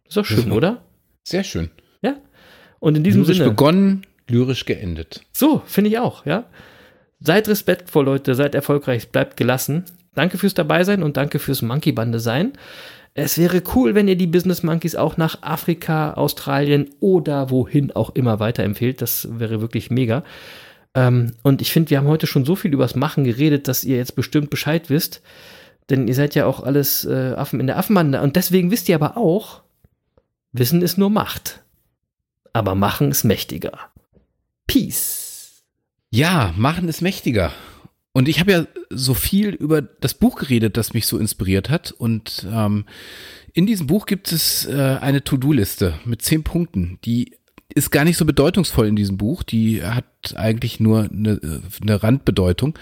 Ist 0.07 0.17
doch 0.17 0.25
schön, 0.25 0.51
oder? 0.51 0.83
Sehr 1.23 1.43
schön. 1.43 1.69
Ja. 2.01 2.17
Und 2.79 2.97
in 2.97 3.03
diesem 3.03 3.21
Lyrisch 3.21 3.37
Sinne. 3.37 3.49
begonnen, 3.49 4.05
lyrisch 4.27 4.65
geendet. 4.65 5.21
So, 5.31 5.61
finde 5.65 5.91
ich 5.91 5.99
auch, 5.99 6.25
ja. 6.25 6.45
Seid 7.19 7.47
respektvoll, 7.47 8.05
Leute, 8.05 8.33
seid 8.35 8.55
erfolgreich, 8.55 9.09
bleibt 9.09 9.37
gelassen. 9.37 9.85
Danke 10.15 10.37
fürs 10.37 10.53
Dabeisein 10.53 11.03
und 11.03 11.17
danke 11.17 11.39
fürs 11.39 11.61
Monkey-Bande 11.61 12.19
sein. 12.19 12.53
Es 13.13 13.37
wäre 13.37 13.61
cool, 13.75 13.95
wenn 13.95 14.07
ihr 14.07 14.15
die 14.15 14.27
Business 14.27 14.63
Monkeys 14.63 14.95
auch 14.95 15.17
nach 15.17 15.41
Afrika, 15.41 16.13
Australien 16.13 16.89
oder 16.99 17.49
wohin 17.49 17.91
auch 17.91 18.15
immer 18.15 18.39
weiterempfehlt. 18.39 19.01
Das 19.01 19.27
wäre 19.31 19.61
wirklich 19.61 19.91
mega. 19.91 20.23
Ähm, 20.93 21.33
und 21.43 21.61
ich 21.61 21.71
finde, 21.71 21.89
wir 21.89 21.97
haben 21.97 22.07
heute 22.07 22.27
schon 22.27 22.45
so 22.45 22.55
viel 22.55 22.73
übers 22.73 22.95
Machen 22.95 23.23
geredet, 23.23 23.67
dass 23.67 23.83
ihr 23.83 23.97
jetzt 23.97 24.15
bestimmt 24.15 24.49
Bescheid 24.49 24.89
wisst. 24.89 25.21
Denn 25.89 26.07
ihr 26.07 26.15
seid 26.15 26.35
ja 26.35 26.45
auch 26.45 26.63
alles 26.63 27.05
äh, 27.05 27.33
Affen 27.35 27.59
in 27.59 27.67
der 27.67 27.77
Affenbande. 27.77 28.21
Und 28.21 28.35
deswegen 28.35 28.71
wisst 28.71 28.89
ihr 28.89 28.95
aber 28.95 29.17
auch, 29.17 29.61
Wissen 30.51 30.81
ist 30.81 30.97
nur 30.97 31.09
Macht. 31.09 31.61
Aber 32.53 32.75
Machen 32.75 33.11
ist 33.11 33.23
mächtiger. 33.23 33.77
Peace. 34.67 35.63
Ja, 36.11 36.53
machen 36.57 36.87
ist 36.89 37.01
mächtiger. 37.01 37.51
Und 38.11 38.27
ich 38.27 38.39
habe 38.39 38.51
ja 38.51 38.67
so 38.89 39.13
viel 39.13 39.49
über 39.49 39.81
das 39.81 40.13
Buch 40.13 40.37
geredet, 40.37 40.77
das 40.77 40.93
mich 40.93 41.05
so 41.05 41.17
inspiriert 41.17 41.69
hat. 41.69 41.91
Und 41.91 42.47
ähm, 42.51 42.85
in 43.53 43.65
diesem 43.65 43.87
Buch 43.87 44.05
gibt 44.05 44.31
es 44.31 44.65
äh, 44.65 44.97
eine 44.99 45.23
To-Do-Liste 45.23 45.99
mit 46.05 46.21
zehn 46.21 46.43
Punkten, 46.43 46.97
die 47.05 47.33
ist 47.73 47.91
gar 47.91 48.03
nicht 48.03 48.17
so 48.17 48.25
bedeutungsvoll 48.25 48.87
in 48.87 48.95
diesem 48.95 49.17
Buch. 49.17 49.43
Die 49.43 49.83
hat 49.83 50.05
eigentlich 50.35 50.79
nur 50.79 51.03
eine, 51.03 51.39
eine 51.81 52.01
Randbedeutung. 52.01 52.77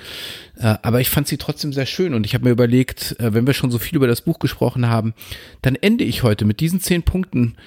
Äh, 0.55 0.75
aber 0.82 1.01
ich 1.01 1.09
fand 1.09 1.28
sie 1.28 1.38
trotzdem 1.38 1.73
sehr 1.73 1.86
schön 1.86 2.13
und 2.13 2.25
ich 2.25 2.34
habe 2.34 2.45
mir 2.45 2.51
überlegt, 2.51 3.19
äh, 3.19 3.34
wenn 3.34 3.45
wir 3.45 3.53
schon 3.53 3.71
so 3.71 3.80
viel 3.80 3.97
über 3.97 4.07
das 4.07 4.21
Buch 4.21 4.39
gesprochen 4.39 4.88
haben, 4.88 5.13
dann 5.61 5.75
ende 5.75 6.05
ich 6.05 6.23
heute 6.23 6.45
mit 6.45 6.61
diesen 6.61 6.80
zehn 6.80 7.03
Punkten, 7.03 7.57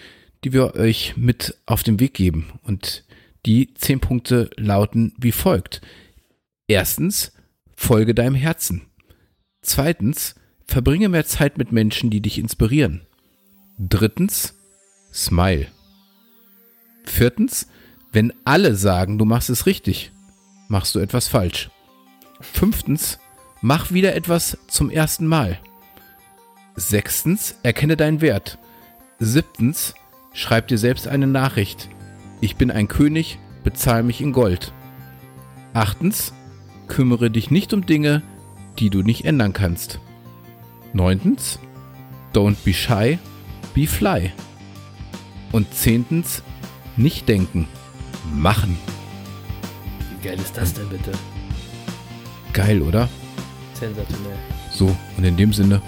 die 0.44 0.52
wir 0.54 0.74
euch 0.74 1.14
mit 1.16 1.56
auf 1.66 1.82
den 1.82 2.00
Weg 2.00 2.14
geben. 2.14 2.52
Und 2.62 3.04
die 3.44 3.74
zehn 3.74 4.00
Punkte 4.00 4.50
lauten 4.56 5.12
wie 5.18 5.32
folgt. 5.32 5.82
Erstens, 6.68 7.32
folge 7.80 8.14
deinem 8.14 8.34
Herzen. 8.34 8.82
Zweitens, 9.62 10.34
verbringe 10.66 11.08
mehr 11.08 11.24
Zeit 11.24 11.56
mit 11.56 11.72
Menschen, 11.72 12.10
die 12.10 12.20
dich 12.20 12.38
inspirieren. 12.38 13.00
Drittens, 13.78 14.54
smile. 15.12 15.66
Viertens, 17.04 17.68
wenn 18.12 18.34
alle 18.44 18.74
sagen, 18.76 19.16
du 19.16 19.24
machst 19.24 19.48
es 19.48 19.64
richtig, 19.64 20.12
machst 20.68 20.94
du 20.94 20.98
etwas 20.98 21.26
falsch. 21.26 21.70
Fünftens, 22.42 23.18
mach 23.62 23.90
wieder 23.90 24.14
etwas 24.14 24.58
zum 24.68 24.90
ersten 24.90 25.26
Mal. 25.26 25.58
Sechstens, 26.76 27.56
erkenne 27.62 27.96
deinen 27.96 28.20
Wert. 28.20 28.58
Siebtens, 29.18 29.94
schreib 30.34 30.68
dir 30.68 30.78
selbst 30.78 31.08
eine 31.08 31.26
Nachricht. 31.26 31.88
Ich 32.42 32.56
bin 32.56 32.70
ein 32.70 32.88
König, 32.88 33.38
bezahl 33.64 34.02
mich 34.02 34.20
in 34.20 34.32
Gold. 34.32 34.72
Achtens, 35.72 36.34
kümmere 36.90 37.30
dich 37.30 37.50
nicht 37.50 37.72
um 37.72 37.86
Dinge, 37.86 38.20
die 38.78 38.90
du 38.90 39.02
nicht 39.02 39.24
ändern 39.24 39.54
kannst. 39.54 40.00
Neuntens, 40.92 41.58
don't 42.34 42.56
be 42.64 42.74
shy, 42.74 43.18
be 43.74 43.86
fly. 43.86 44.32
Und 45.52 45.72
zehntens, 45.72 46.42
nicht 46.96 47.28
denken, 47.28 47.68
machen. 48.34 48.76
Wie 50.20 50.28
geil 50.28 50.38
ist 50.38 50.56
das 50.56 50.74
denn 50.74 50.88
bitte? 50.88 51.12
Geil, 52.52 52.82
oder? 52.82 53.08
Sensationell. 53.74 54.36
So, 54.72 54.94
und 55.16 55.24
in 55.24 55.36
dem 55.36 55.52
Sinne, 55.52 55.80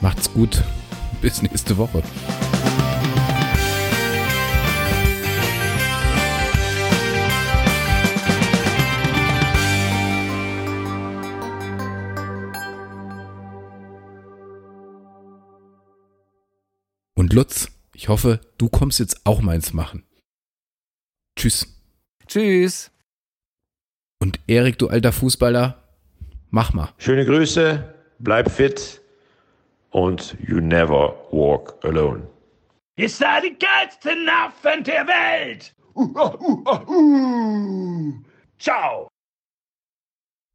macht's 0.00 0.32
gut. 0.32 0.62
Bis 1.22 1.40
nächste 1.40 1.78
Woche. 1.78 2.02
Und 17.24 17.32
Lutz, 17.32 17.70
ich 17.94 18.10
hoffe, 18.10 18.38
du 18.58 18.68
kommst 18.68 18.98
jetzt 19.00 19.24
auch 19.24 19.40
meins 19.40 19.72
machen. 19.72 20.04
Tschüss. 21.38 21.66
Tschüss. 22.26 22.90
Und 24.20 24.40
Erik, 24.46 24.78
du 24.78 24.88
alter 24.88 25.10
Fußballer, 25.10 25.82
mach 26.50 26.74
mal. 26.74 26.92
Schöne 26.98 27.24
Grüße, 27.24 27.94
bleib 28.18 28.50
fit 28.50 29.00
und 29.88 30.36
you 30.46 30.60
never 30.60 31.16
walk 31.30 31.82
alone. 31.82 32.28
Ihr 32.96 33.08
seid 33.08 33.44
die 33.44 33.56
geilsten 33.58 34.28
Affen 34.28 34.84
der 34.84 35.06
Welt! 35.06 35.74
Uh, 35.94 36.02
uh, 36.02 36.62
uh, 36.66 36.92
uh. 36.92 38.12
Ciao! 38.58 39.08